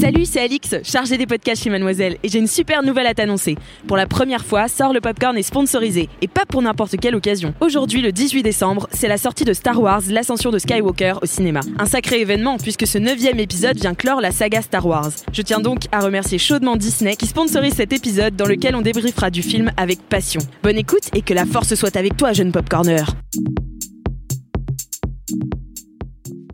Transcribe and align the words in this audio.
Salut, 0.00 0.24
c'est 0.24 0.40
Alix, 0.40 0.76
chargée 0.82 1.18
des 1.18 1.26
podcasts 1.26 1.62
chez 1.62 1.68
Mademoiselle, 1.68 2.16
et 2.22 2.28
j'ai 2.30 2.38
une 2.38 2.46
super 2.46 2.82
nouvelle 2.82 3.06
à 3.06 3.12
t'annoncer. 3.12 3.56
Pour 3.86 3.98
la 3.98 4.06
première 4.06 4.46
fois, 4.46 4.66
Sort 4.66 4.94
le 4.94 5.02
Popcorn 5.02 5.36
est 5.36 5.42
sponsorisé, 5.42 6.08
et 6.22 6.26
pas 6.26 6.46
pour 6.46 6.62
n'importe 6.62 6.96
quelle 6.96 7.14
occasion. 7.14 7.52
Aujourd'hui, 7.60 8.00
le 8.00 8.10
18 8.10 8.42
décembre, 8.42 8.88
c'est 8.92 9.08
la 9.08 9.18
sortie 9.18 9.44
de 9.44 9.52
Star 9.52 9.78
Wars, 9.78 10.00
l'ascension 10.08 10.50
de 10.50 10.58
Skywalker 10.58 11.16
au 11.20 11.26
cinéma. 11.26 11.60
Un 11.78 11.84
sacré 11.84 12.22
événement, 12.22 12.56
puisque 12.56 12.86
ce 12.86 12.96
neuvième 12.96 13.38
épisode 13.40 13.76
vient 13.76 13.92
clore 13.92 14.22
la 14.22 14.32
saga 14.32 14.62
Star 14.62 14.86
Wars. 14.86 15.10
Je 15.34 15.42
tiens 15.42 15.60
donc 15.60 15.80
à 15.92 16.00
remercier 16.00 16.38
chaudement 16.38 16.76
Disney, 16.76 17.14
qui 17.14 17.26
sponsorise 17.26 17.74
cet 17.74 17.92
épisode 17.92 18.34
dans 18.34 18.46
lequel 18.46 18.74
on 18.76 18.80
débriefera 18.80 19.28
du 19.28 19.42
film 19.42 19.70
avec 19.76 20.00
passion. 20.08 20.40
Bonne 20.62 20.78
écoute, 20.78 21.10
et 21.14 21.20
que 21.20 21.34
la 21.34 21.44
force 21.44 21.74
soit 21.74 21.96
avec 21.96 22.16
toi, 22.16 22.32
jeune 22.32 22.52
popcorner. 22.52 23.04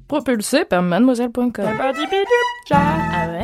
Propulsé 0.09 0.65
par 0.65 0.83
mademoiselle.com. 0.83 1.51
Ah 2.71 3.27
ouais? 3.29 3.43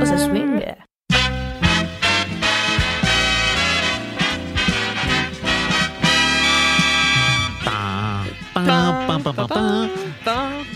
Oh, 0.00 0.04
ça 0.04 0.16
swing. 0.18 0.62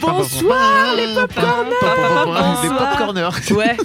Bonsoir 0.00 0.94
les 0.96 1.14
popcorners 1.14 2.62
Des 2.62 2.68
popcorners. 2.68 3.52
Ouais. 3.52 3.76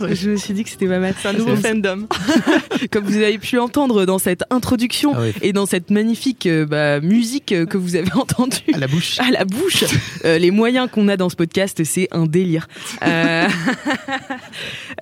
Je 0.00 0.30
me 0.30 0.36
suis 0.36 0.54
dit 0.54 0.64
que 0.64 0.70
c'était 0.70 0.86
pas 0.88 0.98
mal. 0.98 1.14
C'est 1.20 1.28
un 1.28 1.32
nouveau 1.32 1.56
fandom. 1.56 2.06
Comme 2.90 3.04
vous 3.04 3.16
avez 3.16 3.38
pu 3.38 3.58
entendre 3.58 4.04
dans 4.04 4.18
cette 4.18 4.42
introduction 4.50 5.12
Ah 5.14 5.20
oui. 5.22 5.32
et 5.42 5.52
dans 5.52 5.66
cette 5.66 5.90
magnifique 5.90 6.46
euh, 6.46 6.66
bah, 6.66 7.00
musique 7.00 7.52
euh, 7.52 7.66
que 7.66 7.76
vous 7.76 7.94
avez 7.96 8.12
entendue 8.14 8.56
À 8.72 8.78
la 8.78 8.86
bouche. 8.86 9.18
à 9.20 9.30
la 9.30 9.44
bouche, 9.44 9.84
euh, 10.24 10.38
les 10.38 10.50
moyens 10.50 10.88
qu'on 10.90 11.08
a 11.08 11.16
dans 11.16 11.28
ce 11.28 11.36
podcast, 11.36 11.82
c'est 11.84 12.08
un 12.12 12.26
délire. 12.26 12.68
Euh, 13.06 13.46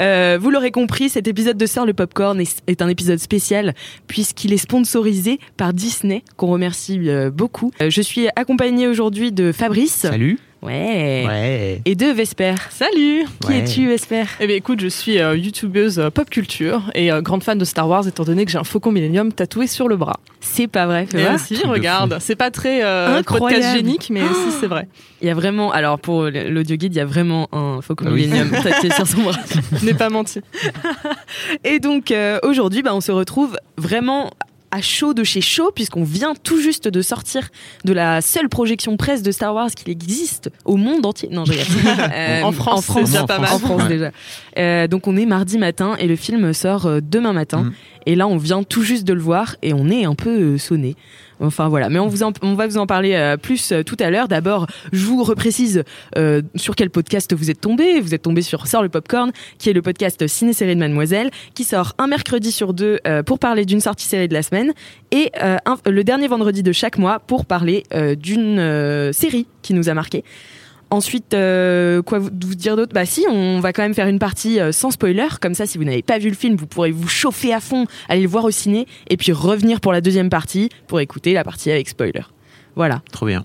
euh, 0.00 0.38
vous 0.40 0.50
l'aurez 0.50 0.70
compris, 0.70 1.08
cet 1.08 1.28
épisode 1.28 1.56
de 1.56 1.66
Sœur 1.66 1.86
le 1.86 1.94
Popcorn 1.94 2.40
est, 2.40 2.62
est 2.66 2.82
un 2.82 2.88
épisode 2.88 3.18
spécial 3.18 3.74
puisqu'il 4.06 4.52
est 4.52 4.56
sponsorisé 4.58 5.38
par 5.56 5.72
Disney, 5.72 6.22
qu'on 6.36 6.48
remercie 6.48 7.00
euh, 7.08 7.30
beaucoup. 7.30 7.72
Euh, 7.80 7.90
je 7.90 8.02
suis 8.02 8.28
accompagnée 8.36 8.88
aujourd'hui 8.88 9.32
de 9.32 9.52
Fabrice. 9.52 9.92
Salut. 9.94 10.38
Ouais. 10.62 11.24
Ouais. 11.26 11.82
Et 11.86 11.94
de 11.94 12.06
Vesper. 12.06 12.54
Salut 12.68 13.24
Qui 13.40 13.48
Ouais. 13.48 13.58
es-tu, 13.60 13.88
Vesper? 13.88 14.24
Eh 14.40 14.46
bien 14.46 14.56
écoute, 14.56 14.78
je 14.80 14.88
suis 14.88 15.18
euh, 15.18 15.34
youtubeuse 15.34 15.98
euh, 15.98 16.10
pop 16.10 16.28
culture 16.28 16.82
et 16.94 17.10
euh, 17.10 17.22
grande 17.22 17.42
fan 17.42 17.56
de 17.56 17.64
Star 17.64 17.88
Wars 17.88 18.06
étant 18.06 18.24
donné 18.24 18.44
que 18.44 18.50
j'ai 18.50 18.58
un 18.58 18.64
faucon 18.64 18.92
Millennium 18.92 19.32
tatoué 19.32 19.66
sur 19.66 19.88
le 19.88 19.96
bras. 19.96 20.20
C'est 20.40 20.66
pas 20.66 20.84
vrai, 20.86 21.06
aussi, 21.34 21.54
Truc 21.54 21.66
de 21.66 21.70
regarde, 21.70 22.16
c'est 22.20 22.36
pas 22.36 22.50
très 22.50 22.84
euh, 22.84 23.22
podcast 23.22 23.74
génique, 23.74 24.10
mais 24.10 24.20
si 24.20 24.52
c'est 24.60 24.66
vrai. 24.66 24.86
Il 25.22 25.28
y 25.28 25.30
a 25.30 25.34
vraiment, 25.34 25.72
alors 25.72 25.98
pour 25.98 26.24
l'audio 26.24 26.76
guide, 26.76 26.94
il 26.94 26.98
y 26.98 27.00
a 27.00 27.04
vraiment 27.06 27.48
un 27.52 27.80
Faucon 27.80 28.04
Ah 28.08 28.12
oui. 28.12 28.26
Millennium 28.26 28.50
tatoué 28.62 28.90
sur 28.90 29.06
son 29.06 29.22
bras. 29.22 29.38
Je 29.80 29.84
n'ai 29.86 29.94
pas 29.94 30.10
menti. 30.10 30.40
Et 31.64 31.78
donc 31.78 32.10
euh, 32.10 32.38
aujourd'hui, 32.42 32.82
bah, 32.82 32.94
on 32.94 33.00
se 33.00 33.12
retrouve 33.12 33.56
vraiment 33.78 34.30
à 34.72 34.80
chaud 34.80 35.14
de 35.14 35.24
chez 35.24 35.40
chaud 35.40 35.70
puisqu'on 35.74 36.04
vient 36.04 36.34
tout 36.42 36.60
juste 36.60 36.86
de 36.88 37.02
sortir 37.02 37.48
de 37.84 37.92
la 37.92 38.20
seule 38.20 38.48
projection 38.48 38.96
presse 38.96 39.22
de 39.22 39.32
Star 39.32 39.54
Wars 39.54 39.70
qui 39.70 39.90
existe 39.90 40.50
au 40.64 40.76
monde 40.76 41.04
entier. 41.06 41.28
Non, 41.32 41.44
je. 41.44 41.52
Euh, 42.12 42.42
En 42.42 42.52
France, 42.52 42.78
en 42.78 42.82
France, 42.82 43.10
déjà 43.10 43.22
en 43.24 43.26
pas 43.26 43.38
mal. 43.38 43.52
en 43.52 43.58
France 43.58 43.82
Ouais. 43.82 43.88
déjà. 43.88 44.10
Euh, 44.58 44.86
donc 44.86 45.06
on 45.06 45.16
est 45.16 45.26
mardi 45.26 45.58
matin 45.58 45.96
et 45.98 46.06
le 46.06 46.16
film 46.16 46.52
sort 46.52 46.86
euh, 46.86 47.00
demain 47.02 47.32
matin. 47.32 47.64
Mm. 47.64 47.72
Et 48.10 48.16
là, 48.16 48.26
on 48.26 48.38
vient 48.38 48.64
tout 48.64 48.82
juste 48.82 49.06
de 49.06 49.12
le 49.12 49.20
voir 49.20 49.54
et 49.62 49.72
on 49.72 49.88
est 49.88 50.04
un 50.04 50.16
peu 50.16 50.30
euh, 50.30 50.58
sonné. 50.58 50.96
Enfin 51.38 51.68
voilà, 51.68 51.88
mais 51.88 52.00
on, 52.00 52.08
va 52.08 52.66
vous 52.66 52.76
en 52.76 52.86
parler 52.86 53.14
euh, 53.14 53.36
plus 53.36 53.70
euh, 53.70 53.84
tout 53.84 53.96
à 54.00 54.10
l'heure. 54.10 54.26
D'abord, 54.26 54.66
je 54.92 55.06
vous 55.06 55.22
reprécise 55.22 55.84
euh, 56.18 56.42
sur 56.56 56.74
quel 56.74 56.90
podcast 56.90 57.32
vous 57.32 57.52
êtes 57.52 57.60
tombé. 57.60 58.00
Vous 58.00 58.14
êtes 58.14 58.22
tombé 58.22 58.42
sur 58.42 58.66
Sort 58.66 58.82
le 58.82 58.88
Popcorn, 58.88 59.30
qui 59.58 59.70
est 59.70 59.72
le 59.72 59.80
podcast 59.80 60.26
ciné-série 60.26 60.74
de 60.74 60.80
Mademoiselle, 60.80 61.30
qui 61.54 61.62
sort 61.62 61.94
un 61.98 62.08
mercredi 62.08 62.50
sur 62.50 62.74
deux 62.74 62.98
pour 63.26 63.38
parler 63.38 63.64
d'une 63.64 63.80
sortie 63.80 64.06
série 64.06 64.26
de 64.26 64.34
la 64.34 64.42
semaine 64.42 64.72
et 65.12 65.30
le 65.86 66.02
dernier 66.02 66.26
vendredi 66.26 66.64
de 66.64 66.72
chaque 66.72 66.98
mois 66.98 67.20
pour 67.20 67.46
parler 67.46 67.84
d'une 68.18 69.12
série 69.12 69.46
qui 69.62 69.74
nous 69.74 69.88
a 69.88 69.94
marqué. 69.94 70.24
Ensuite, 70.90 71.34
euh, 71.34 72.02
quoi 72.02 72.18
vous, 72.18 72.30
vous 72.44 72.54
dire 72.54 72.76
d'autre? 72.76 72.92
Bah 72.92 73.06
si, 73.06 73.24
on 73.30 73.60
va 73.60 73.72
quand 73.72 73.82
même 73.82 73.94
faire 73.94 74.08
une 74.08 74.18
partie 74.18 74.58
euh, 74.58 74.72
sans 74.72 74.90
spoiler, 74.90 75.28
comme 75.40 75.54
ça 75.54 75.64
si 75.66 75.78
vous 75.78 75.84
n'avez 75.84 76.02
pas 76.02 76.18
vu 76.18 76.28
le 76.28 76.34
film, 76.34 76.56
vous 76.56 76.66
pourrez 76.66 76.90
vous 76.90 77.08
chauffer 77.08 77.52
à 77.54 77.60
fond, 77.60 77.86
aller 78.08 78.22
le 78.22 78.28
voir 78.28 78.44
au 78.44 78.50
ciné, 78.50 78.86
et 79.08 79.16
puis 79.16 79.30
revenir 79.32 79.80
pour 79.80 79.92
la 79.92 80.00
deuxième 80.00 80.30
partie, 80.30 80.68
pour 80.88 81.00
écouter 81.00 81.32
la 81.32 81.44
partie 81.44 81.70
avec 81.70 81.88
spoiler. 81.88 82.22
Voilà. 82.74 83.02
Trop 83.12 83.26
bien. 83.26 83.44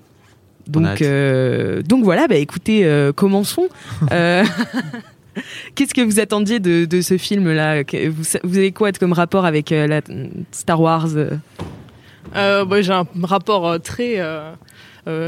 Donc, 0.67 1.01
euh, 1.01 1.81
donc 1.83 2.03
voilà, 2.03 2.27
bah 2.27 2.35
écoutez, 2.35 2.85
euh, 2.85 3.11
commençons. 3.13 3.67
Euh, 4.11 4.43
Qu'est-ce 5.75 5.93
que 5.93 6.01
vous 6.01 6.19
attendiez 6.19 6.59
de, 6.59 6.85
de 6.85 7.01
ce 7.01 7.17
film-là? 7.17 7.83
Vous, 8.43 8.57
avez 8.57 8.71
quoi 8.71 8.91
comme 8.93 9.11
rapport 9.11 9.45
avec 9.45 9.71
euh, 9.71 9.85
la 9.85 10.01
Star 10.51 10.79
Wars? 10.79 11.09
Bah, 12.33 12.81
j'ai 12.81 12.93
un 12.93 13.05
rapport 13.23 13.67
euh, 13.67 13.77
très 13.77 14.17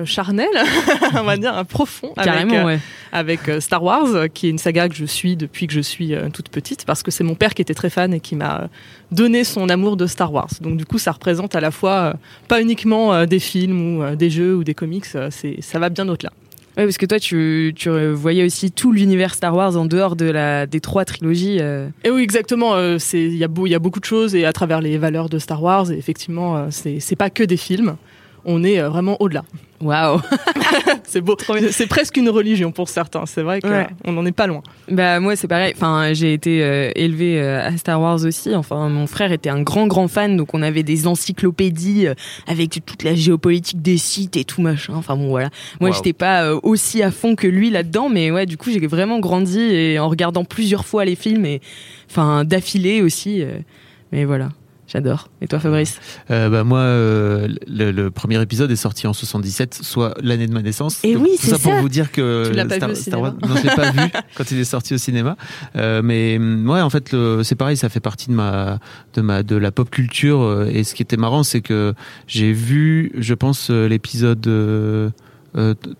charnel, 0.05 0.47
on 1.15 1.23
va 1.23 1.38
dire, 1.38 1.55
un 1.55 1.63
profond 1.63 2.11
avec, 2.17 2.51
euh, 2.51 2.65
ouais. 2.65 2.79
avec 3.11 3.47
euh, 3.47 3.59
Star 3.59 3.83
Wars, 3.83 4.07
euh, 4.07 4.27
qui 4.27 4.47
est 4.47 4.49
une 4.49 4.57
saga 4.57 4.89
que 4.89 4.95
je 4.95 5.05
suis 5.05 5.35
depuis 5.35 5.67
que 5.67 5.73
je 5.73 5.81
suis 5.81 6.13
euh, 6.15 6.29
toute 6.33 6.49
petite, 6.49 6.85
parce 6.85 7.03
que 7.03 7.11
c'est 7.11 7.23
mon 7.23 7.35
père 7.35 7.53
qui 7.53 7.61
était 7.61 7.73
très 7.75 7.89
fan 7.89 8.13
et 8.13 8.19
qui 8.19 8.35
m'a 8.35 8.61
euh, 8.61 8.67
donné 9.11 9.43
son 9.43 9.69
amour 9.69 9.97
de 9.97 10.07
Star 10.07 10.33
Wars. 10.33 10.49
Donc 10.61 10.77
du 10.77 10.85
coup, 10.85 10.97
ça 10.97 11.11
représente 11.11 11.55
à 11.55 11.61
la 11.61 11.71
fois 11.71 11.91
euh, 11.91 12.13
pas 12.47 12.61
uniquement 12.61 13.13
euh, 13.13 13.25
des 13.25 13.39
films 13.39 13.97
ou 13.97 14.03
euh, 14.03 14.16
des 14.16 14.29
jeux 14.29 14.55
ou 14.55 14.63
des 14.63 14.73
comics, 14.73 15.05
euh, 15.16 15.29
c'est 15.31 15.61
ça 15.61 15.79
va 15.79 15.89
bien 15.89 16.07
au-delà. 16.09 16.31
Ouais, 16.77 16.83
parce 16.83 16.97
que 16.99 17.07
toi, 17.07 17.19
tu, 17.19 17.73
tu 17.75 17.89
voyais 18.11 18.43
aussi 18.45 18.71
tout 18.71 18.91
l'univers 18.91 19.33
Star 19.33 19.55
Wars 19.55 19.75
en 19.77 19.85
dehors 19.85 20.16
de 20.16 20.25
la, 20.29 20.67
des 20.67 20.79
trois 20.79 21.05
trilogies. 21.05 21.57
euh. 21.59 21.89
Et 22.03 22.11
oui, 22.11 22.21
exactement. 22.21 22.75
euh, 22.75 22.99
il 23.13 23.33
y 23.33 23.39
y 23.39 23.75
a 23.75 23.79
beaucoup 23.79 23.99
de 23.99 24.05
choses 24.05 24.35
et 24.35 24.45
à 24.45 24.53
travers 24.53 24.79
les 24.79 24.99
valeurs 24.99 25.27
de 25.27 25.39
Star 25.39 25.63
Wars, 25.63 25.91
et 25.91 25.97
effectivement, 25.97 26.55
euh, 26.55 26.67
c'est 26.69 27.16
pas 27.16 27.31
que 27.31 27.43
des 27.43 27.57
films. 27.57 27.95
On 28.45 28.63
est 28.63 28.79
euh, 28.79 28.89
vraiment 28.89 29.19
au-delà. 29.19 29.43
Waouh 29.79 30.19
C'est 31.03 31.21
beau. 31.21 31.38
C'est 31.71 31.85
presque 31.88 32.17
une 32.17 32.29
religion 32.29 32.71
pour 32.71 32.89
certains. 32.89 33.25
C'est 33.27 33.43
vrai 33.43 33.61
qu'on 33.61 33.69
Ouais. 33.69 33.88
n'en 34.07 34.25
est 34.25 34.31
pas 34.31 34.47
loin. 34.47 34.63
Bah 34.89 35.19
moi 35.19 35.35
c'est 35.35 35.47
pareil. 35.47 35.73
Enfin 35.75 36.13
j'ai 36.13 36.33
été 36.33 36.63
euh, 36.63 36.89
élevée 36.95 37.39
euh, 37.39 37.63
à 37.65 37.77
Star 37.77 38.01
Wars 38.01 38.23
aussi. 38.25 38.55
Enfin 38.55 38.89
mon 38.89 39.05
frère 39.05 39.31
était 39.31 39.49
un 39.49 39.61
grand 39.61 39.85
grand 39.87 40.07
fan, 40.07 40.35
donc 40.35 40.53
on 40.55 40.61
avait 40.63 40.81
des 40.83 41.05
encyclopédies 41.07 42.07
euh, 42.07 42.16
avec 42.47 42.81
toute 42.85 43.03
la 43.03 43.13
géopolitique 43.13 43.81
des 43.81 43.97
sites 43.97 44.35
et 44.35 44.43
tout 44.45 44.61
machin. 44.63 44.93
Enfin 44.95 45.16
bon 45.16 45.29
voilà. 45.29 45.49
Moi 45.79 45.91
Wow. 45.91 45.95
j'étais 45.95 46.13
pas 46.13 46.43
euh, 46.45 46.59
aussi 46.63 47.03
à 47.03 47.11
fond 47.11 47.35
que 47.35 47.45
lui 47.47 47.69
là-dedans, 47.69 48.09
mais 48.09 48.31
ouais 48.31 48.45
du 48.47 48.57
coup 48.57 48.71
j'ai 48.71 48.79
vraiment 48.87 49.19
grandi 49.19 49.59
et 49.59 49.99
en 49.99 50.09
regardant 50.09 50.43
plusieurs 50.43 50.85
fois 50.85 51.05
les 51.05 51.16
films 51.16 51.45
et 51.45 51.61
enfin 52.09 52.43
d'affilée 52.45 53.01
aussi. 53.03 53.43
euh, 53.43 53.59
mais 54.11 54.25
voilà. 54.25 54.49
J'adore. 54.87 55.27
Et 55.41 55.47
toi, 55.47 55.59
Fabrice 55.59 55.99
euh, 56.31 56.49
bah, 56.49 56.63
Moi, 56.63 56.79
euh, 56.79 57.49
le, 57.67 58.09
premier 58.09 58.41
épisode 58.41 58.71
est 58.71 58.77
sorti 58.77 59.05
en 59.05 59.11
77, 59.11 59.73
soit 59.81 60.13
l'année 60.21 60.47
de 60.47 60.53
ma 60.53 60.61
naissance. 60.61 61.03
Et 61.03 61.17
oui, 61.17 61.31
c'est 61.37 61.49
ça, 61.49 61.57
ça. 61.57 61.69
pour 61.69 61.81
vous 61.81 61.89
dire 61.89 62.09
que. 62.11 62.47
Tu 62.47 62.53
l'as 62.53 62.65
pas 62.65 62.77
Star, 62.95 63.19
vu 63.19 63.23
Wars, 63.23 63.33
non, 63.45 63.55
je 63.57 63.63
l'ai 63.63 63.75
pas 63.75 63.91
vu 63.91 63.99
quand 64.35 64.49
il 64.49 64.59
est 64.59 64.63
sorti 64.63 64.93
au 64.93 64.97
cinéma. 64.97 65.35
Euh, 65.75 66.01
mais 66.01 66.39
mm, 66.39 66.69
ouais, 66.69 66.81
en 66.81 66.89
fait, 66.89 67.13
c'est 67.43 67.55
pareil, 67.55 67.75
ça 67.75 67.89
fait 67.89 67.99
partie 67.99 68.29
de 68.29 68.33
ma, 68.35 68.79
de 69.13 69.21
ma, 69.21 69.43
de 69.43 69.57
la 69.57 69.71
pop 69.71 69.89
culture. 69.89 70.41
Euh, 70.41 70.71
et 70.71 70.85
ce 70.85 70.95
qui 70.95 71.01
était 71.01 71.17
marrant, 71.17 71.43
c'est 71.43 71.61
que 71.61 71.93
j'ai 72.25 72.53
vu, 72.53 73.11
je 73.17 73.33
pense, 73.33 73.69
l'épisode 73.69 75.11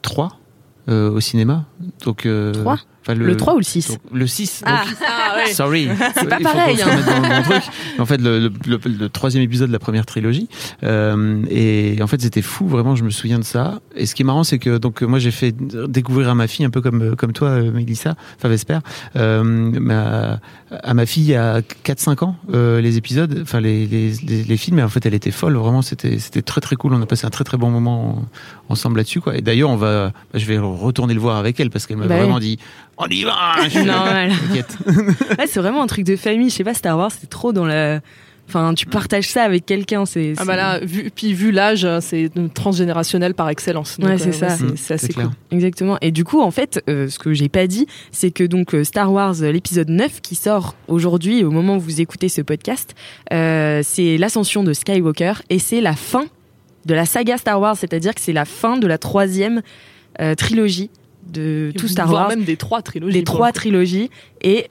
3 0.02 0.40
au 0.88 1.20
cinéma. 1.20 1.66
Donc. 2.06 2.26
3 2.54 2.80
le, 3.14 3.26
le, 3.26 3.38
3 3.38 3.54
ou 3.56 3.58
le 3.58 3.64
6 3.64 3.98
Le 4.14 4.28
6. 4.28 4.64
Ah, 4.66 4.84
donc, 4.86 4.96
ah, 5.08 5.36
ouais. 5.38 5.54
Sorry. 5.54 5.90
C'est 6.16 6.30
pas 6.30 6.40
pareil. 6.40 6.82
Hein. 6.82 7.62
En 8.00 8.06
fait, 8.06 8.22
le, 8.22 8.52
le, 8.66 8.80
le, 8.86 9.10
troisième 9.10 9.44
épisode 9.44 9.68
de 9.68 9.74
la 9.74 9.80
première 9.80 10.06
trilogie. 10.06 10.48
Euh, 10.84 11.44
et 11.50 11.98
en 12.02 12.08
fait, 12.08 12.22
c'était 12.22 12.42
fou, 12.42 12.68
vraiment, 12.68 12.96
je 12.96 13.04
me 13.04 13.10
souviens 13.10 13.40
de 13.40 13.44
ça. 13.44 13.80
Et 13.96 14.06
ce 14.06 14.16
qui 14.16 14.24
est 14.24 14.26
marrant, 14.26 14.44
c'est 14.44 14.60
que 14.60 14.78
donc, 14.78 15.02
moi, 15.02 15.20
j'ai 15.20 15.32
fait 15.32 15.56
découvrir 15.88 16.30
à 16.30 16.36
ma 16.36 16.48
fille, 16.48 16.66
un 16.66 16.70
peu 16.70 16.82
comme, 16.82 17.16
comme 17.16 17.34
toi, 17.34 17.50
euh, 17.50 17.72
Mélissa, 17.72 18.16
enfin, 18.38 18.50
j'espère, 18.50 18.82
euh, 19.16 19.44
ma, 19.44 20.40
à 20.72 20.94
ma 20.94 21.06
fille, 21.06 21.36
à 21.36 21.62
4-5 21.62 22.24
ans, 22.24 22.36
euh, 22.54 22.82
les 22.82 22.98
épisodes, 22.98 23.40
enfin, 23.42 23.60
les, 23.60 23.86
les, 23.86 24.12
les, 24.44 24.58
films. 24.58 24.80
Et 24.80 24.84
en 24.84 24.90
fait, 24.90 25.06
elle 25.06 25.14
était 25.14 25.32
folle. 25.32 25.56
Vraiment, 25.56 25.82
c'était 25.82 26.42
très, 26.42 26.62
très 26.62 26.76
cool. 26.76 26.94
On 26.94 27.02
a 27.02 27.06
passé 27.06 27.26
un 27.26 27.30
très, 27.30 27.44
très 27.44 27.58
bon 27.58 27.70
moment 27.70 28.26
ensemble 28.70 28.98
là-dessus. 28.98 29.22
Et 29.34 29.42
d'ailleurs, 29.42 29.70
on 29.70 29.78
je 30.34 30.46
vais 30.46 30.58
retourner 30.58 31.14
le 31.14 31.20
voir 31.20 31.38
avec 31.38 31.60
elle 31.60 31.70
parce 31.70 31.86
qu'elle 31.86 31.98
m'a 31.98 32.08
bah 32.08 32.18
vraiment 32.18 32.40
dit 32.40 32.60
on 32.98 33.08
y 33.08 33.24
va 33.24 33.56
Je 33.70 33.80
Normal. 33.80 34.32
Ouais, 35.38 35.48
c'est 35.48 35.60
vraiment 35.60 35.84
un 35.84 35.88
truc 35.88 36.06
de 36.06 36.16
famille. 36.16 36.50
Je 36.50 36.56
sais 36.56 36.64
pas, 36.64 36.74
Star 36.74 36.98
Wars, 36.98 37.12
c'est 37.12 37.30
trop 37.30 37.54
dans 37.54 37.66
la 37.66 38.02
Enfin, 38.50 38.74
tu 38.74 38.86
partages 38.86 39.30
ça 39.30 39.44
avec 39.44 39.66
quelqu'un, 39.66 40.06
c'est. 40.06 40.34
Ah 40.38 40.46
bah 40.46 40.56
là, 40.56 40.80
vu, 40.80 41.12
puis 41.14 41.34
vu 41.34 41.52
l'âge, 41.52 41.86
c'est 42.00 42.32
transgénérationnel 42.54 43.34
par 43.34 43.50
excellence. 43.50 43.98
ouais, 44.02 44.18
c'est 44.18 44.32
ça. 44.32 44.56
c'est 44.76 44.94
assez 44.94 45.12
cool. 45.12 45.30
Exactement. 45.52 45.98
Et 46.02 46.12
du 46.12 46.24
coup, 46.24 46.42
en 46.42 46.52
fait, 46.52 46.82
ce 46.88 47.20
que 47.20 47.34
j'ai 47.34 47.50
pas 47.50 47.68
dit, 47.68 47.88
c'est 48.12 48.32
que 48.32 48.46
donc 48.46 48.74
Star 48.84 49.12
Wars, 49.12 49.36
l'épisode 49.42 49.90
9 49.90 50.22
qui 50.22 50.36
sort 50.36 50.76
aujourd'hui, 50.88 51.44
au 51.44 51.52
moment 51.52 51.76
où 51.76 51.80
vous 51.82 52.00
écoutez 52.00 52.30
ce 52.30 52.42
podcast, 52.42 52.96
c'est 53.30 54.18
l'ascension 54.18 54.64
de 54.64 54.72
Skywalker 54.72 55.34
et 55.50 55.60
c'est 55.60 55.82
la 55.82 55.94
fin 55.98 56.26
de 56.86 56.94
la 56.94 57.06
saga 57.06 57.38
Star 57.38 57.60
Wars, 57.60 57.76
c'est-à-dire 57.76 58.16
que 58.16 58.22
c'est 58.22 58.32
la 58.32 58.46
fin 58.46 58.78
de 58.78 58.88
la 58.88 58.98
troisième 58.98 59.62
trilogie 60.38 60.90
de 61.32 61.72
tout 61.78 61.88
Star 61.88 62.12
Wars. 62.12 62.30
même 62.30 62.44
des 62.44 62.58
trois 62.58 62.82
trilogies. 62.82 63.14
Des 63.18 63.24
trois 63.24 63.52
trilogies 63.52 64.10
et 64.42 64.68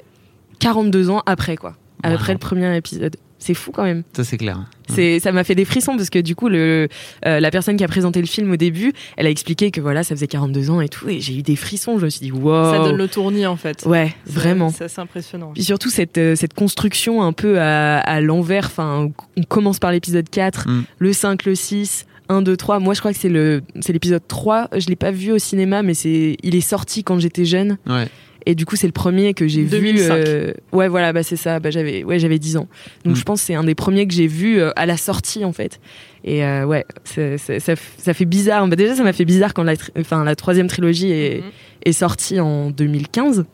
42 0.58 1.11
ans 1.11 1.23
après, 1.26 1.56
quoi. 1.56 1.75
Après 2.03 2.32
le 2.32 2.38
premier 2.38 2.76
épisode. 2.76 3.17
C'est 3.38 3.53
fou 3.53 3.70
quand 3.70 3.85
même. 3.85 4.03
Ça 4.17 4.25
c'est 4.25 4.38
clair. 4.38 4.64
C'est, 4.88 5.20
ça 5.20 5.31
m'a 5.31 5.44
fait 5.44 5.55
des 5.55 5.67
frissons 5.67 5.97
parce 5.97 6.08
que 6.08 6.19
du 6.19 6.35
coup, 6.35 6.49
le, 6.49 6.88
euh, 7.26 7.38
la 7.38 7.50
personne 7.50 7.76
qui 7.76 7.85
a 7.85 7.88
présenté 7.88 8.20
le 8.20 8.26
film 8.26 8.50
au 8.50 8.56
début, 8.56 8.93
elle 9.17 9.26
a 9.26 9.31
expliqué 9.31 9.70
que 9.70 9.81
voilà, 9.81 10.03
ça 10.03 10.14
faisait 10.14 10.26
42 10.26 10.70
ans 10.70 10.81
et 10.81 10.88
tout, 10.88 11.08
et 11.08 11.20
j'ai 11.20 11.37
eu 11.37 11.43
des 11.43 11.55
frissons. 11.55 11.99
Je 11.99 12.05
me 12.06 12.11
suis 12.11 12.20
dit, 12.20 12.32
wow. 12.32 12.73
Ça 12.73 12.79
donne 12.79 12.97
le 12.97 13.08
tournis 13.08 13.47
en 13.47 13.56
fait. 13.56 13.85
Ouais, 13.85 14.14
vraiment. 14.26 14.70
C'est 14.70 14.85
assez 14.85 15.00
impressionnant. 15.00 15.53
Puis 15.55 15.64
surtout 15.64 15.91
cette, 15.91 16.17
euh, 16.17 16.35
cette 16.35 16.55
construction 16.55 17.23
un 17.23 17.32
peu 17.35 17.61
à, 17.61 17.99
à 17.99 18.20
l'envers. 18.23 18.67
Enfin, 18.67 19.11
on 19.37 19.43
commence 19.43 19.79
par 19.81 19.93
l'épisode 19.93 20.29
4, 20.31 20.67
Mm. 20.69 20.85
le 20.99 21.12
5, 21.12 21.44
le 21.44 21.55
6. 21.55 22.06
1, 22.28 22.43
2, 22.43 22.56
3. 22.56 22.78
Moi, 22.81 22.94
je 22.94 23.00
crois 23.00 23.12
que 23.12 23.19
c'est 23.19 23.28
le, 23.28 23.62
c'est 23.81 23.93
l'épisode 23.93 24.23
3. 24.26 24.69
Je 24.76 24.87
l'ai 24.88 24.96
pas 24.96 25.11
vu 25.11 25.32
au 25.32 25.38
cinéma, 25.38 25.82
mais 25.82 25.94
c'est, 25.94 26.37
il 26.43 26.55
est 26.55 26.61
sorti 26.61 27.05
quand 27.05 27.19
j'étais 27.19 27.44
jeune. 27.44 27.78
Ouais. 27.87 28.08
Et 28.49 28.55
du 28.55 28.64
coup, 28.64 28.76
c'est 28.76 28.87
le 28.87 28.93
premier 28.93 29.34
que 29.34 29.49
j'ai 29.49 29.62
vu. 29.62 29.69
2005. 29.70 30.12
euh, 30.14 30.52
Ouais, 30.73 30.87
voilà, 30.87 31.12
bah 31.12 31.25
c'est 31.25 31.34
ça. 31.37 31.58
Bah 31.58 31.70
j'avais, 31.70 32.05
ouais, 32.05 32.20
j'avais 32.20 32.38
10 32.38 32.56
ans. 32.58 32.69
Donc 33.05 33.14
Mm. 33.14 33.19
je 33.19 33.23
pense 33.25 33.40
que 33.40 33.46
c'est 33.46 33.55
un 33.56 33.64
des 33.64 33.75
premiers 33.75 34.06
que 34.06 34.14
j'ai 34.14 34.28
vu 34.28 34.61
euh, 34.61 34.70
à 34.76 34.87
la 34.87 34.96
sortie 34.96 35.44
en 35.44 35.52
fait. 35.52 35.81
Et 36.23 36.44
euh, 36.44 36.64
ouais, 36.64 36.84
c'est- 37.02 37.38
c'est- 37.38 37.58
ça, 37.58 37.75
f- 37.75 37.78
ça 37.99 38.14
fait 38.14 38.25
bizarre. 38.25 38.69
Bah, 38.69 38.76
déjà, 38.76 38.94
ça 38.94 39.02
m'a 39.02 39.12
fait 39.12 39.25
bizarre 39.25 39.52
quand 39.52 39.64
la, 39.64 39.76
tri- 39.76 39.90
enfin, 39.99 40.22
la 40.22 40.37
troisième 40.37 40.69
trilogie 40.69 41.11
est, 41.11 41.38
Mhm. 41.43 41.50
est 41.87 41.93
sortie 41.93 42.38
en 42.38 42.70
2015. 42.70 43.46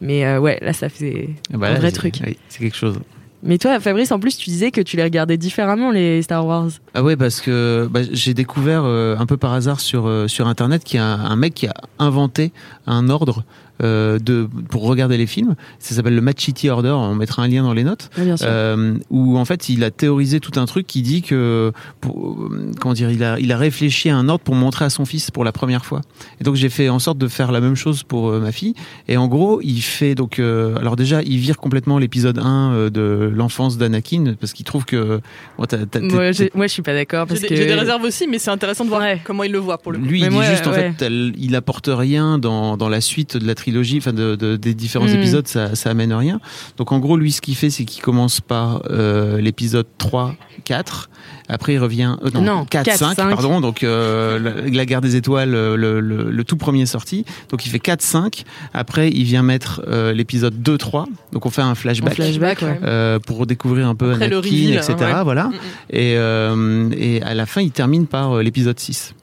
Mais 0.00 0.26
euh, 0.26 0.40
ouais, 0.40 0.58
là, 0.60 0.72
ça 0.72 0.88
Ah 0.88 1.56
bah 1.58 1.68
un 1.68 1.72
là, 1.74 1.78
vrai 1.78 1.92
truc. 1.92 2.14
oui, 2.26 2.36
c'est 2.48 2.58
quelque 2.58 2.76
chose. 2.76 2.98
Mais 3.46 3.58
toi, 3.58 3.78
Fabrice, 3.78 4.10
en 4.10 4.18
plus, 4.18 4.36
tu 4.36 4.50
disais 4.50 4.72
que 4.72 4.80
tu 4.80 4.96
les 4.96 5.04
regardais 5.04 5.36
différemment 5.36 5.92
les 5.92 6.20
Star 6.22 6.44
Wars. 6.44 6.68
Ah 6.94 7.02
ouais, 7.02 7.16
parce 7.16 7.40
que 7.40 7.88
bah, 7.90 8.00
j'ai 8.10 8.34
découvert 8.34 8.82
euh, 8.84 9.16
un 9.16 9.24
peu 9.26 9.36
par 9.36 9.52
hasard 9.52 9.78
sur, 9.78 10.06
euh, 10.06 10.26
sur 10.26 10.48
Internet 10.48 10.82
qu'il 10.82 10.98
y 10.98 11.00
a 11.00 11.06
un, 11.06 11.30
un 11.30 11.36
mec 11.36 11.54
qui 11.54 11.68
a 11.68 11.74
inventé 12.00 12.52
un 12.86 13.08
ordre 13.08 13.44
euh, 13.82 14.18
de, 14.18 14.48
pour 14.70 14.82
regarder 14.84 15.16
les 15.16 15.26
films. 15.26 15.54
Ça 15.78 15.94
s'appelle 15.94 16.14
le 16.14 16.20
Machiti 16.20 16.68
Order. 16.68 16.90
On 16.90 17.14
mettra 17.14 17.42
un 17.42 17.48
lien 17.48 17.62
dans 17.62 17.74
les 17.74 17.84
notes. 17.84 18.10
Sûr. 18.16 18.36
Euh, 18.42 18.94
où 19.10 19.36
en 19.38 19.44
fait 19.44 19.68
il 19.68 19.84
a 19.84 19.90
théorisé 19.90 20.40
tout 20.40 20.58
un 20.58 20.66
truc 20.66 20.86
qui 20.86 21.02
dit 21.02 21.22
que 21.22 21.72
pour, 22.00 22.32
euh, 22.32 22.70
comment 22.80 22.94
dire 22.94 23.10
il 23.10 23.22
a 23.22 23.38
il 23.38 23.52
a 23.52 23.56
réfléchi 23.56 24.08
à 24.10 24.16
un 24.16 24.28
ordre 24.28 24.42
pour 24.44 24.54
montrer 24.54 24.84
à 24.84 24.90
son 24.90 25.04
fils 25.04 25.30
pour 25.30 25.44
la 25.44 25.52
première 25.52 25.84
fois 25.84 26.00
et 26.40 26.44
donc 26.44 26.54
j'ai 26.56 26.68
fait 26.68 26.88
en 26.88 26.98
sorte 26.98 27.18
de 27.18 27.28
faire 27.28 27.52
la 27.52 27.60
même 27.60 27.74
chose 27.76 28.02
pour 28.02 28.30
euh, 28.30 28.40
ma 28.40 28.52
fille 28.52 28.74
et 29.08 29.16
en 29.16 29.26
gros 29.28 29.60
il 29.62 29.80
fait 29.80 30.14
donc 30.14 30.38
euh, 30.38 30.76
alors 30.76 30.96
déjà 30.96 31.22
il 31.22 31.38
vire 31.38 31.56
complètement 31.58 31.98
l'épisode 31.98 32.38
1 32.38 32.72
euh, 32.72 32.90
de 32.90 33.30
l'enfance 33.34 33.78
d'Anakin 33.78 34.34
parce 34.40 34.52
qu'il 34.52 34.64
trouve 34.66 34.84
que 34.84 35.20
bon, 35.58 35.64
t'as- 35.66 35.86
t'as- 35.86 36.00
Moi, 36.00 36.32
j'ai- 36.32 36.50
je 36.54 36.66
suis 36.68 36.82
pas 36.82 36.94
d'accord 36.94 37.26
J'ai 37.26 37.34
parce 37.34 37.40
des, 37.42 37.48
que 37.48 37.56
j'ai 37.56 37.66
des 37.66 37.74
réserves 37.74 38.02
aussi, 38.02 38.26
mais 38.26 38.38
c'est 38.38 38.50
intéressant 38.50 38.84
de 38.84 38.88
voir 38.90 39.00
Ouais. 39.02 39.20
comment 39.24 39.44
il 39.44 39.52
le 39.52 39.58
voit 39.58 39.78
pour 39.78 39.92
le 39.92 39.98
coup. 39.98 40.04
lui, 40.04 40.20
Mais 40.20 40.26
il 40.28 40.32
moi, 40.32 40.44
dit 40.44 40.50
juste 40.50 40.66
en 40.66 40.70
ouais. 40.72 40.92
fait, 40.96 41.02
elle- 41.06 41.32
il 41.38 41.54
apporte 41.54 41.88
rien 41.92 42.38
dans, 42.38 42.76
dans 42.76 42.88
la 42.88 43.00
suite 43.00 43.36
de 43.36 43.46
la 43.46 43.54
trilogie, 43.54 43.65
enfin 43.98 44.12
de, 44.12 44.34
de- 44.36 44.56
des 44.56 44.74
différents 44.74 45.06
Mm. 45.06 45.14
épisodes, 45.18 45.46
ça, 45.48 45.74
ça 45.74 45.90
amène 45.90 46.12
rien. 46.12 46.40
Donc 46.76 46.92
en 46.92 46.98
gros, 46.98 47.16
lui, 47.16 47.32
ce 47.32 47.40
qu'il 47.40 47.56
fait, 47.56 47.70
c'est 47.70 47.84
qu'il 47.84 48.02
commence 48.02 48.40
par 48.40 48.82
euh, 48.90 49.40
l'épisode 49.40 49.86
3, 49.98 50.34
4. 50.64 51.08
Après, 51.48 51.74
il 51.74 51.78
revient. 51.78 52.16
euh, 52.24 52.30
non, 52.34 52.40
Non, 52.42 52.64
4, 52.64 52.84
4, 52.86 52.98
5, 52.98 53.14
5. 53.16 53.30
pardon. 53.30 53.60
Donc 53.60 53.82
euh, 53.84 54.38
la, 54.38 54.68
la 54.68 54.86
guerre 54.86 55.00
des 55.00 55.16
étoiles, 55.16 55.50
le, 55.50 55.76
le, 55.76 56.00
le- 56.00 56.30
le 56.30 56.44
tout 56.44 56.56
premier 56.56 56.86
sorti. 56.86 57.24
Donc 57.50 57.64
il 57.66 57.70
fait 57.70 57.78
4, 57.78 58.02
5. 58.02 58.44
Après, 58.74 59.10
il 59.10 59.24
vient 59.24 59.42
mettre 59.42 59.82
euh, 59.86 60.12
l'épisode 60.12 60.60
2, 60.62 60.76
3. 60.78 61.06
Donc 61.32 61.46
on 61.46 61.50
fait 61.50 61.62
un 61.62 61.74
flashback. 61.74 62.14
flashback, 62.14 62.62
ouais. 62.62 62.80
euh, 62.82 63.18
pour 63.20 63.46
découvrir 63.46 63.86
un 63.88 63.94
peu 63.94 64.12
Après 64.12 64.24
Anakin, 64.26 64.36
reveal, 64.38 64.74
etc. 64.76 64.94
hein, 65.00 65.16
ouais. 65.18 65.24
Voilà. 65.24 65.44
Mm, 65.44 65.50
mm. 65.52 65.56
Et, 65.90 66.14
euh, 66.16 66.90
et 66.96 67.22
à 67.22 67.34
la 67.34 67.46
fin, 67.46 67.60
il 67.60 67.70
termine 67.70 68.06
par 68.06 68.32
euh, 68.38 68.42
l'épisode 68.42 68.78
6. 68.78 69.14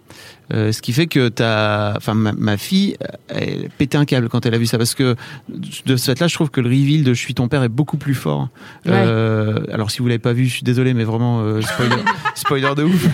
Euh, 0.53 0.71
ce 0.71 0.81
qui 0.81 0.93
fait 0.93 1.07
que 1.07 1.29
t'as, 1.29 1.95
enfin 1.97 2.13
ma, 2.13 2.31
ma 2.33 2.57
fille, 2.57 2.95
elle 3.27 3.69
pétait 3.77 3.97
un 3.97 4.05
câble 4.05 4.29
quand 4.29 4.45
elle 4.45 4.53
a 4.53 4.57
vu 4.57 4.65
ça 4.65 4.77
parce 4.77 4.93
que 4.93 5.15
de 5.85 5.95
ce 5.95 6.11
fait-là, 6.11 6.27
je 6.27 6.35
trouve 6.35 6.51
que 6.51 6.61
le 6.61 6.69
reveal 6.69 7.03
de 7.03 7.13
Je 7.13 7.19
suis 7.19 7.33
ton 7.33 7.47
père 7.47 7.63
est 7.63 7.69
beaucoup 7.69 7.97
plus 7.97 8.13
fort. 8.13 8.49
Euh, 8.87 9.59
alors 9.71 9.91
si 9.91 9.99
vous 9.99 10.07
l'avez 10.07 10.19
pas 10.19 10.33
vu, 10.33 10.45
je 10.45 10.53
suis 10.53 10.63
désolé, 10.63 10.93
mais 10.93 11.03
vraiment 11.03 11.41
euh, 11.41 11.61
spoiler, 11.61 12.03
spoiler 12.35 12.75
de 12.75 12.83
ouf. 12.83 13.07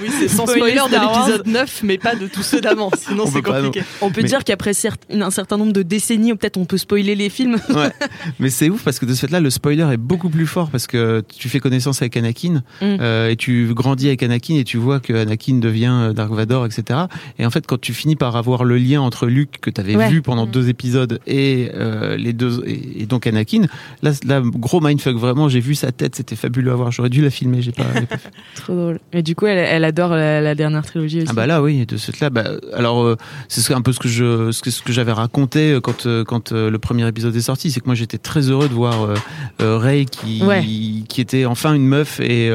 Oui, 0.00 0.08
c'est 0.18 0.28
sans 0.28 0.46
Spoiler 0.46 0.76
spoiler 0.78 0.96
de 0.96 1.00
l'épisode 1.02 1.46
9, 1.46 1.80
mais 1.84 1.98
pas 1.98 2.14
de 2.14 2.26
tous 2.26 2.42
ceux 2.42 2.60
d'avant, 2.60 2.90
sinon 2.96 3.24
On 3.26 3.30
c'est 3.30 3.42
pas, 3.42 3.62
compliqué. 3.62 3.86
On 4.00 4.10
peut 4.10 4.22
Mais- 4.22 4.28
dire 4.28 4.44
qu'après 4.44 4.72
un 5.10 5.30
certain 5.30 5.56
nombre 5.56 5.72
de 5.72 5.82
décennies, 5.82 6.34
peut-être 6.34 6.56
on 6.56 6.64
peut 6.64 6.78
spoiler 6.78 7.14
les 7.14 7.28
films. 7.28 7.56
Ouais. 7.70 7.90
Mais 8.38 8.50
c'est 8.50 8.70
ouf 8.70 8.82
parce 8.84 8.98
que 8.98 9.06
de 9.06 9.14
ce 9.14 9.20
fait-là, 9.26 9.40
le 9.40 9.50
spoiler 9.50 9.86
est 9.92 9.96
beaucoup 9.96 10.28
plus 10.30 10.46
fort 10.46 10.70
parce 10.70 10.86
que 10.86 11.22
tu 11.36 11.48
fais 11.48 11.60
connaissance 11.60 12.02
avec 12.02 12.16
Anakin 12.16 12.62
Mm. 12.80 12.96
euh, 13.00 13.28
et 13.30 13.36
tu 13.36 13.68
grandis 13.74 14.06
avec 14.08 14.22
Anakin 14.22 14.54
et 14.56 14.64
tu 14.64 14.76
vois 14.76 15.00
que 15.00 15.12
Anakin 15.12 15.54
devient 15.58 15.92
euh, 15.92 16.12
Dark 16.12 16.32
Vador, 16.32 16.66
etc. 16.66 17.00
Et 17.38 17.46
en 17.46 17.50
fait, 17.50 17.66
quand 17.66 17.80
tu 17.80 17.92
finis 17.94 18.16
par 18.16 18.36
avoir 18.36 18.64
le 18.64 18.76
lien 18.78 19.00
entre 19.00 19.26
Luke 19.26 19.58
que 19.60 19.70
tu 19.70 19.80
avais 19.80 19.96
Ouais. 19.96 20.08
vu 20.10 20.22
pendant 20.22 20.46
Mm. 20.46 20.50
deux 20.50 20.68
épisodes 20.68 21.20
et 21.26 21.70
euh, 21.74 22.16
les 22.16 22.32
deux 22.32 22.62
et, 22.66 23.02
et 23.02 23.06
donc 23.06 23.26
Anakin, 23.26 23.62
là, 24.02 24.12
là, 24.24 24.40
gros 24.44 24.80
mindfuck. 24.80 25.16
Vraiment, 25.16 25.48
j'ai 25.48 25.60
vu 25.60 25.74
sa 25.74 25.92
tête, 25.92 26.14
c'était 26.14 26.36
fabuleux 26.36 26.70
à 26.72 26.74
voir. 26.74 26.90
J'aurais 26.92 27.08
dû 27.10 27.20
la 27.22 27.30
filmer, 27.30 27.60
j'ai 27.62 27.72
pas. 27.72 27.84
pas 27.84 28.00
fait. 28.16 28.30
Trop 28.54 28.74
drôle. 28.74 29.00
Et 29.12 29.22
du 29.22 29.34
coup, 29.34 29.46
elle, 29.46 29.58
elle 29.58 29.79
adore 29.84 30.10
la, 30.10 30.40
la 30.40 30.54
dernière 30.54 30.84
trilogie 30.84 31.18
aussi. 31.18 31.26
Ah 31.30 31.32
bah 31.34 31.46
là 31.46 31.62
oui 31.62 31.86
de 31.86 31.96
ce 31.96 32.10
fait 32.12 32.20
là 32.20 32.30
bah, 32.30 32.44
alors 32.74 33.02
euh, 33.04 33.16
c'est 33.48 33.60
ce- 33.60 33.72
un 33.72 33.80
peu 33.82 33.92
ce 33.92 33.98
que 33.98 34.08
je 34.08 34.50
ce 34.52 34.62
que, 34.62 34.70
ce 34.70 34.82
que 34.82 34.92
j'avais 34.92 35.12
raconté 35.12 35.72
euh, 35.72 35.80
quand 35.80 36.06
euh, 36.06 36.24
quand 36.24 36.52
le 36.52 36.78
premier 36.78 37.06
épisode 37.08 37.34
est 37.36 37.40
sorti 37.40 37.70
c'est 37.70 37.80
que 37.80 37.86
moi 37.86 37.94
j'étais 37.94 38.18
très 38.18 38.50
heureux 38.50 38.68
de 38.68 38.74
voir 38.74 39.08
Ray 39.58 40.06
qui 40.06 40.42
Ouais. 40.42 40.62
qui 41.08 41.20
était 41.20 41.44
enfin 41.44 41.74
une 41.74 41.86
meuf 41.86 42.20
et 42.20 42.50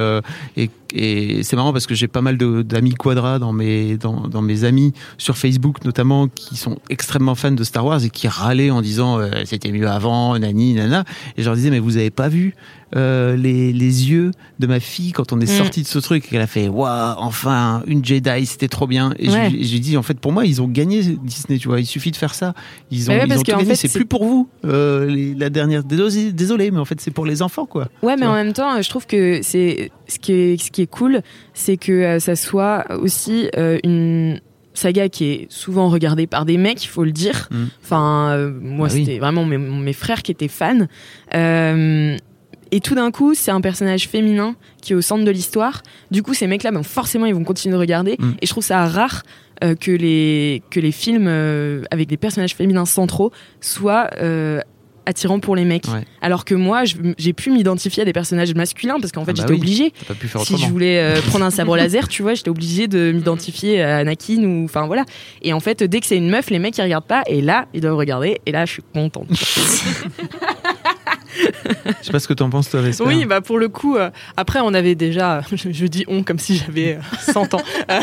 et, 0.58 0.70
et 0.96 1.44
c'est 1.44 1.56
marrant 1.56 1.74
parce 1.74 1.86
que 1.88 1.94
j'ai 1.96 2.08
pas 2.08 2.22
mal 2.22 2.38
d'amis 2.38 2.94
quadra 2.94 3.38
dans 3.40 3.54
mes 3.54 3.98
dans, 3.98 4.28
dans 4.28 4.42
mes 4.42 4.64
amis 4.64 4.94
sur 5.18 5.38
Facebook 5.38 5.84
notamment 5.86 6.28
qui 6.28 6.56
sont 6.56 6.78
extrêmement 6.90 7.36
fans 7.36 7.52
de 7.52 7.64
Star 7.64 7.86
Wars 7.86 8.04
et 8.04 8.10
qui 8.10 8.28
râlaient 8.28 8.72
en 8.72 8.82
disant 8.82 9.20
euh, 9.20 9.30
c'était 9.46 9.72
mieux 9.72 9.88
avant 9.90 10.38
nani 10.40 10.74
nana. 10.74 11.04
Et 11.38 11.42
je 11.42 11.46
leur 11.48 11.56
disais 11.56 11.70
mais 11.70 11.80
vous 11.80 11.98
avez 11.98 12.10
pas 12.12 12.30
vu 12.30 12.56
euh, 12.96 13.36
les, 13.36 13.74
les 13.74 14.10
yeux 14.10 14.32
de 14.60 14.68
ma 14.68 14.80
fille 14.80 15.12
quand 15.12 15.34
on 15.34 15.40
est 15.42 15.46
Mm. 15.52 15.58
sorti 15.58 15.82
de 15.82 15.88
ce 15.88 16.00
truc? 16.00 16.26
Et 16.26 16.30
qu'elle 16.30 16.42
a 16.42 16.48
fait 16.48 16.68
waouh 16.70 17.16
enfin 17.18 17.84
une 17.88 18.04
Jedi 18.06 18.46
c'était 18.46 18.68
trop 18.70 18.88
bien. 18.88 19.14
Et 19.20 19.30
Ouais. 19.30 19.50
j'ai- 19.52 19.64
j'ai 19.64 19.80
dit 19.80 19.98
en 19.98 20.02
fait 20.04 20.18
pour 20.20 20.32
moi 20.32 20.46
ils 20.46 20.62
ont 20.62 20.68
gagné 20.68 21.02
Disney 21.24 21.60
tu 21.60 21.68
vois. 21.68 21.80
Il 21.82 21.86
suffit 21.86 22.12
de 22.12 22.16
faire 22.16 22.34
ça. 22.34 22.54
Ils 22.92 23.10
ont, 23.12 23.14
Ouais, 23.14 23.26
ils 23.28 23.34
ont 23.34 23.38
tout 23.38 23.44
gagné. 23.44 23.66
fait, 23.66 23.76
c'est 23.76 23.90
plus 23.92 24.06
pour 24.06 24.24
vous 24.24 24.48
euh, 24.66 25.06
les- 25.08 25.34
la 25.36 25.50
dernière 25.50 25.84
désolé, 25.84 26.72
mais 26.72 26.80
en 26.80 26.86
fait 26.86 27.02
c'est 27.02 27.12
pour 27.12 27.26
les 27.26 27.42
enfants 27.42 27.66
quoi. 27.66 27.88
Ouais, 28.02 28.16
mais 28.18 28.26
en 28.26 28.34
même 28.34 28.54
temps, 28.54 28.82
je 28.82 28.88
trouve 28.90 29.06
que 29.08 29.40
c'est 29.44 29.92
ce 30.08 30.20
qui 30.20 30.32
est 30.34 30.62
ce 30.62 30.72
qui 30.72 30.82
est 30.82 30.88
cool, 30.90 31.22
c'est 31.54 31.78
que 31.78 31.92
euh, 31.92 32.20
ça 32.20 32.36
soit 32.36 32.86
aussi 33.02 33.50
euh, 33.58 33.80
une 33.84 34.40
saga 34.74 35.10
qui 35.10 35.26
est 35.26 35.48
souvent 35.50 35.90
regardée 35.90 36.28
par 36.28 36.46
des 36.46 36.58
mecs, 36.58 36.84
il 36.84 36.88
faut 36.88 37.04
le 37.04 37.12
dire. 37.12 37.48
Mm. 37.52 37.64
Enfin, 37.84 38.32
euh, 38.32 38.52
moi, 38.62 38.88
Bah 38.88 38.94
oui. 38.94 39.06
c'était 39.06 39.20
vraiment 39.20 39.46
mes, 39.46 39.58
mes 39.58 39.94
frères 39.94 40.22
qui 40.22 40.32
étaient 40.32 40.48
fans. 40.48 40.88
Euh, 41.34 42.18
et 42.72 42.80
tout 42.82 42.96
d'un 42.96 43.12
coup, 43.12 43.34
c'est 43.36 43.52
un 43.52 43.62
personnage 43.62 44.08
féminin 44.08 44.56
qui 44.82 44.94
est 44.94 44.96
au 44.96 45.02
centre 45.02 45.24
de 45.24 45.32
l'histoire. 45.32 45.82
Du 46.12 46.24
coup, 46.24 46.34
ces 46.34 46.48
mecs-là, 46.48 46.72
ben, 46.72 46.84
forcément, 46.84 47.26
ils 47.26 47.36
vont 47.36 47.44
continuer 47.44 47.74
de 47.74 47.80
regarder. 47.80 48.16
Mm. 48.20 48.32
Et 48.42 48.46
je 48.46 48.52
trouve 48.52 48.64
ça 48.64 48.86
rare 48.86 49.24
euh, 49.64 49.76
que 49.76 49.92
les 49.92 50.62
que 50.72 50.82
les 50.82 50.92
films 50.92 51.28
avec 51.90 52.10
des 52.10 52.18
personnages 52.18 52.56
féminins 52.56 52.86
centraux 52.86 53.32
soient 53.62 54.10
attirants 55.06 55.40
pour 55.40 55.56
les 55.56 55.66
mecs. 55.66 55.86
Ouais. 55.88 56.04
Alors 56.22 56.46
que 56.46 56.56
moi, 56.56 56.84
j'ai 57.18 57.34
pu 57.34 57.52
m'identifier 57.52 58.02
à 58.04 58.06
des 58.06 58.14
personnages 58.14 58.54
masculins 58.56 58.98
parce 59.00 59.12
qu'en 59.12 59.26
fait, 59.26 59.32
Ah 59.32 59.34
bah 59.34 59.42
j'étais 59.44 59.54
oui. 59.54 59.60
obligée. 59.60 59.94
pu 60.20 60.28
faire 60.28 60.42
Si 60.42 60.58
je 60.58 60.68
voulais 60.68 61.00
euh, 61.00 61.22
prendre 61.30 61.46
un 61.46 61.52
sabre 61.52 61.76
laser, 61.78 62.08
tu 62.08 62.22
vois, 62.22 62.34
j'étais 62.34 62.50
obligée 62.50 62.88
de 62.88 63.12
m'identifier 63.12 63.82
à 63.82 63.98
Anakin 63.98 64.44
ou 64.44 64.66
enfin 64.66 64.86
voilà. 64.88 65.06
Et 65.42 65.54
en 65.54 65.60
fait, 65.60 65.84
dès 65.84 66.00
que 66.00 66.06
c'est 66.08 66.18
une 66.18 66.30
meuf, 66.30 66.50
les 66.50 66.60
mecs 66.60 66.78
ils 66.78 66.82
regardent 66.84 67.06
pas 67.08 67.24
et 67.28 67.42
là, 67.42 67.68
ils 67.74 67.82
doivent 67.82 67.98
regarder 67.98 68.40
et 68.46 68.52
là, 68.52 68.66
je 68.66 68.74
suis 68.74 68.84
contente. 68.94 69.28
je 71.66 72.06
sais 72.06 72.12
pas 72.12 72.20
ce 72.20 72.28
que 72.28 72.34
t'en 72.34 72.50
penses 72.50 72.70
toi 72.70 72.82
Vesper 72.82 73.04
Oui, 73.06 73.26
bah 73.26 73.42
pour 73.42 73.58
le 73.58 73.70
coup, 73.70 73.96
euh, 73.98 74.10
après 74.38 74.60
on 74.62 74.74
avait 74.74 74.96
déjà, 74.96 75.42
je, 75.52 75.72
je 75.72 75.86
dis 75.88 76.04
on 76.08 76.24
comme 76.24 76.40
si 76.40 76.58
j'avais 76.58 76.96
euh, 76.96 77.32
100 77.32 77.54
ans. 77.56 77.62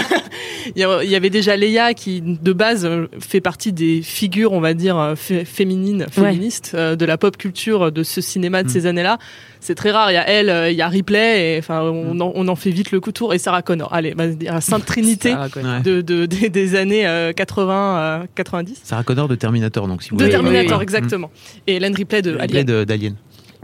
Euh, 0.78 1.00
Il 1.04 1.10
y 1.10 1.16
avait 1.16 1.28
déjà 1.30 1.56
Leia 1.56 1.92
qui 1.92 2.20
de 2.22 2.52
base 2.52 2.84
euh, 2.84 3.06
fait 3.18 3.40
partie 3.40 3.72
des 3.72 4.00
figures, 4.00 4.52
on 4.52 4.60
va 4.60 4.74
dire 4.74 5.14
fé- 5.16 5.44
féminines, 5.44 6.06
féministes 6.10 6.72
euh, 6.74 6.94
de 6.94 7.04
la 7.04 7.18
pop 7.18 7.36
culture 7.36 7.90
de 7.90 8.02
ce 8.04 8.20
cinéma 8.20 8.62
de 8.62 8.68
Mm. 8.68 8.70
ces 8.70 8.86
années-là. 8.86 9.18
C'est 9.58 9.74
très 9.74 9.90
rare. 9.90 10.12
Il 10.12 10.14
y 10.14 10.18
a 10.18 10.28
elle, 10.28 10.70
il 10.72 10.76
y 10.76 10.82
a 10.82 10.88
Ripley, 10.88 11.56
et 11.56 11.58
enfin 11.58 11.82
on, 11.82 12.14
Mm. 12.14 12.22
en, 12.22 12.32
on 12.36 12.46
en 12.48 12.54
fait 12.56 12.70
vite 12.70 12.92
le 12.92 13.00
coup 13.00 13.10
tour 13.10 13.34
et 13.34 13.38
Sarah 13.38 13.62
Connor. 13.62 13.92
Allez, 13.92 14.14
bah, 14.14 14.24
la 14.40 14.60
Sainte 14.60 14.84
Trinité 14.86 15.32
Sarah 15.32 15.48
Connor. 15.48 15.74
Ouais. 15.78 15.80
de, 15.82 16.00
de- 16.00 16.26
des, 16.26 16.76
années 16.76 17.06
euh, 17.08 17.32
80, 17.32 17.96
euh, 17.98 18.24
90. 18.36 18.80
Sarah 18.84 19.02
Connor 19.02 19.26
de 19.28 19.34
Terminator 19.34 19.88
donc 19.88 20.02
si 20.04 20.10
vous 20.10 20.16
De 20.16 20.24
voulez 20.24 20.36
Oui, 20.36 20.42
Terminator, 20.42 20.78
oui. 20.78 20.82
exactement. 20.84 21.30
Et 21.66 21.74
Hélène 21.76 21.94
Ripley 21.96 22.22
de 22.22 22.30
Ripley 22.36 22.60
Alien. 22.60 22.64
de- 22.66 22.84
d'Alien 22.84 23.14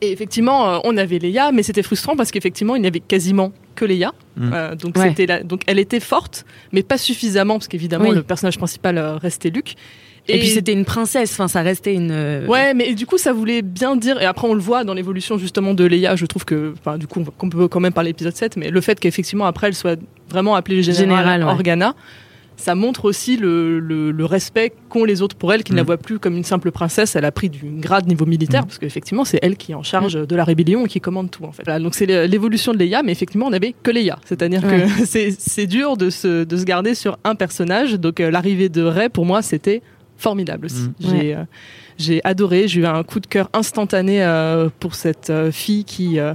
Et 0.01 0.13
effectivement, 0.13 0.75
euh, 0.75 0.79
on 0.85 0.97
avait 0.97 1.19
Leia, 1.19 1.51
mais 1.53 1.63
c'était 1.63 1.83
frustrant 1.83 2.15
parce 2.17 2.31
qu'effectivement, 2.31 2.77
il 2.77 2.83
n'y 2.83 2.87
avait 2.89 3.01
quasiment 3.01 3.53
que 3.75 3.85
Leia. 3.85 4.13
Mm. 4.37 4.51
Euh, 4.55 4.75
donc, 4.77 4.97
Ouais. 4.97 5.09
c'était 5.09 5.27
la- 5.27 5.43
donc 5.43 5.63
elle 5.67 5.79
était 5.79 6.01
forte, 6.01 6.45
mais 6.73 6.83
pas 6.83 6.99
suffisamment 6.99 7.55
parce 7.55 7.69
qu'évidemment, 7.69 8.09
Oui. 8.11 8.15
le 8.15 8.23
personnage 8.23 8.59
principal 8.59 8.97
euh, 8.99 9.17
restait 9.17 9.51
Luke. 9.51 9.75
Et, 10.31 10.39
puis 10.41 10.49
c'était 10.49 10.75
une 10.75 10.85
princesse, 10.85 11.33
enfin 11.33 11.49
ça 11.49 11.63
restait 11.63 11.95
une. 11.95 12.45
Ouais, 12.49 12.75
mais 12.75 12.93
du 12.95 13.07
coup, 13.07 13.17
ça 13.17 13.33
voulait 13.33 13.63
bien 13.63 13.97
dire, 13.97 14.21
et 14.21 14.27
après 14.27 14.47
on 14.47 14.53
le 14.53 14.61
voit 14.61 14.85
dans 14.85 14.93
l'évolution 14.93 15.39
justement 15.39 15.73
de 15.73 15.85
Leia, 15.87 16.17
je 16.17 16.27
trouve 16.27 16.45
que, 16.45 16.75
enfin, 16.79 16.99
du 16.99 17.07
coup, 17.07 17.25
qu'on 17.39 17.49
peut 17.49 17.67
quand 17.67 17.81
même 17.81 17.95
parler 17.95 18.11
l'épisode 18.11 18.37
7, 18.37 18.59
mais 18.59 18.69
le 18.71 18.81
fait 18.83 19.01
qu'effectivement 19.01 19.47
après 19.47 19.69
elle 19.69 19.75
soit 19.75 19.99
vraiment 20.29 20.55
appelée 20.55 20.83
générale, 20.83 21.25
Générale, 21.25 21.45
ouais. 21.45 21.51
Ça 22.61 22.75
montre 22.75 23.05
aussi 23.05 23.37
le, 23.37 23.79
le- 23.79 24.11
le 24.11 24.25
respect 24.25 24.73
qu'ont 24.89 25.05
les 25.05 25.23
autres 25.23 25.37
pour 25.37 25.53
elle, 25.53 25.63
qui 25.63 25.73
ne 25.73 25.77
la 25.77 25.85
Mm. 25.85 25.87
voient 25.87 25.97
plus 25.97 26.19
comme 26.19 26.37
une 26.37 26.43
simple 26.45 26.71
princesse, 26.73 27.15
elle 27.17 27.25
a 27.25 27.31
pris 27.33 27.49
du 27.49 27.61
grade 27.79 28.07
niveau 28.09 28.27
militaire, 28.27 28.63
Mm. 28.63 28.67
parce 28.67 28.79
qu'effectivement 28.79 29.25
c'est 29.25 29.39
elle 29.43 29.57
qui 29.57 29.73
est 29.73 29.75
en 29.77 29.85
charge 29.85 30.15
de 30.15 30.37
la 30.37 30.43
rébellion 30.45 30.85
et 30.85 30.89
qui 30.89 31.01
commande 31.01 31.31
tout 31.31 31.45
en 31.45 31.53
fait. 31.53 31.63
Voilà, 31.65 31.79
donc 31.79 31.95
c'est 31.95 32.05
l'é- 32.07 32.27
l'évolution 32.29 32.73
de 32.75 32.79
Leia, 32.79 33.03
mais 33.05 33.13
effectivement 33.13 33.47
on 33.47 33.51
n'avait 33.51 33.75
que 33.83 33.91
Leia, 33.93 34.19
c'est-à-dire 34.25 34.63
que 34.63 34.67
c'est 35.07 35.31
c'est 35.39 35.67
dur 35.69 35.97
de 35.97 36.11
se, 36.11 36.43
de 36.45 36.57
se 36.57 36.65
garder 36.65 36.95
sur 36.97 37.17
un 37.25 37.37
personnage, 37.37 37.95
donc 37.95 38.19
euh, 38.21 38.31
l'arrivée 38.31 38.69
de 38.69 38.83
Rey 38.83 39.09
pour 39.09 39.25
moi 39.25 39.41
c'était 39.41 39.81
formidable 40.17 40.67
aussi. 40.67 40.83
Mm. 40.83 40.93
J'ai 40.99 41.35
euh, 41.37 41.45
j'ai 41.99 42.21
adoré, 42.25 42.69
j'ai 42.69 42.81
eu 42.81 42.87
un 42.87 43.03
coup 43.03 43.21
de 43.21 43.27
cœur 43.27 43.51
instantané 43.53 44.23
euh, 44.23 44.69
pour 44.81 44.95
cette 44.95 45.31
euh, 45.31 45.51
fille 45.51 45.85
qui, 45.85 46.19
euh, 46.19 46.33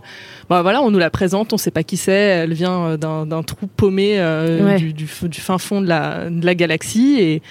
bah, 0.50 0.62
voilà, 0.62 0.82
on 0.82 0.92
nous 0.92 1.00
la 1.00 1.10
présente, 1.10 1.54
on 1.54 1.58
sait 1.58 1.72
pas 1.72 1.84
qui 1.84 1.98
c'est, 1.98 2.12
elle 2.12 2.54
vient 2.54 2.98
euh, 3.02 3.26
d'un 3.26 3.44
trou 3.44 3.68
paumé 3.68 4.20
euh, 4.20 4.66
Ouais. 4.66 4.78
du, 4.78 4.94
du 4.94 5.08
du 5.24 5.42
fin 5.42 5.58
fond 5.58 5.82
de 5.82 5.88
la, 5.88 6.30
de 6.30 6.46
la 6.46 6.54
galaxie 6.56 7.18
et 7.20 7.42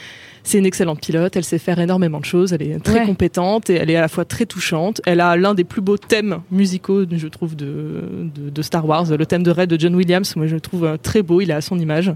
c'est 0.44 0.58
une 0.58 0.66
excellente 0.66 1.00
pilote, 1.00 1.36
elle 1.36 1.44
sait 1.44 1.58
faire 1.58 1.78
énormément 1.78 2.18
de 2.18 2.24
choses, 2.24 2.52
elle 2.52 2.62
est 2.62 2.78
très 2.82 3.00
Ouais. 3.00 3.06
compétente 3.06 3.70
et 3.70 3.74
elle 3.74 3.90
est 3.90 3.96
à 3.96 4.00
la 4.00 4.08
fois 4.08 4.24
très 4.24 4.44
touchante. 4.44 5.00
Elle 5.06 5.20
a 5.20 5.36
l'un 5.36 5.54
des 5.54 5.62
plus 5.62 5.80
beaux 5.80 5.96
thèmes 5.96 6.40
musicaux, 6.50 7.04
je 7.08 7.28
trouve, 7.28 7.54
de, 7.54 8.02
de, 8.34 8.50
de 8.50 8.62
Star 8.62 8.84
Wars, 8.84 9.06
le 9.16 9.24
thème 9.24 9.44
de 9.44 9.52
Red 9.52 9.70
de 9.70 9.78
John 9.78 9.94
Williams. 9.94 10.34
Moi, 10.34 10.48
je 10.48 10.54
le 10.56 10.60
trouve 10.60 10.98
très 11.00 11.22
beau, 11.22 11.40
il 11.40 11.50
est 11.50 11.54
à 11.54 11.60
son 11.60 11.78
image 11.78 12.12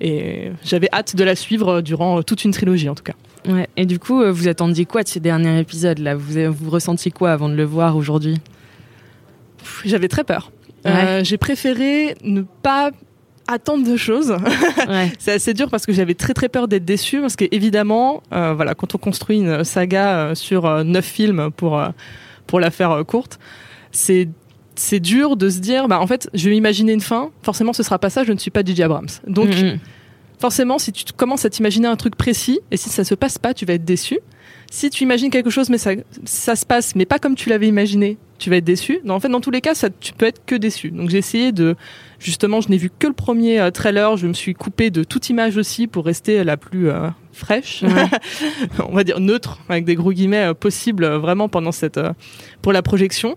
et 0.00 0.50
j'avais 0.64 0.88
hâte 0.92 1.14
de 1.14 1.22
la 1.22 1.36
suivre 1.36 1.80
durant 1.80 2.22
toute 2.24 2.44
une 2.44 2.50
trilogie 2.50 2.88
en 2.88 2.96
tout 2.96 3.04
cas. 3.04 3.14
Ouais. 3.46 3.68
Et 3.76 3.86
du 3.86 3.98
coup, 3.98 4.20
euh, 4.22 4.30
vous 4.32 4.48
attendiez 4.48 4.84
quoi 4.84 5.02
de 5.02 5.08
ce 5.08 5.18
dernier 5.18 5.58
épisode 5.60 5.98
là? 5.98 6.14
Vous, 6.14 6.36
avez- 6.36 6.48
vous 6.48 6.70
ressentiez 6.70 7.10
quoi 7.10 7.30
avant 7.32 7.48
de 7.48 7.54
le 7.54 7.64
voir 7.64 7.96
aujourd'hui? 7.96 8.38
J'avais 9.84 10.08
très 10.08 10.24
peur. 10.24 10.50
Ouais. 10.84 10.90
Euh, 10.92 11.24
j'ai 11.24 11.36
préféré 11.38 12.14
ne 12.24 12.42
pas 12.42 12.90
attendre 13.46 13.88
de 13.90 13.96
choses. 13.96 14.34
Ouais. 14.88 15.12
C'est 15.18 15.32
assez 15.32 15.52
dur 15.54 15.68
parce 15.70 15.84
que 15.84 15.92
j'avais 15.92 16.14
très 16.14 16.32
très 16.32 16.48
peur 16.48 16.66
d'être 16.68 16.84
déçu 16.84 17.20
parce 17.20 17.36
que 17.36 17.44
évidemment, 17.50 18.22
euh, 18.32 18.54
voilà, 18.54 18.74
quand 18.74 18.94
on 18.94 18.98
construit 18.98 19.36
une 19.38 19.64
saga 19.64 20.16
euh, 20.30 20.34
sur 20.34 20.64
euh, 20.64 20.82
neuf 20.82 21.04
films 21.04 21.50
pour 21.54 21.78
euh, 21.78 21.88
pour 22.46 22.58
la 22.60 22.70
faire 22.70 22.90
euh, 22.92 23.04
courte, 23.04 23.38
c'est 23.92 24.28
c'est 24.76 25.00
dur 25.00 25.36
de 25.36 25.50
se 25.50 25.58
dire, 25.58 25.88
bah 25.88 26.00
en 26.00 26.06
fait, 26.06 26.30
je 26.34 26.48
vais 26.48 26.56
imaginer 26.56 26.92
une 26.92 27.00
fin. 27.00 27.30
Forcément, 27.42 27.72
ce 27.74 27.82
sera 27.82 27.98
pas 27.98 28.08
ça. 28.10 28.22
Je 28.24 28.32
ne 28.32 28.38
suis 28.38 28.50
pas 28.50 28.62
J.J. 28.64 28.82
Abrams. 28.84 29.08
Donc 29.26 29.48
Mhm. 29.48 29.78
Forcément, 30.38 30.78
si 30.78 30.92
tu 30.92 31.04
commences 31.12 31.44
à 31.44 31.50
t'imaginer 31.50 31.88
un 31.88 31.96
truc 31.96 32.16
précis 32.16 32.60
et 32.70 32.76
si 32.76 32.88
ça 32.88 33.04
se 33.04 33.14
passe 33.14 33.38
pas, 33.38 33.54
tu 33.54 33.64
vas 33.64 33.74
être 33.74 33.84
déçu. 33.84 34.18
Si 34.70 34.90
tu 34.90 35.02
imagines 35.02 35.30
quelque 35.30 35.50
chose, 35.50 35.70
mais 35.70 35.78
ça, 35.78 35.92
ça 36.24 36.54
se 36.54 36.66
passe, 36.66 36.94
mais 36.94 37.06
pas 37.06 37.18
comme 37.18 37.34
tu 37.34 37.48
l'avais 37.48 37.68
imaginé, 37.68 38.18
tu 38.38 38.50
vas 38.50 38.56
être 38.56 38.64
déçu. 38.64 39.00
Non, 39.04 39.14
en 39.14 39.20
fait, 39.20 39.28
dans 39.28 39.40
tous 39.40 39.50
les 39.50 39.60
cas, 39.60 39.74
ça, 39.74 39.88
tu 39.90 40.12
peux 40.12 40.26
être 40.26 40.44
que 40.44 40.54
déçu. 40.54 40.90
Donc, 40.90 41.10
j'ai 41.10 41.18
essayé 41.18 41.52
de, 41.52 41.74
justement, 42.18 42.60
je 42.60 42.68
n'ai 42.68 42.76
vu 42.76 42.90
que 42.96 43.06
le 43.06 43.12
premier 43.14 43.60
euh, 43.60 43.70
trailer. 43.70 44.16
Je 44.16 44.26
me 44.26 44.34
suis 44.34 44.54
coupé 44.54 44.90
de 44.90 45.04
toute 45.04 45.28
image 45.30 45.56
aussi 45.56 45.86
pour 45.86 46.04
rester 46.04 46.44
la 46.44 46.56
plus 46.56 46.90
euh, 46.90 47.08
fraîche, 47.32 47.82
Ouais. 47.82 48.06
on 48.88 48.94
va 48.94 49.04
dire 49.04 49.20
neutre, 49.20 49.58
avec 49.68 49.84
des 49.84 49.94
gros 49.94 50.12
guillemets 50.12 50.50
euh, 50.50 50.54
possibles, 50.54 51.06
vraiment 51.06 51.48
pendant 51.48 51.72
cette, 51.72 51.98
pour 52.62 52.72
la 52.72 52.82
projection. 52.82 53.36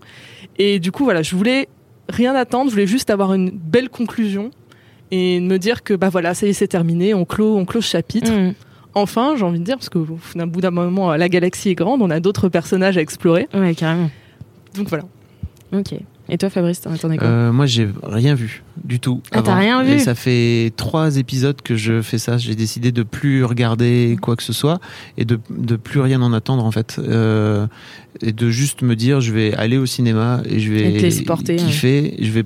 Et 0.58 0.78
du 0.78 0.92
coup, 0.92 1.04
voilà, 1.04 1.22
je 1.22 1.34
voulais 1.34 1.68
rien 2.08 2.34
attendre. 2.34 2.66
Je 2.70 2.74
voulais 2.74 2.86
juste 2.86 3.10
avoir 3.10 3.32
une 3.32 3.50
belle 3.50 3.88
conclusion 3.88 4.50
et 5.12 5.38
me 5.38 5.58
dire 5.58 5.84
que 5.84 5.94
bah 5.94 6.08
voilà, 6.08 6.34
ça 6.34 6.46
y 6.46 6.50
est, 6.50 6.54
c'est 6.54 6.66
terminé. 6.66 7.14
On 7.14 7.24
clôt, 7.24 7.56
on 7.56 7.64
clôt 7.64 7.80
ce 7.82 7.90
chapitre 7.90 8.32
Mhm. 8.32 8.54
enfin, 8.94 9.34
j'ai 9.36 9.44
envie 9.44 9.60
de 9.60 9.64
dire, 9.64 9.76
parce 9.76 9.88
qu'au 9.90 10.06
d'un 10.34 10.46
bout 10.48 10.60
d'un 10.60 10.70
moment, 10.72 11.14
la 11.14 11.28
galaxie 11.28 11.68
est 11.70 11.74
grande, 11.76 12.02
on 12.02 12.10
a 12.10 12.18
d'autres 12.18 12.48
personnages 12.48 12.96
à 12.98 13.00
explorer. 13.00 13.46
Ouais, 13.54 13.74
carrément. 13.74 14.10
Donc 14.76 14.88
voilà. 14.88 15.04
Ok. 15.72 15.94
Et 16.28 16.38
toi, 16.38 16.48
Fabrice, 16.50 16.80
t'en 16.80 16.92
attendais 16.92 17.18
quoi? 17.18 17.26
Euh, 17.26 17.52
moi, 17.52 17.66
j'ai 17.66 17.88
rien 18.02 18.34
vu 18.34 18.62
du 18.84 19.00
tout. 19.00 19.20
Ah, 19.32 19.42
t'as 19.42 19.56
rien 19.56 19.82
vu? 19.82 19.92
Et 19.94 19.98
ça 19.98 20.14
fait 20.14 20.72
trois 20.76 21.16
épisodes 21.18 21.60
que 21.62 21.74
je 21.76 22.00
fais 22.00 22.16
ça. 22.16 22.38
J'ai 22.38 22.54
décidé 22.54 22.92
de 22.92 23.02
plus 23.02 23.44
regarder 23.44 24.16
quoi 24.22 24.36
que 24.36 24.42
ce 24.42 24.52
soit 24.52 24.78
et 25.18 25.24
de, 25.24 25.38
de 25.50 25.76
plus 25.76 26.00
rien 26.00 26.22
en 26.22 26.32
attendre 26.32 26.64
en 26.64 26.70
fait. 26.70 26.96
Euh, 26.98 27.66
et 28.20 28.32
de 28.32 28.50
juste 28.50 28.82
me 28.82 28.94
dire, 28.94 29.20
je 29.20 29.32
vais 29.32 29.54
aller 29.54 29.78
au 29.78 29.86
cinéma 29.86 30.42
et 30.48 30.60
je 30.60 30.70
vais 30.72 30.92
Et 31.02 31.22
porter, 31.24 31.56
kiffer. 31.56 32.14
Je 32.20 32.30
vais, 32.30 32.44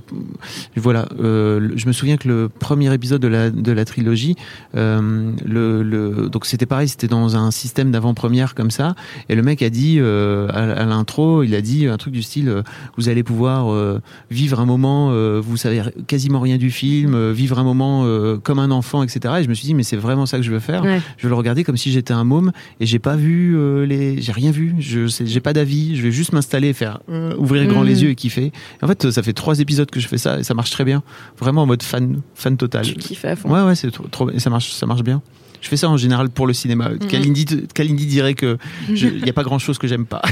voilà. 0.76 1.08
euh, 1.20 1.70
je 1.76 1.86
me 1.86 1.92
souviens 1.92 2.16
que 2.16 2.28
le 2.28 2.48
premier 2.48 2.92
épisode 2.94 3.20
de 3.20 3.28
la 3.28 3.50
de 3.50 3.72
la 3.72 3.84
trilogie, 3.84 4.36
euh, 4.76 5.32
le, 5.44 5.82
le 5.82 6.28
donc 6.28 6.46
c'était 6.46 6.66
pareil, 6.66 6.88
c'était 6.88 7.08
dans 7.08 7.36
un 7.36 7.50
système 7.50 7.90
d'avant-première 7.90 8.54
comme 8.54 8.70
ça. 8.70 8.94
Et 9.28 9.34
le 9.34 9.42
mec 9.42 9.62
a 9.62 9.70
dit 9.70 9.96
euh, 9.98 10.48
à, 10.50 10.82
à 10.82 10.84
l'intro, 10.84 11.42
il 11.42 11.54
a 11.54 11.60
dit 11.60 11.86
un 11.86 11.96
truc 11.96 12.12
du 12.12 12.22
style, 12.22 12.62
vous 12.96 13.08
allez 13.08 13.22
pouvoir 13.22 14.00
vivre 14.30 14.60
un 14.60 14.66
moment, 14.66 15.10
vous 15.40 15.56
savez 15.56 15.82
quasiment 16.06 16.40
rien 16.40 16.58
du 16.58 16.70
film, 16.70 17.32
vivre 17.32 17.58
un 17.58 17.64
moment 17.64 18.06
comme 18.42 18.58
un 18.58 18.70
enfant, 18.70 19.02
etc. 19.02 19.34
Et 19.40 19.42
je 19.44 19.48
me 19.48 19.54
suis 19.54 19.66
dit, 19.66 19.74
mais 19.74 19.82
c'est 19.82 19.96
vraiment 19.96 20.26
ça 20.26 20.36
que 20.36 20.42
je 20.44 20.50
veux 20.52 20.60
faire. 20.60 20.84
Ouais. 20.84 21.00
Je 21.16 21.24
veux 21.24 21.30
le 21.30 21.34
regarder 21.34 21.64
comme 21.64 21.76
si 21.76 21.90
j'étais 21.90 22.12
un 22.14 22.24
môme 22.24 22.52
et 22.80 22.86
j'ai 22.86 22.98
pas 22.98 23.16
vu 23.16 23.56
les, 23.86 24.20
j'ai 24.20 24.32
rien 24.32 24.50
vu. 24.50 24.74
Je 24.78 25.06
j'ai 25.06 25.40
pas 25.40 25.52
d'avis. 25.56 25.96
Je 25.96 26.02
vais 26.02 26.12
juste 26.12 26.32
m'installer, 26.32 26.72
faire 26.72 27.00
euh, 27.10 27.34
ouvrir 27.36 27.66
grand 27.66 27.82
les 27.82 28.02
yeux 28.02 28.10
et 28.10 28.14
kiffer. 28.14 28.46
Et 28.46 28.84
en 28.84 28.86
fait, 28.86 29.10
ça 29.10 29.22
fait 29.22 29.32
trois 29.32 29.60
épisodes 29.60 29.90
que 29.90 30.00
je 30.00 30.08
fais 30.08 30.18
ça 30.18 30.38
et 30.38 30.44
ça 30.44 30.54
marche 30.54 30.70
très 30.70 30.84
bien. 30.84 31.02
Vraiment 31.38 31.62
en 31.62 31.66
mode 31.66 31.82
fan, 31.82 32.20
fan 32.34 32.56
total. 32.56 32.84
Tu 32.84 32.94
kiffes 32.94 33.24
à 33.24 33.36
fond. 33.36 33.50
Ouais, 33.52 33.62
ouais, 33.62 33.74
c'est 33.74 33.90
trop, 33.90 34.06
trop, 34.08 34.30
et 34.30 34.38
ça 34.38 34.50
marche, 34.50 34.70
ça 34.70 34.86
marche 34.86 35.02
bien. 35.02 35.20
Je 35.66 35.68
fais 35.68 35.76
ça 35.76 35.88
en 35.88 35.96
général 35.96 36.30
pour 36.30 36.46
le 36.46 36.52
cinéma. 36.52 36.90
Mhm. 36.90 36.98
Kalindi, 37.08 37.44
Kalindi 37.74 38.06
dirait 38.06 38.34
que 38.34 38.56
il 38.88 39.20
n'y 39.24 39.28
a 39.28 39.32
pas 39.32 39.42
grand 39.42 39.58
chose 39.58 39.78
que 39.78 39.88
j'aime 39.88 40.06
pas. 40.06 40.22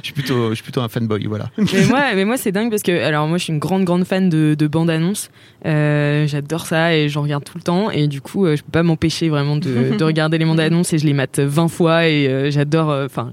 je 0.00 0.04
suis 0.04 0.12
plutôt, 0.12 0.50
je 0.50 0.54
suis 0.54 0.62
plutôt 0.62 0.82
un 0.82 0.88
fanboy, 0.88 1.26
voilà. 1.26 1.50
mais 1.58 1.84
moi, 1.88 2.00
mais 2.14 2.24
moi 2.24 2.36
c'est 2.36 2.52
dingue 2.52 2.70
parce 2.70 2.84
que 2.84 2.92
alors 3.02 3.26
moi 3.26 3.38
je 3.38 3.42
suis 3.42 3.52
une 3.52 3.58
grande 3.58 3.82
grande 3.82 4.04
fan 4.04 4.28
de, 4.28 4.54
de 4.56 4.66
bande 4.68 4.88
annonces. 4.88 5.30
Euh, 5.66 6.28
J'adore 6.28 6.66
ça 6.66 6.94
et 6.94 7.08
j'en 7.08 7.22
regarde 7.22 7.42
tout 7.42 7.58
le 7.58 7.64
temps 7.64 7.90
et 7.90 8.06
du 8.06 8.20
coup 8.20 8.46
euh, 8.46 8.54
je 8.54 8.62
peux 8.62 8.70
pas 8.70 8.84
m'empêcher 8.84 9.28
vraiment 9.30 9.56
de, 9.56 9.96
de 9.98 10.04
regarder 10.04 10.38
les 10.38 10.44
bandes 10.44 10.60
annonces 10.60 10.92
et 10.92 10.98
je 10.98 11.06
les 11.06 11.12
mate 11.12 11.40
20 11.40 11.66
fois 11.66 12.06
et 12.06 12.28
euh, 12.28 12.52
j'adore. 12.52 12.90
Enfin 13.04 13.32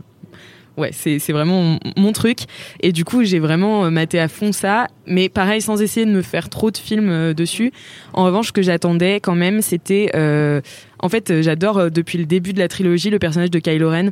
ouais 0.82 0.92
c'est 0.92 1.32
vraiment 1.32 1.78
mon- 1.96 2.12
truc 2.12 2.40
et 2.82 2.92
du 2.92 3.06
coup 3.06 3.24
j'ai 3.24 3.40
vraiment 3.40 3.86
euh, 3.86 3.90
maté 3.90 4.20
à 4.20 4.28
fond 4.28 4.52
ça. 4.52 4.88
Mais 5.08 5.30
pareil 5.30 5.62
sans 5.62 5.82
essayer 5.82 6.06
de 6.06 6.12
me 6.12 6.22
faire 6.22 6.50
trop 6.50 6.72
de 6.72 6.78
films 6.78 7.10
euh, 7.10 7.34
dessus. 7.34 7.72
En 8.14 8.26
revanche 8.26 8.48
ce 8.48 8.52
que 8.52 8.62
j'attendais 8.62 9.22
quand 9.22 9.36
même 9.36 9.62
c'était 9.62 10.12
euh, 10.16 10.60
en 11.00 11.08
fait 11.08 11.42
j'adore 11.42 11.90
depuis 11.90 12.18
le 12.18 12.26
début 12.26 12.52
de 12.54 12.60
la 12.60 12.68
trilogie 12.68 13.10
le 13.10 13.20
personnage 13.20 13.52
de 13.52 13.60
Kylo 13.60 13.90
Ren 13.90 14.10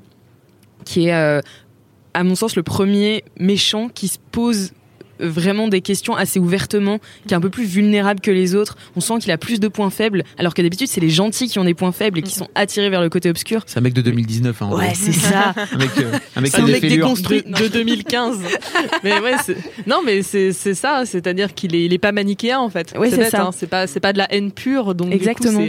qui 0.85 1.07
est 1.09 1.41
à 2.13 2.23
mon 2.23 2.35
sens, 2.35 2.55
le 2.55 2.63
premier 2.63 3.23
méchant 3.39 3.89
qui 3.89 4.07
se 4.07 4.17
pose 4.31 4.71
vraiment 5.19 5.67
des 5.67 5.81
questions 5.81 6.15
assez 6.15 6.39
ouvertement, 6.39 6.99
qui 7.27 7.33
est 7.33 7.37
un 7.37 7.41
peu 7.41 7.49
plus 7.49 7.65
vulnérable 7.65 8.19
que 8.21 8.31
les 8.31 8.55
autres. 8.55 8.77
On 8.95 9.01
sent 9.01 9.15
qu'il 9.19 9.31
a 9.31 9.37
plus 9.37 9.59
de 9.59 9.67
points 9.67 9.89
faibles, 9.89 10.23
alors 10.37 10.53
que 10.53 10.61
d'habitude, 10.61 10.87
c'est 10.87 11.01
les 11.01 11.09
gentils 11.09 11.47
qui 11.47 11.59
ont 11.59 11.63
des 11.65 11.73
points 11.73 11.91
faibles 11.91 12.19
et 12.19 12.21
qui 12.21 12.33
sont 12.33 12.47
attirés 12.55 12.89
vers 12.89 13.01
le 13.01 13.09
côté 13.09 13.29
obscur. 13.29 13.63
C'est 13.65 13.77
un 13.77 13.81
mec 13.81 13.93
de 13.93 14.01
2019, 14.01 14.61
hein, 14.61 14.69
Ouais, 14.71 14.93
c'est 14.95 15.11
ça. 15.11 15.53
Un 15.73 15.77
mec, 15.77 15.89
euh, 15.99 16.11
un 16.35 16.41
mec 16.41 16.55
un 16.57 16.65
mec 16.65 16.81
déconstruit. 16.81 17.43
de, 17.43 17.63
de 17.63 17.67
2015. 17.67 18.37
mais 19.03 19.19
ouais, 19.19 19.35
non, 19.87 20.01
mais 20.05 20.21
c'est 20.23 20.51
c'est 20.53 20.73
ça, 20.73 21.03
c'est-à-dire 21.05 21.53
qu'il 21.53 21.75
est, 21.75 21.85
il 21.85 21.93
est 21.93 21.97
pas 21.99 22.11
manichéen 22.11 22.59
en 22.59 22.69
fait. 22.69 22.93
Ouais, 22.97 23.09
c'est 23.09 23.29
ça. 23.29 23.43
hein, 23.47 23.51
c'est 23.55 23.67
pas, 23.67 23.87
c'est 23.87 23.99
pas 23.99 24.13
de 24.13 24.17
la 24.17 24.31
haine 24.33 24.51
pure, 24.51 24.95
donc 24.95 25.09
du 25.09 25.17
coup, 25.17 25.23
Exactement. 25.23 25.65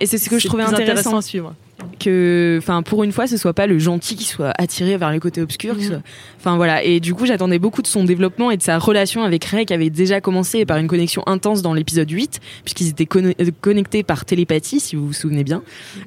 Et 0.00 0.06
c'est 0.06 0.18
ce 0.18 0.28
que 0.28 0.36
je 0.38 0.42
c'est 0.42 0.48
trouvais 0.48 0.64
plus 0.64 0.74
intéressant. 0.74 1.16
à 1.16 1.22
suivre. 1.22 1.54
Que 1.98 2.56
enfin 2.60 2.82
pour 2.82 3.04
une 3.04 3.12
fois 3.12 3.26
ce 3.26 3.36
soit 3.36 3.52
pas 3.54 3.66
le 3.66 3.78
gentil 3.78 4.16
qui 4.16 4.24
soit 4.24 4.52
attiré 4.58 4.96
vers 4.96 5.10
le 5.12 5.20
côté 5.20 5.40
obscur 5.42 5.76
qui 5.76 5.84
Mhm. 5.84 5.88
soit- 5.90 6.02
enfin 6.38 6.56
voilà. 6.56 6.82
Et 6.82 7.00
du 7.00 7.14
coup 7.14 7.26
j'attendais 7.26 7.58
beaucoup 7.58 7.82
de 7.82 7.86
son 7.86 8.04
développement 8.04 8.50
et 8.50 8.56
de 8.56 8.62
sa 8.62 8.78
relation 8.78 9.22
avec 9.22 9.44
Ray 9.44 9.66
qui 9.66 9.72
avait 9.74 9.90
déjà 9.90 10.20
commencé 10.20 10.64
par 10.66 10.76
une 10.78 10.86
connexion 10.88 11.22
intense 11.26 11.62
dans 11.62 11.74
l'épisode 11.74 12.10
8 12.10 12.40
puisqu'ils 12.64 12.88
étaient 12.88 13.08
euh, 13.16 13.32
connectés 13.60 14.02
par 14.02 14.24
télépathie 14.24 14.80
si 14.80 14.96
vous 14.96 15.06
vous 15.08 15.12
souvenez 15.12 15.44
bien. 15.44 15.62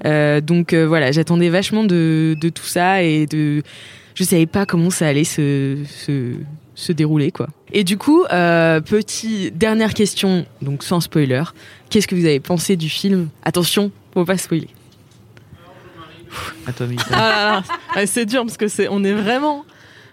Euh, 0.06 0.42
donc 0.42 0.74
euh, 0.74 0.86
voilà 0.88 1.12
j'attendais 1.12 1.50
vachement 1.50 1.84
de, 1.84 2.36
de 2.40 2.50
tout 2.50 2.66
ça 2.66 3.04
et 3.04 3.26
de 3.26 3.64
je 4.16 4.24
savais 4.24 4.46
pas 4.48 4.66
comment 4.66 4.90
ça 4.90 5.08
allait 5.08 5.24
se, 5.24 5.78
se, 5.86 6.34
se 6.76 6.92
dérouler 6.92 7.32
quoi. 7.32 7.48
Et 7.72 7.84
du 7.84 7.98
coup 7.98 8.24
euh, 8.32 8.82
petit 8.82 9.52
dernière 9.52 9.94
question 9.94 10.46
donc 10.62 10.84
sans 10.84 11.02
spoiler. 11.02 11.44
Qu'est-ce 11.90 12.08
que 12.08 12.16
vous 12.16 12.26
avez 12.26 12.40
pensé 12.40 12.76
du 12.76 12.90
film? 12.90 13.30
Attention 13.44 13.92
faut 14.14 14.26
pas 14.26 14.38
spoiler 14.38 14.68
À 16.66 16.74
toi, 16.74 16.88
Mika. 16.88 17.04
Ah 17.12 17.62
ouais, 17.96 18.06
c'est 18.06 18.26
dur 18.26 18.44
parce 18.44 18.58
que 18.58 18.68
c'est, 18.68 18.88
on 18.90 19.04
est 19.04 19.14
vraiment 19.14 19.66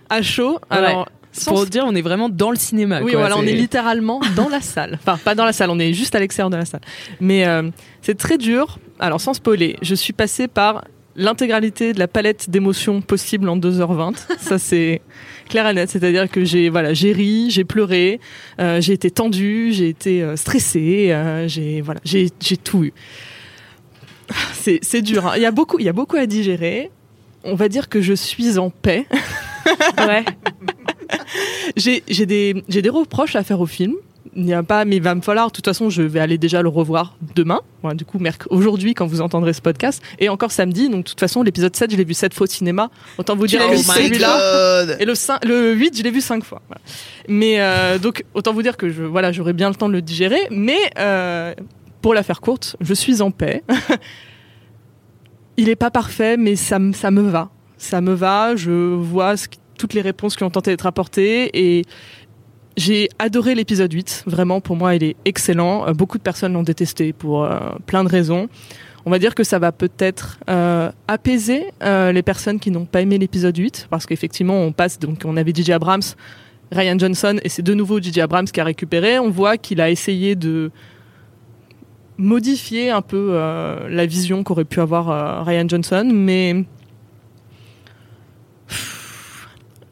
à 0.09 0.23
chaud. 0.23 0.59
Alors, 0.71 1.09
pour 1.47 1.67
dire 1.67 1.85
on 1.87 1.95
est 1.95 2.03
vraiment 2.03 2.29
dans 2.29 2.51
le 2.51 2.57
cinéma 2.57 3.01
Oui, 3.03 3.13
quoi. 3.13 3.21
voilà, 3.21 3.37
on 3.37 3.43
est 3.43 3.55
littéralement 3.55 4.21
dans 4.37 4.49
la 4.49 4.61
salle. 4.61 4.99
Enfin, 5.01 5.19
pas 5.23 5.35
dans 5.35 5.45
la 5.45 5.53
salle, 5.53 5.71
on 5.71 5.79
est 5.79 5.93
juste 5.93 6.15
à 6.15 6.21
l'extérieur 6.21 6.51
de 6.51 6.57
la 6.57 6.65
salle. 6.65 6.83
Mais 7.21 7.47
euh, 7.47 7.69
c'est 8.03 8.17
très 8.17 8.39
dur. 8.39 8.79
Alors, 8.99 9.21
sans 9.21 9.35
spoiler, 9.35 9.77
je 9.83 9.95
suis 9.95 10.13
passée 10.13 10.47
par 10.47 10.85
l'intégralité 11.17 11.93
de 11.93 11.99
la 11.99 12.09
palette 12.09 12.51
d'émotions 12.51 13.01
possibles 13.01 13.49
en 13.49 13.57
2h20. 13.57 14.15
Ça, 14.39 14.59
c'est 14.59 15.01
clair 15.49 15.67
et 15.69 15.75
net. 15.75 15.91
C'est-à-dire 15.91 16.29
que 16.31 16.45
j'ai 16.45 16.69
voilà, 16.69 16.95
j'ai 16.95 17.13
ri, 17.13 17.51
j'ai 17.51 17.65
pleuré, 17.65 18.21
euh, 18.61 18.81
j'ai 18.81 18.93
été 18.93 19.11
tendue, 19.11 19.73
j'ai 19.73 19.89
été 19.89 20.23
euh, 20.23 20.37
stressée, 20.37 21.11
euh, 21.11 21.49
j'ai 21.49 21.81
voilà, 21.81 22.01
j'ai 22.05 22.31
j'ai 22.41 22.57
tout 22.57 22.85
eu. 22.85 22.93
C'est 24.55 24.79
c'est 24.83 25.03
dur. 25.03 25.27
hein. 25.27 25.33
Il 25.37 25.43
y 25.43 25.47
a 25.47 25.51
beaucoup 25.51 25.79
il 25.79 25.85
y 25.85 25.89
a 25.89 25.93
beaucoup 25.93 26.17
à 26.17 26.27
digérer. 26.27 26.91
On 27.45 27.55
va 27.55 27.69
dire 27.69 27.89
que 27.89 28.01
je 28.01 28.15
suis 28.15 28.59
en 28.59 28.71
paix. 28.71 29.07
Ouais. 30.07 30.25
J'ai 31.77 32.03
j'ai 32.09 32.27
des 32.27 32.63
j'ai 32.69 32.83
des 32.83 32.89
reproches 32.91 33.35
à 33.37 33.43
faire 33.43 33.61
au 33.61 33.67
film. 33.67 33.95
Il 34.37 34.43
n'y 34.45 34.53
a 34.55 34.63
pas, 34.63 34.85
mais 34.85 34.97
il 34.97 35.03
va 35.03 35.15
me 35.15 35.21
falloir. 35.21 35.47
De 35.49 35.53
toute 35.53 35.65
façon, 35.65 35.91
je 35.91 36.03
vais 36.03 36.19
aller 36.19 36.39
déjà 36.39 36.61
le 36.61 36.69
revoir 36.69 37.17
demain. 37.37 37.61
Du 37.95 38.05
coup, 38.05 38.19
merc- 38.19 38.47
aujourd'hui, 38.51 38.93
quand 38.95 39.07
vous 39.07 39.21
entendrez 39.21 39.53
ce 39.53 39.61
podcast, 39.61 40.03
et 40.19 40.29
encore 40.29 40.51
samedi. 40.51 40.89
Donc, 40.89 41.05
de 41.05 41.09
toute 41.11 41.21
façon, 41.21 41.43
l'épisode 41.43 41.77
7, 41.77 41.93
je 41.93 41.97
l'ai 41.97 42.05
vu 42.05 42.15
7 42.15 42.35
fois 42.35 42.45
au 42.45 42.51
cinéma. 42.51 42.91
Autant 43.17 43.37
vous 43.37 43.47
Tu 43.47 43.57
dire 43.57 43.69
vu 43.71 43.77
celui-là. 43.79 44.97
Et 44.99 45.05
le, 45.05 45.13
cin- 45.13 45.39
le 45.47 45.73
8, 45.75 45.97
je 45.99 46.03
l'ai 46.03 46.11
vu 46.11 46.21
5 46.21 46.43
fois. 46.43 46.63
Voilà. 46.69 46.81
Mais 47.29 47.61
euh, 47.61 47.99
donc, 47.99 48.25
autant 48.35 48.53
vous 48.53 48.63
dire 48.63 48.77
que 48.77 48.89
je, 48.91 49.03
voilà, 49.05 49.31
j'aurai 49.31 49.53
bien 49.53 49.69
le 49.69 49.77
temps 49.77 49.89
de 49.89 49.95
le 49.95 50.03
digérer. 50.03 50.41
Mais 50.51 50.79
euh, 50.99 51.55
pour 52.05 52.13
la 52.13 52.23
faire 52.23 52.43
courte, 52.43 52.77
je 52.83 52.93
suis 52.93 53.23
en 53.23 53.31
paix. 53.31 53.63
Il 55.57 55.71
est 55.71 55.77
pas 55.77 55.91
parfait, 55.91 56.37
mais 56.37 56.55
ça, 56.55 56.79
me- 56.79 56.93
ça 56.93 57.11
me 57.11 57.23
va. 57.23 57.49
Ça 57.79 58.03
me 58.03 58.13
va. 58.13 58.57
Je 58.57 58.71
vois 58.95 59.39
ce 59.39 59.49
toutes 59.79 59.95
les 59.95 60.03
réponses 60.03 60.37
qui 60.37 60.45
ont 60.45 60.51
tenté 60.51 60.71
d'être 60.71 60.85
apportées 60.87 61.51
et 61.55 61.83
j'ai 62.77 63.09
adoré 63.19 63.55
l'épisode 63.55 63.91
8. 63.91 64.25
Vraiment, 64.27 64.61
pour 64.61 64.77
moi, 64.77 64.95
il 64.95 65.03
est 65.03 65.17
excellent. 65.25 65.89
Euh, 65.89 65.93
Beaucoup 65.95 66.19
de 66.19 66.23
personnes 66.23 66.53
l'ont 66.53 66.63
détesté 66.63 67.15
pour 67.15 67.45
euh, 67.45 67.59
plein 67.87 68.05
de 68.05 68.11
raisons. 68.11 68.49
On 69.07 69.11
va 69.11 69.19
dire 69.19 69.35
que 69.35 69.43
ça 69.43 69.59
va 69.59 69.73
peut-être 69.73 70.39
euh, 70.51 70.93
apaiser 71.09 71.65
euh, 71.83 72.13
les 72.13 72.23
personnes 72.23 72.61
qui 72.61 72.71
n'ont 72.71 72.85
pas 72.85 73.01
aimé 73.01 73.17
l'épisode 73.17 73.57
8, 73.57 73.87
parce 73.89 74.05
qu'effectivement, 74.05 74.61
on 74.61 74.73
passe, 74.73 74.99
donc 74.99 75.23
on 75.25 75.37
avait 75.39 75.53
DJ 75.55 75.71
Abrams, 75.71 76.03
Ryan 76.71 76.99
Johnson, 76.99 77.39
et 77.43 77.49
c'est 77.49 77.63
de 77.63 77.73
nouveau 77.73 77.99
DJ 78.01 78.19
Abrams 78.19 78.47
qui 78.47 78.61
a 78.61 78.65
récupéré. 78.65 79.19
On 79.19 79.31
voit 79.31 79.57
qu'il 79.57 79.81
a 79.81 79.91
essayé 79.91 80.37
de 80.37 80.71
modifier 82.17 82.91
un 82.91 83.03
peu 83.03 83.31
euh, 83.33 83.89
la 83.89 84.07
vision 84.07 84.43
qu'aurait 84.45 84.65
pu 84.65 84.81
avoir 84.81 85.11
euh, 85.11 85.43
Ryan 85.43 85.69
Johnson, 85.69 86.09
mais 86.13 86.65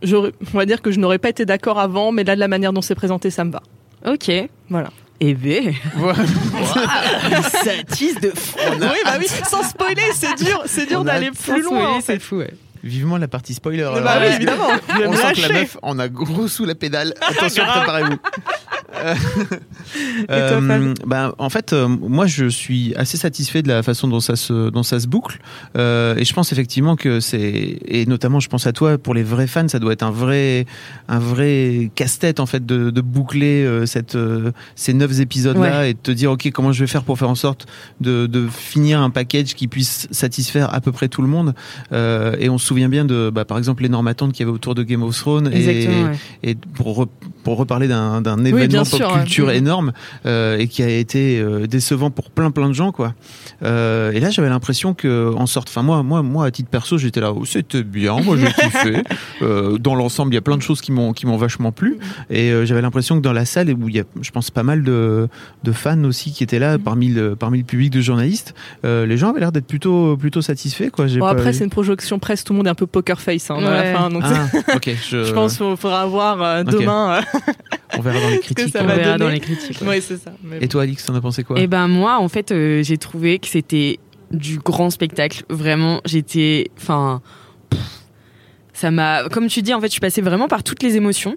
j'aurais- 0.03 0.33
on 0.55 0.59
va 0.59 0.67
dire 0.67 0.83
que 0.83 0.91
je 0.91 0.99
n'aurais 1.01 1.19
pas 1.19 1.29
été 1.29 1.45
d'accord 1.45 1.79
avant, 1.79 2.13
mais 2.13 2.25
là, 2.25 2.35
de 2.35 2.41
la 2.41 2.49
manière 2.49 2.73
dont 2.73 2.83
c'est 2.83 2.95
présenté, 2.95 3.31
ça 3.31 3.45
me 3.45 3.53
va. 3.53 3.63
Ok. 4.07 4.31
Voilà. 4.69 4.91
Eh 5.21 5.35
ben, 5.35 5.73
Voilà. 5.95 6.25
satise 7.65 8.17
de 8.21 8.31
fou. 8.31 8.59
oui, 8.81 8.97
bah 9.05 9.13
oui, 9.21 9.27
sans 9.49 9.63
spoiler, 9.63 10.03
c'est 10.15 10.35
dur, 10.45 10.63
c'est 10.67 10.87
dur 10.87 11.05
d'aller 11.05 11.31
plus 11.31 11.63
loin. 11.63 11.79
spoiler, 11.79 11.85
en 11.87 12.01
fait. 12.01 12.15
c'est 12.15 12.19
fou. 12.19 12.37
Ouais. 12.39 12.51
Vivement 12.85 13.17
la 13.17 13.29
partie 13.29 13.55
spoiler. 13.55 13.83
Bah 13.83 14.11
alors, 14.11 14.29
oui, 14.29 14.35
évidemment. 14.37 14.69
On 15.07 15.13
sent 15.15 15.33
que 15.35 15.41
la 15.41 15.61
meuf 15.61 15.77
en 15.83 15.99
a 15.99 16.09
gros 16.09 16.49
sous 16.49 16.65
la 16.65 16.75
pédale. 16.75 17.15
Attention, 17.21 17.65
préparez-vous. 17.65 18.19
Euh, 20.31 20.61
Fab 20.61 20.95
ben, 21.07 21.33
en 21.39 21.51
fait, 21.51 21.73
euh, 21.73 21.89
moi, 21.89 22.27
je 22.27 22.47
suis 22.47 22.95
assez 22.95 23.17
satisfait 23.17 23.63
de 23.63 23.69
la 23.69 23.83
façon 23.83 24.07
dont 24.07 24.21
ça 24.21 24.37
se, 24.37 24.71
dont 24.71 24.83
ça 24.83 25.01
se 25.01 25.09
boucle. 25.09 25.41
Euh, 25.77 26.15
et 26.17 26.25
je 26.25 26.33
pense 26.33 26.53
effectivement 26.53 26.95
que 26.95 27.19
c'est, 27.19 27.79
et 27.85 28.07
notamment, 28.07 28.39
je 28.39 28.49
pense 28.49 28.67
à 28.67 28.73
toi, 28.73 28.99
pour 28.99 29.15
les 29.15 29.23
vrais 29.23 29.47
fans, 29.47 29.69
ça 29.69 29.79
doit 29.79 29.93
être 29.93 30.03
un 30.03 30.11
vrai, 30.11 30.67
un 31.09 31.19
vrai 31.19 31.91
casse-tête 31.95 32.39
en 32.39 32.47
fait 32.47 32.65
de, 32.65 32.91
de 32.91 33.01
boucler 33.01 33.65
euh, 33.65 33.87
cette, 33.87 34.15
euh, 34.15 34.53
ces 34.77 34.95
neuf 34.95 35.21
épisodes-là 35.21 35.89
et 35.89 35.95
de 35.95 35.99
te 35.99 36.11
dire, 36.11 36.31
ok, 36.31 36.51
comment 36.53 36.73
je 36.73 36.81
vais 36.81 36.87
faire 36.87 37.03
pour 37.03 37.19
faire 37.19 37.31
en 37.31 37.35
sorte 37.35 37.67
de, 38.01 38.27
de 38.27 38.47
finir 38.47 39.01
un 39.01 39.11
package 39.11 39.55
qui 39.55 39.69
puisse 39.69 40.07
satisfaire 40.11 40.73
à 40.73 40.81
peu 40.81 40.93
près 40.93 41.09
tout 41.09 41.23
le 41.23 41.29
monde. 41.29 41.55
Euh, 41.93 42.37
et 42.39 42.49
on 42.49 42.59
se 42.59 42.72
souvient 42.73 42.89
bien 42.89 43.05
de, 43.05 43.31
bah, 43.31 43.45
par 43.45 43.59
exemple, 43.59 43.83
l'énorme 43.83 44.07
attente 44.09 44.33
qu'il 44.33 44.41
y 44.47 44.49
avait 44.49 44.55
autour 44.55 44.75
de 44.75 44.83
Game 44.83 45.03
of 45.03 45.15
Thrones. 45.17 45.51
et, 45.53 45.87
ouais. 45.89 46.13
et 46.43 46.55
pour, 46.55 47.05
re- 47.05 47.09
pour 47.45 47.59
reparler 47.59 47.87
d'un 47.89 48.23
événement 48.45 48.67
bien 48.67 48.85
pop 48.85 49.01
sûr, 49.01 49.13
culture 49.13 49.47
ouais. 49.49 49.59
énorme 49.59 49.93
euh, 50.27 50.57
et 50.59 50.69
qui 50.69 50.83
a 50.83 50.89
été 50.89 51.39
euh, 51.41 51.67
décevant 51.67 52.11
pour 52.11 52.31
plein 52.31 52.51
plein 52.51 52.69
de 52.69 52.75
gens 52.75 52.93
quoi. 52.93 53.15
Euh, 53.63 54.13
et 54.13 54.21
là 54.21 54.31
j'avais 54.31 54.49
l'impression 54.49 54.95
que 54.95 55.33
en 55.37 55.47
sorte, 55.47 55.69
enfin 55.69 55.83
moi 55.83 56.03
moi 56.03 56.23
moi 56.23 56.47
à 56.47 56.51
titre 56.51 56.69
perso 56.71 56.99
j'étais 56.99 57.21
là, 57.21 57.33
oh, 57.33 57.45
c'était 57.45 57.83
bien, 57.83 58.21
moi 58.21 58.37
j'ai 58.37 58.47
kiffé. 58.47 59.03
Euh, 59.43 59.77
dans 59.79 59.95
l'ensemble 59.97 60.31
il 60.33 60.35
y 60.37 60.39
a 60.39 60.43
plein 60.43 60.57
de 60.57 60.63
choses 60.63 60.81
qui 60.81 60.93
m'ont 60.93 61.13
qui 61.13 61.27
m'ont 61.27 61.37
vachement 61.37 61.73
plu 61.73 61.99
et 62.31 62.51
euh, 62.53 62.65
j'avais 62.65 62.81
l'impression 62.83 63.17
que 63.17 63.23
dans 63.23 63.33
la 63.33 63.45
salle 63.45 63.71
où 63.73 63.89
il 63.89 63.97
y 63.97 63.99
a 64.01 64.05
je 64.21 64.31
pense 64.31 64.51
pas 64.53 64.63
mal 64.63 64.85
de, 64.85 65.27
de 65.65 65.73
fans 65.73 66.05
aussi 66.05 66.33
qui 66.33 66.45
étaient 66.45 66.61
là 66.61 66.79
parmi 66.79 67.09
le 67.09 67.35
parmi 67.35 67.59
le 67.59 67.65
public 67.65 67.91
de 67.91 68.01
journalistes, 68.01 68.55
les 68.85 69.17
gens 69.17 69.31
avaient 69.31 69.41
l'air 69.41 69.51
d'être 69.51 69.67
plutôt 69.67 70.17
plutôt 70.17 70.43
satisfaits 70.43 70.91
quoi. 70.93 71.07
Bon, 71.07 71.19
pas- 71.21 71.31
après, 71.31 71.53
c'est 71.53 71.65
une 71.65 71.71
projection 71.71 72.19
presse, 72.21 72.45
tout 72.45 72.53
le 72.53 72.59
monde 72.59 72.62
est 72.67 72.69
un 72.71 72.75
peu 72.75 72.87
poker 72.87 73.21
face 73.21 73.51
hein, 73.51 73.57
à 73.57 73.59
Ouais. 73.59 73.93
la 73.93 73.99
fin. 73.99 74.11
Donc 74.11 74.23
ah, 74.25 74.47
ok, 74.77 74.91
je, 75.09 75.25
je 75.25 75.33
pense 75.33 75.57
qu'il 75.57 75.77
faudra 75.77 76.07
voir 76.07 76.43
euh, 76.43 76.63
demain. 76.65 77.19
euh, 77.19 77.41
on 77.97 78.01
verra 78.03 78.21
dans 78.21 78.29
les 78.31 78.39
que 78.41 78.43
critiques. 78.45 78.73
ça 78.73 78.81
On 78.83 78.87
verra 78.87 79.19
dans 79.19 79.29
les 79.29 79.41
critiques. 79.41 79.81
ouais. 79.83 79.89
Oui, 79.89 80.03
c'est 80.07 80.17
ça. 80.17 80.33
Mais 80.43 80.59
Et 80.61 80.69
toi 80.69 80.83
Alix, 80.83 81.05
t'en 81.05 81.15
as 81.15 81.21
pensé 81.21 81.45
quoi 81.45 81.59
Et 81.61 81.67
ben 81.67 81.89
moi, 81.89 82.19
en 82.19 82.29
fait, 82.29 82.53
euh, 82.53 82.83
j'ai 82.83 82.99
trouvé 82.99 83.39
que 83.39 83.47
c'était 83.49 83.99
du 84.31 84.59
grand 84.59 84.91
spectacle. 84.91 85.45
Vraiment, 85.51 86.01
j'étais, 86.07 86.71
enfin, 86.79 87.21
ça 88.73 88.91
m'a, 88.91 89.29
comme 89.29 89.49
tu 89.49 89.63
dis, 89.63 89.75
en 89.75 89.81
fait, 89.81 89.87
je 89.89 89.93
suis 89.93 90.01
passée 90.01 90.23
vraiment 90.23 90.49
par 90.49 90.63
toutes 90.63 90.83
les 90.83 90.97
émotions. 90.97 91.35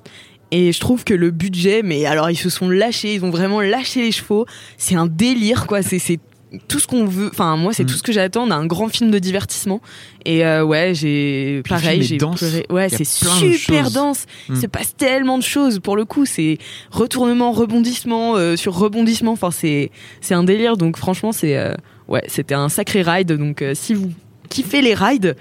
Et 0.52 0.72
je 0.72 0.80
trouve 0.80 1.04
que 1.04 1.14
le 1.14 1.32
budget, 1.32 1.82
mais 1.84 2.06
alors 2.06 2.30
ils 2.30 2.38
se 2.38 2.50
sont 2.50 2.70
lâchés, 2.70 3.16
ils 3.16 3.26
ont 3.26 3.32
vraiment 3.32 3.62
lâché 3.62 4.02
les 4.04 4.12
chevaux. 4.12 4.46
C'est 4.78 4.96
un 4.96 5.08
délire, 5.08 5.66
quoi. 5.68 5.82
C'est 5.82 6.20
tout 6.68 6.80
ce 6.80 6.88
qu'on 6.88 7.06
veut. 7.06 7.30
Enfin, 7.32 7.56
moi, 7.58 7.74
c'est 7.74 7.84
Mm. 7.84 7.88
tout 7.88 7.94
ce 7.96 8.04
que 8.04 8.12
j'attends 8.12 8.48
d'un 8.48 8.66
grand 8.66 8.90
film 8.90 9.12
de 9.12 9.20
divertissement. 9.20 9.82
Et 10.26 10.46
euh, 10.46 10.64
ouais, 10.64 10.94
j'ai 10.94 11.62
pareil, 11.68 12.04
j'ai 12.04 12.18
pleuré. 12.18 12.66
Ouais, 12.70 12.90
c'est 12.90 13.04
super 13.06 13.92
dense. 13.92 14.26
Mm. 14.50 14.54
Il 14.56 14.62
se 14.62 14.68
passe 14.68 14.96
tellement 14.96 15.38
de 15.38 15.44
choses. 15.44 15.80
Pour 15.80 15.96
le 15.96 16.06
coup, 16.06 16.26
c'est 16.26 16.58
retournement, 16.92 17.52
rebondissement 17.52 18.36
euh, 18.36 18.56
sur 18.56 18.76
rebondissement. 18.76 19.34
Enfin, 19.34 19.52
c'est 19.52 19.92
c'est 20.22 20.34
un 20.34 20.44
délire. 20.44 20.78
Donc 20.78 20.98
franchement, 20.98 21.32
c'est 21.32 21.58
euh, 21.58 21.74
ouais, 22.08 22.24
c'était 22.28 22.56
un 22.56 22.70
sacré 22.70 23.02
ride. 23.02 23.32
Donc 23.34 23.64
si 23.74 23.94
vous 23.94 24.12
kiffez 24.50 24.82
les 24.82 24.94
rides, 24.94 25.36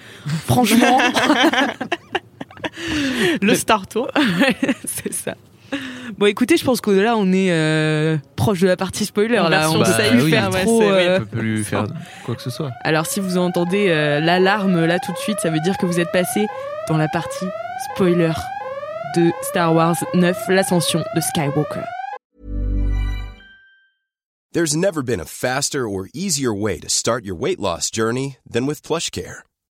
franchement, 0.47 0.99
le 3.43 3.55
Star 3.55 3.87
Tour. 3.87 4.09
c'est 4.85 5.13
ça. 5.13 5.35
Bon, 6.19 6.27
écoutez, 6.27 6.57
je 6.57 6.65
pense 6.65 6.81
que 6.81 6.91
là, 6.91 7.17
on 7.17 7.33
est 7.33 7.51
euh, 7.51 8.17
proche 8.37 8.61
de 8.61 8.69
la 8.69 8.77
partie 8.77 9.05
spoiler. 9.05 9.39
En 9.39 9.49
Là, 9.49 9.71
on 9.71 9.85
safe, 9.85 10.11
plus 10.11 10.23
oui. 10.25 10.31
faire 10.31 10.51
ouais, 10.53 10.63
trop. 10.63 10.81
oui, 10.81 10.87
euh, 10.87 11.17
on 11.17 11.21
peut 11.21 11.39
plus 11.39 11.65
faire 11.65 11.87
quoi 12.25 12.37
que 12.37 12.43
ce 12.43 12.51
soit. 12.51 12.71
Alors, 12.83 13.07
si 13.07 13.19
vous 13.21 13.37
entendez 13.37 13.87
euh, 13.89 14.21
l'alarme 14.21 14.85
là 14.85 14.99
tout 15.01 15.13
de 15.13 15.19
suite, 15.19 15.41
ça 15.41 15.51
veut 15.51 15.61
dire 15.61 15.77
que 15.77 15.87
vous 15.87 15.99
êtes 15.99 16.13
passé 16.13 16.47
dans 16.89 16.97
la 16.97 17.09
partie 17.09 17.47
spoiler 17.95 18.33
de 19.17 19.33
Star 19.43 19.75
Wars 19.75 19.97
9, 20.15 20.49
l'ascension 20.51 21.03
de 21.17 21.21
Skywalker. 21.21 21.85
There's 24.53 24.77
never 24.77 25.03
been 25.03 25.19
a 25.19 25.25
faster 25.25 25.89
or 25.89 26.07
easier 26.15 26.53
way 26.55 26.79
to 26.79 26.89
start 26.89 27.25
your 27.25 27.35
weight 27.37 27.59
loss 27.59 27.91
journey 27.91 28.37
than 28.49 28.67
with 28.67 28.83
PlushCare. 28.83 29.41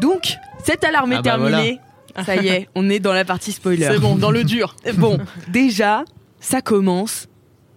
Donc, 0.00 0.34
cette 0.64 0.84
alarme 0.84 1.12
est 1.12 1.16
Ah 1.16 1.22
bah 1.22 1.36
voilà. 1.38 1.56
terminée. 1.58 1.80
Ça 2.24 2.36
y 2.36 2.48
est, 2.48 2.68
on 2.74 2.88
est 2.88 2.98
dans 2.98 3.12
la 3.12 3.24
partie 3.24 3.52
spoiler. 3.52 3.86
C'est 3.90 3.98
bon, 3.98 4.16
dans 4.16 4.30
le 4.30 4.42
dur. 4.44 4.74
Bon, 4.94 5.18
déjà, 5.48 6.04
ça 6.40 6.62
commence. 6.62 7.28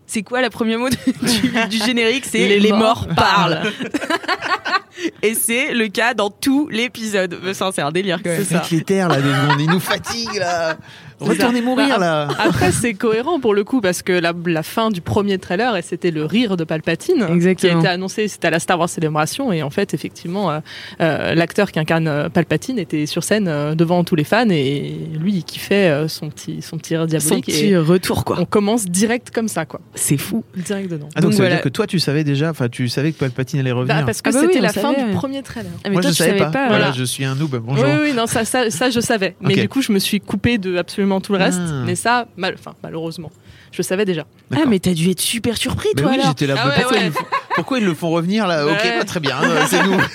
C'est 0.08 0.24
quoi 0.24 0.42
le 0.42 0.50
premier 0.50 0.78
mot 0.78 0.90
du, 1.22 1.68
du 1.70 1.78
générique? 1.86 2.26
C'est 2.26 2.48
Les 2.48 2.60
les, 2.60 2.70
morts 2.70 3.06
morts, 3.06 3.08
parlent. 3.16 3.62
Et 5.22 5.34
c'est 5.34 5.74
le 5.74 5.88
cas 5.88 6.14
dans 6.14 6.30
tout 6.30 6.68
l'épisode. 6.70 7.40
C'est 7.54 7.82
un 7.82 7.92
délire 7.92 8.22
quand 8.24 8.30
même. 8.30 8.44
C'est 8.44 8.56
ça. 8.56 8.84
Terres 8.86 9.10
là, 9.10 9.22
deux 9.22 9.34
secondes, 9.34 9.60
ils 9.60 9.70
nous 9.70 9.80
fatiguent 9.80 10.40
là. 10.40 10.78
Retournez 11.20 11.62
mourir 11.62 12.00
là. 12.00 12.28
Après, 12.40 12.72
c'est 12.72 12.94
cohérent 12.94 13.40
pour 13.40 13.54
le 13.54 13.64
coup 13.64 13.82
parce 13.82 14.02
que 14.02 14.14
la, 14.14 14.34
la 14.46 14.64
fin 14.64 14.90
du 14.90 15.02
premier 15.02 15.38
trailer, 15.38 15.76
et 15.76 15.82
c'était 15.82 16.12
le 16.12 16.26
rire 16.26 16.58
de 16.58 16.64
Palpatine, 16.64 17.26
qui 17.56 17.68
a 17.68 17.78
été 17.78 17.88
annoncé, 17.88 18.28
c'était 18.28 18.48
à 18.48 18.52
la 18.52 18.60
Star 18.60 18.80
Wars 18.80 18.90
Célébration, 18.90 19.52
et 19.52 19.64
en 19.64 19.70
fait, 19.70 19.94
effectivement, 19.94 20.52
euh, 20.52 20.60
euh, 21.02 21.36
l'acteur 21.36 21.72
qui 21.72 21.80
incarne 21.80 22.08
euh, 22.08 22.30
Palpatine 22.30 22.80
était 22.80 23.06
sur 23.06 23.24
scène 23.24 23.48
euh, 23.48 23.76
devant 23.76 24.04
tous 24.04 24.16
les 24.16 24.24
fans, 24.24 24.50
et 24.50 24.96
lui, 25.20 25.34
il 25.34 25.44
kiffait 25.44 25.90
euh, 25.90 26.08
son 26.08 26.30
petit, 26.30 26.62
son 26.62 26.78
petit 26.78 26.96
rire 26.96 27.02
Son 27.04 27.18
diabolique. 27.18 27.46
petit 27.46 27.68
et 27.68 27.78
retour, 27.78 28.24
quoi. 28.26 28.38
on 28.40 28.46
commence 28.46 28.86
direct 28.86 29.32
comme 29.32 29.48
ça, 29.48 29.66
quoi. 29.66 29.82
C'est 29.96 30.18
fou. 30.18 30.44
Direct 30.56 30.90
dedans. 30.92 31.10
Ah, 31.16 31.22
donc, 31.22 31.32
Donc 31.32 31.38
ça 31.38 31.44
veut 31.44 31.50
dire 31.50 31.62
que 31.62 31.70
toi, 31.70 31.86
tu 31.88 32.00
savais 32.00 32.24
déjà, 32.24 32.50
enfin, 32.50 32.70
tu 32.70 32.88
savais 32.90 33.12
que 33.12 33.18
Palpatine 33.18 33.60
allait 33.60 33.72
revenir. 33.72 33.96
Bah, 33.98 34.04
parce 34.06 34.22
que 34.22 34.30
Ah 34.30 34.34
bah 34.34 34.40
c'était 34.42 34.60
la 34.62 34.70
savait, 34.70 34.82
fin 34.96 35.02
ouais. 35.04 35.10
du 35.10 35.16
premier 35.16 35.42
trailer. 35.44 35.72
Ah, 35.78 35.90
mais 35.90 35.92
Moi, 35.94 36.02
toi, 36.02 36.12
je 36.12 36.16
tu 36.18 36.24
savais 36.24 36.38
savais 36.40 36.52
pas. 36.52 36.52
pas. 36.52 36.68
Voilà, 36.68 36.86
voilà. 36.86 36.98
je 36.98 37.04
suis 37.04 37.26
un 37.26 37.36
noob. 37.36 37.56
Bonjour. 37.64 37.84
Oui, 37.86 37.92
oui, 38.10 38.14
non, 38.14 38.28
ça, 38.28 38.46
ça, 38.46 38.70
ça, 38.70 38.90
je 38.90 39.00
savais. 39.00 39.36
Mais 39.42 39.56
du 39.56 39.68
coup, 39.70 39.82
je 39.82 39.92
me 39.92 40.00
suis 40.00 40.20
coupé 40.22 40.58
de 40.58 40.78
absolument 40.78 41.09
tout 41.20 41.34
le 41.34 41.40
reste. 41.40 41.60
Ah. 41.62 41.84
Mais 41.86 41.96
ça, 41.96 42.28
mal, 42.38 42.56
enfin, 42.60 42.74
malheureusement, 42.84 43.32
je 43.72 43.82
savais 43.82 44.06
déjà. 44.06 44.26
Ah, 44.56 44.60
mais 44.68 44.80
t'as 44.80 44.94
dû 44.94 45.10
être 45.10 45.20
super 45.22 45.58
surpris, 45.58 45.90
Mais 45.96 46.02
toi, 46.04 46.12
oui, 46.12 46.18
alors. 46.20 46.28
j'étais 46.30 46.48
là. 46.48 46.56
Ah 46.58 46.68
ouais, 46.68 46.74
pourquoi, 46.76 46.92
ouais. 46.98 47.04
Ils, 47.04 47.06
le 47.08 47.12
font- 47.12 47.26
pourquoi 47.56 47.80
ils 47.80 47.86
le 47.86 47.94
font 47.96 48.10
revenir 48.12 48.46
là 48.48 48.66
Ok, 48.66 48.72
Ouais. 48.84 48.98
bah, 49.00 49.04
très 49.06 49.20
bien, 49.20 49.38
euh, 49.44 49.64
c'est 49.68 49.84
nous. 49.84 49.98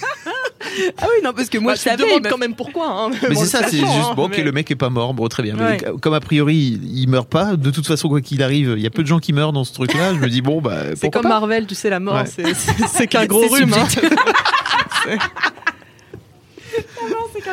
Ah 0.98 1.06
oui, 1.06 1.22
non, 1.22 1.32
parce 1.32 1.48
que 1.50 1.58
moi, 1.58 1.72
Bah, 1.74 1.76
je 1.76 1.84
te 1.84 1.88
savais. 2.02 2.20
m'a- 2.20 2.28
quand 2.28 2.38
même 2.38 2.54
pourquoi. 2.56 2.88
Hein, 2.88 3.10
Mais 3.22 3.34
Bon, 3.34 3.40
c'est 3.42 3.46
ça, 3.46 3.60
c'est 3.68 3.76
juste 3.76 3.86
hein, 3.92 4.14
bon, 4.16 4.24
ok, 4.24 4.34
mais- 4.38 4.42
le 4.42 4.50
mec 4.50 4.68
est 4.72 4.74
pas 4.76 4.88
mort, 4.90 5.14
bon, 5.14 5.28
très 5.28 5.42
bien. 5.44 5.54
Mais 5.56 5.64
Ouais. 5.64 5.78
comme 6.00 6.14
a 6.14 6.20
priori, 6.20 6.56
il, 6.82 6.98
il 7.02 7.08
meurt 7.08 7.28
pas, 7.28 7.54
de 7.54 7.70
toute 7.70 7.86
façon, 7.86 8.08
quoi 8.08 8.20
qu'il 8.20 8.42
arrive, 8.42 8.74
il 8.76 8.82
y 8.82 8.86
a 8.86 8.90
peu 8.90 9.02
de 9.02 9.06
gens 9.06 9.20
qui 9.20 9.32
meurent 9.32 9.52
dans 9.52 9.62
ce 9.62 9.72
truc-là. 9.72 10.14
Je 10.14 10.18
me 10.18 10.28
dis 10.28 10.40
bon, 10.40 10.60
bah, 10.60 10.78
C'est 10.96 11.10
comme 11.10 11.22
pas 11.22 11.28
Marvel, 11.28 11.66
tu 11.66 11.76
sais, 11.76 11.90
la 11.90 12.00
mort, 12.00 12.14
Ouais. 12.16 12.26
c'est- 12.26 12.54
c'est 12.54 12.88
c'est 12.88 13.06
qu'un 13.06 13.26
gros 13.26 13.46
rhume. 13.46 13.72
hein. 13.74 13.86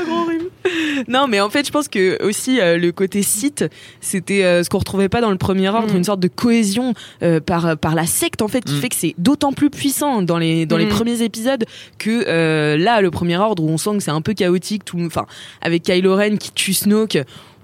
gros 0.05 0.23
rhume. 0.25 0.43
Non, 1.07 1.27
mais 1.27 1.39
en 1.39 1.49
fait, 1.49 1.65
je 1.65 1.71
pense 1.71 1.87
que 1.87 2.21
aussi 2.23 2.59
euh, 2.59 2.77
le 2.77 2.91
côté 2.91 3.23
site, 3.23 3.65
c'était 3.99 4.43
euh, 4.43 4.63
ce 4.63 4.69
qu'on 4.69 4.77
retrouvait 4.79 5.09
pas 5.09 5.21
dans 5.21 5.31
le 5.31 5.37
premier 5.37 5.69
ordre, 5.69 5.93
Mm. 5.93 5.97
une 5.97 6.03
sorte 6.03 6.19
de 6.19 6.27
cohésion 6.27 6.93
euh, 7.23 7.39
par 7.39 7.77
par 7.77 7.95
la 7.95 8.05
secte 8.05 8.41
en 8.41 8.47
fait, 8.47 8.61
qui 8.63 8.73
Mm. 8.75 8.79
fait 8.81 8.89
que 8.89 8.95
c'est 8.95 9.15
d'autant 9.17 9.51
plus 9.53 9.69
puissant 9.69 10.21
dans 10.21 10.37
les 10.37 10.65
dans 10.65 10.77
les 10.77 10.85
Mm. 10.85 10.89
premiers 10.89 11.21
épisodes 11.21 11.65
que 11.97 12.75
là, 12.77 13.01
le 13.01 13.11
premier 13.11 13.37
ordre 13.37 13.63
où 13.63 13.69
on 13.69 13.77
sent 13.77 13.91
que 13.97 14.03
c'est 14.03 14.11
un 14.11 14.21
peu 14.21 14.33
chaotique, 14.33 14.85
tout, 14.85 14.99
enfin, 15.05 15.25
avec 15.61 15.83
Kylo 15.83 16.15
Ren 16.15 16.37
qui 16.37 16.51
tue 16.51 16.73
Snoke. 16.73 17.17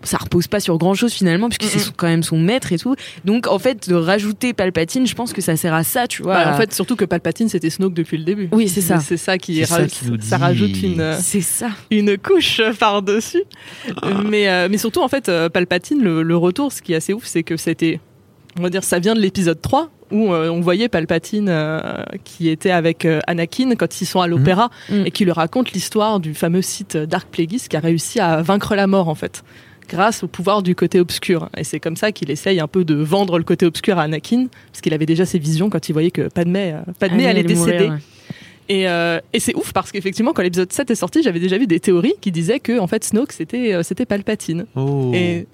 Ça 0.08 0.18
repose 0.18 0.48
pas 0.48 0.60
sur 0.60 0.78
grand 0.78 0.94
chose 0.94 1.12
finalement, 1.14 1.50
puisque 1.50 1.64
c'est 1.72 1.92
quand 1.96 2.08
même 2.08 2.24
son 2.24 2.38
maître 2.40 2.72
et 2.72 2.78
tout. 2.78 2.96
Donc 3.26 3.48
en 3.48 3.60
fait, 3.60 3.90
de 3.90 3.96
rajouter 3.96 4.54
Palpatine, 4.54 5.06
je 5.06 5.14
pense 5.16 5.34
que 5.34 5.42
ça 5.42 5.56
sert 5.58 5.74
à 5.74 5.84
ça, 5.84 6.08
tu 6.08 6.24
vois. 6.24 6.36
Bah, 6.36 6.54
en 6.54 6.58
fait, 6.58 6.74
surtout 6.74 6.96
que 6.96 7.06
Palpatine, 7.06 7.50
c'était 7.50 7.70
Snoke 7.70 7.94
depuis 7.94 8.18
le 8.18 8.24
début. 8.24 8.48
Oui, 8.54 8.70
c'est 8.70 8.82
ça. 8.82 9.00
C'est 9.00 9.18
ça 9.18 9.38
qui, 9.38 9.66
ça 9.66 9.76
rajoute- 9.76 9.92
qui 9.92 10.06
nous 10.12 10.22
ça 10.22 10.38
dit. 10.38 10.44
rajoute 10.44 10.82
une, 10.82 11.02
euh, 11.02 11.18
c'est 11.22 11.42
ça. 11.42 11.70
une 11.92 12.18
couche 12.18 12.62
par-dessus. 12.80 13.44
Ah. 14.02 14.08
Mais, 14.26 14.48
euh, 14.50 14.68
mais 14.72 14.78
surtout, 14.78 15.02
en 15.02 15.08
fait, 15.10 15.30
euh, 15.30 15.50
Palpatine, 15.50 16.02
le, 16.02 16.24
le 16.24 16.38
retour, 16.38 16.72
ce 16.72 16.82
qui 16.82 16.94
est 16.94 16.96
assez 16.98 17.14
ouf, 17.14 17.26
c'est 17.26 17.44
que 17.44 17.58
c'était, 17.58 18.00
on 18.58 18.64
va 18.64 18.70
dire, 18.70 18.84
ça 18.84 19.00
vient 19.00 19.14
de 19.14 19.20
l'épisode 19.20 19.62
3, 19.62 19.90
où 20.10 20.32
euh, 20.34 20.50
on 20.50 20.62
voyait 20.62 20.88
Palpatine 20.88 21.48
euh, 21.50 21.82
qui 22.24 22.48
était 22.48 22.72
avec 22.72 23.04
euh, 23.04 23.20
Anakin 23.28 23.76
quand 23.76 24.00
ils 24.00 24.06
sont 24.06 24.22
à 24.22 24.28
l'opéra, 24.28 24.70
Mhm. 24.90 25.06
et 25.06 25.12
qui 25.12 25.26
lui 25.26 25.34
raconte 25.34 25.74
l'histoire 25.74 26.22
du 26.22 26.34
fameux 26.34 26.62
site 26.62 26.96
Dark 26.96 27.28
Plagueis 27.30 27.60
qui 27.70 27.76
a 27.76 27.82
réussi 27.82 28.22
à 28.22 28.42
vaincre 28.42 28.74
la 28.76 28.88
mort, 28.88 29.10
en 29.10 29.16
fait 29.16 29.44
grâce 29.90 30.24
au 30.24 30.28
pouvoir 30.28 30.62
du 30.64 30.76
côté 30.76 31.00
obscur. 31.00 31.50
Et 31.58 31.64
c'est 31.64 31.80
comme 31.80 31.96
ça 31.96 32.12
qu'il 32.12 32.30
essaye 32.32 32.60
un 32.60 32.68
peu 32.68 32.84
de 32.86 32.96
vendre 32.96 33.38
le 33.38 33.44
côté 33.44 33.66
obscur 33.66 33.98
à 33.98 34.04
Anakin, 34.04 34.48
parce 34.72 34.82
qu'il 34.82 34.94
avait 34.94 35.06
déjà 35.06 35.26
ses 35.26 35.40
visions 35.40 35.70
quand 35.70 35.90
il 35.90 35.94
voyait 35.94 36.12
que 36.12 36.28
Padmé, 36.30 36.74
euh, 36.74 36.92
Padmé 37.00 37.26
Ah, 37.26 37.30
allait 37.30 37.42
elle 37.42 37.56
mourir, 37.56 37.74
décéder. 37.74 37.90
ouais. 37.92 37.98
Et, 38.70 38.88
euh, 38.90 39.20
et 39.32 39.40
c'est 39.40 39.56
ouf 39.56 39.72
parce 39.72 39.92
qu'effectivement, 39.94 40.34
quand 40.34 40.42
l'épisode 40.42 40.72
7 40.74 40.92
est 40.92 40.96
sorti, 40.96 41.24
j'avais 41.24 41.40
déjà 41.40 41.58
vu 41.58 41.68
des 41.68 41.80
théories 41.80 42.16
qui 42.20 42.34
disaient 42.34 42.60
que 42.60 42.80
en 42.80 42.88
fait 42.88 43.04
Snoke 43.06 43.32
c'était 43.32 43.74
euh, 43.74 43.82
c'était 43.82 44.06
Palpatine. 44.06 44.66
Oh. 44.76 45.12
Et 45.14 45.48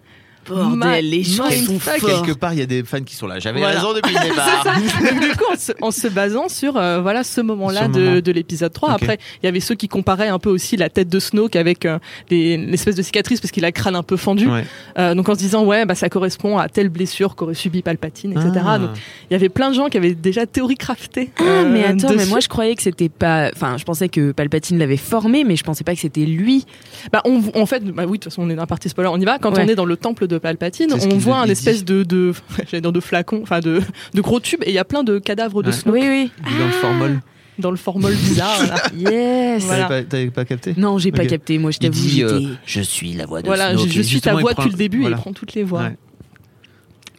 Bordel, 0.48 0.78
Ma- 0.78 1.02
les 1.02 1.24
gens 1.24 1.50
sont 1.50 1.80
forts. 1.80 1.94
Quelque 1.96 2.38
part, 2.38 2.54
il 2.54 2.60
y 2.60 2.62
a 2.62 2.66
des 2.66 2.84
fans 2.84 3.02
qui 3.02 3.16
sont 3.16 3.28
là. 3.28 3.40
J'avais 3.40 3.60
Voilà. 3.60 3.76
raison 3.80 3.94
depuis 3.94 4.14
le 4.14 4.22
départ. 4.30 4.64
donc 4.66 5.22
du 5.22 5.30
coup, 5.38 5.46
en 5.54 5.58
se, 5.58 5.72
en 5.82 5.92
se 5.92 6.08
basant 6.08 6.50
sur 6.50 6.78
euh, 6.78 7.02
voilà 7.02 7.24
ce 7.24 7.42
moment-là 7.42 7.88
de, 7.88 8.00
moment. 8.00 8.20
de 8.22 8.32
l'épisode 8.32 8.74
3. 8.74 8.90
Ok. 8.90 8.96
Après, 9.02 9.20
il 9.42 9.46
y 9.46 9.50
avait 9.50 9.60
ceux 9.60 9.76
qui 9.76 9.88
comparaient 9.88 10.28
un 10.28 10.40
peu 10.40 10.50
aussi 10.50 10.78
la 10.78 10.90
tête 10.90 11.10
de 11.10 11.20
Snoke 11.20 11.56
avec 11.56 11.86
euh, 11.86 12.00
les- 12.30 12.58
l'espèce 12.58 12.96
de 12.96 13.02
cicatrice 13.02 13.40
parce 13.42 13.52
qu'il 13.52 13.64
a 13.66 13.70
le 13.70 13.72
crâne 13.74 13.96
un 13.96 14.04
peu 14.04 14.18
fendu. 14.18 14.48
Ouais. 14.48 14.66
Euh, 15.00 15.16
donc 15.16 15.30
en 15.30 15.34
se 15.34 15.40
disant 15.40 15.64
ouais 15.66 15.86
bah 15.86 15.96
ça 15.96 16.10
correspond 16.10 16.58
à 16.58 16.70
telle 16.70 16.90
blessure 16.90 17.36
qu'aurait 17.36 17.54
subi 17.54 17.82
Palpatine, 17.82 18.32
etc. 18.32 18.66
Ah. 18.68 18.80
Donc 18.80 18.90
il 19.30 19.34
y 19.34 19.36
avait 19.36 19.50
plein 19.50 19.70
de 19.70 19.76
gens 19.76 19.88
qui 19.90 19.98
avaient 19.98 20.14
déjà 20.16 20.46
théorie 20.46 20.76
craftée. 20.76 21.32
Ah, 21.40 21.44
euh, 21.44 21.70
mais 21.72 21.84
attends, 21.86 22.14
mais 22.16 22.26
moi 22.26 22.40
je 22.40 22.48
croyais 22.48 22.76
que 22.76 22.82
c'était 22.84 23.10
pas. 23.10 23.50
Enfin, 23.56 23.78
je 23.78 23.84
pensais 23.84 24.10
que 24.10 24.32
Palpatine 24.32 24.78
l'avait 24.78 24.98
formé, 24.98 25.44
mais 25.44 25.56
je 25.56 25.64
pensais 25.64 25.84
pas 25.84 25.94
que 25.94 26.00
c'était 26.02 26.26
lui. 26.26 26.66
Bah, 27.12 27.22
on, 27.26 27.42
en 27.56 27.66
fait, 27.66 27.84
bah 27.84 28.04
oui, 28.06 28.18
de 28.18 28.24
toute 28.24 28.32
façon, 28.32 28.44
on 28.44 28.50
est 28.50 28.56
dans 28.56 28.64
un 28.64 28.68
partie 28.68 28.90
spoiler, 28.90 29.10
on 29.12 29.20
y 29.20 29.26
va. 29.26 29.38
Quand 29.40 29.54
Ouais. 29.54 29.64
on 29.66 29.68
est 29.68 29.76
dans 29.76 29.86
le 29.86 29.98
temple 29.98 30.28
de 30.28 30.33
Palpatine, 30.38 30.94
on 30.94 31.18
voit 31.18 31.38
un 31.40 31.46
espèce 31.48 31.84
de, 31.86 32.04
de, 32.04 32.34
de 32.80 33.00
flacon, 33.00 33.40
enfin 33.44 33.60
de, 33.60 33.82
de 34.14 34.22
gros 34.22 34.40
tubes, 34.40 34.64
et 34.64 34.70
il 34.70 34.74
y 34.76 34.80
a 34.80 34.86
plein 34.86 35.04
de 35.04 35.20
cadavres 35.20 35.64
de. 35.64 35.72
Snoke 35.72 35.96
Oui, 35.96 36.02
oui. 36.08 36.32
Dans 36.60 36.66
le 36.66 36.72
formol. 36.72 37.20
dans 37.60 37.72
le 37.72 37.78
formol 37.78 38.14
bizarre. 38.14 38.66
là. 38.68 38.76
Yes. 39.12 39.64
Voilà. 39.64 40.04
T'avais 40.04 40.30
pas, 40.32 40.46
capté? 40.46 40.74
Non, 40.78 40.98
j'ai 40.98 41.12
pas 41.12 41.26
capté. 41.26 41.58
Moi, 41.58 41.72
je 41.72 41.80
t'avoue, 41.80 42.08
euh. 42.22 42.50
Je 42.66 42.82
suis 42.82 43.14
la 43.14 43.26
voix 43.26 43.42
de 43.42 43.48
Voilà, 43.48 43.74
je, 43.74 43.78
Snoke. 43.80 43.90
je 43.92 44.00
Et 44.00 44.04
suis 44.04 44.22
ta 44.22 44.34
voix 44.34 44.52
prend- 44.54 44.64
depuis 44.64 44.72
le 44.72 44.78
début, 44.78 45.02
voilà. 45.02 45.16
et 45.16 45.20
il 45.20 45.22
prend 45.22 45.34
toutes 45.34 45.54
les 45.54 45.64
voix. 45.64 45.84
Ouais. 45.84 45.96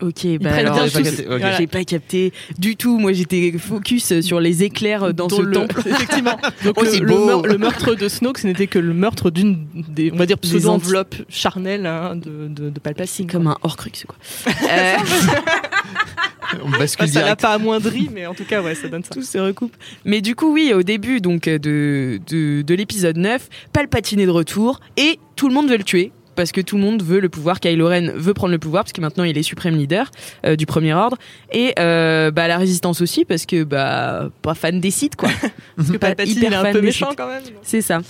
Ok, 0.09 0.27
bah 0.41 0.53
alors. 0.55 0.87
j'ai 0.87 0.91
pas 0.91 0.99
tous. 0.99 1.05
capté. 1.05 1.23
Ok. 1.23 1.29
Voilà. 1.29 1.57
J'ai 1.57 1.67
pas 1.67 1.85
capté 1.85 2.33
du 2.59 2.77
tout. 2.77 2.99
Moi, 2.99 3.13
j'étais 3.13 3.53
focus 3.59 4.21
sur 4.21 4.41
les 4.41 4.63
éclairs 4.65 5.15
dans 5.15 5.29
ce 5.29 5.41
le- 5.43 5.53
temple. 5.53 5.81
Effectivement. 5.87 6.39
Donc 6.65 6.75
Oh, 6.77 6.83
le, 6.83 6.91
c'est 6.91 7.01
le 7.01 7.07
beau. 7.07 7.25
meur- 7.27 7.43
le 7.47 7.59
meurtre 7.59 7.95
de 7.95 8.09
Snoke, 8.09 8.39
ce 8.39 8.47
n'était 8.47 8.67
que 8.67 8.79
le 8.79 8.93
meurtre 8.95 9.31
d'une 9.31 9.67
des, 9.75 10.11
on 10.13 10.17
va 10.17 10.27
dire, 10.27 10.37
Des 10.37 10.49
pseudo-enveloppes 10.49 11.17
charnelles 11.29 11.87
hein, 11.87 12.17
de, 12.17 12.49
de, 12.49 12.71
de 12.71 12.81
Palpatine. 12.81 13.27
C'est 13.27 13.33
comme 13.33 13.47
un 13.47 13.57
Horcrux, 13.63 13.91
quoi. 14.07 14.17
Euh, 14.71 14.97
On 16.65 16.71
bascule 16.71 17.05
Enfin, 17.05 17.13
ça 17.21 17.25
l'a 17.27 17.37
pas 17.37 17.51
amoindri, 17.53 18.09
mais 18.13 18.27
en 18.27 18.35
tout 18.35 18.45
cas, 18.45 18.63
ouais, 18.63 18.75
ça 18.75 18.89
donne 18.89 19.03
ça. 19.03 19.11
tout 19.15 19.23
se 19.23 19.39
recoupe. 19.39 19.75
Mais 20.05 20.21
du 20.21 20.35
coup, 20.35 20.53
oui, 20.53 20.73
au 20.75 20.83
début 20.83 21.21
donc 21.21 21.45
de, 21.49 22.21
de, 22.29 22.63
de 22.63 22.75
l'épisode 22.75 23.17
9, 23.17 23.49
Palpatine 23.73 24.21
est 24.21 24.27
de 24.27 24.31
retour 24.31 24.81
et 24.97 25.19
tout 25.37 25.49
le 25.49 25.55
monde 25.55 25.69
veut 25.69 25.77
le 25.77 25.85
tuer. 25.85 26.13
Parce 26.37 26.53
que 26.53 26.61
tout 26.61 26.77
le 26.77 26.83
monde 26.83 27.03
veut 27.03 27.21
le 27.21 27.29
pouvoir, 27.29 27.61
Kylo 27.61 27.89
Ren 27.89 28.11
veut 28.15 28.35
prendre 28.35 28.53
le 28.53 28.59
pouvoir 28.59 28.85
parce 28.85 28.93
que 28.93 29.01
maintenant 29.01 29.25
il 29.25 29.39
est 29.39 29.43
suprême 29.43 29.77
leader 29.77 30.11
euh, 30.45 30.57
du 30.57 30.67
Premier 30.67 30.93
Ordre 30.95 31.17
et 31.53 31.75
euh, 31.79 32.31
bah 32.31 32.49
la 32.49 32.59
Résistance 32.59 33.01
aussi 33.01 33.25
parce 33.25 33.47
que 33.47 33.63
bah 33.65 34.31
pas 34.43 34.55
fan 34.55 34.81
des 34.81 34.91
sites 34.91 35.17
quoi. 35.17 35.29
Parce 35.77 35.89
que 35.91 35.97
Pas 35.97 36.09
Palpatine 36.09 36.39
hyper 36.39 36.51
il 36.51 36.53
est 36.53 36.57
un 36.57 36.63
fan 36.63 36.73
peu 36.73 36.81
des 36.81 36.87
méchant 36.87 37.09
sites. 37.11 37.19
quand 37.19 37.29
même. 37.29 37.43
C'est 37.63 37.81
ça. 37.83 38.01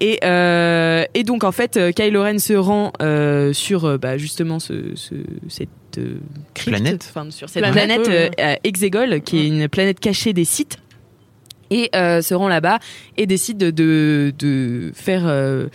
Et, 0.00 0.18
euh, 0.24 1.04
et 1.14 1.22
donc 1.22 1.44
en 1.44 1.52
fait, 1.52 1.78
Kylo 1.94 2.22
Ren 2.22 2.38
se 2.40 2.54
rend 2.54 2.92
euh, 3.02 3.52
sur 3.52 3.98
bah, 4.00 4.16
justement 4.18 4.58
ce, 4.58 4.94
ce- 4.96 5.14
cette 5.48 5.68
euh, 5.98 6.16
crypte, 6.54 6.76
Planète. 6.78 7.06
enfin, 7.14 7.30
sur 7.30 7.48
cette 7.48 7.62
Planète, 7.70 8.08
euh, 8.08 8.54
Exegol, 8.64 9.20
qui 9.20 9.38
est 9.40 9.46
une 9.46 9.68
planète 9.68 10.00
cachée 10.00 10.32
des 10.32 10.44
Sith, 10.44 10.78
et 11.70 11.88
euh, 11.94 12.20
se 12.20 12.34
rend 12.34 12.48
là-bas 12.48 12.80
et 13.16 13.26
décide 13.26 13.58
de, 13.58 13.70
de, 13.70 14.32
de 14.38 14.90
faire 14.94 15.22
euh, 15.26 15.66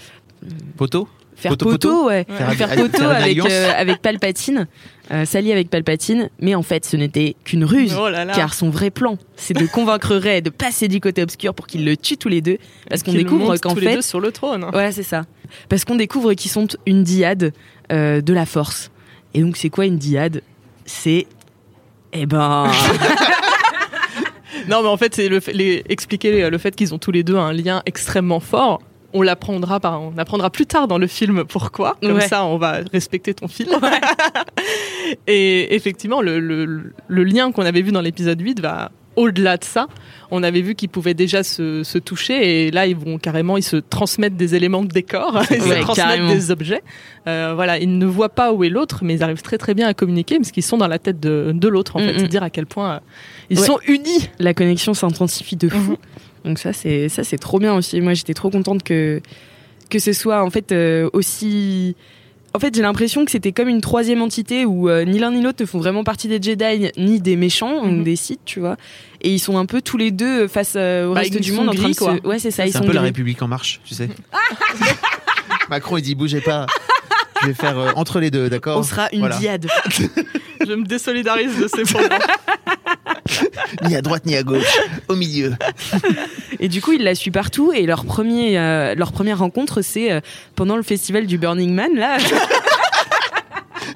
Poteau 0.75 1.07
faire 1.37 1.51
Poteau, 1.51 1.65
poteau, 1.69 1.89
poteau 1.89 2.07
ouais. 2.07 2.25
Faire- 2.27 2.53
faire 2.53 2.75
poteau 2.75 3.03
avec 3.05 3.37
euh, 3.39 3.71
avec 3.77 4.01
Palpatine, 4.01 4.67
euh, 5.11 5.23
s'allier 5.23 5.51
avec 5.53 5.69
Palpatine, 5.69 6.29
mais 6.39 6.55
en 6.55 6.63
fait, 6.63 6.83
ce 6.85 6.97
n'était 6.97 7.35
qu'une 7.45 7.63
ruse. 7.63 7.95
Oh 7.97 8.09
là 8.09 8.25
là. 8.25 8.33
Car 8.33 8.53
son 8.53 8.69
vrai 8.69 8.89
plan, 8.89 9.17
c'est 9.35 9.53
de 9.53 9.65
convaincre 9.67 10.15
Rey 10.17 10.41
de 10.41 10.49
passer 10.49 10.87
du 10.87 10.99
côté 10.99 11.21
obscur 11.23 11.53
pour 11.53 11.67
qu'il 11.67 11.85
le 11.85 11.95
tue 11.95 12.17
tous 12.17 12.27
les 12.29 12.41
deux. 12.41 12.57
Parce 12.89 13.03
qu'on 13.03 13.11
Qu'ils 13.11 13.23
découvre 13.23 13.55
qu'en 13.57 13.73
tous 13.73 13.79
les 13.79 13.87
fait, 13.87 13.95
deux 13.95 14.01
sur 14.01 14.19
le 14.19 14.31
trône. 14.31 14.65
Ouais, 14.73 14.91
c'est 14.91 15.03
ça. 15.03 15.23
Parce 15.69 15.85
qu'on 15.85 15.95
découvre 15.95 16.33
qu'ils 16.33 16.51
sont 16.51 16.67
une 16.85 17.03
dyade 17.03 17.53
euh, 17.91 18.19
de 18.19 18.33
la 18.33 18.45
force. 18.45 18.91
Et 19.33 19.41
donc, 19.41 19.55
c'est 19.57 19.69
quoi 19.69 19.85
une 19.85 19.97
dyade 19.97 20.41
C'est. 20.85 21.27
Eh 22.13 22.25
ben. 22.25 22.71
Non, 24.67 24.81
mais 24.81 24.89
en 24.89 24.97
fait, 24.97 25.13
c'est 25.15 25.29
le 25.29 25.39
fait- 25.39 25.53
les- 25.53 25.83
expliquer 25.87 26.49
le 26.49 26.57
fait 26.57 26.75
qu'ils 26.75 26.93
ont 26.93 26.97
tous 26.97 27.11
les 27.11 27.23
deux 27.23 27.37
un 27.37 27.53
lien 27.53 27.81
extrêmement 27.85 28.39
fort. 28.39 28.81
On 29.13 29.21
l'apprendra 29.21 29.79
par, 29.79 30.01
on 30.01 30.17
apprendra 30.17 30.49
plus 30.49 30.65
tard 30.65 30.87
dans 30.87 30.97
le 30.97 31.07
film 31.07 31.45
pourquoi. 31.45 31.95
Comme 32.01 32.13
Ouais. 32.17 32.27
ça, 32.27 32.43
on 32.45 32.57
va 32.57 32.79
respecter 32.91 33.33
ton 33.33 33.47
film. 33.47 33.71
Et 35.27 35.75
effectivement, 35.75 36.21
le, 36.21 36.39
le- 36.39 36.93
le 37.07 37.23
lien 37.23 37.51
qu'on 37.51 37.65
avait 37.65 37.81
vu 37.81 37.91
dans 37.91 38.01
l'épisode 38.01 38.39
8 38.41 38.59
va 38.59 38.91
au-delà 39.15 39.57
de 39.57 39.63
ça. 39.63 39.87
On 40.29 40.43
avait 40.43 40.61
vu 40.61 40.75
qu'ils 40.75 40.89
pouvaient 40.89 41.15
déjà 41.15 41.41
se, 41.41 41.83
se 41.83 41.97
toucher 41.97 42.67
et 42.67 42.71
là, 42.71 42.85
ils 42.85 42.95
vont 42.95 43.17
carrément, 43.17 43.57
ils 43.57 43.63
se 43.63 43.77
transmettent 43.77 44.35
des 44.37 44.53
éléments 44.53 44.83
de 44.83 44.89
décor, 44.89 45.41
ils 45.49 45.61
Ouais, 45.61 45.77
se 45.77 45.81
transmettent 45.81 45.95
carrément. 45.95 46.29
des 46.31 46.51
objets. 46.51 46.83
Euh, 47.27 47.53
voilà, 47.55 47.79
ils 47.79 47.97
ne 47.97 48.05
voient 48.05 48.29
pas 48.29 48.51
où 48.53 48.63
est 48.63 48.69
l'autre, 48.69 48.99
mais 49.03 49.15
ils 49.15 49.23
arrivent 49.23 49.41
très 49.41 49.57
très 49.57 49.73
bien 49.73 49.87
à 49.87 49.93
communiquer 49.95 50.37
parce 50.37 50.51
qu'ils 50.51 50.61
sont 50.63 50.77
dans 50.77 50.87
la 50.87 50.99
tête 50.99 51.19
de, 51.19 51.51
de 51.55 51.67
l'autre 51.67 51.95
en 51.95 51.99
Mm, 52.01 52.05
fait. 52.05 52.23
mm. 52.23 52.27
Dire 52.27 52.43
à 52.43 52.49
quel 52.51 52.67
point 52.67 52.91
euh, 52.95 52.99
ils 53.49 53.57
sont 53.59 53.79
unis. 53.87 54.29
la 54.37 54.53
connexion 54.53 54.93
s'intensifie 54.93 55.55
de 55.55 55.69
fou. 55.69 55.91
Mhm. 55.91 55.97
Donc, 56.47 56.57
ça, 56.59 56.73
c'est 56.73 57.09
ça 57.09 57.23
c'est 57.23 57.37
trop 57.37 57.59
bien 57.59 57.75
aussi. 57.75 57.99
Moi, 58.01 58.13
j'étais 58.13 58.33
trop 58.33 58.49
contente 58.49 58.81
que, 58.83 59.21
que 59.89 59.99
ce 59.99 60.13
soit 60.13 60.41
en 60.43 60.49
fait 60.49 60.71
euh, 60.71 61.09
aussi. 61.13 61.95
En 62.53 62.59
fait, 62.59 62.73
j'ai 62.73 62.81
l'impression 62.81 63.23
que 63.25 63.29
c'était 63.29 63.51
comme 63.51 63.67
une 63.67 63.81
troisième 63.81 64.21
entité 64.21 64.65
où 64.65 64.89
euh, 64.89 65.03
ni 65.03 65.19
l'un 65.19 65.31
ni 65.31 65.41
l'autre 65.43 65.61
ne 65.61 65.67
font 65.67 65.77
vraiment 65.77 66.03
partie 66.03 66.27
des 66.27 66.41
Jedi 66.41 66.89
ni 66.97 67.19
des 67.19 67.35
méchants 67.35 67.85
Mhm. 67.85 67.99
ou 67.99 68.03
des 68.03 68.15
Sith, 68.15 68.39
tu 68.45 68.59
vois. 68.61 68.77
Et 69.21 69.31
ils 69.33 69.39
sont 69.39 69.57
un 69.57 69.65
peu 69.67 69.81
tous 69.81 69.97
les 69.97 70.09
deux 70.09 70.47
face 70.47 70.73
euh, 70.75 71.07
au 71.07 71.13
Bah, 71.13 71.19
reste 71.19 71.39
du 71.39 71.51
monde 71.51 71.69
en 71.69 71.73
train 71.73 71.89
de 71.89 71.93
gris, 71.93 71.93
se. 71.93 72.27
Ouais, 72.27 72.39
c'est 72.39 72.49
ça. 72.49 72.65
Ils 72.65 72.71
C'est 72.71 72.77
un 72.77 72.81
sont 72.81 72.87
peu 72.87 72.93
la. 72.93 73.01
République 73.01 73.41
en 73.43 73.47
marche, 73.47 73.81
tu 73.85 73.93
sais. 73.93 74.09
Macron, 75.69 75.97
il 75.97 76.01
dit 76.01 76.15
bougez 76.15 76.41
pas. 76.41 76.65
Je 77.41 77.47
vais 77.47 77.53
faire 77.53 77.77
euh, 77.77 77.91
entre 77.95 78.19
les 78.19 78.31
deux, 78.31 78.49
d'accord 78.49 78.79
On 78.79 78.83
sera 78.83 79.07
une 79.11 79.19
Voilà. 79.19 79.37
diade. 79.37 79.67
Je 80.67 80.73
me 80.73 80.83
désolidarise 80.85 81.57
de 81.59 81.67
ces 81.67 81.83
propos. 81.83 82.07
Ni 83.83 83.95
à 83.95 84.01
droite 84.01 84.25
ni 84.25 84.35
à 84.35 84.43
gauche, 84.43 84.63
au 85.09 85.15
milieu. 85.15 85.53
Et 86.59 86.67
du 86.69 86.81
coup, 86.81 86.93
il 86.93 87.03
la 87.03 87.13
suit 87.13 87.31
partout. 87.31 87.71
Et 87.73 87.85
leur, 87.85 88.05
premier, 88.05 88.57
euh, 88.57 88.95
leur 88.95 89.11
première 89.11 89.39
rencontre, 89.39 89.81
c'est 89.81 90.11
euh, 90.11 90.21
pendant 90.55 90.75
le 90.77 90.83
festival 90.83 91.25
du 91.27 91.37
Burning 91.37 91.73
Man. 91.73 91.89
Là, 91.95 92.17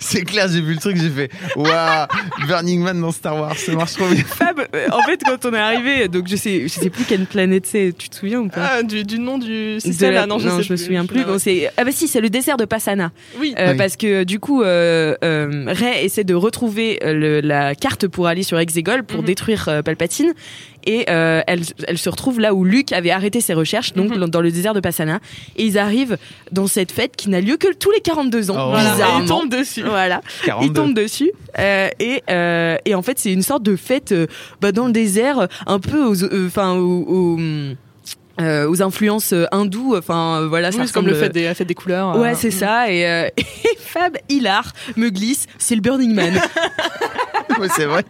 C'est 0.04 0.24
clair, 0.24 0.48
j'ai 0.52 0.62
vu 0.62 0.74
le 0.74 0.80
truc, 0.80 0.98
j'ai 0.98 1.10
fait 1.10 1.30
Waouh, 1.56 2.08
Burning 2.48 2.82
Man 2.82 3.00
dans 3.00 3.12
Star 3.12 3.36
Wars, 3.40 3.56
ça 3.56 3.72
marche 3.74 3.94
trop 3.94 4.08
bien. 4.10 4.24
Fab, 4.24 4.60
euh, 4.74 4.88
en 4.92 5.02
fait, 5.04 5.22
quand 5.24 5.46
on 5.46 5.54
est 5.54 5.60
arrivé, 5.60 6.08
donc 6.08 6.28
je 6.28 6.36
sais, 6.36 6.64
je 6.64 6.68
sais 6.70 6.90
plus 6.90 7.04
quelle 7.06 7.26
planète 7.28 7.66
c'est, 7.68 7.94
tu 7.96 8.10
te 8.10 8.16
souviens 8.16 8.40
ou 8.40 8.48
pas 8.50 8.78
Ah, 8.80 8.84
du, 8.84 9.04
du 9.04 9.20
nom 9.20 9.38
du 9.38 9.78
la- 10.02 10.12
là, 10.12 10.26
non, 10.26 10.40
je, 10.40 10.50
sais 10.50 10.56
me 10.58 10.64
plus. 10.64 10.78
souviens 10.78 11.06
plus. 11.06 11.22
Ah. 11.22 11.28
Bon, 11.28 11.38
c'est 11.40 11.70
ah 11.78 11.84
bah 11.84 11.92
si, 11.92 12.08
c'est 12.08 12.20
le 12.20 12.30
dessert 12.32 12.58
de 12.58 12.66
Passana. 12.66 13.12
Oui. 13.40 13.54
Euh, 13.60 13.72
Oui. 13.72 13.78
Parce 13.78 13.96
que 13.96 14.24
du 14.24 14.40
coup, 14.40 14.64
euh, 14.64 15.16
euh, 15.24 15.66
Ray 15.68 16.04
essaie 16.06 16.24
de 16.24 16.34
retrouver 16.34 17.00
le- 17.04 17.40
la 17.42 17.76
carte 17.76 18.08
pour 18.08 18.26
aller 18.28 18.44
sur 18.44 18.58
Exegol 18.60 19.04
pour 19.04 19.20
Mhm. 19.22 19.26
détruire 19.28 19.66
euh, 19.70 19.82
Palpatine. 19.84 20.34
Et 20.86 21.06
euh, 21.10 21.42
elle, 21.48 21.62
elle 21.88 21.98
se 21.98 22.10
retrouve 22.10 22.40
là 22.40 22.54
où 22.54 22.64
Luke 22.64 22.92
avait 22.92 23.12
arrêté 23.12 23.42
ses 23.42 23.54
recherches, 23.54 23.94
donc 23.94 24.10
Mhm. 24.12 24.18
dans- 24.18 24.28
dans 24.28 24.42
le 24.42 24.52
désert 24.52 24.74
de 24.74 24.80
Passana. 24.80 25.20
Et 25.58 25.66
ils 25.66 25.78
arrivent 25.78 26.18
dans 26.52 26.68
cette 26.68 26.92
fête 26.92 27.16
qui 27.16 27.30
n'a 27.30 27.42
lieu 27.42 27.58
que 27.58 27.74
tous 27.74 27.92
les 27.92 28.00
42 28.02 28.50
ans. 28.52 28.72
Oh. 28.74 28.76
Et 28.78 28.92
bizarrement. 28.92 29.20
il 29.24 29.28
tombe 29.28 29.50
dessus. 29.50 29.84
Voilà. 29.84 30.22
42. 30.46 30.66
Ils 30.68 30.74
tombent 30.74 30.94
dessus 30.94 31.32
euh, 31.60 31.90
et 32.00 32.24
euh, 32.30 32.78
et 32.86 32.96
en 32.96 33.02
fait 33.02 33.20
c'est 33.20 33.32
une 33.32 33.42
sorte 33.44 33.64
de 33.64 33.76
fête 33.76 34.12
euh, 34.12 34.28
bah, 34.62 34.72
dans 34.72 34.88
le 34.88 34.94
désert 34.94 35.48
un 35.68 35.80
peu 35.80 36.04
aux 36.04 36.24
euh, 36.24 36.48
enfin 36.48 36.74
aux, 36.74 37.06
aux, 37.38 37.40
euh, 38.40 38.68
aux 38.70 38.82
influences 38.82 39.34
euh, 39.34 39.46
hindoues 39.52 39.96
enfin 39.98 40.42
euh, 40.42 40.48
voilà 40.48 40.70
Oui, 40.70 40.84
c'est 40.86 40.92
comme 40.94 41.06
le 41.08 41.14
fait 41.14 41.30
des, 41.30 41.44
la 41.46 41.54
fête 41.56 41.68
des 41.68 41.76
couleurs. 41.76 42.18
Ouais, 42.18 42.34
c'est 42.36 42.50
ça. 42.52 42.92
Et, 42.92 43.06
euh, 43.06 43.28
et 43.38 43.78
Fab 43.78 44.18
Hilar 44.30 44.72
me 44.96 45.10
glisse, 45.10 45.46
c'est 45.58 45.76
le 45.76 45.82
Burning 45.82 46.14
Man. 46.16 46.40
Ouais, 47.60 47.68
c'est 47.76 47.86
vrai. 47.86 48.04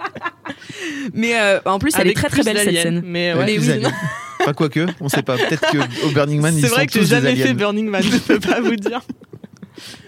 Mais 1.14 1.40
euh, 1.40 1.60
en 1.66 1.80
plus, 1.80 1.92
elle 1.96 2.02
Avec 2.02 2.12
est 2.18 2.20
très 2.20 2.30
très 2.30 2.44
belle 2.44 2.58
cette 2.58 2.76
scène. 2.76 3.02
Mais 3.06 3.34
Ouais, 3.34 3.40
ouais. 3.40 3.46
Mais 3.46 3.60
oui, 3.60 3.72
aliens. 3.72 3.92
Enfin, 4.42 4.54
quoique, 4.54 4.86
on 5.00 5.10
sait 5.10 5.22
pas. 5.22 5.38
Peut-être 5.38 5.70
qu'au 5.72 6.10
Burning 6.10 6.42
Man, 6.42 6.54
ils 6.58 6.62
C'est 6.62 6.68
sont 6.68 6.76
vrai 6.76 6.88
que 6.88 6.94
j'ai 6.94 7.00
tous 7.02 7.10
jamais 7.10 7.36
fait 7.36 7.54
Burning 7.54 7.88
Man, 7.88 8.04
je 8.04 8.18
peux 8.18 8.40
pas 8.40 8.60
vous 8.60 8.76
dire. 8.76 9.02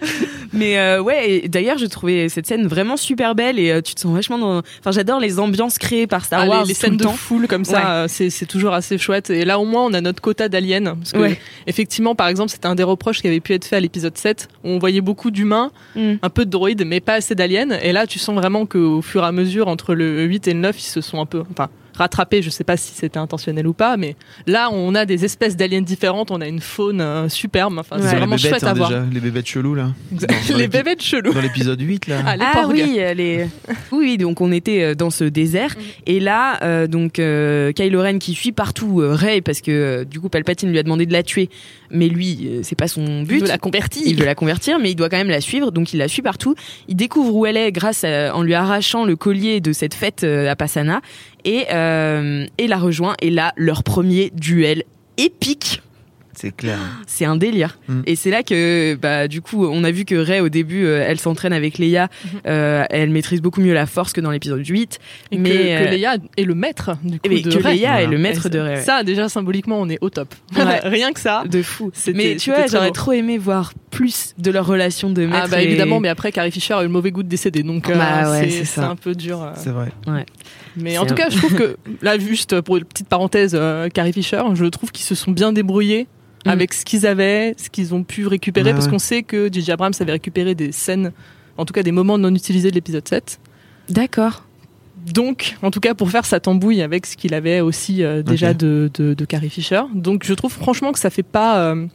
Mais 0.52 0.78
euh, 0.78 1.00
ouais, 1.02 1.42
d'ailleurs, 1.48 1.78
je 1.78 1.86
trouvais 1.86 2.28
cette 2.28 2.46
scène 2.46 2.66
vraiment 2.66 2.96
super 2.96 3.34
belle 3.34 3.58
et 3.58 3.70
euh, 3.72 3.80
tu 3.80 3.94
te 3.94 4.00
sens 4.00 4.14
vachement 4.14 4.38
dans. 4.38 4.58
Enfin, 4.80 4.92
j'adore 4.92 5.18
les 5.18 5.38
ambiances 5.40 5.78
créées 5.78 6.06
par 6.06 6.24
Star 6.24 6.40
Ah, 6.40 6.44
les- 6.44 6.50
Wars. 6.50 6.64
les, 6.64 6.74
scènes 6.74 6.92
le 6.92 6.96
de 6.98 7.06
foule 7.08 7.48
comme 7.48 7.64
ça, 7.64 8.02
Ouais. 8.02 8.08
c'est 8.08 8.30
c'est 8.30 8.46
toujours 8.46 8.72
assez 8.72 8.96
chouette. 8.98 9.30
Et 9.30 9.44
là, 9.44 9.58
au 9.58 9.64
moins, 9.64 9.84
on 9.84 9.92
a 9.94 10.00
notre 10.00 10.20
quota 10.22 10.48
d'aliens. 10.48 10.94
Parce 10.96 11.12
que, 11.12 11.18
Ouais. 11.18 11.40
effectivement, 11.66 12.14
par 12.14 12.28
exemple, 12.28 12.50
c'était 12.50 12.66
un 12.66 12.74
des 12.76 12.82
reproches 12.84 13.20
qui 13.20 13.26
avait 13.26 13.40
pu 13.40 13.52
être 13.54 13.64
fait 13.64 13.76
à 13.76 13.80
l'épisode 13.80 14.16
7, 14.16 14.48
où 14.62 14.68
on 14.68 14.78
voyait 14.78 15.00
beaucoup 15.00 15.30
d'humains, 15.30 15.70
Mm. 15.96 16.14
un 16.22 16.30
peu 16.30 16.44
de 16.44 16.50
droïdes, 16.50 16.84
mais 16.86 17.00
pas 17.00 17.14
assez 17.14 17.34
d'aliens. 17.34 17.70
Et 17.82 17.92
là, 17.92 18.06
tu 18.06 18.18
sens 18.18 18.34
vraiment 18.36 18.66
qu'au 18.66 19.02
fur 19.02 19.22
et 19.24 19.26
à 19.26 19.32
mesure, 19.32 19.66
entre 19.68 19.94
le 19.94 20.22
8 20.24 20.46
et 20.48 20.54
le 20.54 20.60
9, 20.60 20.78
ils 20.78 20.82
se 20.82 21.00
sont 21.00 21.20
un 21.20 21.26
peu. 21.26 21.42
Enfin, 21.50 21.68
rattrapés, 21.96 22.42
je 22.42 22.50
sais 22.50 22.64
pas 22.64 22.76
si 22.76 22.92
c'était 22.94 23.18
intentionnel 23.18 23.66
ou 23.66 23.72
pas, 23.72 23.96
mais 23.96 24.16
là, 24.46 24.68
on 24.72 24.94
a 24.94 25.06
des 25.06 25.24
espèces 25.24 25.56
d'aliens 25.56 25.80
différentes, 25.82 26.30
on 26.30 26.40
a 26.40 26.46
une 26.48 26.60
faune 26.60 27.00
euh, 27.00 27.28
superbe. 27.28 27.78
Enfin, 27.78 27.96
Ouais. 27.96 28.02
c'est 28.02 28.16
vraiment 28.16 28.36
bébêtes, 28.36 28.50
chouette 28.50 28.64
hein, 28.64 28.68
à 28.68 28.74
voir. 28.74 28.88
déjà. 28.90 29.04
Les 29.12 29.20
bébêtes 29.20 29.46
chelous, 29.46 29.74
là. 29.74 29.90
Dans- 30.10 30.26
les 30.56 30.68
bébêtes 30.68 31.02
chelous. 31.02 31.32
Dans 31.32 31.40
l'épisode 31.40 31.80
8, 31.80 32.06
là. 32.08 32.16
Ah, 32.26 32.36
les 32.36 32.44
Ah 32.44 32.66
oui, 32.68 32.98
les... 33.16 33.46
oui, 33.92 34.16
donc 34.18 34.40
on 34.40 34.50
était 34.52 34.82
euh, 34.82 34.94
dans 34.94 35.10
ce 35.10 35.24
désert 35.24 35.74
et 36.06 36.20
là, 36.20 36.58
euh, 36.62 36.86
donc 36.86 37.18
euh, 37.18 37.72
Kylo 37.72 38.00
Ren 38.02 38.18
qui 38.18 38.34
suit 38.34 38.52
partout 38.52 39.00
euh, 39.00 39.14
Rey 39.14 39.40
parce 39.40 39.60
que 39.60 39.70
euh, 39.70 40.04
du 40.04 40.20
coup 40.20 40.28
Palpatine 40.28 40.70
lui 40.70 40.78
a 40.78 40.82
demandé 40.82 41.06
de 41.06 41.12
la 41.12 41.22
tuer, 41.22 41.48
mais 41.90 42.08
lui 42.08 42.48
euh, 42.48 42.60
c'est 42.62 42.74
pas 42.76 42.88
son 42.88 43.22
but. 43.22 43.36
Il 43.36 43.40
veut 43.42 43.48
la 43.48 43.58
convertir. 43.58 44.02
Il 44.06 44.16
veut 44.16 44.24
la 44.24 44.34
convertir, 44.34 44.78
mais 44.78 44.90
il 44.90 44.94
doit 44.96 45.08
quand 45.08 45.16
même 45.18 45.28
la 45.28 45.40
suivre, 45.40 45.70
donc 45.70 45.92
il 45.92 45.98
la 45.98 46.08
suit 46.08 46.22
partout. 46.22 46.54
Il 46.88 46.96
découvre 46.96 47.34
où 47.34 47.46
elle 47.46 47.56
est 47.56 47.70
grâce 47.72 48.04
à, 48.04 48.34
en 48.34 48.42
lui 48.42 48.54
arrachant 48.54 49.04
le 49.04 49.16
collier 49.16 49.60
de 49.60 49.72
cette 49.72 49.94
fête 49.94 50.24
euh, 50.24 50.50
à 50.50 50.56
Passana 50.56 51.00
et, 51.44 51.66
euh, 51.72 52.46
et 52.58 52.66
la 52.66 52.76
rejoint. 52.78 53.14
Et 53.20 53.30
là, 53.30 53.52
leur 53.56 53.82
premier 53.82 54.30
duel 54.34 54.84
épique. 55.16 55.80
C'est 56.36 56.50
clair. 56.54 56.78
C'est 57.06 57.24
un 57.24 57.36
délire. 57.36 57.78
Mm. 57.86 58.00
Et 58.06 58.16
c'est 58.16 58.30
là 58.32 58.42
que, 58.42 58.96
bah, 58.96 59.28
du 59.28 59.40
coup, 59.40 59.64
on 59.66 59.84
a 59.84 59.92
vu 59.92 60.04
que 60.04 60.16
Rey, 60.16 60.40
au 60.40 60.48
début, 60.48 60.84
euh, 60.84 61.04
elle 61.06 61.20
s'entraîne 61.20 61.52
avec 61.52 61.78
Leia. 61.78 62.08
Mhm. 62.24 62.40
Euh, 62.48 62.84
elle 62.90 63.10
maîtrise 63.10 63.40
beaucoup 63.40 63.60
mieux 63.60 63.72
la 63.72 63.86
force 63.86 64.12
que 64.12 64.20
dans 64.20 64.32
l'épisode 64.32 64.66
8. 64.66 64.98
Et 65.30 65.38
mais, 65.38 65.50
que, 65.50 65.56
euh, 65.56 65.84
que 65.86 65.90
Leia 65.94 66.16
est 66.36 66.42
le 66.42 66.56
maître 66.56 66.96
du 67.04 67.20
coup 67.20 67.28
Mais 67.30 67.40
de 67.40 67.50
que 67.56 67.62
Rey. 67.62 67.76
Leia 67.76 68.02
est 68.02 68.08
le 68.08 68.18
maître 68.18 68.46
Et 68.46 68.50
de 68.50 68.58
Rey. 68.58 68.80
Ça, 68.82 69.04
déjà 69.04 69.28
symboliquement, 69.28 69.80
on 69.80 69.88
est 69.88 69.98
au 70.00 70.10
top. 70.10 70.34
Ouais. 70.56 70.80
Rien 70.82 71.12
que 71.12 71.20
ça. 71.20 71.44
de 71.48 71.62
fou. 71.62 71.92
Mais 72.12 72.34
tu 72.34 72.50
vois, 72.50 72.66
j'aurais 72.66 72.90
trop 72.90 73.12
aimé 73.12 73.38
voir 73.38 73.72
plus 73.92 74.34
de 74.36 74.50
leur 74.50 74.66
relation 74.66 75.10
de 75.10 75.26
maître. 75.26 75.42
Ah 75.44 75.48
bah 75.48 75.62
et- 75.62 75.66
évidemment, 75.66 76.00
mais 76.00 76.08
après 76.08 76.32
Carrie 76.32 76.50
Fisher 76.50 76.74
a 76.74 76.80
eu 76.80 76.86
le 76.86 76.88
mauvais 76.88 77.12
goût 77.12 77.22
de 77.22 77.28
décéder, 77.28 77.62
donc 77.62 77.88
euh, 77.88 77.94
Bah 77.94 78.32
ouais, 78.32 78.50
c'est 78.50 78.80
un 78.80 78.96
peu 78.96 79.14
dur. 79.14 79.40
euh. 79.40 79.52
C'est 79.54 79.70
vrai. 79.70 79.92
Mais 80.76 80.98
en 80.98 81.06
tout 81.06 81.14
un- 81.14 81.16
cas, 81.16 81.30
je 81.30 81.36
trouve 81.38 81.54
que 81.54 81.76
là, 82.02 82.18
juste 82.18 82.60
pour 82.60 82.76
une 82.76 82.84
petite 82.84 83.08
parenthèse, 83.08 83.52
euh, 83.54 83.88
Carrie 83.88 84.12
Fisher, 84.12 84.42
je 84.54 84.64
trouve 84.66 84.90
qu'ils 84.92 85.04
se 85.06 85.14
sont 85.14 85.30
bien 85.32 85.52
débrouillés 85.52 86.06
Mm. 86.46 86.50
avec 86.50 86.74
ce 86.74 86.84
qu'ils 86.84 87.06
avaient, 87.06 87.54
ce 87.56 87.70
qu'ils 87.70 87.94
ont 87.94 88.02
pu 88.02 88.26
récupérer, 88.26 88.68
Ouais, 88.68 88.72
parce 88.74 88.86
ouais. 88.86 88.90
qu'on 88.92 88.98
sait 88.98 89.22
que 89.22 89.48
J.J. 89.52 89.72
Abrams 89.72 89.94
avait 90.00 90.12
récupéré 90.12 90.54
des 90.54 90.72
scènes, 90.72 91.12
en 91.56 91.64
tout 91.64 91.72
cas 91.72 91.82
des 91.82 91.92
moments 91.92 92.18
non 92.18 92.34
utilisés 92.34 92.68
de 92.70 92.74
l'épisode 92.74 93.06
7. 93.08 93.38
D'accord. 93.88 94.44
Donc, 95.12 95.56
en 95.62 95.70
tout 95.70 95.80
cas, 95.80 95.94
pour 95.94 96.10
faire 96.10 96.24
sa 96.24 96.40
tambouille 96.40 96.80
avec 96.82 97.06
ce 97.06 97.16
qu'il 97.16 97.34
avait 97.34 97.60
aussi 97.60 98.02
euh, 98.02 98.22
déjà 98.22 98.54
de, 98.54 98.90
de 98.94 99.24
Carrie 99.26 99.50
Fisher. 99.50 99.82
Donc, 99.94 100.24
je 100.24 100.32
trouve 100.34 100.52
franchement 100.52 100.92
que 100.92 100.98
ça 100.98 101.10
fait 101.10 101.22
pas. 101.22 101.58
euh, 101.60 101.86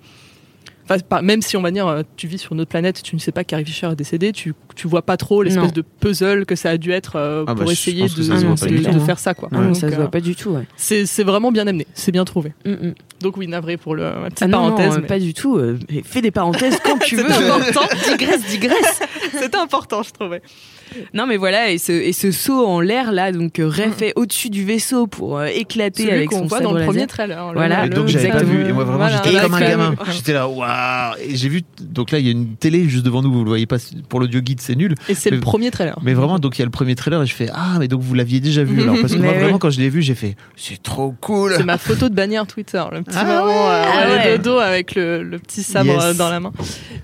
enfin, 0.89 1.21
même 1.21 1.41
si 1.41 1.57
on 1.57 1.61
va 1.61 1.71
dire, 1.71 1.87
euh, 1.87 2.01
tu 2.15 2.27
vis 2.27 2.37
sur 2.37 2.53
une 2.53 2.61
autre 2.61 2.69
planète, 2.69 3.01
tu 3.03 3.15
ne 3.15 3.19
sais 3.19 3.31
pas 3.31 3.43
que 3.43 3.49
Carrie 3.49 3.65
Fisher 3.65 3.87
est 3.91 3.95
décédée, 3.95 4.31
tu, 4.31 4.53
tu 4.75 4.87
vois 4.87 5.01
pas 5.01 5.17
trop 5.17 5.43
l'espèce 5.43 5.73
de 5.73 5.81
puzzle 5.81 6.45
que 6.45 6.55
ça 6.55 6.71
a 6.71 6.77
dû 6.77 6.91
être 6.91 7.15
euh, 7.15 7.43
Ah 7.47 7.53
bah, 7.53 7.61
pour 7.63 7.71
essayer 7.71 8.03
de, 8.07 8.09
de- 8.13 8.91
tout, 8.91 8.99
faire 9.05 9.19
ça. 9.19 9.33
Quoi. 9.33 9.49
Non, 9.51 9.61
Donc, 9.65 9.75
ça 9.75 9.89
se 9.89 9.93
euh, 9.93 9.97
voit 9.97 10.11
pas 10.11 10.21
du 10.21 10.35
tout, 10.35 10.51
ouais. 10.51 10.65
c'est 10.77 11.05
c'est 11.05 11.23
vraiment 11.23 11.51
bien 11.51 11.67
amené, 11.67 11.85
c'est 11.93 12.11
bien 12.11 12.25
trouvé. 12.25 12.53
Mm, 12.65 12.71
mm. 12.71 12.93
Donc, 13.21 13.37
oui, 13.37 13.47
navré 13.47 13.77
pour 13.77 13.95
le, 13.95 14.03
ma 14.03 14.25
petite 14.29 14.43
Ah 14.43 14.47
non, 14.47 14.57
parenthèse. 14.59 14.95
non, 14.95 15.01
mais 15.01 15.07
pas 15.07 15.19
du 15.19 15.33
tout. 15.33 15.57
euh, 15.57 15.77
fais 16.05 16.21
des 16.21 16.31
parenthèses 16.39 16.79
quand 16.83 16.97
tu 16.99 17.17
C'est 17.17 17.23
veux. 17.23 17.31
important. 17.51 17.81
digresse, 18.09 18.45
digresse. 18.49 18.99
C'était 19.39 19.57
important, 19.57 20.03
je 20.03 20.11
trouvais. 20.11 20.41
Non, 21.13 21.25
mais 21.27 21.37
voilà, 21.37 21.71
et 21.71 21.77
ce, 21.77 21.91
et 21.91 22.13
ce 22.13 22.31
saut 22.31 22.65
en 22.65 22.79
l'air 22.81 23.11
là, 23.11 23.31
donc 23.31 23.59
euh, 23.59 23.67
Ray 23.67 23.89
Mm. 23.89 23.93
fait 23.93 24.13
au-dessus 24.15 24.49
du 24.49 24.63
vaisseau 24.65 25.07
pour 25.07 25.37
euh, 25.37 25.45
éclater 25.45 26.03
Celui 26.03 26.15
avec 26.15 26.29
qu'on 26.29 26.39
son 26.39 26.45
voit 26.45 26.57
sabre 26.59 26.69
dans 26.69 26.73
le 26.75 26.79
laser. 26.81 26.93
premier 26.93 27.07
trailer. 27.07 27.47
le- 27.49 27.53
Voilà. 27.57 27.85
Et 27.85 27.89
le- 27.89 27.95
donc 27.95 28.07
j'avais 28.07 28.29
pas 28.29 28.43
vu 28.43 28.61
et 28.67 28.71
moi 28.73 28.83
vraiment 28.83 28.99
Voilà, 29.07 29.21
j'étais 29.23 29.39
comme 29.39 29.53
un 29.53 29.59
gamin 29.59 29.95
j'étais 30.11 30.33
là 30.33 30.47
waouh 30.47 31.15
et 31.21 31.35
j'ai 31.35 31.49
vu 31.49 31.61
donc 31.81 32.11
là 32.11 32.19
il 32.19 32.25
y 32.25 32.29
a 32.29 32.31
une 32.31 32.55
télé 32.55 32.87
juste 32.87 33.05
devant 33.05 33.21
nous 33.21 33.31
vous 33.31 33.43
le 33.43 33.49
voyez 33.49 33.65
pas 33.65 33.77
pour 34.09 34.19
l'audio 34.19 34.39
guide 34.41 34.61
c'est 34.61 34.75
nul 34.75 34.95
Et 35.07 35.15
c'est 35.15 35.29
le 35.29 35.37
Mais- 35.37 35.41
premier 35.41 35.71
trailer. 35.71 35.97
mais 36.03 36.13
vraiment 36.13 36.39
donc 36.39 36.57
il 36.57 36.59
y 36.59 36.63
a 36.63 36.65
le 36.65 36.71
premier 36.71 36.95
trailer 36.95 37.21
et 37.21 37.25
je 37.25 37.33
fais 37.35 37.49
ah 37.53 37.77
mais 37.79 37.87
donc 37.87 38.01
vous 38.01 38.13
l'aviez 38.13 38.39
déjà 38.39 38.63
vu 38.63 38.81
alors 38.81 38.95
parce 39.01 39.13
que 39.13 39.17
Mais 39.19 39.27
moi 39.31 39.37
vraiment 39.39 39.57
quand 39.57 39.69
je 39.69 39.79
l'ai 39.79 39.89
vu 39.89 40.01
j'ai 40.01 40.15
fait 40.15 40.35
c'est 40.55 40.81
trop 40.81 41.13
cool 41.21 41.53
C'est 41.57 41.63
ma 41.63 41.77
photo 41.77 42.09
de 42.09 42.15
bannière 42.15 42.45
Twitter, 42.47 42.83
le 42.91 43.01
petit 43.01 43.17
Ah 43.19 43.23
moment 43.25 43.69
euh, 43.69 43.83
Ah 43.85 44.09
ouais, 44.27 44.37
dos 44.37 44.57
avec 44.59 44.95
le, 44.95 45.23
le 45.23 45.39
petit 45.39 45.63
sabre 45.63 45.91
Yes. 45.93 46.03
euh, 46.03 46.13
dans 46.13 46.29
la 46.29 46.39
main. 46.39 46.51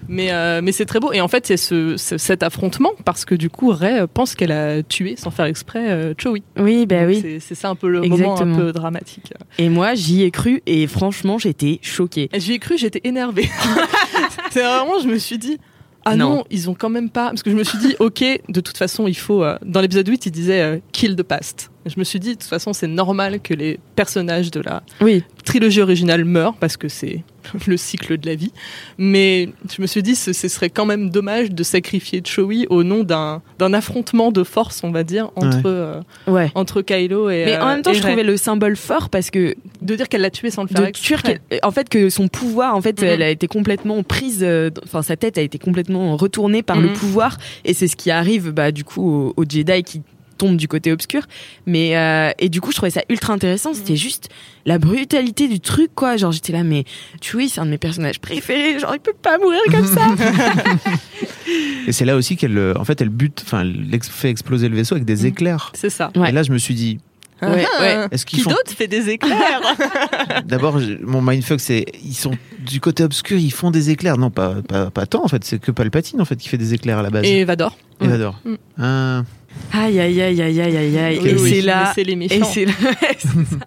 Mais, 0.07 0.31
euh, 0.31 0.61
mais 0.63 0.71
c'est 0.71 0.85
très 0.85 0.99
beau. 0.99 1.11
Et 1.13 1.21
en 1.21 1.27
fait, 1.27 1.49
il 1.49 1.53
y 1.53 1.55
a 1.55 1.57
ce, 1.57 1.97
ce- 1.97 2.17
cet 2.17 2.43
affrontement 2.43 2.91
parce 3.05 3.25
que 3.25 3.33
du 3.35 3.49
coup, 3.49 3.71
Ray 3.75 3.99
euh, 3.99 4.07
pense 4.11 4.35
qu'elle 4.35 4.51
a 4.51 4.81
tué 4.83 5.15
sans 5.17 5.31
faire 5.31 5.45
exprès 5.45 5.91
euh. 5.91 6.13
Oui, 6.57 6.85
bah 6.85 7.01
Donc 7.05 7.09
oui. 7.09 7.39
c'est- 7.39 7.55
ça 7.55 7.69
un 7.69 7.75
peu 7.75 7.87
le 7.89 8.01
moment 8.01 8.39
un 8.41 8.55
peu 8.55 8.71
dramatique. 8.71 9.31
Et 9.57 9.69
moi, 9.69 9.93
j'y 9.95 10.23
ai 10.23 10.31
cru 10.31 10.61
et 10.65 10.87
franchement, 10.87 11.37
j'étais 11.37 11.79
choquée. 11.81 12.29
J'y 12.35 12.53
ai 12.53 12.59
cru, 12.59 12.77
j'étais 12.77 13.01
énervée. 13.03 13.49
c'est 14.51 14.61
vraiment, 14.61 14.99
je 15.01 15.07
me 15.07 15.17
suis 15.17 15.37
dit. 15.37 15.57
Ah 16.05 16.15
non. 16.15 16.29
Non. 16.35 16.43
ils 16.51 16.69
ont 16.69 16.75
quand 16.75 16.89
même 16.89 17.09
pas. 17.09 17.29
Parce 17.29 17.41
que 17.43 17.49
je 17.49 17.55
me 17.55 17.63
suis 17.63 17.77
dit, 17.79 17.95
ok, 17.99 18.23
de 18.47 18.59
toute 18.61 18.77
façon, 18.77 19.07
il 19.07 19.15
faut. 19.17 19.43
euh, 19.43 19.57
Dans 19.65 19.81
l'épisode 19.81 20.07
8, 20.07 20.27
il 20.27 20.31
disait 20.31 20.61
euh, 20.61 20.77
kill 20.91 21.15
the 21.15 21.23
past. 21.23 21.71
Je 21.85 21.99
me 21.99 22.03
suis 22.03 22.19
dit, 22.19 22.29
de 22.29 22.33
toute 22.33 22.43
façon, 22.49 22.73
c'est 22.73 22.87
normal 22.87 23.39
que 23.41 23.53
les 23.53 23.79
personnages 23.95 24.49
de 24.51 24.59
la 24.59 24.81
Oui. 25.01 25.23
trilogie 25.43 25.81
originale 25.81 26.25
meurt 26.25 26.57
parce 26.59 26.77
que 26.77 26.87
c'est 26.89 27.23
le 27.67 27.77
cycle 27.77 28.17
de 28.17 28.25
la 28.27 28.33
vie. 28.33 28.51
Mais 28.97 29.49
je 29.75 29.81
me 29.81 29.85
suis 29.87 30.01
dit, 30.01 30.15
ce, 30.15 30.33
ce 30.33 30.47
serait 30.47 30.71
quand 30.71 30.85
même 30.87 31.11
dommage 31.11 31.51
de 31.51 31.61
sacrifier 31.63 32.21
Chewie 32.25 32.65
au 32.71 32.83
nom 32.83 33.03
d'un 33.03 33.43
d'un 33.59 33.71
affrontement 33.73 34.31
de 34.31 34.43
force, 34.43 34.83
on 34.83 34.89
va 34.91 35.03
dire, 35.03 35.29
entre, 35.35 35.57
Ouais. 35.57 35.61
euh, 35.65 36.01
Ouais. 36.27 36.51
entre 36.55 36.81
Kylo 36.81 37.29
et. 37.29 37.45
Mais 37.45 37.57
en 37.57 37.61
euh, 37.67 37.73
même 37.73 37.81
temps, 37.83 37.91
et 37.91 37.93
je 37.93 38.01
Rey. 38.01 38.07
trouvais 38.09 38.23
le 38.23 38.37
symbole 38.37 38.75
fort 38.75 39.09
parce 39.09 39.29
que 39.29 39.55
De 39.81 39.95
dire 39.95 40.09
qu'elle 40.09 40.21
l'a 40.21 40.31
tué 40.31 40.49
sans 40.49 40.63
le 40.63 40.67
faire 40.69 40.81
de 40.81 40.87
exprès. 40.87 41.39
tuer 41.49 41.59
en 41.61 41.69
fait 41.71 41.87
que 41.87 42.09
son 42.09 42.27
pouvoir 42.27 42.75
en 42.75 42.81
fait 42.81 42.99
Mhm. 42.99 43.07
elle 43.07 43.21
a 43.21 43.29
été 43.29 43.47
complètement 43.47 44.01
prise 44.01 44.39
euh, 44.41 44.71
enfin 44.83 45.03
sa 45.03 45.15
tête 45.15 45.37
a 45.37 45.41
été 45.41 45.59
complètement 45.59 46.17
retournée 46.17 46.63
par 46.63 46.81
le 46.81 46.87
Mhm. 46.89 46.93
pouvoir 46.95 47.37
et 47.63 47.73
c'est 47.75 47.87
ce 47.87 47.95
qui 47.95 48.09
arrive 48.09 48.49
bah 48.51 48.71
du 48.71 48.83
coup 48.83 49.07
aux, 49.07 49.33
aux 49.37 49.43
Jedi 49.47 49.83
qui 49.83 50.01
tombent 50.37 50.57
du 50.57 50.67
côté 50.67 50.91
obscur 50.91 51.23
mais 51.65 51.97
euh, 51.97 52.31
et 52.39 52.49
du 52.49 52.61
coup 52.61 52.71
je 52.71 52.75
trouvais 52.77 52.89
ça 52.91 53.01
ultra 53.09 53.33
intéressant 53.33 53.69
Mhm. 53.69 53.75
c'était 53.75 53.95
juste 53.95 54.29
la 54.65 54.77
brutalité 54.79 55.47
du 55.47 55.59
truc 55.59 55.91
quoi 55.95 56.17
genre 56.17 56.31
j'étais 56.31 56.53
là 56.53 56.63
mais 56.63 56.83
Chewie 57.21 57.49
c'est 57.49 57.61
un 57.61 57.65
de 57.65 57.71
mes 57.71 57.77
personnages 57.77 58.19
préférés 58.19 58.79
genre 58.79 58.93
il 58.93 58.99
peut 58.99 59.13
pas 59.21 59.37
mourir 59.37 59.61
comme 59.71 59.85
ça 59.87 60.07
et 61.87 61.91
c'est 61.91 62.05
là 62.05 62.15
aussi 62.15 62.35
qu'elle 62.37 62.57
euh, 62.57 62.73
en 62.77 62.85
fait 62.85 63.01
elle 63.01 63.09
bute 63.09 63.41
enfin 63.45 63.61
elle 63.61 63.99
fait 64.03 64.29
exploser 64.29 64.69
le 64.69 64.75
vaisseau 64.75 64.95
avec 64.95 65.05
des 65.05 65.23
Mm. 65.23 65.27
éclairs 65.27 65.71
C'est 65.75 65.89
ça. 65.89 66.11
Ouais. 66.15 66.29
et 66.29 66.31
là 66.31 66.43
je 66.43 66.51
me 66.51 66.57
suis 66.57 66.73
dit 66.75 66.99
Ouais, 67.41 67.65
ouais. 67.81 68.07
Est-ce 68.11 68.25
qu'ils 68.25 68.39
Qui 68.39 68.43
font 68.45 68.51
d'autre 68.51 68.71
fait 68.71 68.87
des 68.87 69.09
éclairs? 69.09 69.59
D'abord, 70.45 70.79
mon 71.03 71.21
mindfuck, 71.21 71.59
c'est 71.59 71.85
ils 72.03 72.13
sont 72.15 72.31
du 72.59 72.79
côté 72.79 73.03
obscur, 73.03 73.37
ils 73.37 73.51
font 73.51 73.71
des 73.71 73.89
éclairs. 73.89 74.17
Non, 74.17 74.31
pas 74.31 74.55
pas, 74.67 74.89
pas 74.89 75.05
tant 75.05 75.23
en 75.23 75.27
fait. 75.27 75.43
C'est 75.43 75.59
que 75.59 75.71
Palpatine 75.71 76.21
en 76.21 76.25
fait 76.25 76.37
qui 76.37 76.47
fait 76.47 76.57
des 76.57 76.73
éclairs 76.73 76.97
à 76.99 77.01
la 77.03 77.09
base. 77.09 77.25
Et 77.25 77.43
Vador. 77.43 77.77
Et 77.99 78.07
Vador. 78.07 78.39
Mm. 78.45 78.55
Ah, 78.79 79.23
Aïe, 79.73 79.99
aïe, 79.99 80.21
aïe, 80.21 80.41
aïe, 80.41 80.61
aïe, 80.61 80.77
aïe, 80.77 80.97
aïe. 80.97 81.19
Oui, 81.21 81.29
et 81.29 81.33
oui, 81.35 81.49
c'est 81.49 81.61
là. 81.61 81.91
c'est 81.95 82.03
les 82.03 82.13
Et 82.13 82.15
méchants. 82.15 82.45
c'est 82.45 82.65
là. 82.65 82.71
ouais, 82.83 83.17
c'est 83.17 83.27
ça. 83.27 83.65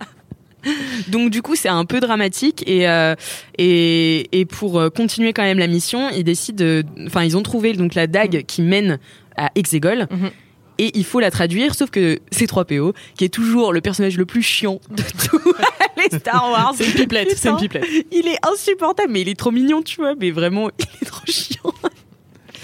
Donc 1.09 1.31
du 1.31 1.41
coup 1.41 1.55
c'est 1.55 1.69
un 1.69 1.85
peu 1.85 2.01
dramatique 2.01 2.65
et 2.67 2.89
euh, 2.89 3.15
et, 3.59 4.27
et 4.39 4.45
pour 4.45 4.79
euh, 4.79 4.91
continuer 4.91 5.33
quand 5.33 5.45
même 5.45 5.59
la 5.61 5.69
mission 5.69 6.11
ils 6.11 6.25
décident 6.25 6.63
de- 6.63 6.85
enfin 7.07 7.23
ils 7.23 7.37
ont 7.37 7.43
trouvé 7.43 7.73
donc 7.75 7.95
la 7.95 8.07
dague 8.09 8.45
qui 8.47 8.63
mène 8.63 8.99
à 9.37 9.51
Exegol 9.55 10.09
Mhm. 10.11 10.31
et 10.79 10.99
il 10.99 11.05
faut 11.05 11.21
la 11.21 11.31
traduire 11.31 11.75
sauf 11.77 11.91
que 11.91 12.19
C3PO 12.33 12.93
qui 13.17 13.25
est 13.25 13.29
toujours 13.33 13.73
le 13.73 13.81
personnage 13.81 14.19
le 14.19 14.27
plus 14.27 14.43
chiant 14.43 14.81
de 14.91 15.03
tous 15.29 15.41
les 16.13 16.19
Star 16.19 16.51
Wars 16.51 16.75
C'est 16.77 16.87
une 16.87 16.93
pipelette, 16.93 17.35
c'est 17.37 17.49
une 17.51 17.57
pipelette. 17.57 17.87
il 18.11 18.27
est 18.27 18.39
insupportable 18.53 19.13
mais 19.13 19.21
il 19.23 19.29
est 19.29 19.39
trop 19.39 19.53
mignon 19.53 19.81
tu 19.83 19.97
vois 20.01 20.15
mais 20.21 20.33
vraiment 20.33 20.71
il 20.79 20.87
est 21.03 21.07
trop 21.07 21.25
chiant 21.27 21.73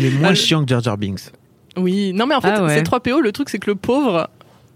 il 0.01 0.07
est 0.07 0.11
moins 0.11 0.31
Ah, 0.31 0.35
chiant 0.35 0.63
que 0.65 0.69
Jar 0.69 0.83
Jar 0.83 0.99
Binks. 0.99 1.31
Oui, 1.77 2.13
non 2.15 2.27
mais 2.27 2.35
en 2.35 2.41
fait, 2.41 2.53
Ah 2.57 2.65
ouais. 2.65 2.75
c'est 2.77 2.83
3PO, 2.89 3.21
le 3.21 3.33
truc 3.33 3.49
c'est 3.49 3.59
que 3.59 3.71
le 3.71 3.75
pauvre, 3.77 4.29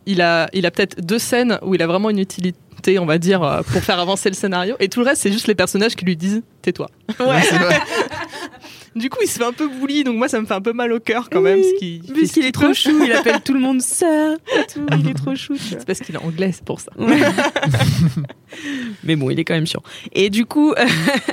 il 0.06 0.20
a, 0.22 0.48
il 0.52 0.66
a 0.66 0.70
peut-être 0.70 1.00
deux 1.00 1.18
scènes 1.18 1.58
où 1.62 1.74
il 1.74 1.82
a 1.82 1.86
vraiment 1.86 2.10
une 2.10 2.18
utilité, 2.18 2.98
on 2.98 3.06
va 3.06 3.18
dire, 3.18 3.42
euh, 3.42 3.62
pour 3.62 3.82
faire 3.82 3.98
avancer 4.00 4.28
le 4.30 4.34
scénario, 4.34 4.76
et 4.80 4.88
tout 4.88 5.00
le 5.00 5.06
reste 5.06 5.22
c'est 5.22 5.32
juste 5.32 5.46
les 5.46 5.54
personnages 5.54 5.94
qui 5.96 6.04
lui 6.04 6.16
disent 6.16 6.42
tais-toi. 6.62 6.88
ouais 7.20 7.42
C'est 7.42 7.58
vrai. 7.58 7.80
Du 8.96 9.10
coup, 9.10 9.18
il 9.22 9.28
se 9.28 9.38
fait 9.38 9.44
un 9.44 9.52
peu 9.52 9.68
bully, 9.68 10.04
donc 10.04 10.16
moi 10.16 10.28
ça 10.28 10.40
me 10.40 10.46
fait 10.46 10.54
un 10.54 10.60
peu 10.60 10.72
mal 10.72 10.92
au 10.92 11.00
cœur 11.00 11.28
quand 11.30 11.40
même. 11.40 11.58
Oui, 11.58 11.64
ce 11.64 11.78
qui, 11.78 12.02
Parce 12.12 12.32
qu'il 12.32 12.44
est 12.44 12.52
trop 12.52 12.72
chou, 12.74 13.02
il 13.04 13.12
appelle 13.12 13.40
tout 13.42 13.54
le 13.54 13.60
monde 13.60 13.80
sœur. 13.80 14.36
et 14.56 14.66
tout, 14.72 14.86
Il 14.98 15.08
est 15.10 15.14
trop 15.14 15.34
chou. 15.34 15.54
C'est 15.56 15.84
parce 15.84 16.00
qu'il 16.00 16.14
est 16.14 16.18
anglais, 16.18 16.50
c'est 16.52 16.64
pour 16.64 16.80
ça. 16.80 16.90
Ouais. 16.98 17.18
Mais 19.04 19.16
bon, 19.16 19.30
il 19.30 19.38
est 19.38 19.44
quand 19.44 19.54
même 19.54 19.66
chiant. 19.66 19.82
Et 20.14 20.30
du 20.30 20.46
coup, 20.46 20.74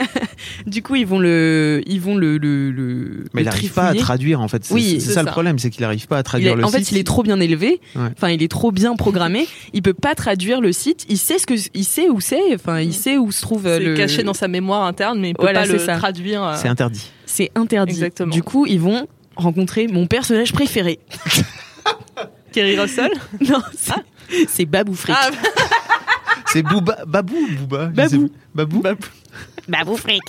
du 0.68 0.82
coup, 0.84 0.96
ils 0.96 1.06
vont 1.08 1.20
le, 1.20 1.82
ils 1.88 2.00
vont 2.02 2.16
le, 2.16 2.38
le, 2.38 2.72
le 2.72 3.24
Mais 3.34 3.42
il 3.42 3.46
n'arrive 3.46 3.72
pas 3.74 3.88
à 3.88 3.96
traduire 3.96 4.42
en 4.42 4.48
fait. 4.48 4.66
C'est 4.66 4.74
Oui, 4.74 4.96
c'est 5.00 5.08
c'est 5.08 5.14
ça, 5.14 5.24
le 5.24 5.32
problème, 5.32 5.58
c'est 5.60 5.70
qu'il 5.70 5.82
n'arrive 5.82 6.08
pas 6.08 6.18
à 6.18 6.24
traduire 6.24 6.54
est- 6.54 6.56
le 6.56 6.66
en 6.66 6.70
fait, 6.70 6.80
site. 6.80 6.92
il 6.92 6.98
est 6.98 7.04
trop 7.04 7.24
bien 7.24 7.40
élevé. 7.40 7.80
Ouais. 7.96 8.10
Enfin, 8.16 8.30
il 8.30 8.44
est 8.44 8.48
trop 8.52 8.72
bien 8.72 8.96
programmé. 8.96 9.48
Il 9.74 9.82
peut 9.82 9.94
pas 9.94 10.14
traduire 10.16 10.62
le 10.62 10.72
site. 10.72 11.06
Il 11.10 11.18
sait 11.18 11.40
ce 11.40 11.46
que, 11.48 11.54
il 11.74 11.86
sait 11.86 12.10
où 12.10 12.20
c'est. 12.20 12.54
Enfin, 12.54 12.80
il 12.82 12.94
sait 12.94 13.18
où 13.18 13.32
se 13.32 13.42
trouve 13.42 13.66
euh, 13.68 13.78
C'est 13.78 13.84
le. 13.86 13.94
caché 13.96 14.24
dans 14.24 14.34
sa 14.34 14.48
mémoire 14.48 14.84
interne, 14.84 15.20
mais 15.20 15.30
il 15.30 15.34
peut 15.36 15.44
Voilà, 15.44 15.62
pas 15.62 15.68
le 15.68 15.80
ça. 15.80 15.96
traduire. 15.98 16.44
euh, 16.44 16.56
C'est 16.58 16.68
interdit. 16.68 17.12
C'est 17.26 17.52
interdit. 17.56 17.92
Exactement. 17.94 18.32
Du 18.32 18.44
coup, 18.44 18.66
ils 18.66 18.80
vont 18.80 19.08
rencontrer 19.36 19.88
mon 19.88 20.08
personnage 20.08 20.54
préféré. 20.54 21.00
Kerry 22.52 22.80
Russell. 22.80 23.12
non, 23.42 23.62
c'est- 23.78 24.46
c'est 24.48 24.66
Babou 24.66 24.94
Frick. 24.96 25.16
Ah, 25.20 25.30
C'est 26.48 26.64
Booba, 26.64 27.04
Babou 27.06 27.36
ou 27.36 27.56
Booba 27.60 27.86
Babou. 27.88 28.30
Babou. 28.54 28.82
Babou. 28.82 29.08
Babou 29.68 29.98
Frick. 29.98 30.22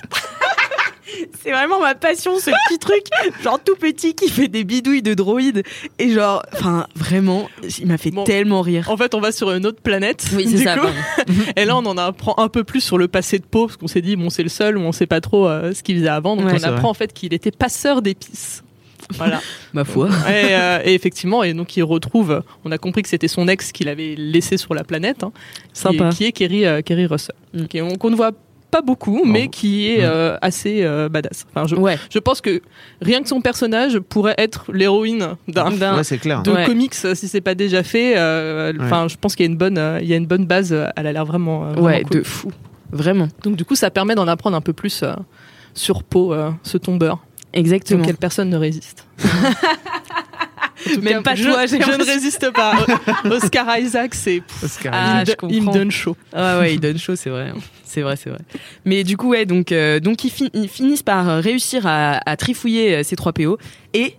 C'est 1.42 1.50
vraiment 1.50 1.80
ma 1.80 1.94
passion, 1.94 2.38
ce 2.38 2.50
petit 2.68 2.78
truc, 2.78 3.04
genre 3.42 3.60
tout 3.62 3.76
petit 3.76 4.14
qui 4.14 4.28
fait 4.28 4.48
des 4.48 4.64
bidouilles 4.64 5.02
de 5.02 5.14
droïdes. 5.14 5.62
Et 5.98 6.10
genre, 6.10 6.42
enfin, 6.52 6.86
vraiment, 6.94 7.48
il 7.78 7.86
m'a 7.86 7.98
fait 7.98 8.10
Bon. 8.10 8.24
tellement 8.24 8.60
rire. 8.62 8.88
En 8.90 8.96
fait, 8.96 9.14
on 9.14 9.20
va 9.20 9.32
sur 9.32 9.50
une 9.52 9.66
autre 9.66 9.80
planète. 9.82 10.26
Oui, 10.34 10.46
c'est 10.50 10.64
ça. 10.64 10.76
Et 11.56 11.64
là, 11.64 11.76
on 11.76 11.86
en 11.86 11.96
apprend 11.98 12.34
un 12.38 12.48
peu 12.48 12.64
plus 12.64 12.80
sur 12.80 12.98
le 12.98 13.08
passé 13.08 13.38
de 13.38 13.44
Poe, 13.44 13.66
parce 13.66 13.76
qu'on 13.76 13.88
s'est 13.88 14.02
dit, 14.02 14.16
bon, 14.16 14.30
c'est 14.30 14.42
le 14.42 14.48
seul, 14.48 14.76
où 14.78 14.80
on 14.80 14.92
sait 14.92 15.06
pas 15.06 15.20
trop 15.20 15.48
euh, 15.48 15.72
ce 15.74 15.82
qu'il 15.82 15.96
faisait 15.98 16.08
avant. 16.08 16.36
Donc, 16.36 16.46
Ouais, 16.46 16.52
on 16.60 16.62
apprend 16.64 16.80
vrai. 16.80 16.88
en 16.90 16.94
fait 16.94 17.12
qu'il 17.12 17.32
était 17.34 17.50
passeur 17.50 18.02
d'épices. 18.02 18.62
Voilà. 19.14 19.40
Ma 19.72 19.84
foi. 19.84 20.08
et, 20.28 20.54
euh, 20.54 20.80
et 20.84 20.94
effectivement, 20.94 21.44
et 21.44 21.54
donc 21.54 21.76
il 21.76 21.82
retrouve, 21.84 22.42
on 22.64 22.72
a 22.72 22.78
compris 22.78 23.02
que 23.02 23.08
c'était 23.08 23.28
son 23.28 23.46
ex 23.46 23.70
qu'il 23.70 23.88
avait 23.88 24.14
laissé 24.16 24.56
sur 24.56 24.74
la 24.74 24.82
planète, 24.82 25.22
hein, 25.22 25.30
qui, 25.72 25.80
Sympa. 25.80 26.08
est, 26.08 26.12
qui 26.16 26.24
est 26.24 26.32
Kerry, 26.32 26.64
euh, 26.66 26.80
Kerry 26.82 27.06
Russell, 27.06 27.34
Mm. 27.54 27.66
qui 27.66 27.78
qu'on 27.98 28.10
ne 28.10 28.16
voit 28.16 28.32
pas 28.70 28.82
beaucoup, 28.82 29.22
mais 29.24 29.48
qui 29.48 29.88
est 29.88 30.02
euh, 30.04 30.36
assez 30.42 30.82
euh, 30.82 31.08
badass. 31.08 31.46
Enfin, 31.50 31.66
je, 31.66 31.76
Ouais. 31.76 31.98
je 32.10 32.18
pense 32.18 32.40
que 32.40 32.60
rien 33.00 33.22
que 33.22 33.28
son 33.28 33.40
personnage 33.40 33.98
pourrait 34.00 34.34
être 34.38 34.70
l'héroïne 34.72 35.36
d'un 35.48 35.70
D'un- 35.70 35.96
Ouais, 35.96 36.02
de 36.42 36.50
Ouais. 36.52 36.66
comics 36.66 36.94
euh, 37.04 37.14
si 37.14 37.28
c'est 37.28 37.40
pas 37.40 37.54
déjà 37.54 37.82
fait. 37.82 38.14
euh, 38.16 38.72
Enfin, 38.80 39.08
je 39.08 39.16
pense 39.16 39.34
qu'il 39.36 39.46
y 39.46 39.48
a 39.48 39.52
une 39.52 39.58
bonne, 39.58 39.80
il 40.02 40.06
y 40.08 40.12
a 40.12 40.16
une 40.16 40.26
bonne 40.26 40.46
base. 40.46 40.72
Elle 40.96 41.06
a 41.06 41.12
l'air 41.12 41.24
vraiment, 41.24 41.60
vraiment 41.70 41.82
Ouais, 41.82 42.02
cool. 42.02 42.18
de 42.18 42.22
fou. 42.24 42.50
Vraiment. 42.92 43.28
Donc 43.42 43.56
du 43.56 43.64
coup, 43.64 43.74
ça 43.74 43.90
permet 43.90 44.14
d'en 44.14 44.28
apprendre 44.28 44.56
un 44.56 44.60
peu 44.60 44.72
plus 44.72 45.02
euh, 45.02 45.12
sur 45.74 46.02
Poe, 46.04 46.32
euh, 46.32 46.50
ce 46.62 46.78
tombeur, 46.78 47.18
Exactement. 47.52 48.02
auquel 48.02 48.16
personne 48.16 48.48
ne 48.50 48.56
résiste. 48.56 49.06
Même 51.02 51.22
pas 51.22 51.34
je, 51.34 51.44
toi, 51.44 51.66
je 51.66 51.76
ne 51.76 52.04
résiste 52.04 52.50
pas. 52.52 52.74
Oscar 53.30 53.78
Isaac, 53.78 54.14
c'est 54.14 54.42
Oscar 54.62 54.92
Ah, 54.94 55.22
il, 55.22 55.26
je 55.26 55.32
me 55.32 55.36
do- 55.36 55.48
il 55.50 55.54
me 55.60 55.64
comprends. 55.66 55.78
donne 55.78 55.90
chaud. 55.90 56.16
Ah 56.32 56.58
ouais, 56.60 56.74
il 56.74 56.80
donne 56.80 56.98
chaud, 56.98 57.16
c'est 57.16 57.30
vrai. 57.30 57.50
hein. 57.54 57.58
C'est 57.84 58.02
vrai, 58.02 58.16
c'est 58.16 58.30
vrai. 58.30 58.40
Mais 58.84 59.04
du 59.04 59.16
coup, 59.16 59.30
ouais, 59.30 59.46
donc, 59.46 59.72
euh, 59.72 60.00
donc 60.00 60.24
ils, 60.24 60.30
fin- 60.30 60.48
ils 60.52 60.68
finissent 60.68 61.02
par 61.02 61.28
euh, 61.28 61.40
réussir 61.40 61.86
à, 61.86 62.20
à 62.28 62.36
trifouiller 62.36 62.96
euh, 62.96 63.02
ces 63.02 63.16
3 63.16 63.32
PO 63.32 63.58
et 63.94 64.14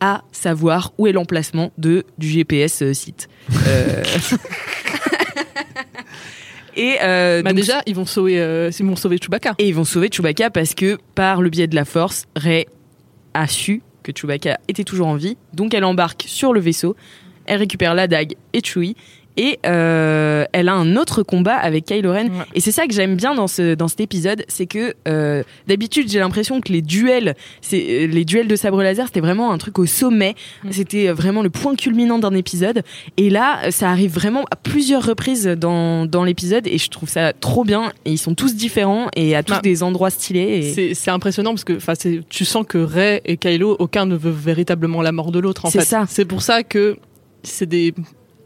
à 0.00 0.22
savoir 0.32 0.92
où 0.98 1.06
est 1.08 1.12
l'emplacement 1.12 1.72
de 1.76 2.04
du 2.18 2.28
GPS 2.28 2.82
euh, 2.82 2.94
site. 2.94 3.28
Euh, 3.66 4.02
et 6.76 6.96
euh, 7.02 7.42
Bah 7.42 7.50
donc, 7.50 7.56
déjà, 7.58 7.82
ils 7.86 7.94
vont 7.94 8.06
sauver, 8.06 8.40
euh, 8.40 8.70
ils 8.78 8.86
vont 8.86 8.96
sauver 8.96 9.18
Chewbacca. 9.20 9.54
et 9.58 9.68
ils 9.68 9.74
vont 9.74 9.84
sauver 9.84 10.08
Chewbacca 10.12 10.50
parce 10.50 10.74
que 10.74 10.98
par 11.14 11.42
le 11.42 11.50
biais 11.50 11.66
de 11.66 11.74
la 11.74 11.84
Force, 11.84 12.24
Rey 12.36 12.66
a 13.34 13.46
su 13.48 13.82
que 14.12 14.18
Chewbacca 14.18 14.58
était 14.68 14.84
toujours 14.84 15.06
en 15.06 15.16
vie, 15.16 15.36
donc 15.52 15.74
elle 15.74 15.84
embarque 15.84 16.24
sur 16.26 16.52
le 16.52 16.60
vaisseau, 16.60 16.96
elle 17.46 17.58
récupère 17.58 17.94
la 17.94 18.06
dague 18.06 18.34
et 18.52 18.64
Chewie. 18.64 18.96
Et 19.40 19.60
euh, 19.64 20.44
elle 20.52 20.68
a 20.68 20.74
un 20.74 20.96
autre 20.96 21.22
combat 21.22 21.54
avec 21.54 21.84
Kylo 21.84 22.12
Ren. 22.12 22.24
Ouais. 22.26 22.44
Et 22.54 22.60
c'est 22.60 22.72
ça 22.72 22.86
que 22.88 22.92
j'aime 22.92 23.14
bien 23.14 23.34
dans, 23.36 23.46
ce, 23.46 23.74
dans 23.74 23.86
cet 23.86 24.00
épisode, 24.00 24.44
c'est 24.48 24.66
que 24.66 24.94
euh, 25.06 25.44
d'habitude 25.68 26.10
j'ai 26.10 26.18
l'impression 26.18 26.60
que 26.60 26.72
les 26.72 26.82
duels, 26.82 27.36
c'est 27.60 27.78
euh, 27.88 28.06
les 28.08 28.24
duels 28.24 28.48
de 28.48 28.56
sabre 28.56 28.82
laser, 28.82 29.06
c'était 29.06 29.20
vraiment 29.20 29.52
un 29.52 29.58
truc 29.58 29.78
au 29.78 29.86
sommet. 29.86 30.34
Mm. 30.64 30.72
C'était 30.72 31.08
vraiment 31.12 31.42
le 31.42 31.50
point 31.50 31.76
culminant 31.76 32.18
d'un 32.18 32.34
épisode. 32.34 32.82
Et 33.16 33.30
là, 33.30 33.70
ça 33.70 33.88
arrive 33.90 34.12
vraiment 34.12 34.44
à 34.50 34.56
plusieurs 34.56 35.06
reprises 35.06 35.46
dans, 35.46 36.04
dans 36.04 36.24
l'épisode, 36.24 36.66
et 36.66 36.76
je 36.78 36.88
trouve 36.90 37.08
ça 37.08 37.32
trop 37.32 37.62
bien. 37.64 37.92
Et 38.04 38.10
ils 38.10 38.18
sont 38.18 38.34
tous 38.34 38.56
différents 38.56 39.06
et 39.14 39.36
à 39.36 39.44
tous 39.44 39.52
Bah, 39.54 39.60
des 39.62 39.84
endroits 39.84 40.10
stylés. 40.10 40.74
Et... 40.76 40.94
C'est 40.94 41.10
impressionnant 41.12 41.50
parce 41.52 41.64
que 41.64 41.76
enfin, 41.76 41.94
c'est- 41.96 42.22
tu 42.28 42.44
sens 42.44 42.66
que 42.68 42.78
Rey 42.78 43.22
et 43.24 43.36
Kylo, 43.36 43.76
aucun 43.78 44.04
ne 44.04 44.16
veut 44.16 44.32
véritablement 44.32 45.00
la 45.00 45.12
mort 45.12 45.30
de 45.30 45.38
l'autre. 45.38 45.64
en 45.66 45.70
C'est 45.70 45.78
fait. 45.78 45.84
ça. 45.84 46.04
C'est 46.08 46.24
pour 46.24 46.42
ça 46.42 46.64
que 46.64 46.96
c'est 47.44 47.66
des 47.66 47.94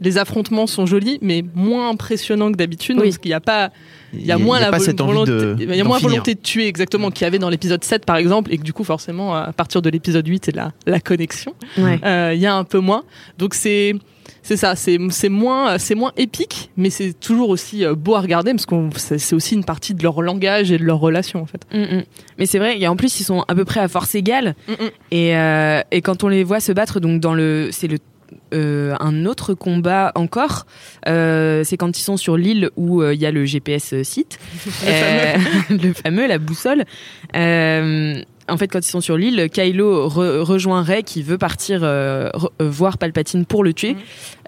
les 0.03 0.17
affrontements 0.17 0.67
sont 0.67 0.85
jolis, 0.85 1.17
mais 1.21 1.43
moins 1.55 1.89
impressionnants 1.89 2.51
que 2.51 2.57
d'habitude, 2.57 2.97
Oui. 2.97 3.03
parce 3.07 3.17
qu'il 3.17 3.29
n'y 3.29 3.35
a 3.35 3.39
pas 3.41 3.71
il 4.13 4.23
y 4.25 4.31
a 4.31 4.37
moins 4.37 4.59
y 4.59 4.61
a 4.61 4.65
la 4.65 4.71
pas 4.71 4.77
vo- 4.77 4.83
cette 4.83 5.01
envie 5.01 5.11
volonté, 5.13 5.31
de. 5.31 5.55
il 5.59 5.75
y 5.75 5.81
a 5.81 5.83
moins 5.83 5.97
volonté 5.97 6.35
de 6.35 6.39
tuer 6.39 6.67
exactement 6.67 7.09
qu'il 7.09 7.23
y 7.25 7.27
avait 7.27 7.39
dans 7.39 7.49
l'épisode 7.49 7.83
7 7.83 8.05
par 8.05 8.17
exemple, 8.17 8.53
et 8.53 8.57
que 8.59 8.63
du 8.63 8.71
coup 8.73 8.83
forcément 8.83 9.33
à 9.35 9.51
partir 9.53 9.81
de 9.81 9.89
l'épisode 9.89 10.27
8 10.27 10.45
c'est 10.45 10.55
la 10.55 10.71
la 10.85 10.99
connexion. 10.99 11.53
Ouais. 11.79 11.99
Euh, 12.05 12.31
Il 12.35 12.39
y 12.41 12.45
a 12.45 12.53
un 12.55 12.63
peu 12.63 12.77
moins, 12.79 13.03
donc 13.39 13.55
c'est 13.55 13.95
c'est 14.43 14.57
ça, 14.57 14.75
c'est 14.75 14.97
c'est 15.09 15.29
moins 15.29 15.77
c'est 15.79 15.95
moins 15.95 16.11
épique, 16.17 16.69
mais 16.77 16.89
c'est 16.89 17.13
toujours 17.19 17.49
aussi 17.49 17.83
euh, 17.85 17.95
beau 17.95 18.13
à 18.15 18.21
regarder 18.21 18.51
parce 18.51 18.65
qu'on 18.65 18.89
c'est 18.95 19.33
aussi 19.33 19.55
une 19.55 19.63
partie 19.65 19.93
de 19.95 20.03
leur 20.03 20.21
langage 20.21 20.71
et 20.71 20.77
de 20.77 20.83
leur 20.83 20.99
relation 20.99 21.41
en 21.41 21.45
fait. 21.45 21.65
Mm, 21.73 21.97
mm. 21.97 22.03
Mais 22.37 22.45
c'est 22.45 22.59
vrai, 22.59 22.79
et 22.79 22.87
en 22.87 22.95
plus 22.95 23.19
ils 23.19 23.23
sont 23.23 23.43
à 23.47 23.55
peu 23.55 23.65
près 23.65 23.79
à 23.79 23.87
force 23.87 24.13
égale. 24.15 24.53
Mm, 24.67 24.71
mm. 24.73 24.89
Et, 25.11 25.37
euh, 25.37 25.81
et 25.91 26.01
quand 26.01 26.23
on 26.23 26.27
les 26.27 26.43
voit 26.43 26.59
se 26.59 26.71
battre, 26.71 26.99
donc 26.99 27.19
dans 27.21 27.33
le, 27.33 27.69
c'est 27.71 27.87
le 27.87 27.97
euh, 28.53 28.95
un 28.99 29.25
autre 29.25 29.53
combat 29.53 30.11
encore, 30.15 30.65
euh, 31.07 31.63
c'est 31.63 31.77
quand 31.77 31.97
ils 31.97 32.01
sont 32.03 32.17
sur 32.17 32.37
l'île 32.37 32.69
où 32.75 33.01
euh, 33.01 33.13
il 33.13 33.19
y 33.21 33.25
a 33.25 33.31
le 33.31 33.45
GPS 33.45 34.01
site, 34.03 34.39
le 35.69 35.93
fameux, 35.93 36.27
la 36.27 36.37
boussole. 36.39 36.83
En 38.49 38.57
fait, 38.57 38.67
quand 38.67 38.79
ils 38.85 38.89
sont 38.91 38.99
sur 39.01 39.17
l'île, 39.17 39.49
Kylo 39.49 40.09
re- 40.09 40.39
rejoint 40.41 40.83
Rey 40.83 41.03
qui 41.03 41.23
veut 41.23 41.37
partir 41.37 41.79
voir 42.59 42.97
Palpatine 42.97 43.45
pour 43.45 43.63
le 43.63 43.73
tuer, 43.73 43.95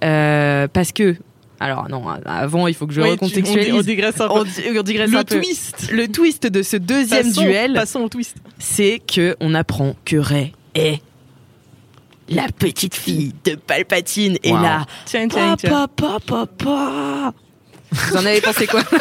parce 0.02 0.91
que. 0.93 1.15
Alors 1.58 1.88
non, 1.89 2.04
avant 2.26 2.67
il 2.67 2.74
faut 2.74 2.86
que 2.86 2.91
je 2.93 3.00
Oui, 3.00 3.08
tu- 3.08 3.12
recontextualise. 3.13 3.74
on, 3.74 3.78
on 3.78 3.82
digresse 3.82 4.19
un 4.19 4.28
peu. 4.28 4.34
On 4.34 4.43
di- 4.43 4.78
on 4.78 4.84
digresse 4.84 5.10
le 5.10 5.17
un 5.19 5.24
peu. 5.24 5.38
twist. 5.39 5.89
Le 5.89 6.08
twist 6.10 6.48
de 6.48 6.62
ce 6.62 6.76
deuxième 6.76 7.28
Passons- 7.28 7.41
duel, 7.41 7.74
Passons 7.74 8.00
au 8.02 8.10
twist. 8.10 8.36
c'est 8.60 9.00
que 9.00 9.38
on 9.39 9.54
apprent 9.56 9.95
que 10.04 10.17
Rey 10.17 10.52
est 10.76 11.00
la 12.29 12.47
petite 12.57 12.95
fille 12.95 13.33
de 13.45 13.55
Palpatine 13.55 14.38
et 14.43 14.51
Wow. 14.51 14.61
là 14.61 14.85
Tiens, 15.05 15.27
tiens, 15.27 15.55
tiens. 15.57 15.69
papa 15.69 16.19
papa 16.19 16.45
papa 16.57 17.33
vous 17.91 18.17
en 18.17 18.25
avez 18.25 18.41
pensé 18.41 18.67
quoi 18.67 18.81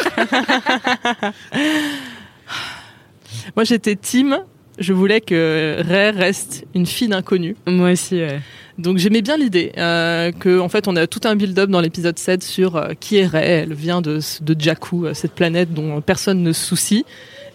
Moi, 3.55 3.63
j'étais 3.63 3.95
team. 3.95 4.37
Je 4.77 4.91
voulais 4.93 5.21
que 5.21 5.77
Rey 5.87 6.09
reste 6.09 6.65
une 6.75 6.85
fille 6.85 7.07
d'inconnu. 7.07 7.55
moi 7.65 7.91
aussi 7.91 8.15
ouais. 8.15 8.41
Donc 8.77 8.97
j'aimais 8.97 9.21
bien 9.21 9.37
l'idée 9.37 9.71
euh, 9.77 10.33
que 10.33 10.59
en 10.59 10.67
fait 10.67 10.89
on 10.89 10.97
a 10.97 11.07
tout 11.07 11.21
un 11.23 11.37
build-up 11.37 11.69
dans 11.69 11.79
l'épisode 11.79 12.19
7 12.19 12.43
sur 12.43 12.75
euh, 12.75 12.89
qui 12.99 13.15
est 13.17 13.25
Rey. 13.25 13.47
Elle 13.47 13.73
vient 13.73 14.01
de, 14.01 14.19
de 14.41 14.61
Jakku, 14.61 15.05
euh, 15.05 15.13
cette 15.13 15.31
planète 15.31 15.73
dont 15.73 16.01
personne 16.01 16.43
ne 16.43 16.51
se 16.51 16.65
soucie. 16.65 17.05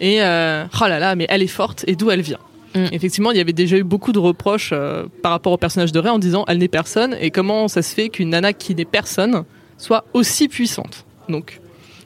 Et 0.00 0.22
euh, 0.22 0.64
oh 0.80 0.86
là 0.88 0.98
là, 0.98 1.14
mais 1.14 1.26
elle 1.28 1.42
est 1.42 1.46
forte 1.46 1.84
et 1.86 1.94
d'où 1.94 2.10
elle 2.10 2.22
vient. 2.22 2.38
Mm. 2.74 2.86
Effectivement, 2.92 3.30
il 3.30 3.38
y 3.38 3.40
avait 3.40 3.52
déjà 3.52 3.76
eu 3.76 3.82
beaucoup 3.82 4.12
de 4.12 4.18
reproches 4.18 4.70
euh, 4.72 5.06
par 5.22 5.32
rapport 5.32 5.52
au 5.52 5.56
personnage 5.56 5.92
de 5.92 5.98
Rey 5.98 6.10
en 6.10 6.18
disant 6.18 6.44
elle 6.48 6.58
n'est 6.58 6.68
personne 6.68 7.16
et 7.20 7.30
comment 7.30 7.68
ça 7.68 7.82
se 7.82 7.94
fait 7.94 8.08
qu'une 8.08 8.30
nana 8.30 8.52
qui 8.52 8.74
n'est 8.74 8.84
personne 8.84 9.44
soit 9.76 10.04
aussi 10.12 10.48
puissante. 10.48 11.04
Donc 11.28 11.60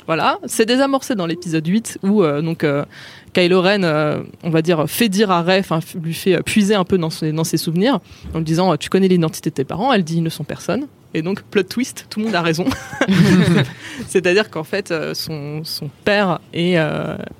voilà, 0.06 0.38
c'est 0.46 0.66
désamorcé 0.66 1.14
dans 1.14 1.26
l'épisode 1.26 1.66
8 1.66 1.98
où 2.02 2.22
euh, 2.22 2.42
donc 2.42 2.62
euh, 2.62 2.84
Kylo 3.32 3.62
Ren, 3.62 3.84
euh, 3.84 4.22
on 4.42 4.50
va 4.50 4.60
dire, 4.60 4.84
fait 4.88 5.08
dire 5.08 5.30
à 5.30 5.44
enfin 5.58 5.80
lui 6.00 6.12
fait 6.12 6.42
puiser 6.42 6.74
un 6.74 6.84
peu 6.84 6.98
dans 6.98 7.10
ses, 7.10 7.32
dans 7.32 7.44
ses 7.44 7.56
souvenirs 7.56 8.00
en 8.34 8.38
lui 8.38 8.44
disant 8.44 8.76
tu 8.76 8.90
connais 8.90 9.08
l'identité 9.08 9.50
de 9.50 9.54
tes 9.54 9.64
parents, 9.64 9.92
elle 9.92 10.04
dit 10.04 10.16
ils 10.16 10.22
ne 10.22 10.28
sont 10.28 10.44
personne. 10.44 10.88
Et 11.14 11.22
donc 11.22 11.42
plot 11.42 11.62
twist, 11.62 12.06
tout 12.10 12.20
le 12.20 12.26
monde 12.26 12.34
a 12.34 12.42
raison. 12.42 12.66
C'est-à-dire 14.08 14.50
qu'en 14.50 14.64
fait 14.64 14.92
son, 15.14 15.64
son, 15.64 15.88
père 16.04 16.40
est, 16.52 16.74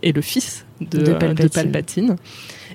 est, 0.03 0.13
le 0.13 0.23
fils 0.23 0.65
de, 0.81 0.99
de, 0.99 1.13
Palpatine. 1.13 1.45
de, 1.45 1.49
Palpatine. 1.49 2.17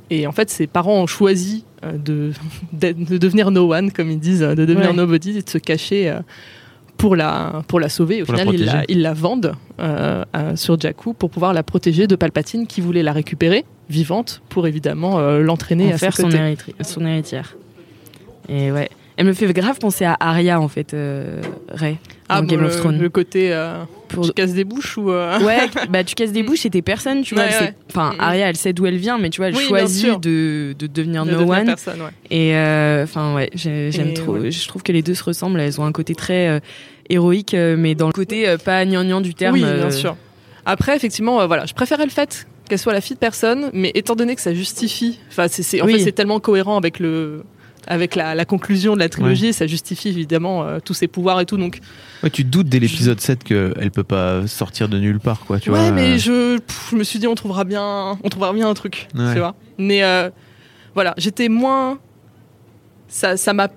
Et 0.09 0.27
en 0.27 0.31
fait 0.31 0.49
ses 0.49 0.67
parents 0.67 1.01
ont 1.01 1.07
choisi 1.07 1.65
de, 1.83 2.31
de, 2.73 3.17
devenir 3.17 3.51
no 3.51 3.73
one, 3.73 3.91
comme 3.91 4.09
ils 4.11 4.19
disent, 4.19 4.41
de 4.41 4.65
devenir 4.65 4.89
ouais. 4.89 4.95
nobody 4.95 5.37
et 5.37 5.41
de 5.41 5.49
se 5.49 5.57
cacher 5.57 6.13
pour 6.97 7.15
la, 7.15 7.63
pour 7.67 7.79
la 7.79 7.87
sauver. 7.89 8.21
Au 8.21 8.25
Pour 8.25 8.35
la 8.35 8.41
final, 8.41 8.55
ils 8.55 8.65
la, 8.65 8.71
protéger. 8.73 8.85
ils 8.97 9.01
la 9.01 9.13
vendent 9.13 9.53
euh, 9.79 10.25
à- 10.33 10.55
sur 10.55 10.79
Jakku 10.79 11.13
pour 11.13 11.29
pouvoir 11.29 11.53
la 11.53 11.63
protéger 11.63 12.07
de 12.07 12.15
Palpatine 12.15 12.67
qui 12.67 12.81
voulait 12.81 13.03
la 13.03 13.13
récupérer 13.13 13.63
vivante 13.89 14.41
pour 14.49 14.67
évidemment 14.67 15.17
euh, 15.19 15.39
l'entraîner 15.39 15.91
en 15.91 15.95
à 15.95 15.97
faire 15.97 16.15
son, 16.15 16.29
son 16.81 17.05
héritière. 17.05 17.55
Et 18.49 18.71
ouais. 18.71 18.89
Elle 19.19 19.25
me 19.25 19.33
fait 19.33 19.51
grave 19.51 19.77
penser 19.79 20.05
à 20.05 20.15
Arya, 20.21 20.61
en 20.61 20.69
fait, 20.69 20.93
euh, 20.93 21.41
dans 21.77 21.87
Ah, 22.29 22.41
bon, 22.41 22.47
Game 22.47 22.61
le, 22.61 22.67
of 22.67 22.77
Thrones. 22.77 22.97
le 22.99 23.09
côté 23.09 23.51
euh, 23.51 23.83
Pour- 24.07 24.25
tu 24.25 24.31
casses 24.31 24.53
des 24.53 24.63
bouches 24.63 24.97
ou 24.97 25.11
euh, 25.11 25.37
Ouais, 25.41 25.57
bah 25.89 26.05
tu 26.05 26.15
casses 26.15 26.31
des 26.31 26.41
bouches 26.41 26.65
et 26.65 26.69
t'es 26.69 26.81
personne, 26.81 27.21
tu 27.23 27.35
vois. 27.35 27.43
Ouais, 27.43 27.49
ouais. 27.59 27.73
Enfin, 27.89 28.13
Mhm. 28.13 28.19
Aria, 28.21 28.47
elle 28.49 28.55
sait 28.55 28.71
d'où 28.71 28.85
elle 28.85 28.95
vient, 28.95 29.17
mais 29.17 29.29
tu 29.29 29.41
vois, 29.41 29.49
elle 29.49 29.55
Oui, 29.57 29.65
choisit 29.67 30.21
de, 30.21 30.73
de 30.79 30.87
devenir 30.87 31.25
de 31.25 31.31
no 31.31 31.39
devenir 31.39 31.59
one. 31.59 31.65
personne, 31.65 32.01
ouais. 32.01 32.11
Et 32.31 32.55
euh, 32.55 33.03
enfin, 33.03 33.35
ouais, 33.35 33.49
j'ai- 33.55 33.91
j'aime 33.91 34.13
trop. 34.13 34.37
Je 34.39 34.67
trouve 34.69 34.83
que 34.83 34.93
les 34.93 35.01
deux 35.01 35.15
se 35.15 35.23
ressemblent. 35.25 35.59
Elles 35.59 35.81
ont 35.81 35.85
un 35.85 35.91
côté 35.91 36.15
très 36.15 36.47
euh, 36.47 36.59
héroïque, 37.09 37.53
mais 37.77 37.95
dans 37.95 38.07
le 38.07 38.13
côté 38.13 38.55
pas 38.63 38.85
gnangnan 38.85 39.19
du 39.19 39.33
terme. 39.33 39.55
Oui, 39.55 39.63
bien 39.63 39.91
sûr. 39.91 40.15
Après, 40.65 40.95
effectivement, 40.95 41.45
voilà, 41.45 41.65
je 41.65 41.73
préférais 41.73 42.05
le 42.05 42.11
fait 42.11 42.47
qu'elle 42.69 42.79
soit 42.79 42.93
la 42.93 43.01
fille 43.01 43.15
de 43.15 43.19
personne, 43.19 43.69
mais 43.73 43.91
étant 43.95 44.15
donné 44.15 44.33
que 44.35 44.41
ça 44.41 44.53
justifie, 44.53 45.19
enfin, 45.29 45.47
c'est, 45.49 45.63
c'est- 45.63 45.81
en 45.81 45.85
Oui. 45.87 45.93
fait, 45.95 45.99
c'est 45.99 46.11
tellement 46.13 46.39
cohérent 46.39 46.77
avec 46.77 46.99
le, 46.99 47.43
avec 47.87 48.15
la, 48.15 48.35
la 48.35 48.45
conclusion 48.45 48.93
de 48.93 48.99
la 48.99 49.09
trilogie, 49.09 49.53
ça 49.53 49.65
justifie 49.67 50.09
évidemment 50.09 50.63
euh, 50.63 50.79
tous 50.83 50.93
ses 50.93 51.07
pouvoirs 51.07 51.39
et 51.39 51.45
tout. 51.45 51.57
Donc, 51.57 51.79
Ouais, 52.23 52.29
tu 52.29 52.43
te 52.43 52.49
doutes 52.49 52.67
dès 52.67 52.79
l'épisode 52.79 53.19
7 53.19 53.43
qu'elle 53.43 53.91
peut 53.91 54.03
pas 54.03 54.45
sortir 54.47 54.89
de 54.89 54.99
nulle 54.99 55.19
part, 55.19 55.39
quoi. 55.45 55.59
Tu 55.59 55.69
ouais, 55.71 55.79
vois, 55.79 55.91
mais 55.91 56.15
euh, 56.15 56.17
je, 56.17 56.57
pff, 56.59 56.89
je 56.91 56.95
me 56.97 57.03
suis 57.03 57.17
dit, 57.19 57.27
on 57.27 57.35
trouvera 57.35 57.63
bien, 57.63 58.17
on 58.23 58.29
trouvera 58.29 58.53
bien 58.53 58.67
un 58.69 58.73
truc, 58.73 59.07
Ouais. 59.15 59.33
tu 59.33 59.39
vois. 59.39 59.55
Mais 59.77 60.03
euh, 60.03 60.29
voilà, 60.93 61.13
j'étais 61.17 61.47
moins, 61.49 61.97
ça, 63.07 63.37
ça 63.37 63.53
m'a, 63.53 63.69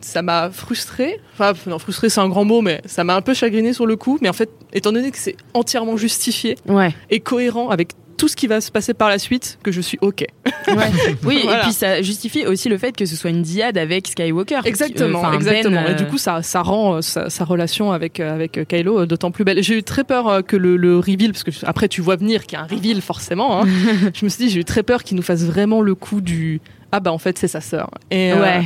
ça 0.00 0.22
m'a 0.22 0.50
frustré. 0.50 1.20
Enfin, 1.34 1.52
non, 1.66 1.78
frustré, 1.78 2.08
c'est 2.08 2.20
un 2.20 2.28
grand 2.28 2.44
mot, 2.44 2.62
mais 2.62 2.80
ça 2.86 3.04
m'a 3.04 3.14
un 3.14 3.22
peu 3.22 3.34
chagriné 3.34 3.72
sur 3.72 3.86
le 3.86 3.96
coup. 3.96 4.18
Mais 4.22 4.28
en 4.28 4.32
fait, 4.32 4.50
étant 4.72 4.92
donné 4.92 5.10
que 5.10 5.18
c'est 5.18 5.36
entièrement 5.54 5.96
justifié 5.96 6.56
Ouais. 6.66 6.94
et 7.10 7.20
cohérent 7.20 7.68
avec 7.68 7.92
tout 8.20 8.28
ce 8.28 8.36
qui 8.36 8.46
va 8.46 8.60
se 8.60 8.70
passer 8.70 8.92
par 8.92 9.08
la 9.08 9.18
suite, 9.18 9.58
que 9.62 9.72
je 9.72 9.80
suis 9.80 9.96
ok. 10.02 10.24
ouais. 10.68 10.74
Oui, 11.24 11.40
Voilà. 11.42 11.60
et 11.60 11.62
puis 11.62 11.72
ça 11.72 12.02
justifie 12.02 12.44
aussi 12.46 12.68
le 12.68 12.76
fait 12.76 12.94
que 12.94 13.06
ce 13.06 13.16
soit 13.16 13.30
une 13.30 13.40
diade 13.42 13.78
avec 13.78 14.08
Skywalker. 14.08 14.60
Exactement, 14.66 15.20
Qui- 15.22 15.26
euh, 15.26 15.32
exactement. 15.36 15.82
Ben, 15.82 15.92
Et 15.92 15.94
du 15.94 16.04
euh, 16.04 16.06
coup, 16.06 16.18
ça, 16.18 16.42
ça 16.42 16.60
rend 16.60 16.96
euh, 16.96 17.00
sa, 17.00 17.30
sa 17.30 17.44
relation 17.44 17.92
avec, 17.92 18.20
avec 18.20 18.60
Kylo 18.68 19.06
d'autant 19.06 19.30
plus 19.30 19.44
belle. 19.44 19.62
J'ai 19.62 19.78
eu 19.78 19.82
très 19.82 20.04
peur 20.04 20.42
que 20.46 20.56
le, 20.56 20.76
le 20.76 20.98
reveal, 20.98 21.32
parce 21.32 21.44
que 21.44 21.50
après 21.64 21.88
tu 21.88 22.02
vois 22.02 22.16
venir 22.16 22.44
qu'il 22.46 22.58
y 22.58 22.60
a 22.60 22.64
un 22.64 22.66
reveal 22.66 23.00
forcément. 23.00 23.62
hein. 23.62 23.66
je 24.14 24.24
me 24.24 24.28
suis 24.28 24.44
dit, 24.46 24.50
j'ai 24.50 24.60
eu 24.60 24.64
très 24.64 24.82
peur 24.82 25.02
qu'il 25.02 25.16
nous 25.16 25.22
fasse 25.22 25.42
vraiment 25.44 25.80
le 25.80 25.94
coup 25.94 26.20
du 26.20 26.60
ah 26.92 27.00
bah 27.00 27.12
en 27.12 27.18
fait 27.18 27.38
c'est 27.38 27.48
sa 27.48 27.60
sœur. 27.62 27.88
Et, 28.10 28.32
Ouais. 28.34 28.64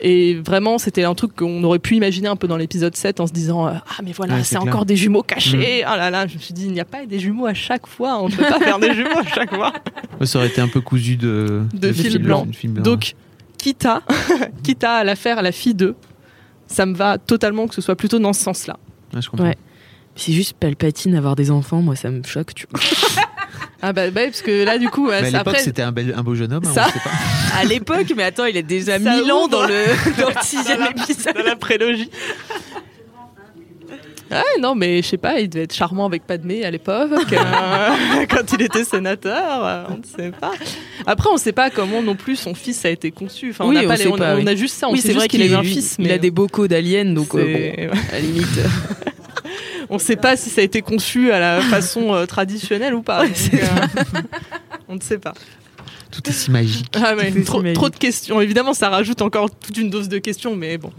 Et 0.00 0.34
vraiment, 0.34 0.78
c'était 0.78 1.04
un 1.04 1.14
truc 1.14 1.34
qu'on 1.34 1.62
aurait 1.64 1.78
pu 1.78 1.94
imaginer 1.96 2.28
un 2.28 2.36
peu 2.36 2.46
dans 2.48 2.56
l'épisode 2.56 2.94
7 2.94 3.20
en 3.20 3.26
se 3.26 3.32
disant 3.32 3.66
euh, 3.66 3.72
Ah, 3.88 4.02
mais 4.04 4.12
voilà, 4.12 4.34
Ouais, 4.36 4.44
c'est 4.44 4.58
encore 4.58 4.84
des 4.84 4.96
jumeaux 4.96 5.22
cachés. 5.22 5.82
Ah 5.84 5.96
là 5.96 6.10
là, 6.10 6.26
je 6.26 6.34
me 6.34 6.38
suis 6.38 6.52
dit 6.52 6.66
Il 6.66 6.72
n'y 6.72 6.80
a 6.80 6.84
pas 6.84 7.06
des 7.06 7.18
jumeaux 7.18 7.46
à 7.46 7.54
chaque 7.54 7.86
fois. 7.86 8.20
On 8.20 8.28
ne 8.28 8.34
peut 8.34 8.42
pas 8.42 8.58
faire 8.60 8.78
des 8.78 8.94
jumeaux 8.94 9.18
à 9.18 9.26
chaque 9.26 9.54
fois. 9.54 9.72
ça 10.22 10.38
aurait 10.38 10.48
été 10.48 10.60
un 10.60 10.68
peu 10.68 10.80
cousu 10.80 11.16
de, 11.16 11.62
De 11.72 11.92
fil 11.92 12.18
blanc. 12.18 12.46
de 12.46 12.54
fil 12.54 12.70
blanc. 12.70 12.82
Donc, 12.82 13.14
quitte 13.58 13.84
à, 13.86 14.02
quitte 14.62 14.84
à 14.84 15.02
la 15.04 15.16
faire 15.16 15.38
à 15.38 15.42
la 15.42 15.52
fille 15.52 15.74
d'eux, 15.74 15.94
ça 16.66 16.84
me 16.86 16.94
va 16.94 17.18
totalement 17.18 17.66
que 17.66 17.74
ce 17.74 17.80
soit 17.80 17.96
plutôt 17.96 18.18
dans 18.18 18.32
ce 18.32 18.42
sens-là. 18.42 18.76
Ouais, 19.14 19.22
je 19.22 19.30
comprends. 19.30 19.46
Ouais. 19.46 19.56
C'est 20.14 20.32
juste 20.32 20.54
Palpatine 20.54 21.14
avoir 21.14 21.36
des 21.36 21.50
enfants, 21.50 21.82
moi 21.82 21.94
ça 21.94 22.10
me 22.10 22.22
choque. 22.22 22.54
Tu 22.54 22.66
vois. 22.70 22.80
Ah 23.82 23.92
bah, 23.92 24.10
bah, 24.10 24.22
parce 24.24 24.42
que 24.42 24.64
là, 24.64 24.78
du 24.78 24.88
coup, 24.88 25.08
Mais 25.08 25.14
à 25.16 25.20
l'époque, 25.22 25.40
après. 25.48 25.58
c'était 25.60 25.82
un, 25.82 25.92
bel- 25.92 26.14
un 26.16 26.22
beau 26.22 26.34
jeune 26.34 26.52
homme, 26.52 26.64
hein, 26.66 26.72
Ça- 26.74 26.86
on 26.88 26.92
sait 26.92 26.98
pas. 27.00 27.10
À 27.60 27.64
l'époque, 27.64 28.12
mais 28.16 28.22
attends, 28.24 28.44
il 28.46 28.56
a 28.58 28.62
déjà 28.62 28.98
Ça 28.98 29.16
1000 29.20 29.32
ans 29.32 29.48
dans 29.48 29.62
le, 29.66 29.84
dans 30.20 30.28
le 30.28 30.34
dans 30.34 30.40
sixième 30.42 30.80
la, 30.80 30.90
épisode. 30.90 31.34
dans 31.34 31.42
la 31.44 31.56
prélogie. 31.56 32.10
Ouais, 34.30 34.42
non, 34.60 34.74
mais 34.74 35.02
je 35.02 35.06
sais 35.08 35.18
pas, 35.18 35.38
il 35.38 35.48
devait 35.48 35.64
être 35.64 35.72
charmant 35.74 36.04
avec 36.04 36.26
Padmé 36.26 36.64
à 36.64 36.70
l'époque, 36.72 37.12
euh, 37.32 38.26
quand 38.28 38.52
il 38.54 38.62
était 38.62 38.82
sénateur, 38.82 39.64
euh, 39.64 39.84
on 39.88 39.98
ne 39.98 40.02
sait 40.04 40.32
pas. 40.32 40.50
Après, 41.06 41.28
on 41.32 41.36
sait 41.36 41.52
pas 41.52 41.70
comment 41.70 42.02
non 42.02 42.16
plus 42.16 42.34
son 42.34 42.52
fils 42.54 42.84
a 42.84 42.90
été 42.90 43.12
conçu. 43.12 43.50
Enfin, 43.50 43.66
Oui, 43.66 43.76
on, 43.76 43.80
n'a 43.82 43.84
on 43.84 43.88
pas 43.88 43.96
les- 43.96 44.06
on, 44.08 44.16
pas, 44.16 44.34
on 44.34 44.38
oui. 44.38 44.48
a 44.48 44.56
juste 44.56 44.74
ça, 44.74 44.88
on 44.88 44.92
oui, 44.92 44.98
sait 44.98 45.08
c'est 45.08 45.12
vrai 45.14 45.22
juste 45.22 45.30
qu'il 45.30 45.42
a 45.42 45.44
qu'il 45.44 45.52
eu 45.52 45.56
un 45.56 45.62
est- 45.62 45.64
fils, 45.66 45.94
Il 46.00 46.06
mais 46.08 46.12
a 46.14 46.18
des 46.18 46.32
bocaux 46.32 46.66
d'aliens, 46.66 47.04
donc 47.04 47.34
euh, 47.36 47.86
bon, 47.86 47.92
à 48.10 48.12
la 48.14 48.18
limite. 48.20 48.48
on 49.90 49.98
sait 49.98 50.16
pas 50.16 50.36
si 50.36 50.50
ça 50.50 50.60
a 50.60 50.64
été 50.64 50.82
conçu 50.82 51.32
à 51.32 51.38
la 51.38 51.60
façon 51.60 52.14
euh, 52.14 52.26
traditionnelle 52.26 52.94
ou 52.94 53.02
pas. 53.02 53.26
Donc, 53.26 53.36
euh, 53.54 54.20
on 54.88 54.94
ne 54.96 55.00
sait 55.00 55.18
pas. 55.18 55.34
Tout 56.22 56.30
est 56.30 56.32
si 56.32 56.50
magique. 56.50 56.86
Ah 56.96 57.14
ouais, 57.14 57.30
C'est 57.34 57.44
trop, 57.44 57.58
si 57.58 57.62
magique. 57.64 57.76
trop 57.76 57.90
de 57.90 57.96
questions. 57.96 58.40
Évidemment, 58.40 58.72
ça 58.74 58.88
rajoute 58.88 59.20
encore 59.22 59.50
toute 59.50 59.76
une 59.76 59.90
dose 59.90 60.08
de 60.08 60.18
questions, 60.18 60.56
mais 60.56 60.78
bon, 60.78 60.90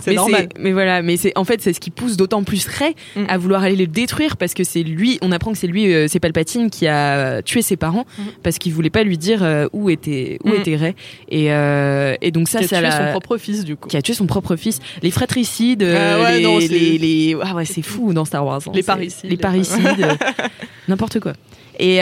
c'est 0.00 0.14
normal. 0.14 0.48
Mais 0.58 0.72
voilà, 0.72 1.00
mais 1.02 1.16
c'est 1.16 1.32
en 1.36 1.44
fait 1.44 1.60
c'est 1.62 1.72
ce 1.72 1.80
qui 1.80 1.90
pousse 1.90 2.16
d'autant 2.16 2.42
plus 2.44 2.66
Rey 2.66 2.94
Mm. 3.16 3.24
à 3.28 3.38
vouloir 3.38 3.62
aller 3.62 3.76
le 3.76 3.86
détruire 3.86 4.36
parce 4.36 4.54
que 4.54 4.64
c'est 4.64 4.82
lui. 4.82 5.18
On 5.22 5.30
apprend 5.32 5.52
que 5.52 5.58
c'est 5.58 5.66
lui, 5.66 5.92
euh, 5.94 6.06
c'est 6.08 6.18
Palpatine 6.20 6.70
qui 6.70 6.86
a 6.88 7.40
tué 7.42 7.62
ses 7.62 7.76
parents 7.76 8.04
Mm. 8.18 8.22
parce 8.42 8.58
qu'il 8.58 8.72
voulait 8.72 8.90
pas 8.90 9.04
lui 9.04 9.16
dire 9.18 9.42
euh, 9.44 9.68
où 9.72 9.90
était 9.90 10.38
où 10.44 10.48
Mm. 10.50 10.54
était 10.54 10.76
Rey. 10.76 10.94
Et 11.28 11.52
euh, 11.52 12.16
et 12.20 12.30
donc 12.32 12.48
ça, 12.48 12.58
Qui 12.58 12.64
a 12.64 12.68
ça 12.68 12.76
tué 12.78 12.82
l'a- 12.88 13.06
son 13.06 13.10
propre 13.12 13.36
fils, 13.38 13.64
du 13.64 13.76
coup. 13.76 13.88
qui 13.88 13.96
a 13.96 14.02
tué 14.02 14.14
son 14.14 14.26
propre 14.26 14.56
fils. 14.56 14.80
Les 15.02 15.10
fratricides, 15.10 15.82
euh, 15.82 16.16
Ah 16.18 16.22
ouais, 16.22 16.38
les, 16.38 16.44
non, 16.44 16.60
c'est- 16.60 16.68
les, 16.68 16.98
les- 16.98 17.36
ah 17.42 17.54
ouais, 17.54 17.64
c'est 17.64 17.82
fou 17.82 18.12
dans 18.12 18.24
Star 18.24 18.44
Wars. 18.44 18.60
hein. 18.66 18.72
Les 18.74 18.82
parricides. 18.82 19.30
les 19.30 19.36
parricides, 19.36 19.86
euh, 20.00 20.14
n'importe 20.88 21.20
quoi. 21.20 21.32
Et 21.78 22.00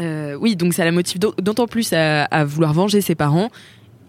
euh, 0.00 0.34
oui, 0.40 0.56
donc 0.56 0.74
ça 0.74 0.84
la 0.84 0.92
motive 0.92 1.18
d'au- 1.18 1.34
d'autant 1.40 1.66
plus 1.66 1.92
à 2.30 2.44
vouloir 2.44 2.72
venger 2.72 3.00
ses 3.00 3.14
parents. 3.14 3.50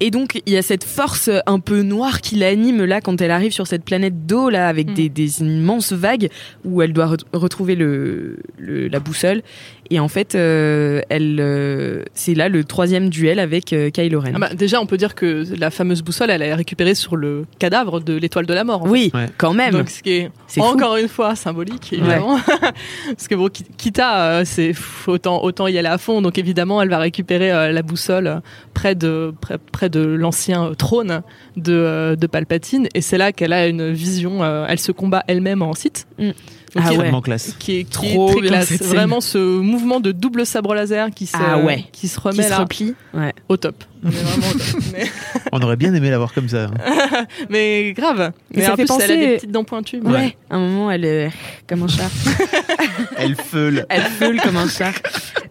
Et 0.05 0.11
donc 0.11 0.41
il 0.45 0.51
y 0.53 0.57
a 0.57 0.61
cette 0.61 0.83
force 0.83 1.29
un 1.45 1.59
peu 1.59 1.81
noire 1.81 2.19
qui 2.19 2.35
l'anime 2.35 2.83
là 2.83 2.99
quand 2.99 3.21
elle 3.21 3.31
arrive 3.31 3.53
sur 3.53 3.67
cette 3.67 3.85
planète 3.85 4.25
d'eau 4.25 4.49
là 4.49 4.67
avec 4.67 4.89
Mm. 4.89 4.93
des, 4.95 5.09
des 5.09 5.41
immenses 5.41 5.93
vagues 5.93 6.29
où 6.65 6.81
elle 6.81 6.91
doit 6.91 7.07
re- 7.13 7.23
retrouver 7.31 7.75
le, 7.75 8.37
le- 8.57 8.87
la 8.89 8.99
boussole. 8.99 9.41
Et 9.89 9.99
en 9.99 10.07
fait, 10.07 10.33
euh, 10.35 11.01
elle, 11.09 11.37
euh, 11.39 12.03
c'est 12.13 12.33
là 12.33 12.49
le 12.49 12.63
troisième 12.63 13.09
duel 13.09 13.37
avec 13.39 13.73
euh, 13.73 13.89
Kylo 13.91 14.21
Ren. 14.21 14.31
Ah 14.35 14.39
bah, 14.39 14.53
déjà, 14.55 14.81
on 14.81 14.85
peut 14.85 14.97
dire 14.97 15.13
que 15.13 15.43
la 15.59 15.69
fameuse 15.71 16.01
boussole, 16.01 16.31
elle 16.31 16.41
est 16.41 16.53
récupérée 16.53 16.95
sur 16.95 17.15
le 17.15 17.45
cadavre 17.59 17.99
de 17.99 18.13
l'étoile 18.15 18.45
de 18.45 18.53
la 18.53 18.63
mort. 18.63 18.83
oui, 18.83 19.11
Ouais. 19.13 19.27
quand 19.37 19.53
même. 19.53 19.71
Donc, 19.73 19.89
ce 19.89 20.01
qui 20.01 20.11
est, 20.11 20.31
fou. 20.47 20.61
encore 20.61 20.95
une 20.97 21.09
fois 21.09 21.35
symbolique, 21.35 21.93
évidemment. 21.93 22.39
Parce 23.07 23.27
que 23.27 23.35
bon, 23.35 23.47
Ki- 23.49 23.65
Kita, 23.77 24.23
euh, 24.39 24.41
c'est 24.45 24.73
autant, 25.05 25.43
autant 25.43 25.67
y 25.67 25.77
aller 25.77 25.87
à 25.89 25.97
fond. 25.97 26.21
Donc, 26.21 26.37
évidemment, 26.37 26.81
elle 26.81 26.89
va 26.89 26.97
récupérer 26.99 27.51
euh, 27.51 27.71
la 27.71 27.81
boussole 27.83 28.27
euh, 28.27 28.39
près 28.73 28.95
de, 28.95 29.33
près, 29.41 29.57
près 29.57 29.89
de 29.89 29.92
l'ancien 30.01 30.65
euh, 30.65 30.73
trône 30.73 31.21
de, 31.57 31.73
euh, 31.73 32.15
de 32.15 32.27
Palpatine. 32.27 32.87
Et 32.93 33.01
c'est 33.01 33.17
là 33.17 33.31
qu'elle 33.31 33.53
a 33.53 33.67
une 33.67 33.91
vision. 33.91 34.43
euh, 34.43 34.65
elle 34.67 34.79
se 34.79 34.91
combat 34.91 35.23
elle-même 35.27 35.61
en 35.61 35.73
site. 35.73 36.07
Mm. 36.19 36.23
Donc, 36.27 36.35
Ah 36.75 36.81
qui 36.81 36.87
est- 36.87 36.89
ouais. 36.91 36.95
Vraiment 37.03 37.21
classe. 37.21 37.55
qui 37.59 37.77
est, 37.79 37.83
qui 37.83 37.89
Trop 37.91 38.29
est 38.29 38.31
très 38.31 38.41
bien, 38.41 38.49
classe. 38.49 38.81
Vraiment 38.81 39.21
ce 39.21 39.37
mouvement 39.37 39.99
de 39.99 40.11
double 40.11 40.45
sabre 40.45 40.73
laser 40.73 41.09
qui 41.11 41.27
se, 41.27 41.37
Ah 41.37 41.59
ouais. 41.59 41.85
qui 41.91 42.07
se 42.07 42.19
qui 42.19 42.27
remet 42.27 42.43
se 42.43 42.49
là 42.49 42.57
replie. 42.59 42.95
Ouais. 43.13 43.33
au 43.49 43.57
top. 43.57 43.83
On 44.05 44.09
vraiment. 44.09 44.53
Mais, 44.93 45.65
aurait 45.65 45.75
bien 45.77 45.93
aimé 45.93 46.09
l'avoir 46.09 46.33
comme 46.33 46.49
ça. 46.49 46.65
hein. 46.65 47.25
mais 47.49 47.93
grave. 47.93 48.31
Mais 48.51 48.57
Mais 48.59 48.63
ça 48.65 48.73
en 48.73 48.75
fait 48.75 48.85
plus, 48.85 48.93
elle 48.99 49.01
a 49.03 49.07
penser- 49.15 49.17
des 49.19 49.35
petites 49.35 49.51
dents 49.51 49.63
pointues. 49.63 49.99
Ouais. 50.03 50.35
À 50.49 50.55
un 50.55 50.59
moment, 50.59 50.91
elle 50.91 51.05
est 51.05 51.29
comme 51.67 51.83
un 51.83 51.87
chat. 51.87 52.09
Elle 53.17 53.35
feule. 53.35 53.85
Elle 53.89 54.01
feule 54.03 54.41
comme 54.41 54.57
un 54.57 54.67
chat. 54.67 54.91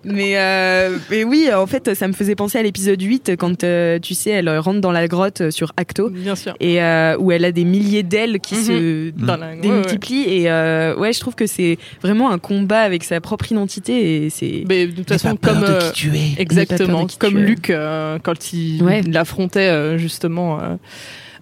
Mais, 0.05 0.33
euh, 0.37 0.99
mais 1.11 1.23
oui, 1.25 1.49
en 1.55 1.67
fait, 1.67 1.95
ça 1.95 2.09
me 2.09 2.13
faisait 2.13 2.35
penser 2.35 2.59
à 2.59 2.63
l'épisode 2.63 3.01
8 3.01 3.37
quand, 3.39 3.63
euh, 3.63 3.99
tu 4.01 4.15
sais, 4.15 4.31
elle 4.31 4.49
rentre 4.59 4.81
dans 4.81 4.91
la 4.91 5.07
grotte 5.07 5.51
sur 5.51 5.73
Acto 5.77 6.11
Bien 6.11 6.35
sûr. 6.35 6.55
et 6.59 6.83
euh, 6.83 7.17
où 7.19 7.31
elle 7.31 7.45
a 7.45 7.53
des 7.53 7.63
milliers 7.65 8.03
d'ailes 8.03 8.41
qui 8.41 8.57
Mhm. 8.57 8.63
se 8.65 9.11
Dans 9.11 9.37
la- 9.37 9.47
ouais, 9.51 9.53
ouais. 9.55 9.61
démultiplient. 9.61 10.25
Et 10.29 10.51
euh, 10.51 10.97
ouais, 10.97 11.13
je 11.13 11.21
trouve 11.21 11.37
que 11.37 11.47
c'est 11.47 11.79
vraiment 12.03 12.33
un 12.33 12.39
combat 12.39 12.81
avec 12.81 13.05
sa 13.05 13.21
propre 13.21 13.51
identité 13.53 14.25
et 14.27 14.31
c'est. 14.31 14.65
Mais 14.69 14.87
de 14.89 14.97
toute 14.97 15.09
façon, 15.09 15.37
comme. 15.37 15.63
euh, 15.63 15.91
qui 15.93 16.11
tu 16.11 16.17
es. 16.17 16.33
Exactement, 16.41 17.07
qui 17.07 17.17
comme 17.19 17.35
tu 17.35 17.39
es. 17.41 17.47
Luc 17.47 17.71
euh, 17.71 18.19
quand 18.43 18.53
il 18.53 18.83
Ouais. 18.83 19.03
l'affrontait 19.03 19.69
euh, 19.69 19.99
justement 19.99 20.61
euh, 20.61 20.77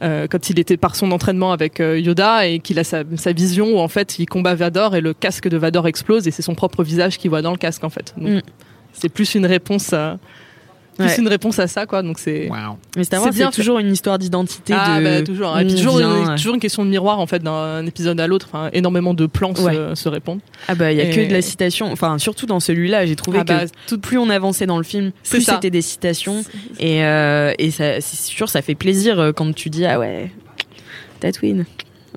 euh, 0.02 0.26
quand 0.30 0.50
il 0.50 0.58
était 0.58 0.76
par 0.76 0.96
son 0.96 1.10
entraînement 1.12 1.52
avec 1.52 1.80
euh, 1.80 1.98
Yoda 1.98 2.46
et 2.46 2.58
qu'il 2.58 2.78
a 2.78 2.84
sa, 2.84 3.02
sa 3.16 3.32
vision 3.32 3.74
où 3.74 3.78
en 3.78 3.88
fait 3.88 4.18
il 4.18 4.26
combat 4.26 4.54
Vador 4.54 4.96
et 4.96 5.00
le 5.00 5.12
casque 5.14 5.48
de 5.48 5.56
Vador 5.56 5.86
explose 5.88 6.26
et 6.26 6.30
c'est 6.30 6.42
son 6.42 6.54
propre 6.54 6.82
visage 6.82 7.18
qu'il 7.18 7.30
voit 7.30 7.42
dans 7.42 7.52
le 7.52 7.58
casque 7.58 7.84
en 7.84 7.90
fait. 7.90 8.14
Donc, 8.16 8.28
Mm. 8.30 8.40
C'est 8.92 9.08
plus 9.08 9.34
une 9.36 9.46
réponse. 9.46 9.90
euh, 9.92 10.14
plus 11.00 11.08
Ouais. 11.08 11.20
une 11.20 11.28
réponse 11.28 11.58
à 11.58 11.66
ça, 11.66 11.86
quoi. 11.86 12.02
Donc 12.02 12.18
c'est. 12.18 12.48
Waouh. 12.48 12.76
Mais 12.96 13.04
Star 13.04 13.22
Wars, 13.22 13.32
C'est 13.34 13.50
toujours 13.50 13.78
une 13.78 13.92
histoire 13.92 14.18
d'identité. 14.18 14.72
Ah, 14.76 14.98
de... 15.00 15.04
bah, 15.04 15.22
toujours. 15.22 15.58
Et 15.58 15.64
puis 15.64 15.74
toujours, 15.74 15.98
vient, 15.98 16.30
une, 16.30 16.34
toujours 16.36 16.54
une 16.54 16.60
question 16.60 16.84
de 16.84 16.90
miroir 16.90 17.18
en 17.18 17.26
fait 17.26 17.42
d'un 17.42 17.84
épisode 17.86 18.20
à 18.20 18.26
l'autre. 18.26 18.48
Enfin, 18.52 18.70
énormément 18.72 19.14
de 19.14 19.26
plans 19.26 19.54
se- 19.54 19.62
Ouais. 19.62 19.94
se, 19.94 20.08
répondent. 20.08 20.40
Ah 20.68 20.74
bah 20.74 20.92
il 20.92 20.98
y 20.98 21.00
a 21.00 21.06
que 21.06 21.26
de 21.28 21.32
la 21.32 21.42
citation. 21.42 21.90
Enfin 21.92 22.18
surtout 22.18 22.46
dans 22.46 22.60
celui-là, 22.60 23.06
j'ai 23.06 23.16
trouvé 23.16 23.38
Ah 23.40 23.44
bah, 23.44 23.66
que 23.66 23.70
tout 23.86 23.98
plus 23.98 24.18
on 24.18 24.30
avançait 24.30 24.66
dans 24.66 24.78
le 24.78 24.84
film, 24.84 25.10
plus 25.28 25.42
c'était 25.42 25.70
des 25.70 25.82
citations. 25.82 26.42
Et 26.78 27.04
euh, 27.04 27.52
et 27.58 27.70
ça, 27.70 28.00
c'est 28.00 28.16
sûr, 28.20 28.48
ça 28.48 28.62
fait 28.62 28.74
plaisir 28.74 29.18
euh, 29.18 29.32
quand 29.32 29.54
tu 29.54 29.70
dis 29.70 29.84
ah 29.86 29.98
ouais, 29.98 30.30
Tatooine. 31.20 31.64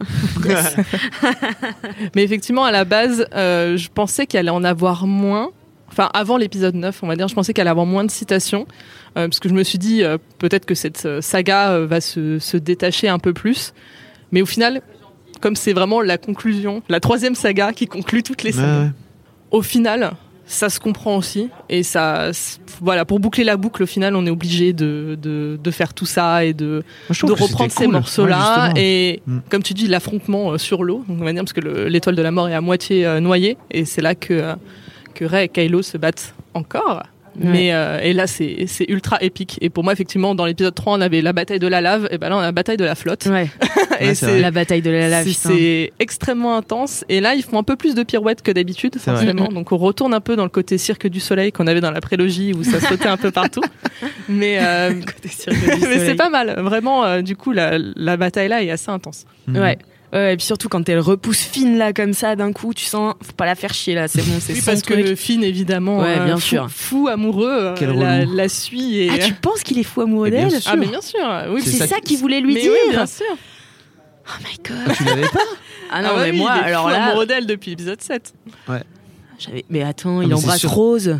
Mais 2.15 2.23
effectivement, 2.23 2.63
à 2.65 2.71
la 2.71 2.85
base, 2.85 3.25
euh, 3.35 3.77
je 3.77 3.89
pensais 3.93 4.25
qu'elle 4.25 4.41
allait 4.47 4.49
en 4.57 4.63
avoir 4.63 5.07
moins. 5.07 5.51
Enfin, 5.93 6.09
avant 6.13 6.37
l'épisode 6.37 6.73
9, 6.75 7.03
on 7.03 7.07
va 7.07 7.15
dire, 7.15 7.27
je 7.27 7.35
pensais 7.35 7.53
qu'elle 7.53 7.63
allait 7.67 7.69
avoir 7.71 7.85
moins 7.85 8.03
de 8.03 8.11
citations. 8.11 8.65
euh, 9.15 9.27
parce 9.27 9.39
que 9.39 9.47
je 9.47 9.53
me 9.53 9.63
suis 9.63 9.77
dit, 9.77 10.03
euh, 10.03 10.17
peut-être 10.39 10.65
que 10.65 10.73
cette 10.75 11.05
euh, 11.05 11.21
saga 11.21 11.69
euh, 11.73 11.85
va 11.85 12.01
se, 12.01 12.39
se 12.39 12.57
détacher 12.57 13.07
un 13.09 13.19
peu 13.19 13.31
plus. 13.31 13.73
Mais 14.31 14.41
au 14.41 14.47
final, 14.47 14.81
comme 15.39 15.55
c'est 15.55 15.73
vraiment 15.73 16.01
la 16.01 16.17
conclusion, 16.17 16.81
la 16.89 16.99
troisième 16.99 17.35
saga 17.35 17.73
qui 17.73 17.85
conclut 17.85 18.23
toutes 18.23 18.41
les 18.43 18.51
sagas, 18.53 18.81
ouais. 18.85 18.89
au 19.51 19.61
final, 19.61 20.13
ça 20.47 20.69
se 20.69 20.79
comprend 20.79 21.15
aussi. 21.17 21.49
Et 21.69 21.83
ça, 21.83 22.31
voilà, 22.81 23.05
pour 23.05 23.19
boucler 23.19 23.43
la 23.43 23.55
boucle, 23.55 23.83
au 23.83 23.85
final, 23.85 24.15
on 24.15 24.25
est 24.25 24.31
obligé 24.31 24.73
de, 24.73 25.15
de, 25.21 25.59
de 25.63 25.71
faire 25.71 25.93
tout 25.93 26.07
ça 26.07 26.43
et 26.43 26.53
de, 26.53 26.81
reprendre 27.21 27.69
ces 27.71 27.85
cool. 27.85 27.93
morceaux-là. 27.93 28.71
Ouais, 28.73 28.81
et 28.81 29.21
Mm. 29.27 29.39
comme 29.49 29.61
tu 29.61 29.73
dis, 29.75 29.87
l'affrontement 29.87 30.57
sur 30.57 30.83
l'eau, 30.83 31.05
on 31.07 31.13
va 31.23 31.31
dire, 31.33 31.43
parce 31.43 31.53
que 31.53 31.61
le- 31.61 31.87
l'étoile 31.87 32.15
de 32.15 32.21
la 32.23 32.31
mort 32.31 32.49
est 32.49 32.55
à 32.55 32.61
moitié 32.61 33.19
noyée. 33.21 33.57
Et 33.69 33.85
c'est 33.85 34.01
là 34.01 34.15
que, 34.15 34.55
que 35.13 35.25
Rey 35.25 35.45
et 35.45 35.49
Kylo 35.49 35.81
se 35.81 35.97
battent 35.97 36.33
encore. 36.53 37.03
Mais 37.35 37.73
euh, 37.73 37.99
et 37.99 38.13
là 38.13 38.27
c'est 38.27 38.65
c'est 38.67 38.85
ultra 38.89 39.17
épique 39.19 39.57
et 39.59 39.71
pour 39.71 39.83
moi 39.83 39.91
effectivement 39.93 40.35
dans 40.35 40.45
l'épisode 40.45 40.75
3 40.75 40.93
on 40.99 41.01
avait 41.01 41.19
la 41.23 41.33
bataille 41.33 41.57
de 41.57 41.65
la 41.65 41.81
lave 41.81 42.07
et 42.11 42.19
ben 42.19 42.29
là 42.29 42.35
on 42.35 42.39
a 42.39 42.43
la 42.43 42.51
bataille 42.51 42.77
de 42.77 42.85
la 42.85 42.93
flotte 42.93 43.25
Ouais. 43.25 43.49
et 43.99 44.09
Ouais, 44.09 44.13
c'est. 44.13 44.39
La 44.39 44.51
bataille 44.51 44.83
de 44.83 44.91
la 44.91 45.09
lave. 45.09 45.27
c'est- 45.27 45.91
extrêmement 45.99 46.55
intense 46.55 47.03
et 47.09 47.21
là 47.21 47.33
ils 47.33 47.41
font 47.41 47.57
un 47.57 47.63
peu 47.63 47.75
plus 47.75 47.95
de 47.95 48.03
pirouettes 48.03 48.43
que 48.43 48.51
d'habitude 48.51 48.99
forcément 48.99 49.47
donc 49.51 49.71
on 49.71 49.77
retourne 49.77 50.13
un 50.13 50.19
peu 50.19 50.35
dans 50.35 50.43
le 50.43 50.49
côté 50.49 50.77
cirque 50.77 51.07
du 51.07 51.19
soleil 51.19 51.51
qu'on 51.51 51.65
avait 51.65 51.81
dans 51.81 51.89
la 51.89 52.01
prélogie 52.01 52.53
où 52.53 52.63
ça 52.63 52.79
sautait 52.79 53.07
un 53.09 53.17
peu 53.17 53.31
partout 53.31 53.63
mais 54.29 54.59
euh, 54.61 54.93
mais 55.81 55.97
c'est 56.05 56.13
pas 56.15 56.29
mal 56.29 56.59
vraiment 56.59 57.03
euh, 57.03 57.21
du 57.23 57.35
coup 57.35 57.51
la, 57.51 57.79
la 57.95 58.15
bataille 58.15 58.47
là 58.49 58.61
est 58.61 58.69
assez 58.69 58.91
intense 58.91 59.25
Mhm. 59.47 59.57
Ouais. 59.57 59.77
Ouais, 60.13 60.33
et 60.33 60.37
puis 60.37 60.45
surtout 60.45 60.69
quand 60.69 60.87
elle 60.89 60.99
repousse 60.99 61.41
fine 61.41 61.77
là 61.77 61.91
comme 61.91 62.13
ça 62.13 62.35
d'un 62.35 62.53
coup, 62.53 62.73
tu 62.75 62.85
sens 62.85 63.15
faut 63.21 63.31
pas 63.33 63.47
la 63.47 63.55
faire 63.55 63.73
chier 63.73 63.95
là, 63.95 64.07
c'est 64.07 64.21
bon, 64.21 64.35
c'est 64.39 64.53
oui, 64.53 64.61
parce 64.63 64.83
truc. 64.83 65.03
que 65.03 65.15
Finn 65.15 65.43
évidemment 65.43 65.99
Ouais, 66.01 66.19
euh, 66.19 66.25
bien 66.25 66.35
fou, 66.37 66.41
sûr. 66.41 66.67
fou 66.69 67.07
amoureux 67.07 67.49
euh, 67.49 67.75
Quel 67.75 67.93
la, 67.95 68.47
suit 68.49 68.99
et 68.99 69.09
Ah, 69.11 69.17
tu 69.17 69.33
penses 69.33 69.63
qu'il 69.63 69.79
est 69.79 69.83
fou 69.83 70.01
amoureux 70.01 70.29
bien 70.29 70.47
d'elle. 70.47 70.59
Ah, 70.67 70.75
mais 70.75 70.85
bien 70.85 71.01
sûr 71.01 71.19
oui 71.49 71.61
C'est 71.63 71.71
ça 71.71 71.87
ça, 71.87 71.95
qui- 71.95 72.09
qu'il 72.13 72.17
voulait 72.19 72.41
lui 72.41 72.53
mais 72.53 72.61
dire. 72.61 72.71
oui, 72.71 72.91
bien 72.91 73.05
sûr 73.07 73.25
oh 73.33 74.31
my 74.43 74.57
god. 74.85 74.95
Tu 74.95 75.03
l'avais 75.03 75.27
pas 75.29 75.39
Ah 75.91 76.01
non, 76.03 76.09
Ah 76.11 76.15
bah 76.15 76.21
mais 76.25 76.31
oui, 76.31 76.37
moi 76.37 76.51
il 76.57 76.61
est 76.61 76.65
alors 76.67 76.83
fou 76.83 76.89
là, 76.89 77.03
amoureux 77.05 77.25
d'elle 77.25 77.47
depuis 77.47 77.71
l'épisode 77.71 78.01
7 78.01 78.33
j'avais 79.39 79.65
mais 79.69 79.81
attends, 79.81 80.19
Ah, 80.19 80.23
il 80.23 80.29
mais 80.29 80.35
embrasse. 80.35 80.65
Rose. 80.65 81.19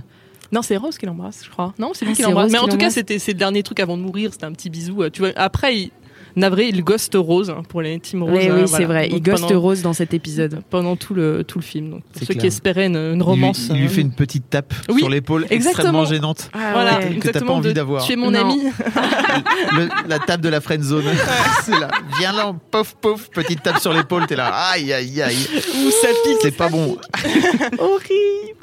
Non, 0.52 0.62
c'est 0.62 0.78
Rose 0.78 0.98
qui 1.00 1.08
l'embrasse, 1.08 1.40
je 1.44 1.50
crois. 1.50 1.74
Non, 1.80 1.92
c'est 1.96 2.06
lui 2.06 2.12
Ah, 2.14 2.16
qui 2.16 2.22
l'embrasse. 2.22 2.44
Rose 2.44 2.52
Mais 2.52 2.60
en 2.60 2.68
tout 2.68 2.78
cas, 2.78 2.92
c'était 2.92 3.18
c'est 3.18 3.32
le 3.32 3.40
dernier 3.40 3.64
truc 3.64 3.80
avant 3.80 3.98
de 3.98 4.04
mourir, 4.04 4.30
c'était 4.32 4.46
un 4.46 4.52
petit 4.52 4.70
bisou. 4.70 5.02
euh, 5.02 5.10
Tu 5.10 5.22
vois, 5.22 5.32
après, 5.36 5.76
il... 5.78 5.92
navré, 6.36 6.68
il 6.68 6.84
ghost 6.84 7.14
Rose 7.16 7.50
hein, 7.50 7.64
pour 7.68 7.82
les 7.82 8.00
Team 8.00 8.24
Rose. 8.24 8.34
Oui, 8.34 8.48
euh, 8.50 8.56
oui, 8.56 8.64
voilà. 8.66 8.68
c'est 8.78 8.86
vrai, 8.86 9.10
il 9.12 9.22
ghost 9.22 9.44
pendant, 9.48 9.60
Rose 9.62 9.82
dans 9.82 9.94
cet 9.94 10.14
épisode. 10.14 10.62
pendant 10.70 10.96
tout 10.96 11.14
le 11.14 11.44
tout 11.44 11.60
le 11.60 11.64
film. 11.64 11.92
Donc, 11.92 12.04
pour 12.14 12.28
ceux 12.28 12.34
qui 12.34 12.48
espéraient 12.48 12.86
une, 12.88 12.96
une 12.98 13.12
Il 13.14 13.16
lui- 13.18 13.22
romance. 13.24 13.68
Il 13.70 13.78
lui 13.78 13.86
euh, 13.86 13.90
fait 13.90 14.02
une 14.02 14.14
petite 14.14 14.50
tape 14.50 14.74
Oui, 14.90 15.00
sur 15.00 15.10
l'épaule 15.10 15.46
extrêmement 15.50 16.06
gênante. 16.06 16.50
voilà, 16.54 17.00
ouais. 17.00 17.16
Que 17.18 17.30
t'as 17.30 17.42
pas 17.42 17.54
envie 17.54 17.74
d'avoir. 17.74 18.04
Tu 18.06 18.14
es 18.14 18.16
mon 18.16 18.32
Non. 18.32 18.40
ami. 18.42 18.64
Le- 19.78 19.90
la 20.10 20.20
tape 20.20 20.42
de 20.42 20.50
la 20.50 20.62
friend 20.62 20.84
zone. 20.84 21.04
c'est 21.64 21.72
là. 21.80 21.90
Viens 22.20 22.34
là, 22.34 22.54
pof 22.72 22.96
pof, 23.02 23.30
petite 23.32 23.64
tape 23.64 23.80
sur 23.80 23.94
l'épaule, 23.94 24.26
t'es 24.28 24.36
là. 24.36 24.52
Aïe 24.72 24.92
aïe 24.94 25.22
aïe. 25.22 25.36
Ou 25.56 25.90
ça 25.92 26.08
pique. 26.24 26.38
C'est 26.42 26.52
pas 26.56 26.70
bon. 26.70 26.98
Horrible. 27.80 28.63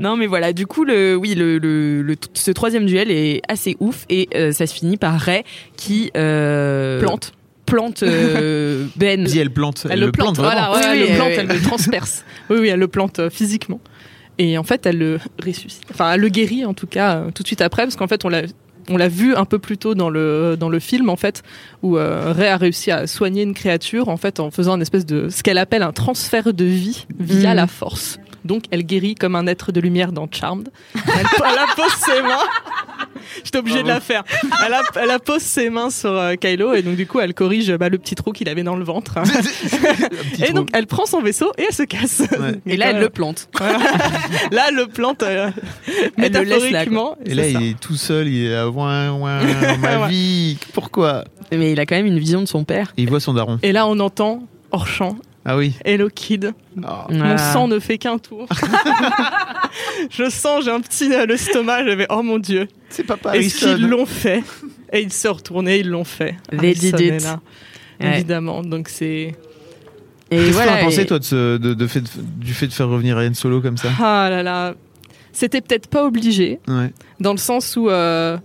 Non, 0.00 0.16
mais 0.16 0.26
voilà, 0.26 0.52
du 0.52 0.66
coup, 0.66 0.84
le, 0.84 1.16
oui, 1.16 1.34
le, 1.34 1.58
le, 1.58 2.02
le- 2.02 2.16
ce 2.34 2.50
troisième 2.50 2.86
duel 2.86 3.10
est 3.10 3.40
assez 3.48 3.76
ouf 3.80 4.04
et 4.08 4.28
euh, 4.34 4.52
ça 4.52 4.66
se 4.66 4.74
finit 4.74 4.96
par 4.96 5.18
Ray 5.18 5.42
qui 5.76 6.10
euh, 6.16 7.00
Plante. 7.00 7.32
plante 7.66 8.02
euh, 8.02 8.86
Ben. 8.96 9.24
Dis 9.24 9.38
elle 9.38 9.50
plante. 9.50 9.86
Elle, 9.90 10.00
le 10.00 10.12
plante, 10.12 10.36
vraiment. 10.36 10.70
voilà, 10.70 10.72
ouais, 10.72 10.78
Oui, 10.78 10.84
elle 10.84 11.02
oui, 11.02 11.08
le 11.10 11.16
plante, 11.16 11.28
oui. 11.30 11.34
elle 11.38 11.46
le 11.48 11.60
transperce. 11.62 12.24
Oui, 12.50 12.56
oui, 12.60 12.68
elle 12.68 12.78
le 12.80 12.88
plante 12.88 13.18
euh, 13.18 13.30
physiquement. 13.30 13.80
Et 14.38 14.56
en 14.56 14.62
fait, 14.62 14.86
elle 14.86 14.98
le 14.98 15.18
ressuscite. 15.44 15.82
Enfin, 15.90 16.12
elle 16.12 16.20
le 16.20 16.28
guérit 16.28 16.64
en 16.64 16.72
tout 16.74 16.86
cas 16.86 17.16
euh, 17.16 17.30
tout 17.34 17.42
de 17.42 17.48
suite 17.48 17.60
après, 17.60 17.82
parce 17.82 17.96
qu'en 17.96 18.06
fait, 18.08 18.24
on 18.24 18.28
l'a 18.28 18.42
on 18.90 18.96
l'a 18.96 19.08
vu 19.08 19.34
un 19.34 19.44
peu 19.44 19.58
plus 19.58 19.76
tôt 19.76 19.94
dans 19.94 20.08
le 20.08 20.56
dans 20.58 20.70
le 20.70 20.78
film 20.78 21.10
en 21.10 21.16
fait 21.16 21.42
où 21.82 21.98
euh, 21.98 22.32
Ray 22.32 22.48
a 22.48 22.56
réussi 22.56 22.90
à 22.90 23.06
soigner 23.06 23.42
une 23.42 23.52
créature 23.52 24.08
en 24.08 24.16
fait 24.16 24.40
en 24.40 24.50
faisant 24.50 24.76
une 24.76 24.80
espèce 24.80 25.04
de 25.04 25.28
ce 25.28 25.42
qu'elle 25.42 25.58
appelle 25.58 25.82
un 25.82 25.92
transfert 25.92 26.54
de 26.54 26.64
vie 26.64 27.06
via 27.18 27.50
Mhm. 27.50 27.56
la 27.56 27.66
force. 27.66 28.18
Donc 28.44 28.64
elle 28.70 28.84
guérit 28.84 29.14
comme 29.14 29.34
un 29.36 29.46
être 29.46 29.72
de 29.72 29.80
lumière 29.80 30.12
dans 30.12 30.28
Charmed. 30.30 30.68
Elle, 30.94 31.02
elle 31.44 31.58
appose 31.58 31.92
ses 31.98 32.22
mains. 32.22 32.38
J'étais 33.44 33.58
obligée 33.58 33.82
de 33.82 33.88
la 33.88 34.00
faire. 34.00 34.24
Elle, 34.66 34.72
a- 34.74 34.82
elle 35.02 35.10
appose 35.10 35.42
ses 35.42 35.70
mains 35.70 35.90
sur 35.90 36.10
euh, 36.10 36.34
Kylo 36.34 36.74
et 36.74 36.82
donc 36.82 36.96
du 36.96 37.06
coup 37.06 37.20
elle 37.20 37.34
corrige 37.34 37.70
bah, 37.76 37.88
le 37.88 37.98
petit 37.98 38.14
trou 38.14 38.32
qu'il 38.32 38.48
avait 38.48 38.62
dans 38.62 38.76
le 38.76 38.84
ventre. 38.84 39.14
Petit 39.22 40.42
Et 40.42 40.46
trou. 40.46 40.54
donc 40.54 40.68
elle 40.72 40.86
prend 40.86 41.06
son 41.06 41.20
vaisseau 41.20 41.52
et 41.58 41.64
elle 41.68 41.74
se 41.74 41.82
casse. 41.82 42.22
Ouais. 42.38 42.60
Et 42.66 42.76
là, 42.76 42.90
elle 42.90 43.00
le 43.00 43.10
plante. 43.10 43.48
Voilà. 43.58 43.78
Là, 44.52 44.64
elle 44.68 44.74
le 44.76 44.86
plante 44.86 45.22
euh, 45.22 45.50
Elle 46.16 46.32
le 46.32 46.40
laisse 46.42 46.70
là, 46.70 46.86
quoi. 46.86 47.16
métaphoriquement. 47.16 47.16
Et 47.26 47.34
là, 47.34 47.46
il 47.48 47.62
est 47.70 47.78
tout 47.80 47.96
seul, 47.96 48.28
il 48.28 48.46
est 48.46 48.50
là, 48.50 48.68
ouin, 48.68 49.10
ouin, 49.12 49.40
ma 49.82 50.06
vie, 50.08 50.56
pourquoi? 50.72 51.24
Mais 51.52 51.72
il 51.72 51.80
a 51.80 51.86
quand 51.86 51.96
même 51.96 52.06
une 52.06 52.18
vision 52.18 52.40
de 52.40 52.46
son 52.46 52.64
père. 52.64 52.92
Et 52.96 53.02
il 53.02 53.08
voit 53.08 53.20
son 53.20 53.34
daron. 53.34 53.58
Et 53.62 53.72
là, 53.72 53.86
on 53.86 53.98
entend 54.00 54.42
hors 54.70 54.86
champ 54.86 55.16
Ah 55.50 55.56
oui. 55.56 55.72
Hello 55.84 56.08
Kid. 56.14 56.52
Oh. 56.76 56.82
Mon 57.10 57.22
Ah. 57.24 57.38
sang 57.38 57.68
ne 57.68 57.78
fait 57.78 57.96
qu'un 57.96 58.18
tour. 58.18 58.46
je 60.10 60.28
sens, 60.30 60.64
j'ai 60.64 60.70
un 60.70 60.80
petit 60.80 61.14
à 61.14 61.24
l'estomac. 61.26 61.84
J'avais 61.86 62.06
oh 62.10 62.22
mon 62.22 62.38
dieu. 62.38 62.68
C'est 62.90 63.04
papa 63.04 63.30
Harrison. 63.30 63.74
qu'ils 63.74 63.88
l'ont 63.88 64.06
fait 64.06 64.42
Et 64.92 65.00
ils 65.00 65.12
se 65.12 65.28
retournaient, 65.28 65.80
ils 65.80 65.88
l'ont 65.88 66.04
fait. 66.04 66.36
They 66.50 66.74
did 66.74 67.22
là, 67.22 67.40
Ouais. 68.00 68.14
Évidemment. 68.16 68.62
Donc 68.62 68.88
c'est. 68.88 69.34
Et 70.30 70.36
Qu'est-ce 70.36 70.58
que 70.58 70.64
t'en 70.66 70.72
as 70.74 70.76
pensé, 70.80 71.00
et- 71.00 71.06
toi, 71.06 71.18
de 71.18 71.24
ce- 71.24 71.56
de- 71.56 71.72
de 71.74 71.86
fait- 71.86 72.04
du 72.38 72.52
fait 72.52 72.66
de 72.66 72.72
faire 72.72 72.88
revenir 72.88 73.16
Ryan 73.16 73.32
Solo 73.34 73.60
comme 73.62 73.78
ça? 73.78 73.88
Ah 73.98 74.28
là 74.30 74.42
là. 74.42 74.74
C'était 75.32 75.60
peut-être 75.62 75.88
pas 75.88 76.04
obligé. 76.04 76.60
Ouais. 76.68 76.92
dans 77.20 77.32
le 77.32 77.38
sens 77.38 77.74
où 77.76 77.88
euh, 77.88 78.36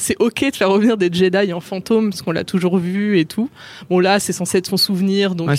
c'est 0.00 0.16
ok 0.18 0.50
de 0.50 0.56
faire 0.56 0.70
revenir 0.70 0.96
des 0.96 1.10
Jedi 1.12 1.52
en 1.52 1.60
fantôme 1.60 2.10
parce 2.10 2.22
qu'on 2.22 2.32
l'a 2.32 2.44
toujours 2.44 2.78
vu 2.78 3.18
et 3.18 3.24
tout. 3.24 3.50
Bon 3.88 3.98
là 4.00 4.20
c'est 4.20 4.32
censé 4.32 4.58
être 4.58 4.66
son 4.66 4.76
souvenir 4.76 5.34
donc 5.34 5.48
Ouais, 5.48 5.56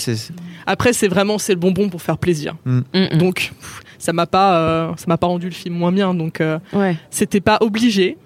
après 0.66 0.92
c'est 0.92 1.08
vraiment 1.08 1.38
c'est 1.38 1.54
le 1.54 1.60
bonbon 1.60 1.88
pour 1.88 2.02
faire 2.02 2.18
plaisir. 2.18 2.56
Mm, 2.64 2.80
mm. 2.94 3.18
Donc 3.18 3.52
pff, 3.60 3.82
ça 3.98 4.12
m'a 4.12 4.26
pas 4.26 4.58
euh, 4.58 4.92
ça 4.96 5.04
m'a 5.08 5.18
pas 5.18 5.26
rendu 5.26 5.46
le 5.46 5.54
film 5.54 5.74
moins 5.74 5.92
bien 5.92 6.14
donc 6.14 6.40
euh, 6.40 6.58
ouais. 6.72 6.96
c'était 7.10 7.40
pas 7.40 7.58
obligé. 7.60 8.16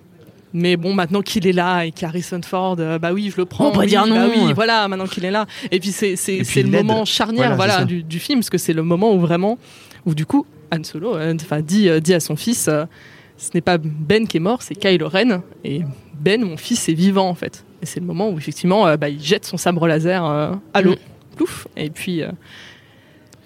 Mais 0.53 0.79
bon, 0.79 0.95
maintenant 0.95 1.21
qu'il 1.21 1.47
est 1.47 1.53
là 1.53 1.85
et 1.85 1.91
qu'il 1.91 2.03
y 2.03 2.05
a 2.07 2.09
Harrison 2.09 2.41
Ford, 2.43 2.77
euh, 2.79 2.99
bah 2.99 3.13
oui, 3.13 3.31
je 3.31 3.37
le 3.37 3.45
prends. 3.45 3.69
On 3.69 3.73
peut 3.73 3.81
oui, 3.81 3.89
dire 3.89 4.07
bah 4.09 4.27
non. 4.27 4.31
oui, 4.35 4.55
voilà, 4.55 4.89
maintenant 4.89 5.07
qu'il 5.07 5.27
est 5.27 5.31
là. 5.31 5.45
Et 5.71 5.81
puis 5.81 5.93
c'est 5.93 6.17
le 6.39 6.71
moment 6.71 7.05
charnière, 7.05 7.57
Voilà, 7.57 7.85
du, 7.85 8.03
du 8.03 8.19
film, 8.19 8.39
parce 8.39 8.49
que 8.49 8.57
c'est 8.57 8.73
le 8.73 8.83
moment 8.83 9.13
où 9.13 9.21
vraiment, 9.21 9.59
où 10.07 10.15
du 10.15 10.25
coup, 10.25 10.47
Han 10.73 10.83
Solo, 10.85 11.17
euh, 11.17 11.35
enfin 11.41 11.61
dit 11.61 11.89
euh, 11.89 12.01
dit 12.01 12.15
à 12.15 12.21
son 12.21 12.37
fils, 12.37 12.69
euh, 12.69 12.85
ce 13.37 13.51
n'est 13.55 13.61
pas 13.61 13.79
Ben 13.79 14.27
qui 14.27 14.39
est 14.39 14.41
mort, 14.41 14.63
c'est 14.63 14.75
Kylo 14.75 15.09
Ren. 15.09 15.43
Et 15.65 15.83
Ben, 16.21 16.43
mon 16.45 16.57
fils, 16.57 16.89
est 16.89 16.95
vivant 16.95 17.29
en 17.29 17.35
fait. 17.35 17.65
Et 17.83 17.87
c'est 17.87 18.01
le 18.01 18.07
moment 18.07 18.31
où 18.31 18.39
effectivement, 18.39 18.87
euh, 18.87 18.97
bah, 18.97 19.09
il 19.09 19.23
jette 19.23 19.45
son 19.45 19.57
sabre 19.57 19.87
laser 19.87 20.25
euh, 20.25 20.53
à 20.75 20.83
l'eau, 20.83 20.93
Mm. 20.93 21.37
plouf, 21.37 21.69
et 21.77 21.91
puis 21.91 22.23
euh, 22.23 22.31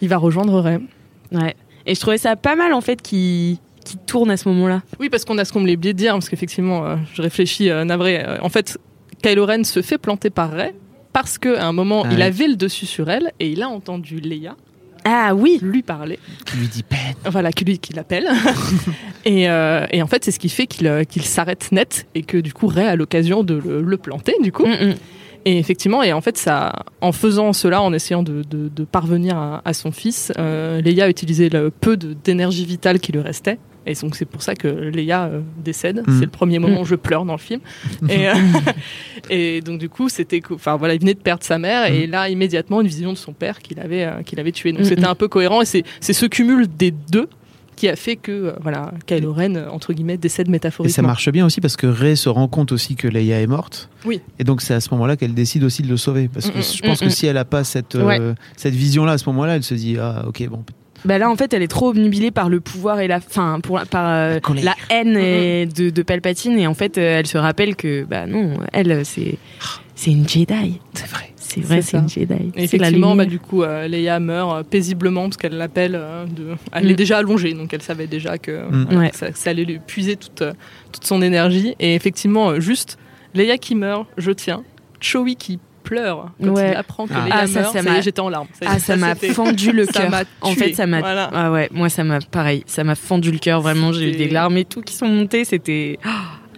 il 0.00 0.08
va 0.08 0.16
rejoindre 0.16 0.60
Rey. 0.60 0.78
Ouais. 1.32 1.54
Et 1.86 1.94
je 1.94 2.00
trouvais 2.00 2.18
ça 2.18 2.36
pas 2.36 2.56
mal 2.56 2.72
en 2.72 2.80
fait 2.80 3.02
qui 3.02 3.58
qui 3.84 3.96
tourne 3.96 4.30
à 4.30 4.36
ce 4.36 4.46
moment-là. 4.50 4.82
Oui, 5.00 5.08
parce 5.08 5.24
qu'on 5.24 5.38
a 5.38 5.44
ce 5.44 5.52
qu'on 5.52 5.60
me 5.60 5.72
oublié 5.72 5.92
de 5.94 5.98
dire, 5.98 6.12
parce 6.12 6.28
qu'effectivement, 6.28 6.84
euh, 6.86 6.96
je 7.14 7.22
réfléchis, 7.22 7.70
euh, 7.70 7.82
navré. 7.84 8.22
euh, 8.22 8.36
en 8.42 8.50
fait, 8.50 8.78
Kylo 9.22 9.46
Ren 9.46 9.64
se 9.64 9.80
fait 9.80 9.96
planter 9.96 10.28
par 10.30 10.50
Rey 10.52 10.74
parce 11.14 11.38
qu'à 11.38 11.66
un 11.66 11.72
moment, 11.72 12.02
Ah 12.04 12.08
il 12.12 12.18
ouais. 12.18 12.22
avait 12.24 12.46
le 12.46 12.56
dessus 12.56 12.84
sur 12.86 13.08
elle 13.10 13.32
et 13.40 13.48
il 13.50 13.62
a 13.62 13.68
entendu 13.70 14.20
Leia 14.20 14.54
Ah 15.04 15.34
oui. 15.34 15.58
lui 15.62 15.82
parler. 15.82 16.18
Qui 16.46 16.56
lui 16.58 16.68
dit 16.68 16.84
Ben. 16.90 17.30
Voilà, 17.30 17.52
qui 17.52 17.64
lui 17.64 17.78
qui 17.78 17.92
l'appelle. 17.92 18.28
et, 19.24 19.48
euh, 19.48 19.86
et 19.90 20.02
en 20.02 20.06
fait, 20.06 20.24
c'est 20.24 20.30
ce 20.30 20.38
qui 20.38 20.48
fait 20.48 20.66
qu'il 20.66 20.86
euh, 20.86 21.04
qu'il 21.04 21.22
s'arrête 21.22 21.72
net 21.72 22.06
et 22.14 22.22
que 22.22 22.36
du 22.38 22.52
coup, 22.52 22.66
Rey 22.66 22.86
a 22.86 22.96
l'occasion 22.96 23.42
de 23.42 23.54
le, 23.54 23.82
le 23.82 23.96
planter, 23.96 24.34
du 24.42 24.52
coup. 24.52 24.66
Mm. 24.66 24.94
Et 25.46 25.58
effectivement, 25.58 26.02
et 26.02 26.12
en 26.12 26.20
fait, 26.20 26.36
ça, 26.36 26.84
en 27.00 27.12
faisant 27.12 27.54
cela, 27.54 27.80
en 27.80 27.94
essayant 27.94 28.22
de, 28.22 28.42
de- 28.42 28.68
de 28.68 28.84
parvenir 28.84 29.38
à, 29.38 29.62
à 29.64 29.72
son 29.72 29.90
fils, 29.90 30.32
euh, 30.38 30.82
Leia 30.82 31.04
a 31.04 31.08
utilisé 31.08 31.48
le 31.48 31.70
peu 31.70 31.96
d'énergie 31.96 32.66
vitale 32.66 33.00
qui 33.00 33.10
lui 33.12 33.20
restait. 33.20 33.58
Et 33.86 33.94
donc 33.94 34.14
c'est 34.14 34.24
pour 34.24 34.42
ça 34.42 34.54
que 34.54 34.68
Leia 34.68 35.24
euh, 35.24 35.40
décède. 35.62 36.04
Mhm. 36.06 36.18
C'est 36.18 36.24
le 36.24 36.30
premier 36.30 36.58
moment 36.58 36.82
où 36.82 36.84
je 36.84 36.94
pleure 36.96 37.24
dans 37.24 37.32
le 37.32 37.38
film. 37.38 37.60
et, 38.08 38.28
euh, 38.28 38.34
et 39.30 39.60
donc 39.60 39.78
du 39.80 39.88
coup, 39.88 40.08
c'était, 40.08 40.40
enfin 40.52 40.76
voilà, 40.76 40.94
il 40.94 41.00
venait 41.00 41.14
de 41.14 41.18
perdre 41.20 41.42
sa 41.42 41.58
mère 41.58 41.90
et 41.90 42.06
là 42.06 42.28
immédiatement 42.28 42.80
une 42.80 42.86
vision 42.86 43.12
de 43.12 43.18
son 43.18 43.32
père 43.32 43.60
qu'il 43.60 43.80
avait, 43.80 44.04
euh, 44.04 44.22
qu'il 44.22 44.38
avait 44.40 44.52
tué. 44.52 44.72
Donc 44.72 44.84
c'était 44.84 45.06
un 45.06 45.14
peu 45.14 45.28
cohérent 45.28 45.62
et 45.62 45.66
c'est, 45.66 45.84
c'est 46.00 46.12
ce 46.12 46.26
cumul 46.26 46.66
des 46.68 46.90
deux 46.90 47.28
qui 47.76 47.88
a 47.88 47.96
fait 47.96 48.16
que 48.16 48.54
voilà, 48.60 48.92
Kylo 49.06 49.32
Ren 49.32 49.56
entre 49.70 49.94
guillemets 49.94 50.18
décède 50.18 50.48
Et 50.48 50.50
métaphoriquement. 50.50 50.94
ça 50.94 51.00
marche 51.00 51.30
bien 51.30 51.46
aussi 51.46 51.62
parce 51.62 51.76
que 51.78 51.86
Rey 51.86 52.14
se 52.14 52.28
rend 52.28 52.46
compte 52.46 52.72
aussi 52.72 52.94
que 52.94 53.08
Leia 53.08 53.40
est 53.40 53.46
morte. 53.46 53.88
Oui. 54.04 54.20
Et 54.38 54.44
donc 54.44 54.60
c'est 54.60 54.74
à 54.74 54.80
ce 54.80 54.90
moment-là 54.90 55.16
qu'elle 55.16 55.32
décide 55.32 55.64
aussi 55.64 55.80
de 55.82 55.88
le 55.88 55.96
sauver. 55.96 56.28
Parce 56.28 56.50
que 56.50 56.58
Mm, 56.58 56.60
mm, 56.60 56.74
je 56.76 56.82
pense 56.82 57.00
mm, 57.00 57.04
que 57.04 57.08
mm. 57.08 57.14
si 57.14 57.26
elle 57.26 57.38
a 57.38 57.46
pas 57.46 57.64
cette, 57.64 57.94
Ouais. 57.94 58.18
cette 58.56 58.74
vision-là 58.74 59.12
à 59.12 59.18
ce 59.18 59.26
moment-là, 59.30 59.56
elle 59.56 59.62
se 59.62 59.72
dit 59.72 59.96
ah 59.98 60.24
ok 60.26 60.46
bon. 60.50 60.62
Bah 61.04 61.18
là, 61.18 61.30
en 61.30 61.36
fait, 61.36 61.52
elle 61.54 61.62
est 61.62 61.68
trop 61.68 61.88
obnubilée 61.88 62.30
par 62.30 62.48
le 62.48 62.60
pouvoir 62.60 63.00
et 63.00 63.08
la, 63.08 63.20
fin, 63.20 63.60
pour 63.60 63.78
la- 63.78 63.86
par 63.86 64.08
euh, 64.08 64.38
La 64.62 64.74
haine 64.90 65.16
et 65.16 65.66
de, 65.66 65.90
de 65.90 66.02
Palpatine. 66.02 66.58
Et 66.58 66.66
en 66.66 66.74
fait, 66.74 66.98
euh, 66.98 67.18
elle 67.20 67.26
se 67.26 67.38
rappelle 67.38 67.74
que, 67.76 68.04
bah 68.04 68.26
non, 68.26 68.54
elle, 68.72 69.04
c'est, 69.06 69.36
c'est 69.94 70.10
une 70.10 70.28
Jedi. 70.28 70.78
C'est 70.94 71.08
vrai. 71.08 71.32
C'est 71.36 71.60
vrai, 71.62 71.82
C'est 71.82 71.96
une 71.96 72.08
Jedi. 72.08 72.32
Et 72.54 72.58
la 72.58 72.62
effectivement, 72.64 73.16
bah, 73.16 73.24
du 73.24 73.40
coup, 73.40 73.62
euh, 73.64 73.88
Leia 73.88 74.20
meurt 74.20 74.64
paisiblement 74.68 75.24
parce 75.24 75.36
qu'elle 75.36 75.56
l'appelle. 75.56 75.96
euh, 75.96 76.24
de... 76.26 76.54
Elle 76.72 76.86
Mm. 76.86 76.90
est 76.90 76.94
déjà 76.94 77.18
allongée, 77.18 77.54
donc 77.54 77.72
elle 77.74 77.82
savait 77.82 78.06
déjà 78.06 78.38
que, 78.38 78.68
Mm. 78.70 78.84
voilà, 78.84 79.00
Ouais. 79.00 79.10
que 79.10 79.16
ça, 79.16 79.26
ça 79.34 79.50
allait 79.50 79.64
lui 79.64 79.80
puiser 79.84 80.14
toute, 80.16 80.44
toute 80.92 81.04
son 81.04 81.22
énergie. 81.22 81.74
Et 81.80 81.94
effectivement, 81.96 82.60
juste 82.60 82.98
Leia 83.34 83.58
qui 83.58 83.74
meurt, 83.74 84.06
je 84.16 84.30
tiens. 84.30 84.62
Chewie 85.00 85.34
qui 85.34 85.58
pleure 85.82 86.30
quand 86.42 86.50
Ouais. 86.50 86.72
il 86.72 86.76
apprend 86.76 87.06
que 87.06 87.12
Ah. 87.14 87.24
Leia 87.26 87.34
Ah, 87.40 87.46
ça, 87.46 87.60
meurt. 87.60 87.72
ça 87.78 88.00
j'étais 88.00 88.20
en 88.20 88.28
larmes. 88.28 88.46
Ah, 88.64 88.78
ça 88.78 88.96
m'a 88.96 89.14
fendu 89.34 89.72
le 89.72 89.86
cœur. 89.86 90.10
En 90.40 90.52
fait, 90.54 90.74
ça 90.74 90.86
m'a. 90.86 91.00
Voilà. 91.00 91.30
Ah 91.32 91.50
ouais, 91.50 91.68
moi, 91.72 91.88
ça 91.88 92.04
m'a 92.04 92.18
pareil. 92.20 92.62
Ça 92.66 92.84
m'a 92.84 92.94
fendu 92.94 93.30
le 93.32 93.38
cœur. 93.38 93.60
Vraiment, 93.60 93.92
j'ai 93.92 94.10
eu 94.10 94.16
des 94.16 94.28
larmes 94.28 94.56
et 94.56 94.64
tout 94.64 94.80
qui 94.82 94.94
sont 94.94 95.06
montées. 95.08 95.44
C'était. 95.44 95.98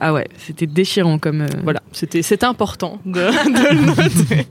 Ah 0.00 0.12
ouais, 0.12 0.26
c'était 0.36 0.66
déchirant 0.66 1.18
comme. 1.18 1.42
euh, 1.42 1.46
Voilà, 1.62 1.80
c'était 1.92 2.22
c'était 2.22 2.46
important 2.46 2.98
de, 3.06 3.12
de 3.20 3.74
le 3.74 3.86
noter. 3.86 4.46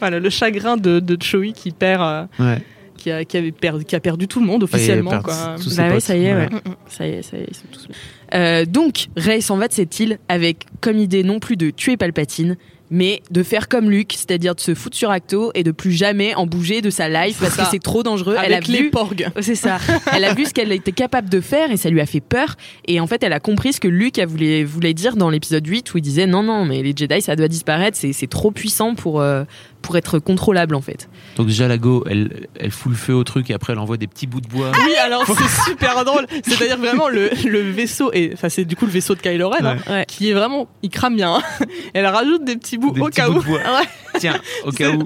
voilà, 0.00 0.18
le 0.18 0.28
chagrin 0.30 0.76
de, 0.76 0.98
de 0.98 1.22
Chewie 1.22 1.52
qui 1.52 1.70
perd, 1.70 2.02
euh, 2.02 2.24
Ouais. 2.40 2.58
qui, 2.96 3.10
a, 3.12 3.24
qui 3.24 3.36
avait 3.36 3.52
perdu, 3.52 3.84
qui 3.84 3.94
a 3.94 4.00
perdu 4.00 4.26
tout 4.26 4.40
le 4.40 4.46
monde 4.46 4.64
officiellement. 4.64 5.20
quoi. 5.22 5.54
tous 5.62 5.70
ses 5.70 5.76
Bah 5.82 5.88
ouais, 5.90 6.00
ça 6.00 6.16
y 6.16 6.24
est, 6.24 6.34
ouais. 6.34 6.48
Ça 6.88 7.06
y 7.06 7.10
est, 7.10 7.22
ça 7.22 7.36
y 7.36 7.42
est, 7.42 7.46
ils 7.48 7.54
sont 7.54 7.62
tous 7.70 7.86
morts. 7.88 7.96
Euh, 8.34 8.64
donc, 8.64 9.06
Rey 9.16 9.40
s'en 9.40 9.56
va 9.56 9.68
de 9.68 9.72
cette 9.72 10.00
île 10.00 10.18
avec 10.28 10.66
comme 10.80 10.98
idée 10.98 11.22
non 11.22 11.38
plus 11.38 11.56
de 11.56 11.70
tuer 11.70 11.96
Palpatine, 11.96 12.56
mais 12.92 13.22
de 13.30 13.42
faire 13.42 13.68
comme 13.68 13.90
Luke, 13.90 14.12
c'est-à-dire 14.12 14.54
de 14.54 14.60
se 14.60 14.74
foutre 14.74 14.98
sur 14.98 15.10
Acto 15.10 15.50
et 15.54 15.64
de 15.64 15.72
plus 15.72 15.92
jamais 15.92 16.34
en 16.34 16.46
bouger 16.46 16.82
de 16.82 16.90
sa 16.90 17.08
life 17.08 17.38
parce 17.40 17.56
que 17.56 17.62
c'est 17.70 17.82
trop 17.82 18.02
dangereux. 18.02 18.36
elle 18.44 18.52
a 18.52 18.60
les 18.60 18.82
vu, 18.82 18.90
porgs. 18.90 19.30
c'est 19.40 19.54
ça. 19.54 19.78
Elle 20.14 20.24
a 20.24 20.34
vu 20.34 20.44
ce 20.44 20.52
qu'elle 20.52 20.70
était 20.72 20.92
capable 20.92 21.30
de 21.30 21.40
faire 21.40 21.70
et 21.70 21.78
ça 21.78 21.88
lui 21.88 22.02
a 22.02 22.06
fait 22.06 22.20
peur. 22.20 22.56
Et 22.86 23.00
en 23.00 23.06
fait, 23.06 23.22
elle 23.22 23.32
a 23.32 23.40
compris 23.40 23.72
ce 23.72 23.80
que 23.80 23.88
a 24.20 24.26
voulu, 24.26 24.64
voulait 24.64 24.92
dire 24.92 25.16
dans 25.16 25.30
l'épisode 25.30 25.66
8 25.66 25.94
où 25.94 25.98
il 25.98 26.02
disait 26.02 26.26
non, 26.26 26.42
non, 26.42 26.66
mais 26.66 26.82
les 26.82 26.92
Jedi, 26.94 27.22
ça 27.22 27.34
doit 27.34 27.48
disparaître, 27.48 27.96
c'est 27.96 28.12
c'est 28.12 28.26
trop 28.26 28.50
puissant 28.50 28.94
pour, 28.94 29.22
euh, 29.22 29.44
pour 29.82 29.96
être 29.96 30.18
contrôlable 30.18 30.74
en 30.74 30.80
fait. 30.80 31.08
Donc 31.36 31.48
déjà 31.48 31.68
la 31.68 31.78
Go, 31.78 32.04
elle, 32.08 32.46
elle 32.58 32.70
fout 32.70 32.90
le 32.92 32.96
feu 32.98 33.14
au 33.14 33.24
truc 33.24 33.50
et 33.50 33.54
après 33.54 33.72
elle 33.72 33.78
envoie 33.78 33.96
des 33.96 34.06
petits 34.06 34.26
bouts 34.26 34.40
de 34.40 34.48
bois. 34.48 34.70
Oui, 34.86 34.94
alors 35.04 35.24
c'est 35.26 35.64
super 35.70 36.04
drôle. 36.04 36.26
C'est-à-dire 36.44 36.78
vraiment 36.78 37.08
le, 37.08 37.30
le 37.46 37.60
vaisseau, 37.70 38.10
et 38.12 38.30
enfin 38.34 38.48
c'est 38.48 38.64
du 38.64 38.76
coup 38.76 38.86
le 38.86 38.92
vaisseau 38.92 39.14
de 39.14 39.20
Kylo 39.20 39.48
Ren, 39.50 39.64
hein, 39.66 39.76
Ouais. 39.88 40.04
qui 40.06 40.30
est 40.30 40.34
vraiment, 40.34 40.68
il 40.82 40.90
crame 40.90 41.16
bien. 41.16 41.34
hein. 41.36 41.42
Elle 41.94 42.06
rajoute 42.06 42.44
des 42.44 42.56
petits 42.56 42.78
bouts 42.78 42.92
Des 42.92 43.00
au 43.00 43.06
petits 43.06 43.16
cas 43.20 43.28
bouts 43.28 43.38
où. 43.38 43.42
de 43.42 43.46
bois. 43.46 43.58
Ouais, 43.58 44.18
Tiens, 44.18 44.38
au 44.64 44.70
cas 44.72 44.90
où. 44.90 45.04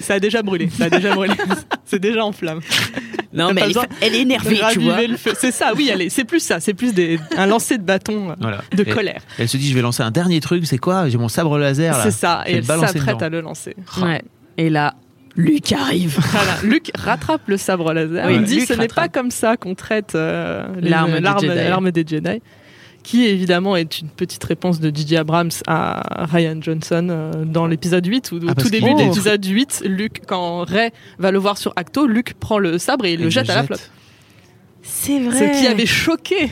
ça 0.00 0.14
a 0.14 0.20
déjà 0.20 0.42
brûlé. 0.42 0.68
Ça 0.70 0.84
a 0.84 0.90
déjà 0.90 1.14
brûlé. 1.14 1.34
C'est 1.84 2.00
déjà 2.00 2.24
en 2.24 2.32
flamme. 2.32 2.60
Non, 3.32 3.52
mais 3.52 3.60
elle 3.60 3.64
est, 3.64 3.68
besoin 3.68 3.84
elle 4.00 4.14
est 4.14 4.20
énervée, 4.22 4.58
tu 4.72 4.80
vois. 4.80 4.96
C'est 5.38 5.52
ça, 5.52 5.72
oui, 5.76 5.90
c'est 6.10 6.24
plus 6.24 6.40
ça. 6.40 6.58
C'est 6.58 6.72
plus 6.74 6.94
des, 6.94 7.20
un 7.36 7.46
lancer 7.46 7.76
de 7.78 7.82
bâton 7.82 8.30
euh, 8.30 8.34
Voilà. 8.40 8.62
de 8.74 8.82
Et- 8.82 8.86
colère. 8.86 9.20
Elle 9.38 9.48
se 9.48 9.56
dit 9.56 9.68
je 9.68 9.74
vais 9.74 9.82
lancer 9.82 10.02
un 10.02 10.10
dernier 10.10 10.40
truc, 10.40 10.66
c'est 10.66 10.78
quoi? 10.78 11.08
J'ai 11.08 11.18
mon 11.18 11.28
sabre 11.28 11.58
laser 11.58 11.96
là. 11.96 12.02
C'est 12.02 12.10
ça. 12.10 12.42
Et 12.46 12.54
elle 12.56 12.64
s'apprête 12.64 13.22
à 13.22 13.28
le 13.28 13.40
lancer. 13.42 13.76
Ouais. 14.02 14.22
Et 14.58 14.70
là, 14.70 14.94
Luke 15.36 15.72
arrive. 15.72 16.18
Voilà, 16.30 16.52
Luc 16.64 16.90
rattrape 16.96 17.42
le 17.46 17.56
sabre 17.56 17.92
laser. 17.92 18.26
Oui, 18.26 18.36
il 18.36 18.42
dit 18.44 18.56
Luke 18.60 18.68
ce 18.68 18.72
n'est 18.74 18.88
pas 18.88 19.08
comme 19.08 19.30
ça 19.30 19.56
qu'on 19.56 19.74
traite 19.74 20.14
euh, 20.14 20.66
les- 20.80 20.88
L'arme 20.90 21.10
des 21.20 21.46
Jedi. 21.48 21.68
l'arme 21.68 21.90
des 21.90 22.04
Jedi. 22.06 22.40
Qui 23.02 23.26
évidemment 23.26 23.76
est 23.76 24.00
une 24.00 24.08
petite 24.08 24.42
réponse 24.42 24.80
de 24.80 24.90
J.J. 24.92 25.18
Abrams 25.18 25.50
à 25.68 26.24
Ryan 26.26 26.56
Johnson 26.60 27.06
euh, 27.08 27.44
dans 27.44 27.68
l'épisode 27.68 28.04
8, 28.04 28.32
où 28.32 28.36
au 28.38 28.40
Ah, 28.48 28.54
tout 28.56 28.68
début 28.68 28.94
de 28.94 28.98
l'épisode 29.02 29.44
8, 29.46 29.82
Luke, 29.86 30.22
quand 30.26 30.64
Ray 30.64 30.90
va 31.20 31.30
le 31.30 31.38
voir 31.38 31.56
sur 31.56 31.72
Acto, 31.76 32.08
Luke 32.08 32.34
prend 32.40 32.58
le 32.58 32.78
sabre 32.78 33.04
et 33.04 33.12
il 33.12 33.20
Elle 33.20 33.24
le 33.26 33.30
jette 33.30 33.48
à 33.50 33.54
la 33.56 33.62
flotte. 33.62 33.90
C'est 34.82 35.20
vrai. 35.20 35.54
Ce 35.54 35.60
qui 35.60 35.68
avait 35.68 35.86
choqué 35.86 36.50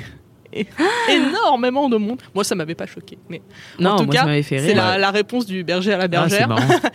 énormément 1.11 1.89
de 1.89 1.97
monde. 1.97 2.21
Moi, 2.35 2.45
ça 2.45 2.55
m'avait 2.55 2.75
pas 2.75 2.87
choqué. 2.87 3.19
Mais 3.29 3.43
Non, 3.79 3.91
en 3.91 3.97
tout 3.99 4.05
moi, 4.05 4.15
cas, 4.15 4.43
c'est 4.43 4.59
rire. 4.59 4.77
la, 4.77 4.99
la 4.99 5.11
réponse 5.11 5.47
du 5.47 5.65
berger 5.65 5.93
à 5.93 5.99
la 5.99 6.05
Ah, 6.05 6.29
c'est 6.29 6.47
bergère. 6.47 6.57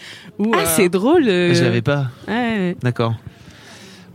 Ah, 0.54 0.58
euh, 0.60 0.64
c'est 0.66 0.90
drôle. 0.90 1.28
euh. 1.28 1.54
Je 1.54 1.64
l'avais 1.64 1.82
pas. 1.82 2.08
Ouais. 2.28 2.76
D'accord. 2.82 3.16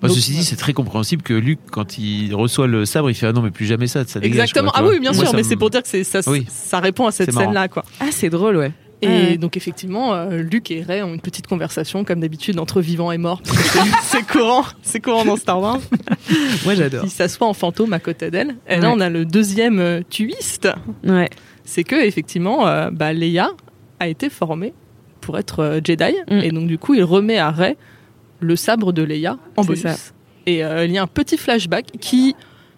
Bah, 0.02 0.08
Donc, 0.08 0.16
ceci 0.16 0.32
dit, 0.32 0.44
c'est 0.44 0.56
très 0.56 0.72
compréhensible 0.72 1.22
que 1.22 1.32
Luc, 1.32 1.58
quand 1.70 1.96
il 1.98 2.34
reçoit 2.34 2.66
le 2.66 2.84
sabre, 2.84 3.10
il 3.10 3.14
fait 3.14 3.26
ah 3.26 3.32
non 3.32 3.40
mais 3.42 3.50
plus 3.50 3.64
jamais 3.64 3.86
ça, 3.86 4.04
ça 4.06 4.20
dégage. 4.20 4.38
Exactement. 4.38 4.70
quoi, 4.70 4.80
ah 4.84 4.86
oui, 4.88 5.00
bien 5.00 5.12
sûr, 5.14 5.32
mais 5.34 5.42
c'est 5.42 5.56
pour 5.56 5.70
dire 5.70 5.82
que 5.82 6.02
ça, 6.04 6.20
Oui. 6.26 6.44
ça 6.48 6.80
répond 6.80 7.06
à 7.06 7.12
cette 7.12 7.32
scène-là, 7.32 7.68
quoi. 7.68 7.84
Ah, 8.00 8.06
c'est 8.10 8.28
drôle, 8.28 8.56
ouais. 8.56 8.72
Et 9.02 9.06
Ouais. 9.08 9.36
donc 9.36 9.56
effectivement, 9.56 10.14
euh, 10.14 10.38
Luke 10.42 10.70
et 10.70 10.82
Ray 10.82 11.02
ont 11.02 11.12
une 11.12 11.20
petite 11.20 11.46
conversation 11.46 12.04
comme 12.04 12.20
d'habitude 12.20 12.58
entre 12.58 12.80
vivants 12.80 13.12
et 13.12 13.18
morts. 13.18 13.40
c'est- 14.02 14.26
courant, 14.26 14.64
c'est 14.82 15.00
courant 15.00 15.24
dans 15.24 15.36
Star 15.36 15.60
Wars. 15.60 15.80
Moi, 16.64 16.74
j'adore. 16.74 17.04
Il 17.04 17.10
s'assoit 17.10 17.46
en 17.46 17.52
fantôme 17.54 17.92
à 17.92 17.98
côté 17.98 18.30
d'elle. 18.30 18.56
Et 18.68 18.76
là, 18.76 18.90
on 18.90 19.00
a 19.00 19.10
le 19.10 19.24
deuxième 19.24 19.78
euh, 19.78 20.00
twist, 20.08 20.68
Ouais. 21.04 21.28
c'est 21.64 21.84
que 21.84 21.96
effectivement, 21.96 22.66
euh, 22.66 22.90
bah, 22.90 23.12
Leia 23.12 23.50
a 24.00 24.08
été 24.08 24.30
formée 24.30 24.72
pour 25.20 25.38
être 25.38 25.60
euh, 25.60 25.80
Jedi, 25.84 26.14
Mm. 26.30 26.38
et 26.42 26.50
donc 26.50 26.66
du 26.66 26.78
coup, 26.78 26.94
il 26.94 27.02
remet 27.04 27.38
à 27.38 27.50
Ray 27.50 27.76
le 28.40 28.56
sabre 28.56 28.92
de 28.92 29.02
Leia 29.02 29.38
en 29.56 29.64
bonus. 29.64 29.82
ça. 29.82 29.96
Et 30.46 30.64
euh, 30.64 30.84
il 30.84 30.92
y 30.92 30.98
a 30.98 31.02
un 31.02 31.06
petit 31.06 31.36
flashback 31.38 31.86
qui, 32.00 32.36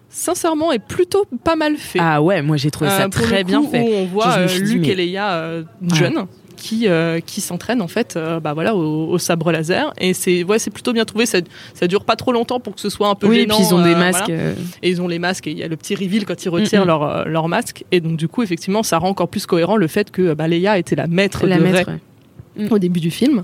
sincèrement, 0.09 0.71
est 0.71 0.79
plutôt 0.79 1.25
pas 1.43 1.55
mal 1.55 1.75
fait. 1.77 1.99
Ah 2.01 2.21
ouais, 2.21 2.41
moi, 2.41 2.57
j'ai 2.57 2.71
trouvé 2.71 2.89
ça 2.89 3.05
Euh, 3.05 3.09
très 3.09 3.43
bien 3.43 3.61
fait. 3.63 3.81
Où 3.81 3.87
on 3.93 4.05
voit 4.05 4.37
euh, 4.37 4.47
mais- 4.75 4.87
et 4.87 4.95
Leia 4.95 5.31
euh, 5.33 5.63
jeunes 5.93 6.25
qui 6.55 6.87
euh, 6.87 7.19
qui 7.19 7.39
s'entraînent 7.39 7.83
en 7.83 7.87
fait 7.87 8.15
euh, 8.17 8.39
bah 8.39 8.55
voilà 8.55 8.73
au, 8.75 9.09
au 9.11 9.17
sabre 9.19 9.51
laser 9.51 9.93
et 9.99 10.15
c'est 10.15 10.43
ouais 10.43 10.57
c'est 10.57 10.71
plutôt 10.71 10.91
bien 10.91 11.05
trouvé 11.05 11.27
ça 11.27 11.37
ça 11.75 11.85
dure 11.85 12.03
pas 12.03 12.15
trop 12.15 12.31
longtemps 12.31 12.59
pour 12.59 12.73
que 12.73 12.81
ce 12.81 12.89
soit 12.89 13.09
un 13.09 13.13
peu 13.13 13.27
Oui, 13.27 13.35
et 13.35 13.39
gênant 13.41 13.57
puis 13.57 13.65
ils 13.69 13.75
ont 13.75 13.83
des 13.83 13.93
masques. 13.93 14.23
voilà. 14.25 14.53
et 14.81 14.89
ils 14.89 14.99
ont 14.99 15.07
les 15.07 15.19
masques 15.19 15.45
et 15.45 15.51
il 15.51 15.57
y 15.59 15.61
a 15.61 15.67
le 15.67 15.75
petit 15.77 15.93
reveal 15.93 16.25
quand 16.25 16.43
ils 16.43 16.49
retirent 16.49 16.83
Mm, 16.83 16.87
leur 16.87 17.27
leur 17.27 17.47
masque 17.47 17.83
et 17.91 18.01
donc 18.01 18.17
du 18.17 18.27
coup 18.27 18.41
effectivement 18.41 18.81
ça 18.81 18.97
rend 18.97 19.09
encore 19.09 19.27
plus 19.27 19.45
cohérent 19.45 19.75
le 19.75 19.85
fait 19.85 20.09
que 20.09 20.33
bah, 20.33 20.47
Leia 20.47 20.79
était 20.79 20.95
la 20.95 21.05
maître 21.05 21.45
la 21.45 21.59
de 21.59 21.63
maître. 21.63 21.91
Rey 21.91 22.63
ouais. 22.63 22.71
au 22.71 22.79
début 22.79 23.01
du 23.01 23.11
film. 23.11 23.43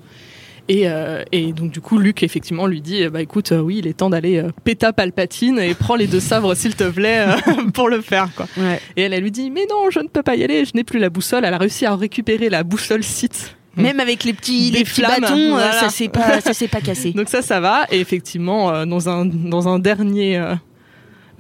Et, 0.70 0.88
euh, 0.88 1.24
et 1.32 1.52
donc 1.52 1.72
du 1.72 1.82
coup, 1.82 1.98
Luke 1.98 2.24
effectivement 2.24 2.68
lui 2.68 2.82
dit, 2.82 3.06
bah 3.10 3.22
écoute, 3.22 3.52
euh, 3.52 3.60
oui, 3.60 3.80
il 3.80 3.88
est 3.88 3.94
temps 3.94 4.10
d'aller 4.10 4.38
euh, 4.38 4.50
péta 4.64 4.94
Palpatine 4.94 5.60
et 5.60 5.74
prends 5.74 5.96
les 5.96 6.08
deux 6.08 6.22
sabres 6.22 6.56
s'il 6.56 6.76
te 6.76 6.90
plaît 6.90 7.26
euh, 7.28 7.64
pour 7.74 7.90
le 7.90 8.02
faire 8.02 8.30
quoi. 8.36 8.48
Ouais. 8.58 8.80
Et 8.96 9.02
elle, 9.04 9.14
elle 9.14 9.24
lui 9.24 9.32
dit, 9.32 9.52
mais 9.52 9.66
non, 9.70 9.90
je 9.90 10.00
ne 10.00 10.08
peux 10.08 10.24
pas 10.24 10.36
y 10.36 10.44
aller, 10.44 10.64
je 10.64 10.72
n'ai 10.76 10.84
plus 10.84 11.00
la 11.00 11.10
boussole. 11.10 11.44
Elle 11.44 11.54
a 11.54 11.58
réussi 11.58 11.86
à 11.86 11.96
récupérer 11.96 12.50
la 12.50 12.64
boussole 12.64 13.04
Sith. 13.04 13.56
Même 13.76 14.00
avec 14.00 14.24
les 14.24 14.34
petits, 14.34 14.72
Des 14.72 14.80
les 14.80 14.84
petits 14.84 15.02
flammes, 15.02 15.22
bâtons, 15.22 15.36
euh, 15.36 15.50
voilà. 15.50 15.74
ça 15.74 15.90
s'est 15.90 16.08
pas, 16.08 16.40
ça 16.42 16.54
s'est 16.54 16.68
pas 16.68 16.80
cassé. 16.82 17.12
Donc 17.12 17.28
ça, 17.28 17.42
ça 17.42 17.60
va. 17.60 17.86
Et 17.92 18.00
effectivement, 18.00 18.70
euh, 18.70 18.86
dans 18.86 19.10
un 19.10 19.26
dans 19.26 19.68
un 19.68 19.80
dernier 19.80 20.42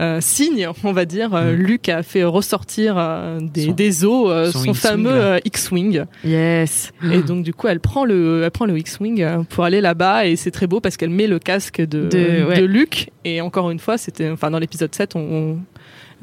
euh, 0.02 0.20
signe, 0.22 0.68
on 0.84 0.92
va 0.92 1.06
dire, 1.06 1.34
euh, 1.34 1.54
Mm. 1.54 1.56
Luke 1.56 1.90
a 1.90 2.04
fait 2.04 2.24
ressortir 2.24 2.96
euh, 2.98 3.40
des, 3.42 3.66
Son- 3.66 3.72
des 3.72 4.06
os, 4.06 4.28
euh, 4.30 4.52
son 4.52 4.74
fameux 4.74 5.12
euh, 5.12 5.40
X-wing. 5.46 6.04
Yes. 6.26 6.92
Et 7.12 7.22
donc 7.22 7.44
du 7.44 7.54
coup, 7.54 7.68
elle 7.68 7.80
prend 7.80 8.04
le, 8.06 8.42
elle 8.44 8.52
prend 8.52 8.66
le 8.66 8.78
X-wing 8.78 9.46
pour 9.50 9.64
aller 9.64 9.82
là-bas 9.82 10.26
et 10.26 10.36
c'est 10.36 10.52
très 10.52 10.68
beau 10.68 10.80
parce 10.80 10.98
qu'elle 10.98 11.10
met 11.12 11.28
le 11.28 11.40
casque 11.40 11.80
de, 11.80 12.08
De- 12.08 12.46
ouais. 12.46 12.60
de 12.60 12.66
Luke. 12.66 13.12
Et 13.26 13.40
encore 13.42 13.70
une 13.72 13.80
fois, 13.80 13.98
c'était, 13.98 14.30
enfin 14.30 14.50
dans 14.52 14.60
l'épisode 14.60 14.94
7, 14.94 15.16
on, 15.16 15.20
on- 15.20 15.60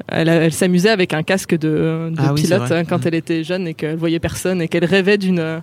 elle, 0.07 0.29
a- 0.29 0.35
elle 0.35 0.51
s'amusait 0.53 0.89
avec 0.89 1.13
un 1.13 1.23
casque 1.23 1.51
de, 1.53 2.09
de 2.11 2.15
Ah 2.17 2.33
pilote 2.35 2.71
euh, 2.71 2.83
quand 2.87 2.97
Mhm. 2.97 3.03
elle 3.07 3.15
était 3.15 3.43
jeune 3.43 3.67
et 3.67 3.73
qu'elle 3.73 3.97
voyait 3.97 4.19
personne 4.19 4.61
et 4.61 4.67
qu'elle 4.67 4.85
rêvait 4.85 5.17
d'une 5.17 5.61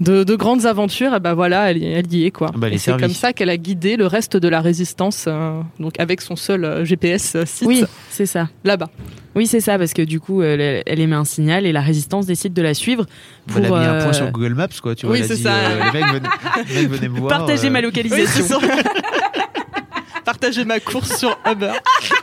de, 0.00 0.24
de 0.24 0.34
grandes 0.36 0.66
aventures. 0.66 1.14
Et 1.14 1.20
ben 1.20 1.34
voilà, 1.34 1.70
elle, 1.70 1.78
y- 1.78 1.86
elle 1.86 2.12
y 2.12 2.24
est 2.26 2.30
quoi. 2.30 2.50
Bah, 2.54 2.66
elle 2.68 2.72
et 2.72 2.76
est 2.76 2.78
c'est 2.78 2.98
comme 2.98 3.08
ça 3.12 3.32
qu'elle 3.32 3.50
a 3.50 3.56
guidé 3.56 3.96
le 3.96 4.06
reste 4.06 4.36
de 4.36 4.48
la 4.48 4.60
résistance, 4.60 5.24
euh, 5.28 5.60
donc 5.80 5.98
avec 5.98 6.20
son 6.20 6.36
seul 6.36 6.64
euh, 6.64 6.84
GPS 6.84 7.34
euh, 7.36 7.44
site 7.46 7.66
Oui, 7.68 7.84
c'est 8.10 8.26
ça. 8.26 8.48
là-bas. 8.64 8.88
Oui, 9.34 9.46
c'est 9.46 9.60
ça, 9.60 9.78
parce 9.78 9.92
que 9.92 10.02
du 10.02 10.18
coup, 10.18 10.42
elle, 10.42 10.82
elle 10.84 11.00
émet 11.00 11.14
un 11.14 11.24
signal 11.24 11.64
et 11.66 11.70
la 11.72 11.80
résistance 11.80 12.26
décide 12.26 12.54
de 12.54 12.62
la 12.62 12.74
suivre 12.74 13.06
pour 13.46 13.58
Elle 13.58 13.66
a 13.66 13.68
mis 13.68 13.74
un 13.86 13.98
point 14.00 14.08
euh, 14.08 14.12
sur 14.12 14.30
Google 14.32 14.54
Maps 14.54 14.66
quoi. 14.82 14.94
Tu 14.96 15.06
vois, 15.06 15.14
oui, 15.16 15.22
c'est 15.26 15.36
ça. 15.36 15.52
euh, 15.54 15.78
les 15.92 16.00
mecs 16.00 16.10
venaient, 16.12 16.28
les 16.68 16.74
mecs 16.82 16.90
venaient 16.90 17.08
me 17.08 17.18
voir. 17.20 17.38
partager 17.38 17.68
euh, 17.68 17.70
ma 17.70 17.78
Oui, 17.78 17.84
localisation. 17.84 18.44
c'est 18.60 18.66
ça. 18.66 18.82
Partager 20.24 20.64
ma 20.64 20.78
course 20.80 21.16
sur 21.18 21.38
Uber. 21.50 21.72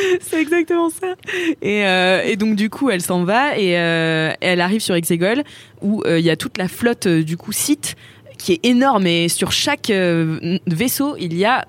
C'est 0.20 0.40
exactement 0.40 0.90
ça. 0.90 1.14
Et, 1.60 1.86
euh, 1.86 2.22
et 2.24 2.36
donc 2.36 2.56
du 2.56 2.70
coup, 2.70 2.90
elle 2.90 3.00
s'en 3.00 3.24
va 3.24 3.58
et 3.58 3.78
euh, 3.78 4.32
elle 4.40 4.60
arrive 4.60 4.80
sur 4.80 4.94
Exegol 4.94 5.42
où 5.80 6.02
euh, 6.04 6.18
il 6.18 6.24
y 6.24 6.30
a 6.30 6.36
toute 6.36 6.58
la 6.58 6.68
flotte 6.68 7.08
du 7.08 7.36
coup 7.36 7.52
site 7.52 7.96
qui 8.38 8.52
est 8.52 8.66
énorme 8.66 9.06
et 9.06 9.28
sur 9.28 9.52
chaque 9.52 9.92
vaisseau 10.66 11.16
il 11.18 11.36
y 11.36 11.44
a 11.44 11.64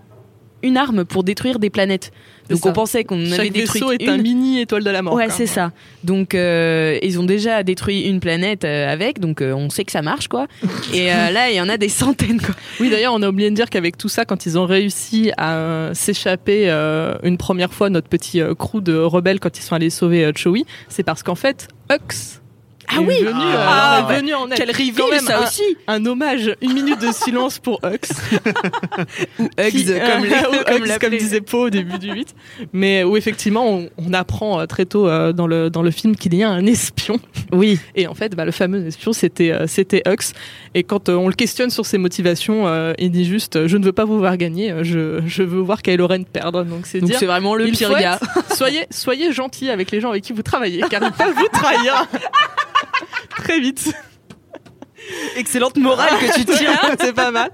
une 0.63 0.77
arme 0.77 1.05
pour 1.05 1.23
détruire 1.23 1.59
des 1.59 1.69
planètes. 1.69 2.11
Donc 2.49 2.59
ça. 2.59 2.69
on 2.69 2.73
pensait 2.73 3.03
qu'on 3.03 3.31
avait 3.31 3.49
détruit 3.49 3.79
vaisseau 3.79 3.91
est 3.91 4.03
une. 4.03 4.09
un 4.09 4.17
mini 4.17 4.61
étoile 4.61 4.83
de 4.83 4.89
la 4.89 5.01
mort. 5.01 5.13
Ouais, 5.13 5.29
c'est 5.29 5.47
ça. 5.47 5.71
Donc 6.03 6.35
euh, 6.35 6.97
ils 7.01 7.19
ont 7.19 7.23
déjà 7.23 7.63
détruit 7.63 8.01
une 8.01 8.19
planète 8.19 8.65
euh, 8.65 8.91
avec, 8.91 9.19
donc 9.19 9.41
euh, 9.41 9.53
on 9.53 9.69
sait 9.69 9.83
que 9.85 9.91
ça 9.91 10.01
marche 10.01 10.27
quoi. 10.27 10.47
Et 10.93 11.11
euh, 11.11 11.31
là 11.31 11.49
il 11.49 11.55
y 11.55 11.61
en 11.61 11.69
a 11.69 11.77
des 11.77 11.89
centaines 11.89 12.41
quoi. 12.41 12.55
Oui, 12.79 12.89
d'ailleurs, 12.89 13.13
on 13.13 13.21
a 13.21 13.29
oublié 13.29 13.49
de 13.49 13.55
dire 13.55 13.69
qu'avec 13.69 13.97
tout 13.97 14.09
ça, 14.09 14.25
quand 14.25 14.45
ils 14.45 14.57
ont 14.57 14.65
réussi 14.65 15.31
à 15.37 15.55
euh, 15.55 15.93
s'échapper 15.93 16.69
euh, 16.69 17.15
une 17.23 17.37
première 17.37 17.73
fois, 17.73 17.89
notre 17.89 18.09
petit 18.09 18.41
crew 18.57 18.81
de 18.81 18.95
rebelles, 18.97 19.39
quand 19.39 19.57
ils 19.57 19.61
sont 19.61 19.75
allés 19.75 19.89
sauver 19.89 20.31
Chewie, 20.35 20.65
c'est 20.89 21.03
parce 21.03 21.23
qu'en 21.23 21.35
fait, 21.35 21.67
Hux 21.91 22.41
Ah 22.95 23.01
oui 23.01 23.15
venu, 23.19 23.29
euh, 23.29 23.55
Ah, 23.57 24.05
ouais. 24.07 24.17
venu 24.17 24.33
en 24.33 24.47
aide. 24.49 24.57
Quel 24.57 24.71
Quand 24.71 24.77
reveal 25.05 25.11
même 25.11 25.25
ça 25.25 25.39
un, 25.39 25.43
aussi. 25.43 25.63
un 25.87 26.05
hommage, 26.05 26.55
une 26.61 26.73
minute 26.73 26.99
de 27.01 27.11
silence 27.11 27.59
pour 27.59 27.79
Hux. 27.83 27.97
Hugs 29.59 29.71
Qui- 29.71 29.85
comme, 29.85 30.25
les, 30.25 30.29
Ou 30.59 30.63
comme, 30.65 30.83
Hugs, 30.85 30.99
comme 30.99 31.09
disait 31.17 31.41
Poe 31.41 31.65
au 31.65 31.69
début 31.69 31.97
du 31.99 32.11
8. 32.11 32.35
Mais 32.73 33.03
où 33.03 33.17
effectivement, 33.17 33.65
on, 33.67 33.89
on 33.97 34.13
apprend 34.13 34.59
euh, 34.59 34.65
très 34.65 34.85
tôt 34.85 35.07
euh, 35.07 35.33
dans, 35.33 35.47
le, 35.47 35.69
dans 35.69 35.81
le 35.81 35.91
film 35.91 36.15
qu'il 36.15 36.33
y 36.35 36.43
a 36.43 36.49
un 36.49 36.65
espion. 36.65 37.19
Oui. 37.51 37.79
Et 37.95 38.07
en 38.07 38.13
fait, 38.13 38.35
bah, 38.35 38.45
le 38.45 38.51
fameux 38.51 38.85
espion, 38.85 39.13
c'était 39.13 39.51
euh, 39.51 39.65
c'était 39.67 40.03
Hux. 40.07 40.33
Et 40.75 40.83
quand 40.83 41.09
euh, 41.09 41.15
on 41.15 41.27
le 41.27 41.33
questionne 41.33 41.69
sur 41.69 41.85
ses 41.85 41.97
motivations, 41.97 42.67
euh, 42.67 42.93
il 42.99 43.11
dit 43.11 43.25
juste 43.25 43.55
euh, 43.55 43.67
Je 43.67 43.77
ne 43.77 43.85
veux 43.85 43.93
pas 43.93 44.05
vous 44.05 44.17
voir 44.19 44.37
gagner, 44.37 44.71
euh, 44.71 44.83
je, 44.83 45.21
je 45.25 45.43
veux 45.43 45.61
voir 45.61 45.81
Kylo 45.81 46.07
Ren 46.07 46.23
perdre. 46.23 46.63
Donc 46.63 46.85
c'est 46.85 47.01
dire 47.01 47.17
c'est 47.19 47.25
vraiment 47.25 47.55
le 47.55 47.65
pire 47.65 47.93
gars. 47.99 48.19
soyez, 48.53 48.85
soyez 48.89 49.31
gentil 49.31 49.69
avec 49.69 49.91
les 49.91 49.99
gens 50.01 50.09
avec 50.09 50.23
qui 50.23 50.33
vous 50.33 50.43
travaillez, 50.43 50.83
car 50.89 51.01
ils 51.03 51.11
peuvent 51.11 51.33
vous 51.35 51.47
trahir 51.51 52.07
très 53.37 53.59
vite. 53.59 53.93
Excellente 55.35 55.77
morale 55.77 56.13
que 56.19 56.33
tu 56.35 56.45
tiens. 56.45 56.77
c'est 56.99 57.13
pas 57.13 57.31
mal. 57.31 57.49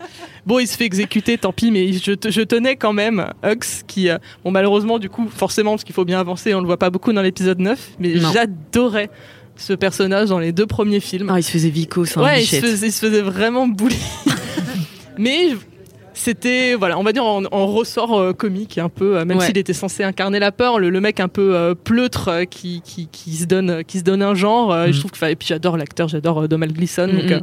Bon, 0.46 0.60
il 0.60 0.68
se 0.68 0.78
fait 0.78 0.86
exécuter, 0.86 1.38
tant 1.38 1.52
pis, 1.52 1.72
mais 1.72 1.92
je, 1.94 2.12
te- 2.14 2.30
je 2.30 2.42
tenais 2.42 2.76
quand 2.76 2.94
même 2.94 3.34
Hux, 3.44 3.84
qui, 3.88 4.10
euh, 4.10 4.18
bon, 4.44 4.52
malheureusement, 4.52 5.00
du 5.00 5.10
coup, 5.10 5.28
forcément, 5.36 5.72
parce 5.72 5.84
qu'il 5.84 5.96
faut 5.96 6.06
bien 6.06 6.20
avancer, 6.20 6.54
on 6.54 6.60
le 6.62 6.66
voit 6.68 6.78
pas 6.78 6.90
beaucoup 6.90 7.12
dans 7.12 7.22
l'épisode 7.22 7.60
9, 7.60 7.92
mais 8.00 8.18
j'adorais 8.18 9.10
ce 9.56 9.74
personnage 9.74 10.30
dans 10.30 10.40
les 10.40 10.52
deux 10.52 10.68
premiers 10.68 11.00
films. 11.00 11.30
Ah, 11.32 11.40
il 11.40 11.44
se 11.44 11.52
faisait 11.52 11.70
Vico, 11.70 12.06
c'est 12.06 12.18
un 12.20 12.24
ouais, 12.24 12.44
il 12.44 12.48
se, 12.48 12.56
faisait, 12.58 12.88
il 12.88 12.92
se 12.94 13.00
faisait 13.06 13.22
vraiment 13.22 13.68
bully. 13.68 13.98
mais 15.18 15.50
c'était, 16.20 16.76
voilà, 16.76 16.98
on 17.00 17.04
va 17.04 17.12
dire 17.14 17.24
en, 17.26 17.44
en 17.52 17.68
ressort 17.68 18.18
euh, 18.20 18.34
comique 18.34 18.78
un 18.78 18.90
peu, 18.90 19.18
euh, 19.18 19.26
même 19.26 19.38
Ouais. 19.38 19.46
s'il 19.46 19.58
était 19.58 19.74
censé 19.74 20.04
incarner 20.04 20.40
la 20.40 20.52
peur, 20.52 20.78
le, 20.80 20.90
le 20.90 21.02
mec 21.02 21.20
un 21.20 21.28
peu 21.28 21.56
euh, 21.56 21.76
pleutre 21.76 22.44
qui, 22.50 22.82
qui, 22.84 23.08
qui 23.12 23.36
se 23.36 23.46
donne, 23.46 23.84
qui 23.86 24.00
se 24.00 24.04
donne 24.04 24.22
un 24.22 24.36
genre. 24.36 24.74
Je 24.92 25.00
trouve 25.00 25.12
que, 25.12 25.26
et 25.26 25.36
puis 25.36 25.48
j'adore 25.48 25.78
l'acteur, 25.78 26.08
j'adore 26.08 26.44
euh, 26.44 26.48
Donald 26.48 26.74
Gleason, 26.74 27.08
donc. 27.08 27.32
Euh, 27.32 27.40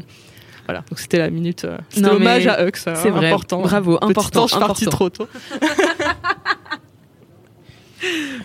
voilà, 0.67 0.81
donc 0.91 0.99
c'était 0.99 1.19
la 1.19 1.31
minute. 1.31 1.65
C'était 1.91 2.09
hommage 2.09 2.47
à 2.49 2.67
Hux. 2.67 2.73
c'est 2.75 3.09
important. 3.11 3.61
Bravo, 3.63 3.99
Petit 3.99 4.11
important, 4.11 4.43
ange 4.45 4.59
parti 4.59 4.85
important. 4.87 4.91
trop 4.91 5.11
tôt. 5.11 5.29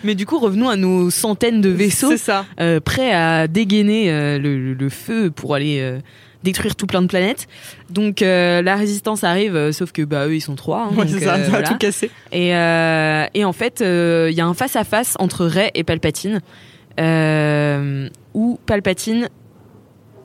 Mais 0.02 0.14
du 0.14 0.24
coup, 0.24 0.38
revenons 0.38 0.68
à 0.68 0.76
nos 0.76 1.10
centaines 1.10 1.60
de 1.60 1.68
vaisseaux 1.68 2.16
ça. 2.16 2.46
euh, 2.60 2.80
prêts 2.80 3.12
à 3.12 3.46
dégainer 3.48 4.10
euh, 4.10 4.38
le, 4.38 4.72
le 4.72 4.88
feu 4.88 5.30
pour 5.30 5.54
aller 5.54 5.78
euh, 5.80 5.98
détruire 6.42 6.76
tout 6.76 6.86
plein 6.86 7.02
de 7.02 7.06
planètes. 7.06 7.46
Donc 7.90 8.22
euh, 8.22 8.62
la 8.62 8.76
résistance 8.76 9.24
arrive, 9.24 9.54
euh, 9.56 9.72
sauf 9.72 9.92
que 9.92 10.02
bah 10.02 10.26
eux 10.26 10.34
ils 10.36 10.40
sont 10.40 10.54
trois. 10.56 10.84
hein, 10.90 10.90
Ouais, 10.96 11.04
donc, 11.06 11.20
ça, 11.20 11.34
euh, 11.34 11.46
voilà. 11.48 11.68
tout 11.68 11.76
cassé. 11.78 12.10
Et, 12.32 12.54
euh, 12.54 13.26
et 13.34 13.44
en 13.44 13.52
fait, 13.52 13.80
il 13.80 14.34
y 14.34 14.40
a 14.40 14.46
un 14.46 14.54
face 14.54 14.76
à 14.76 14.84
face 14.84 15.14
entre 15.18 15.44
Rey 15.46 15.70
et 15.74 15.84
Palpatine, 15.84 16.40
où 18.34 18.58
Palpatine, 18.66 19.28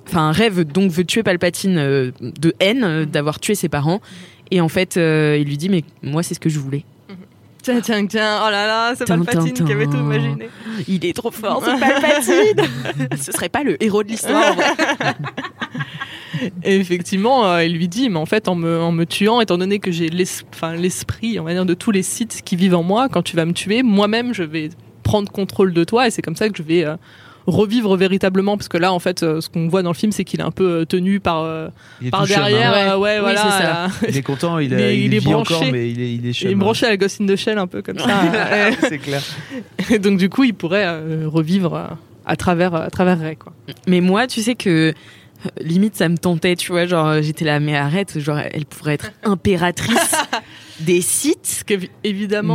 enfin 0.08 0.32
Rey 0.32 0.50
veut, 0.50 0.66
donc 0.66 0.92
veut 0.92 1.04
tuer 1.06 1.24
Palpatine 1.24 1.78
euh, 1.78 2.12
de 2.22 2.54
haine 2.60 2.84
euh, 2.84 3.06
d'avoir 3.06 3.40
tué 3.40 3.56
ses 3.56 3.70
parents. 3.70 4.02
Et 4.52 4.62
en 4.62 4.70
fait, 4.70 4.96
euh, 4.98 5.38
il 5.40 5.48
lui 5.48 5.58
dit 5.58 5.70
mais 5.70 5.84
moi 6.02 6.24
c'est 6.24 6.34
ce 6.34 6.40
que 6.40 6.50
je 6.50 6.60
voulais. 6.60 6.84
Tiens, 7.64 7.82
tiens, 7.82 8.06
tiens. 8.06 8.40
Oh 8.48 8.50
là 8.50 8.66
là, 8.66 8.94
c'est 8.96 9.04
Tin, 9.04 9.18
Palpatine 9.22 9.52
tin, 9.54 9.66
qui 9.66 9.72
avait 9.74 9.88
tout 9.88 9.98
imaginé. 9.98 10.48
Il 10.88 11.06
est 11.06 11.12
trop 11.14 11.32
fort, 11.32 11.62
c'est 11.66 11.78
Palpatine. 11.78 13.18
ce 13.22 13.32
serait 13.34 13.50
pas 13.50 13.64
le 13.64 13.82
héros 13.84 14.04
de 14.04 14.08
l'histoire. 14.08 14.56
Et 16.64 16.76
effectivement, 16.78 17.46
euh, 17.48 17.64
il 17.64 17.74
lui 17.74 17.88
dit, 17.88 18.10
mais 18.10 18.18
en 18.20 18.26
fait, 18.26 18.48
en 18.48 18.56
me, 18.56 18.80
en 18.82 18.92
me 18.92 19.06
tuant, 19.06 19.42
étant 19.42 19.58
donné 19.58 19.80
que 19.80 19.92
j'ai 19.92 20.10
l'esprit, 20.10 21.40
on 21.40 21.44
va 21.44 21.54
dire, 21.54 21.66
de 21.66 21.74
tous 21.74 21.92
les 21.92 22.04
sites 22.04 22.42
qui 22.44 22.56
vivent 22.56 22.76
en 22.76 22.84
moi, 22.84 23.08
quand 23.10 23.22
tu 23.24 23.36
vas 23.36 23.46
me 23.46 23.54
tuer, 23.54 23.84
moi-même, 23.84 24.34
je 24.34 24.44
vais 24.44 24.70
prendre 25.04 25.32
contrôle 25.32 25.74
de 25.74 25.84
toi, 25.84 26.08
et 26.08 26.12
c'est 26.12 26.22
comme 26.22 26.36
ça 26.36 26.50
que 26.50 26.58
je 26.58 26.64
vais 26.64 26.84
euh, 26.86 26.96
revivre 27.46 27.96
véritablement, 27.96 28.58
parce 28.58 28.68
que 28.68 28.78
là, 28.78 28.92
en 28.92 29.00
fait, 29.00 29.24
euh, 29.24 29.40
ce 29.40 29.48
qu'on 29.50 29.68
voit 29.70 29.82
dans 29.82 29.92
le 29.92 29.96
film, 29.96 30.12
c'est 30.12 30.26
qu'il 30.26 30.42
est 30.42 30.44
un 30.44 30.52
peu 30.52 30.82
euh, 30.82 30.86
tenu 30.86 31.20
par, 31.22 31.44
euh, 31.44 31.70
Il 32.02 32.08
est 32.08 32.12
par 32.12 32.26
chum, 32.28 32.36
derrière, 32.36 32.74
hein. 32.76 32.98
ouais, 32.98 33.16
Oui, 33.16 33.22
voilà. 33.22 33.42
c'est 33.42 33.64
ça. 33.64 34.08
Il 34.10 34.18
est 34.18 34.22
content, 34.22 34.60
il, 34.60 34.74
a- 34.74 34.78
Mais 34.78 34.98
il, 34.98 35.06
il 35.06 35.14
est 35.14 35.20
vit 35.20 35.32
branché. 35.32 35.56
encore, 35.56 35.72
mais 35.72 35.90
il 35.90 36.02
est, 36.02 36.14
il 36.14 36.26
est 36.28 36.34
chum, 36.34 36.50
Il 36.50 36.52
est 36.52 36.56
hein. 36.56 36.58
branché 36.58 36.86
à 36.86 36.90
la 36.90 36.98
Ghost 36.98 37.22
in 37.22 37.26
the 37.26 37.36
Shell, 37.38 37.58
un 37.58 37.68
peu 37.68 37.82
comme 37.82 38.00
ça. 38.00 38.08
c'est 38.82 38.98
clair. 38.98 39.22
Et 39.90 40.00
donc, 40.00 40.18
du 40.18 40.28
coup, 40.30 40.44
il 40.44 40.54
pourrait 40.54 40.86
euh, 40.86 41.24
revivre 41.28 41.74
euh, 41.76 41.86
à 42.26 42.36
travers, 42.36 42.76
à 42.76 42.90
travers 42.90 43.18
Rey, 43.18 43.38
quoi. 43.38 43.54
Mais 43.88 44.02
moi, 44.02 44.28
tu 44.28 44.42
sais 44.42 44.56
que 44.56 44.90
euh, 44.90 44.94
limite 45.62 45.96
ça 45.96 46.10
me 46.10 46.18
tentait, 46.18 46.56
tu 46.56 46.72
vois, 46.72 46.86
genre 46.86 47.08
euh, 47.08 47.22
j'étais 47.22 47.46
là 47.46 47.60
mais 47.60 47.76
arrête, 47.76 48.20
genre 48.20 48.40
elle 48.40 48.66
pourrait 48.66 48.94
être 48.96 49.12
impératrice 49.24 50.16
des 50.80 51.02
sites. 51.02 51.64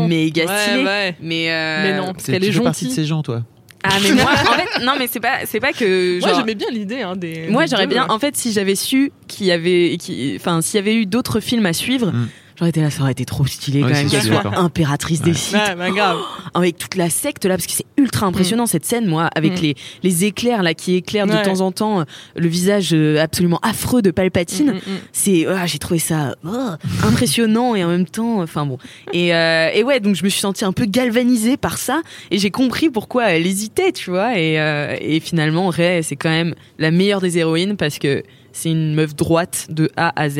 Méga 0.06 0.44
Ouais, 0.46 0.58
stylé. 0.66 0.84
ouais. 0.84 1.16
Mais 1.20 1.50
euh, 1.50 1.82
Mais 1.82 1.96
non, 1.98 2.12
parce 2.12 2.24
C'est- 2.24 2.32
qu'elle 2.32 2.44
est 2.44 2.60
partie 2.60 2.86
de 2.86 2.92
ces 2.92 3.04
gens, 3.04 3.22
toi. 3.22 3.42
Ah 3.84 3.96
mais 4.00 4.12
moi 4.22 4.30
en 4.30 4.52
fait 4.52 4.84
non 4.84 4.92
mais 4.96 5.08
c'est 5.08 5.18
pas 5.18 5.38
c'est 5.44 5.58
pas 5.58 5.72
que 5.72 6.20
Moi, 6.20 6.32
j'aimais 6.36 6.54
bien 6.54 6.68
l'idée 6.70 7.00
hein, 7.02 7.16
des. 7.16 7.48
moi 7.48 7.66
j'aurais 7.66 7.88
bien 7.88 8.04
ouais. 8.04 8.12
en 8.12 8.18
fait 8.20 8.36
si 8.36 8.52
j'avais 8.52 8.76
su 8.76 9.10
qu'il 9.26 9.46
y 9.46 9.50
avait 9.50 9.96
qui 9.98 10.34
enfin 10.36 10.60
s'il 10.62 10.76
y 10.78 10.78
avait 10.78 10.94
eu 10.94 11.04
d'autres 11.04 11.40
films 11.40 11.66
à 11.66 11.72
suivre 11.72 12.12
Mm. 12.12 12.28
J'aurais 12.62 12.70
été 12.70 12.80
là 12.80 12.90
ça 12.90 13.02
aurait 13.02 13.12
été 13.12 13.24
trop 13.24 13.44
stylé 13.44 13.82
Ouais, 13.82 13.90
quand 13.90 13.96
même 13.96 14.08
qu'elle 14.08 14.22
soit 14.22 14.56
impératrice 14.58 15.20
des 15.20 15.34
sites. 15.34 15.54
Ouais, 15.54 15.74
bah, 15.74 15.90
grave. 15.90 16.18
avec 16.54 16.78
toute 16.78 16.94
la 16.94 17.10
secte 17.10 17.44
là 17.44 17.56
parce 17.56 17.66
que 17.66 17.72
c'est 17.72 17.86
ultra 17.96 18.26
impressionnant 18.26 18.66
cette 18.66 18.84
scène 18.84 19.06
moi 19.06 19.28
avec 19.34 19.52
Mm. 19.54 19.62
les 19.62 19.74
les 20.04 20.24
éclairs 20.24 20.62
là 20.62 20.74
qui 20.74 20.94
éclairent 20.94 21.26
de 21.26 21.44
temps 21.44 21.60
en 21.60 21.72
temps 21.72 22.00
euh, 22.00 22.04
le 22.36 22.46
visage 22.48 22.90
euh, 22.92 23.20
absolument 23.20 23.58
affreux 23.62 24.00
de 24.02 24.10
Palpatine. 24.10 24.72
Mm, 24.72 24.74
mm, 24.74 24.76
mm. 24.94 24.98
c'est 25.12 25.46
ah, 25.46 25.66
j'ai 25.66 25.78
trouvé 25.78 25.98
ça 25.98 26.36
oh, 26.46 26.70
impressionnant 27.04 27.74
et 27.74 27.82
en 27.84 27.88
même 27.88 28.06
temps 28.06 28.40
enfin 28.40 28.64
bon. 28.66 28.78
Et, 29.12 29.34
euh, 29.34 29.68
et 29.74 29.82
ouais 29.82 30.00
donc 30.00 30.14
je 30.14 30.22
me 30.24 30.28
suis 30.28 30.40
sentie 30.40 30.64
un 30.64 30.72
peu 30.72 30.84
galvanisée 30.86 31.56
par 31.56 31.78
ça 31.78 32.02
et 32.30 32.38
j'ai 32.38 32.50
compris 32.50 32.88
pourquoi 32.90 33.30
elle 33.30 33.46
hésitait 33.46 33.92
tu 33.92 34.10
vois. 34.10 34.38
Et, 34.38 34.60
euh, 34.60 34.96
et 35.00 35.18
finalement 35.20 35.68
Rey 35.68 36.02
c'est 36.02 36.16
quand 36.16 36.30
même 36.30 36.54
la 36.78 36.90
meilleure 36.90 37.20
des 37.20 37.38
héroïnes 37.38 37.76
parce 37.76 37.98
que 37.98 38.22
c'est 38.52 38.70
une 38.70 38.94
meuf 38.94 39.14
droite 39.16 39.66
de 39.70 39.90
A 39.96 40.12
à 40.20 40.28
Z 40.28 40.38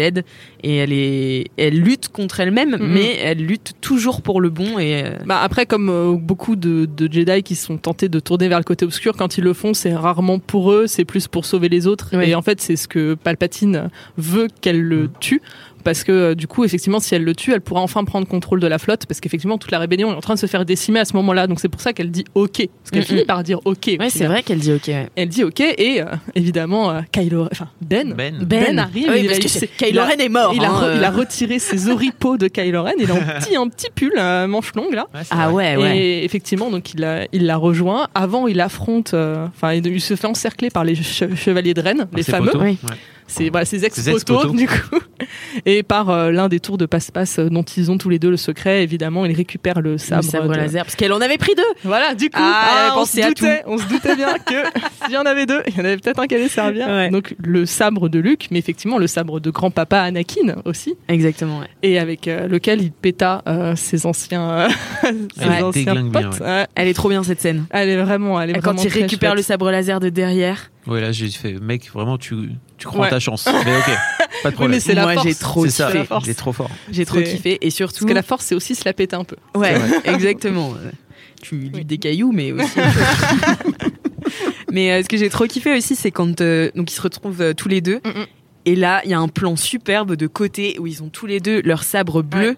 et 0.63 0.77
elle 0.77 0.93
est 0.93 1.47
elle 1.57 1.79
lutte 1.81 2.09
contre 2.09 2.41
elle-même 2.41 2.77
Mhm. 2.79 2.87
mais 2.93 3.17
elle 3.23 3.45
lutte 3.45 3.73
toujours 3.81 4.23
pour 4.23 4.41
le 4.41 4.51
bon 4.51 4.79
et 4.79 5.03
euh, 5.05 5.11
Bah 5.27 5.41
après, 5.43 5.67
comme 5.67 5.89
euh, 5.89 6.13
beaucoup 6.13 6.57
de, 6.57 6.87
de 6.87 7.13
Jedi 7.13 7.43
qui 7.43 7.55
sont 7.57 7.77
tentés 7.79 8.09
de 8.09 8.21
tourner 8.21 8.49
vers 8.49 8.59
le 8.59 8.65
côté 8.65 8.85
obscur, 8.85 9.17
quand 9.17 9.39
ils 9.39 9.45
le 9.45 9.53
font, 9.53 9.75
c'est 9.75 9.95
rarement 9.95 10.39
pour 10.39 10.73
eux, 10.73 10.87
c'est 10.87 11.05
plus 11.05 11.27
pour 11.29 11.45
sauver 11.45 11.69
les 11.69 11.87
autres. 11.87 12.17
Ouais. 12.17 12.29
Et 12.31 12.35
en 12.35 12.43
fait, 12.43 12.61
c'est 12.61 12.77
ce 12.77 12.87
que 12.89 13.15
Palpatine 13.15 13.91
veut 14.17 14.49
qu'elle 14.61 14.81
le 14.83 15.11
tue. 15.21 15.41
Parce 15.85 16.05
que 16.05 16.13
euh, 16.13 16.35
du 16.35 16.47
coup, 16.47 16.65
effectivement, 16.65 17.01
si 17.01 17.15
elle 17.15 17.25
le 17.25 17.35
tue, 17.35 17.53
elle 17.53 17.61
pourra 17.61 17.81
enfin 17.81 18.05
prendre 18.05 18.27
contrôle 18.27 18.61
de 18.61 18.67
la 18.67 18.79
flotte. 18.79 19.07
Parce 19.07 19.21
qu'effectivement, 19.21 19.59
toute 19.59 19.71
la 19.71 19.79
rébellion 19.79 20.13
est 20.13 20.17
en 20.17 20.21
train 20.21 20.35
de 20.35 20.39
se 20.39 20.47
faire 20.47 20.65
décimer 20.65 21.01
à 21.01 21.05
ce 21.05 21.15
moment-là. 21.17 21.47
Donc 21.47 21.61
c'est 21.61 21.69
pour 21.69 21.81
ça 21.81 21.93
qu'elle 21.93 22.11
dit 22.11 22.25
OK. 22.35 22.57
Parce 22.83 22.91
qu'elle 22.93 23.05
finit 23.05 23.25
par 23.25 23.43
dire 23.43 23.61
OK. 23.65 23.97
ouais 23.99 24.11
c'est 24.11 24.27
vrai 24.27 24.43
qu'elle 24.43 24.59
dit 24.59 24.73
ok 24.73 24.89
ouais. 24.89 25.09
Elle 25.17 25.29
dit 25.29 25.45
OK. 25.45 25.61
Et 25.61 26.01
euh, 26.03 26.07
évidemment, 26.35 26.91
euh, 26.91 27.01
Kylo, 27.13 27.49
enfin 27.51 27.69
Ben, 27.81 28.15
Ben. 28.15 28.45
Ben 28.45 28.79
arrive, 28.79 29.09
Oui, 29.11 29.21
il 29.23 29.27
parce 29.29 29.39
a- 29.57 29.61
que 29.61 29.65
il 29.65 29.69
Kylo 29.89 30.01
a- 30.01 30.05
Ren 30.07 30.19
est 30.19 30.29
mort 30.29 30.53
il, 30.55 30.65
a, 30.65 30.71
hein, 30.71 30.85
euh. 30.85 30.95
il 30.99 31.05
a 31.05 31.11
retiré 31.11 31.59
ses 31.59 31.89
oripeaux 31.89 32.37
de 32.37 32.49
Kylo 32.49 32.83
Ren. 32.83 32.93
Il 32.99 33.11
a 33.11 33.15
un 33.15 33.19
petit, 33.41 33.57
un 33.57 33.69
petit 33.69 33.89
pull, 33.95 34.13
euh, 34.19 34.47
manche 34.47 34.75
longue 34.75 34.95
là. 34.95 35.07
ah 35.31 35.51
ouais 35.53 35.77
ouais 35.77 35.99
Et 35.99 36.25
effectivement, 36.25 36.71
donc 36.71 36.95
il 36.95 37.01
la, 37.01 37.27
il 37.33 37.47
la 37.47 37.57
rejoint. 37.57 38.09
Avant, 38.15 38.47
il 38.47 38.61
affronte, 38.61 39.15
euh, 39.15 39.47
enfin, 39.49 39.73
il, 39.75 39.87
il 39.87 40.01
se 40.01 40.17
fait 40.17 40.27
encercler 40.27 40.71
par 40.71 40.85
les 40.85 40.95
che- 40.95 41.35
chevaliers 41.35 41.75
de 41.75 41.81
Rennes, 41.81 42.07
les 42.15 42.23
fameux. 42.23 42.47
poteaux. 42.51 42.63
Oui. 42.65 42.79
Ouais. 42.85 42.97
C'est 43.27 43.49
voilà, 43.51 43.65
ses 43.65 43.85
ex-potos. 43.85 44.53
du 44.57 44.67
coup. 44.67 44.99
Et 45.67 45.83
par 45.83 46.11
euh, 46.11 46.31
l'un 46.31 46.49
des 46.49 46.61
tours 46.61 46.79
de 46.79 46.87
passe-passe 46.87 47.39
euh, 47.39 47.49
dont 47.49 47.63
ils 47.63 47.91
ont 47.91 47.99
tous 47.99 48.09
les 48.09 48.19
deux 48.19 48.31
le 48.31 48.37
secret, 48.37 48.83
évidemment, 48.83 49.25
il 49.25 49.35
récupère 49.35 49.81
le 49.81 49.93
le 49.93 49.99
sabre. 49.99 50.25
sabre 50.25 50.49
de- 50.49 50.55
laser 50.57 50.85
parce 50.85 50.97
qu'elle 50.97 51.13
en 51.13 51.21
avait 51.21 51.39
pris 51.39 51.55
deux 51.57 51.63
Voilà, 51.85 52.15
du 52.15 52.31
coup, 52.31 52.39
Ah, 52.41 52.95
on, 52.97 53.05
se 53.05 53.21
doutait, 53.27 53.63
on 53.67 53.77
se 53.79 53.87
doutait 53.89 54.17
bien 54.17 54.35
que 54.39 54.55
s'il 55.05 55.15
y 55.15 55.17
en 55.17 55.27
avait 55.27 55.45
deux, 55.47 55.63
il 55.69 55.77
y 55.77 55.81
en 55.81 55.85
avait 55.85 55.97
peut-être 55.99 56.19
un 56.21 56.27
qui 56.27 56.35
allait 56.35 56.49
servir. 56.49 56.87
Ouais. 56.87 57.11
Donc 57.11 57.35
le 57.43 57.67
sabre 57.67 58.09
de 58.09 58.19
Luke, 58.19 58.49
mais 58.51 58.59
effectivement 58.59 58.99
le 58.99 59.07
sabre 59.07 59.41
de 59.41 59.51
grand-papa 59.51 60.01
Anakin 60.01 60.57
aussi, 60.65 60.95
exactement 61.09 61.61
ouais. 61.61 61.67
et 61.83 61.99
avec 61.99 62.27
euh, 62.29 62.49
lequel 62.49 62.81
il 62.83 62.93
péta 62.93 63.43
euh, 63.47 63.75
ses 63.77 64.07
anciens, 64.07 64.51
euh, 64.51 64.69
ses 65.03 65.15
Elle 65.41 65.65
anciens 65.65 65.95
déglingue 65.95 66.11
bien, 66.13 66.31
potes. 66.31 66.41
ouais. 66.41 66.47
Ouais. 66.47 66.67
elle 66.75 66.89
est 66.89 66.95
trop 66.95 67.09
bien 67.09 67.23
cette 67.23 67.41
scène 67.41 67.65
Elle 67.71 67.89
est 67.89 68.03
vraiment, 68.03 68.41
elle 68.41 68.51
est 68.51 68.53
Et 68.53 68.55
quand 68.57 68.71
vraiment 68.73 68.83
il 68.83 68.91
très 68.91 69.01
récupère 69.03 69.31
chouette. 69.31 69.37
le 69.39 69.43
sabre 69.43 69.71
laser 69.71 70.01
de 70.01 70.09
derrière 70.09 70.71
Ouais, 70.87 71.01
là, 71.01 71.13
j'ai 71.13 71.29
fait, 71.29 71.55
mec, 71.61 71.91
vraiment, 71.93 72.19
tu, 72.19 72.35
tu 72.83 72.89
crois 72.89 73.07
en 73.07 73.11
ta 73.11 73.21
chance. 73.21 73.47
Mais 73.47 73.77
ok, 73.77 73.85
pas 73.87 73.95
de 73.95 74.29
Oui, 74.45 74.53
problème. 74.53 74.71
mais 74.73 74.81
c'est 74.81 74.95
la 74.95 75.03
Moi, 75.03 75.15
force. 75.15 75.27
j'ai 75.27 75.35
trop 75.35 75.67
il 75.67 76.31
est 76.31 76.35
trop 76.35 76.53
fort. 76.53 76.71
J'ai 76.91 77.07
trop 77.07 77.21
kiffé 77.23 77.59
et 77.61 77.71
surtout. 77.71 78.01
Parce 78.01 78.09
que 78.11 78.15
la 78.15 78.23
force, 78.23 78.47
c'est 78.47 78.55
aussi 78.55 78.75
se 78.75 78.83
la 78.85 78.93
péter 78.93 79.17
un 79.17 79.25
peu. 79.25 79.37
Ouais, 79.55 79.75
exactement. 80.05 80.75
Tu 81.41 81.71
Oui. 81.75 81.85
des 81.85 81.99
cailloux, 81.99 82.33
mais 82.33 82.53
aussi. 82.53 82.71
mais 84.73 84.93
euh, 84.93 85.03
ce 85.03 85.09
que 85.09 85.17
j'ai 85.17 85.29
trop 85.29 85.47
kiffé 85.47 85.77
aussi, 85.77 85.97
c'est 85.97 86.11
quand 86.11 86.41
euh, 86.41 86.71
donc 86.75 86.91
ils 86.91 86.95
se 86.95 87.03
retrouvent 87.03 87.43
euh, 87.43 87.53
tous 87.55 87.69
les 87.69 87.81
deux. 87.81 88.01
Mm, 88.05 88.09
mm. 88.21 88.27
Et 88.65 88.77
là, 88.77 89.01
il 89.05 89.11
y 89.11 89.15
a 89.15 89.19
un 89.19 89.29
plan 89.29 89.57
superbe 89.57 90.15
de 90.15 90.27
côté 90.29 90.77
où 90.79 90.87
ils 90.87 91.03
ont 91.03 91.09
tous 91.09 91.27
les 91.27 91.41
deux 91.41 91.61
leur 91.63 91.83
sabre 91.83 92.23
bleu. 92.23 92.57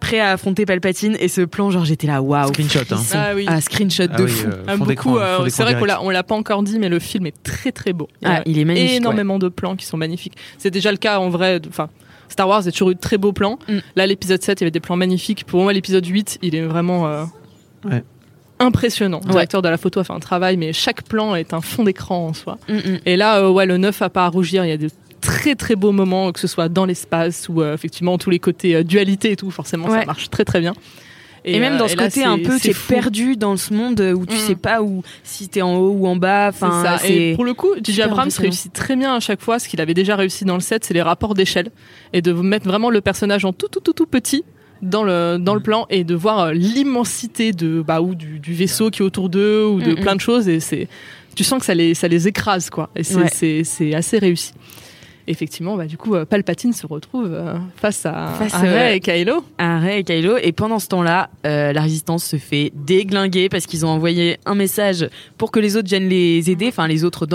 Prêt 0.00 0.20
à 0.20 0.32
affronter 0.32 0.64
Palpatine 0.66 1.16
et 1.20 1.28
ce 1.28 1.40
plan 1.42 1.70
genre 1.70 1.84
j'étais 1.84 2.06
là 2.06 2.22
waouh 2.22 2.48
Screenshot, 2.48 2.80
hein. 2.92 3.02
Ah 3.14 3.32
oui. 3.34 3.44
ah, 3.48 3.60
screenshot 3.60 4.04
Ah 4.10 4.16
de 4.16 4.24
oui, 4.24 4.30
fou 4.30 4.48
euh, 4.48 4.64
Ah, 4.66 4.76
beaucoup. 4.76 5.18
euh, 5.18 5.48
c'est 5.48 5.62
vrai 5.62 5.78
qu'on 5.78 5.84
l'a, 5.84 6.02
on 6.02 6.10
l'a 6.10 6.22
pas 6.22 6.34
encore 6.34 6.62
dit, 6.62 6.78
mais 6.78 6.88
le 6.88 6.98
film 6.98 7.26
est 7.26 7.42
très 7.42 7.72
très 7.72 7.92
beau. 7.92 8.08
Il 8.22 8.28
y 8.28 8.30
a 8.30 8.34
Ah, 8.38 8.42
il 8.46 8.58
est 8.58 8.64
magnifique, 8.64 8.96
Énormément 8.98 9.38
de 9.38 9.48
plans 9.48 9.76
qui 9.76 9.84
sont 9.86 9.96
magnifiques. 9.96 10.36
C'est 10.58 10.70
déjà 10.70 10.90
le 10.92 10.98
cas 10.98 11.18
en 11.18 11.28
vrai. 11.28 11.60
Enfin, 11.68 11.88
Star 12.28 12.48
Wars 12.48 12.66
a 12.66 12.70
toujours 12.70 12.90
eu 12.90 12.94
de 12.94 13.00
très 13.00 13.16
beaux 13.18 13.32
plans. 13.32 13.58
Mm. 13.68 13.78
Là, 13.96 14.06
l'épisode 14.06 14.42
7, 14.42 14.60
il 14.60 14.62
y 14.62 14.64
avait 14.64 14.70
des 14.70 14.80
plans 14.80 14.96
magnifiques. 14.96 15.44
Pour 15.44 15.62
moi, 15.62 15.72
l'épisode 15.72 16.06
8, 16.06 16.38
il 16.42 16.54
est 16.54 16.62
vraiment 16.66 17.06
euh, 17.08 17.24
Ouais. 17.84 18.02
impressionnant. 18.58 19.20
Le 19.22 19.26
Ouais. 19.28 19.32
directeur 19.32 19.62
de 19.62 19.68
la 19.68 19.78
photo 19.78 20.00
a 20.00 20.04
fait 20.04 20.12
un 20.12 20.20
travail, 20.20 20.56
mais 20.56 20.72
chaque 20.72 21.02
plan 21.04 21.34
est 21.34 21.54
un 21.54 21.60
fond 21.60 21.84
d'écran 21.84 22.26
en 22.28 22.32
soi. 22.34 22.58
Mm, 22.68 22.74
mm. 22.74 22.98
Et 23.06 23.16
là, 23.16 23.38
euh, 23.40 23.50
ouais, 23.50 23.66
le 23.66 23.76
9 23.78 24.02
a 24.02 24.10
pas 24.10 24.24
à 24.24 24.28
rougir. 24.28 24.64
Il 24.64 24.68
y 24.68 24.72
a 24.72 24.76
de 24.76 24.88
très 25.20 25.54
très 25.54 25.76
beaux 25.76 25.92
moments, 25.92 26.32
que 26.32 26.40
ce 26.40 26.46
soit 26.46 26.68
dans 26.68 26.84
l'espace 26.84 27.48
ou 27.48 27.62
euh, 27.62 27.74
effectivement 27.74 28.18
tous 28.18 28.30
les 28.30 28.38
côtés 28.38 28.74
euh, 28.76 28.82
dualité 28.84 29.32
et 29.32 29.36
tout. 29.36 29.50
Forcément, 29.50 29.88
Ouais. 29.88 30.00
ça 30.00 30.06
marche 30.06 30.30
très 30.30 30.44
très 30.44 30.60
bien. 30.60 30.74
Et, 31.44 31.60
même 31.60 31.74
euh, 31.74 31.78
dans 31.78 31.88
ce 31.88 31.96
là, 31.96 32.04
côté 32.04 32.24
un 32.24 32.36
peu, 32.38 32.58
t'es 32.58 32.74
perdu 32.88 33.36
dans 33.36 33.56
ce 33.56 33.72
monde 33.72 34.00
où 34.00 34.26
tu 34.26 34.34
Mm. 34.34 34.38
sais 34.38 34.54
pas 34.56 34.82
où 34.82 35.02
si 35.22 35.48
t'es 35.48 35.62
en 35.62 35.76
haut 35.76 35.92
ou 35.92 36.06
en 36.06 36.16
bas. 36.16 36.48
Enfin, 36.48 36.96
Et 37.08 37.34
pour 37.34 37.44
le 37.44 37.54
coup, 37.54 37.70
super 37.84 38.06
Abrams 38.06 38.30
réussit 38.38 38.72
très 38.72 38.96
bien 38.96 39.14
à 39.14 39.20
chaque 39.20 39.40
fois. 39.40 39.58
Ce 39.58 39.68
qu'il 39.68 39.80
avait 39.80 39.94
déjà 39.94 40.16
réussi 40.16 40.44
dans 40.44 40.54
le 40.56 40.60
set, 40.60 40.84
c'est 40.84 40.94
les 40.94 41.00
rapports 41.02 41.34
d'échelle 41.34 41.70
et 42.12 42.20
de 42.22 42.32
mettre 42.32 42.66
vraiment 42.66 42.90
le 42.90 43.00
personnage 43.00 43.44
en 43.44 43.52
tout 43.52 43.68
tout 43.68 43.80
tout 43.80 43.92
tout 43.94 44.06
petit 44.06 44.44
dans 44.82 45.04
le 45.04 45.38
dans 45.40 45.54
le 45.54 45.60
plan 45.60 45.86
et 45.90 46.04
de 46.04 46.14
voir 46.14 46.38
euh, 46.40 46.52
l'immensité 46.52 47.52
de 47.52 47.82
bah 47.82 48.00
ou 48.00 48.14
du, 48.14 48.38
du 48.40 48.52
vaisseau 48.54 48.90
qui 48.90 49.02
est 49.02 49.04
autour 49.04 49.28
d'eux 49.28 49.64
ou 49.66 49.80
de 49.80 49.92
Mm, 49.92 49.98
mm. 49.98 50.00
plein 50.00 50.14
de 50.16 50.20
choses 50.20 50.48
et 50.48 50.60
c'est 50.60 50.88
tu 51.34 51.44
sens 51.44 51.60
que 51.60 51.66
ça 51.66 51.74
les 51.74 51.94
ça 51.94 52.08
les 52.08 52.26
écrase 52.28 52.68
quoi 52.68 52.90
et 52.96 53.02
c'est 53.04 53.16
Ouais. 53.80 53.94
assez 53.94 54.18
réussi. 54.18 54.52
Effectivement, 55.30 55.76
bah, 55.76 55.84
du 55.84 55.98
coup, 55.98 56.14
euh, 56.14 56.24
Palpatine 56.24 56.72
se 56.72 56.86
retrouve 56.86 57.30
euh, 57.34 57.54
face 57.76 58.06
à, 58.06 58.28
Face, 58.38 58.54
à 58.54 58.58
Rey 58.60 58.68
euh, 58.92 58.94
et 58.94 59.00
Kylo. 59.00 59.44
à 59.58 59.78
Rey 59.78 60.00
et 60.00 60.04
Kylo. 60.04 60.38
Et 60.42 60.52
pendant 60.52 60.78
ce 60.78 60.88
temps-là, 60.88 61.28
euh, 61.46 61.72
la 61.74 61.82
résistance 61.82 62.24
se 62.24 62.36
fait 62.36 62.72
déglinguer 62.74 63.48
parce 63.50 63.66
qu'ils 63.66 63.84
ont 63.84 63.90
envoyé 63.90 64.38
un 64.46 64.54
message 64.54 65.08
pour 65.36 65.50
que 65.52 65.60
les 65.60 65.76
autres 65.76 65.86
viennent 65.88 66.08
les 66.08 66.50
aider, 66.50 66.68
enfin 66.68 66.86
les 66.88 67.04
autres, 67.04 67.26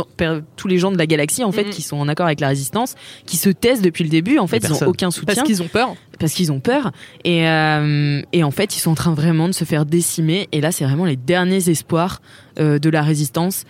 tous 0.55 0.67
les 0.67 0.79
gens 0.79 0.91
de 0.91 0.97
la 0.97 1.05
galaxie 1.05 1.43
en 1.43 1.51
fait, 1.51 1.65
Mhm. 1.65 1.69
qui 1.69 1.81
sont 1.83 1.97
en 1.97 2.07
accord 2.07 2.25
avec 2.25 2.39
la 2.39 2.47
résistance, 2.47 2.95
qui 3.27 3.37
se 3.37 3.49
taisent 3.49 3.81
depuis 3.81 4.03
le 4.03 4.09
début. 4.09 4.39
En 4.39 4.47
fait, 4.47 4.57
ils 4.57 4.65
ont 4.65 4.69
personnes. 4.69 4.87
aucun 4.87 5.11
soutien 5.11 5.35
Parce 5.35 5.47
qu'ils 5.47 5.61
ont 5.61 5.67
peur. 5.67 5.95
parce 6.19 6.33
qu'ils 6.33 6.51
ont 6.51 6.59
peur. 6.59 6.91
Et, 7.23 7.47
euh, 7.47 8.21
et 8.33 8.43
en 8.43 8.51
fait, 8.51 8.75
ils 8.75 8.79
sont 8.79 8.91
en 8.91 8.95
train 8.95 9.13
vraiment 9.13 9.47
de 9.47 9.53
se 9.53 9.65
faire 9.65 9.85
décimer. 9.85 10.47
Et 10.51 10.61
là, 10.61 10.71
c'est 10.71 10.83
vraiment 10.85 11.05
les 11.05 11.15
derniers 11.17 11.69
espoirs 11.69 12.21
euh, 12.59 12.79
de 12.79 12.89
la 12.89 13.03
résistance. 13.03 13.65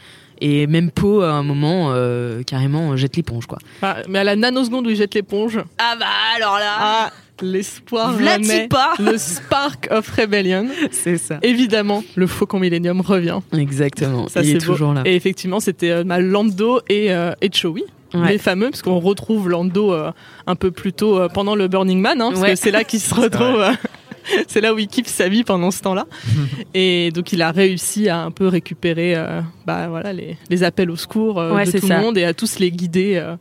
Et 0.46 0.68
même 0.68 0.92
Poe, 0.92 1.22
à 1.24 1.32
un 1.32 1.44
moment, 1.44 1.92
euh, 1.94 2.44
carrément, 2.44 2.98
jette 2.98 3.16
l'éponge, 3.16 3.46
quoi. 3.46 3.60
Enfin, 3.78 3.96
mais 4.10 4.20
à 4.20 4.24
la 4.26 4.36
nanoseconde 4.36 4.86
où 4.88 4.90
il 4.90 4.96
jette 4.98 5.16
l'éponge, 5.16 5.60
Ah 5.78 5.96
bah 5.98 6.06
alors 6.36 6.58
là 6.60 6.74
ah, 6.78 7.10
l'espoir 7.42 8.14
pas 8.70 8.94
le 9.00 9.18
spark 9.18 9.88
of 9.90 10.08
rebellion. 10.10 10.68
C'est 10.92 11.18
ça. 11.18 11.40
Évidemment, 11.44 12.04
le 12.16 12.28
Faucon 12.28 12.60
Millennium 12.60 13.00
revient. 13.02 13.40
Exactement. 13.58 14.28
Ça, 14.28 14.42
Il 14.42 14.50
est 14.50 14.54
beau. 14.66 14.74
toujours 14.74 14.94
là. 14.94 15.02
Et 15.06 15.16
effectivement, 15.16 15.60
c'était 15.62 15.92
euh, 15.92 16.04
Lando 16.20 16.82
et, 16.90 17.14
euh, 17.14 17.32
et 17.42 17.50
Chewie. 17.52 17.86
Ouais. 18.14 18.34
Les 18.34 18.38
fameux, 18.38 18.70
parce 18.70 18.84
qu'on 18.84 19.00
retrouve 19.00 19.50
Lando 19.50 19.92
euh, 19.92 20.12
un 20.46 20.56
peu 20.56 20.70
plus 20.70 20.94
tôt 20.94 21.18
euh, 21.18 21.30
pendant 21.30 21.56
le 21.56 21.68
Burning 21.68 22.00
Man, 22.00 22.22
hein, 22.22 22.30
parce 22.30 22.42
Ouais. 22.42 22.50
que 22.52 22.56
c'est 22.58 22.70
là 22.70 22.84
qu'il 22.84 23.00
se 23.00 23.16
retrouve. 23.16 23.66
c'est 24.48 24.62
là 24.62 24.74
où 24.74 24.80
il 24.80 24.88
kiffe 24.88 25.08
sa 25.08 25.28
vie 25.30 25.44
pendant 25.44 25.72
ce 25.72 25.82
temps-là. 25.82 26.06
et 26.74 27.12
donc, 27.12 27.34
il 27.34 27.42
a 27.42 27.52
réussi 27.52 28.10
à 28.10 28.20
un 28.20 28.32
peu 28.32 28.48
récupérer 28.48 29.16
euh, 29.16 29.42
bah, 29.66 29.88
voilà, 29.90 30.14
les, 30.14 30.38
les 30.50 30.64
appels 30.64 30.90
au 30.92 30.96
secours 30.96 31.40
euh, 31.40 31.54
Ouais, 31.54 31.66
de 31.66 31.72
tout 31.80 31.88
ça. 31.88 31.98
le 31.98 32.02
monde 32.04 32.18
et 32.18 32.24
à 32.24 32.34
tous 32.34 32.60
les 32.60 32.72
guider 32.72 33.16
euh, 33.16 33.36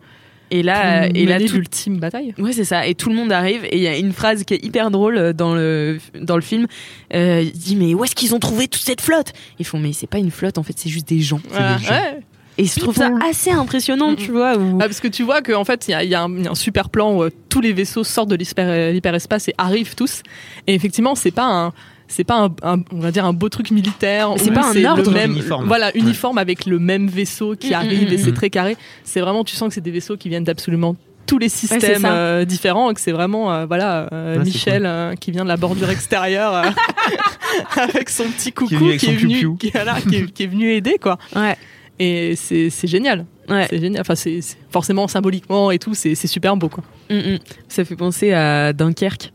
Et 0.50 0.62
là, 0.62 1.06
et 1.08 1.24
là, 1.26 1.38
tout, 1.40 1.54
l'ultime 1.54 1.98
bataille. 1.98 2.34
Ouais, 2.38 2.52
c'est 2.52 2.64
ça. 2.64 2.86
Et 2.86 2.94
tout 2.94 3.08
le 3.08 3.14
monde 3.14 3.32
arrive. 3.32 3.64
Et 3.64 3.76
il 3.76 3.82
y 3.82 3.88
a 3.88 3.96
une 3.96 4.12
phrase 4.12 4.44
qui 4.44 4.54
est 4.54 4.64
hyper 4.64 4.90
drôle 4.90 5.32
dans 5.32 5.54
le, 5.54 5.98
dans 6.20 6.36
le 6.36 6.42
film. 6.42 6.66
Euh, 7.14 7.42
il 7.42 7.52
dit, 7.52 7.76
mais 7.76 7.94
où 7.94 8.04
est-ce 8.04 8.14
qu'ils 8.14 8.34
ont 8.34 8.38
trouvé 8.40 8.68
toute 8.68 8.82
cette 8.82 9.00
flotte? 9.00 9.32
Ils 9.58 9.64
font, 9.66 9.78
mais 9.78 9.92
c'est 9.92 10.06
pas 10.06 10.18
une 10.18 10.30
flotte, 10.30 10.58
en 10.58 10.62
fait, 10.62 10.74
c'est 10.76 10.90
juste 10.90 11.08
des 11.08 11.20
gens. 11.20 11.40
Voilà. 11.48 11.76
des 11.76 11.84
gens. 11.84 11.90
Ouais. 11.92 12.20
Et 12.62 12.66
je 12.66 12.80
trouve 12.80 12.94
ça 12.94 13.10
assez 13.28 13.50
impressionnant, 13.50 14.14
tu 14.14 14.30
vois. 14.30 14.56
Où... 14.56 14.78
Ah, 14.80 14.84
parce 14.84 15.00
que 15.00 15.08
tu 15.08 15.22
vois 15.22 15.42
qu'en 15.42 15.64
fait, 15.64 15.88
il 15.88 15.90
y 15.90 15.94
a, 15.94 16.04
y 16.04 16.14
un, 16.14 16.28
il 16.36 16.44
y 16.44 16.48
a 16.48 16.50
un 16.50 16.54
super 16.54 16.88
plan 16.90 17.12
où 17.14 17.22
euh, 17.24 17.30
tous 17.48 17.60
les 17.60 17.72
vaisseaux 17.72 18.04
sortent 18.04 18.28
de 18.30 18.36
l'hyper- 18.36 18.92
l'hyperespace 18.92 19.48
et 19.48 19.54
arrivent 19.58 19.94
tous. 19.94 20.22
Et 20.66 20.74
effectivement, 20.74 21.14
c'est 21.14 21.30
pas 21.30 21.44
un. 21.46 21.72
C'est 22.08 22.24
pas 22.24 22.36
un, 22.40 22.54
un- 22.62 22.82
on 22.92 22.98
va 23.00 23.10
dire 23.10 23.24
un 23.24 23.32
beau 23.32 23.48
truc 23.48 23.70
militaire. 23.70 24.30
C'est 24.36 24.50
pas 24.50 24.66
un 24.66 24.74
le 24.74 24.84
ordre. 24.86 25.10
même, 25.12 25.30
Uniforme. 25.32 25.66
Voilà, 25.66 25.96
uniforme 25.96 26.36
avec 26.36 26.66
le 26.66 26.78
même 26.78 27.08
vaisseau 27.08 27.56
qui 27.56 27.70
Mm, 27.70 27.74
arrive 27.74 28.10
mm, 28.10 28.12
et 28.12 28.16
mm, 28.16 28.24
c'est 28.24 28.34
très 28.34 28.50
carré. 28.50 28.76
C'est 29.02 29.20
vraiment, 29.20 29.44
tu 29.44 29.56
sens 29.56 29.68
que 29.68 29.74
c'est 29.74 29.80
des 29.80 29.90
vaisseaux 29.90 30.18
qui 30.18 30.28
viennent 30.28 30.44
d'absolument 30.44 30.94
tous 31.24 31.38
les 31.38 31.48
systèmes 31.48 32.04
euh, 32.04 32.44
différents 32.44 32.90
et 32.90 32.94
que 32.94 33.00
c'est 33.00 33.12
vraiment 33.12 33.50
euh, 33.52 33.64
voilà 33.64 34.08
euh, 34.12 34.36
Ouais, 34.38 34.44
Michel 34.44 34.84
euh, 34.84 35.14
qui 35.14 35.30
vient 35.30 35.44
de 35.44 35.48
la 35.48 35.56
bordure 35.56 35.88
extérieure 35.88 36.52
euh, 36.54 36.64
avec 37.76 38.10
son 38.10 38.24
petit 38.24 38.52
coucou 38.52 38.68
Qui 38.68 38.74
est 38.74 38.78
venu 38.78 38.88
avec 38.90 39.00
qui 39.00 39.06
son 39.06 39.12
est 39.12 39.16
venu 39.16 39.34
piou-piou. 39.38 39.56
qui, 39.56 39.70
voilà, 39.70 40.00
qui 40.00 40.16
est- 40.16 40.32
qui 40.32 40.42
est 40.42 40.46
venu 40.48 40.70
aider 40.72 40.96
quoi 41.00 41.18
Ouais. 41.34 41.56
Et 42.02 42.36
c'est 42.36 42.70
c'est 42.70 42.88
génial 42.88 43.26
Ouais. 43.48 43.66
c'est 43.68 43.80
génial. 43.80 44.00
Enfin, 44.00 44.14
c'est 44.14 44.40
c'est- 44.40 44.56
forcément 44.70 45.08
symboliquement 45.08 45.70
et 45.70 45.78
tout, 45.78 45.94
c'est 45.94 46.14
c'est 46.14 46.28
super 46.28 46.56
beau 46.56 46.68
quoi. 46.68 46.84
Mm, 47.10 47.16
mm. 47.34 47.38
Ça 47.68 47.84
fait 47.84 47.96
penser 47.96 48.32
à 48.32 48.72
Dunkerque. 48.72 49.32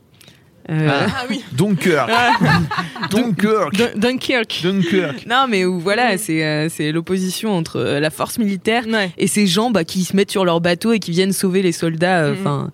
Euh, 0.70 0.89
Ah. 1.07 1.24
oui. 1.30 1.41
Dunkirk. 1.53 2.09
Dunkirk. 3.11 3.97
Dunkirk. 3.97 4.59
Dunkirk. 4.63 5.26
Non, 5.26 5.45
mais 5.49 5.65
où 5.65 5.80
voilà, 5.80 6.18
c'est 6.18 6.43
euh, 6.43 6.68
c'est 6.70 6.91
l'opposition 6.91 7.55
entre 7.55 7.78
euh, 7.78 7.99
la 7.99 8.09
force 8.09 8.38
militaire 8.38 8.86
Ouais. 8.88 9.11
et 9.18 9.28
ces 9.28 9.47
gens 9.47 9.72
bah, 9.72 9.84
qui 9.84 10.03
se 10.03 10.15
mettent 10.15 10.32
sur 10.32 10.45
leur 10.45 10.59
bateau 10.61 10.91
et 10.91 10.99
qui 10.99 11.11
viennent 11.11 11.32
sauver 11.34 11.61
les 11.61 11.72
soldats. 11.72 12.24
euh, 12.24 12.34
Mhm. 12.34 12.39
Enfin, 12.41 12.72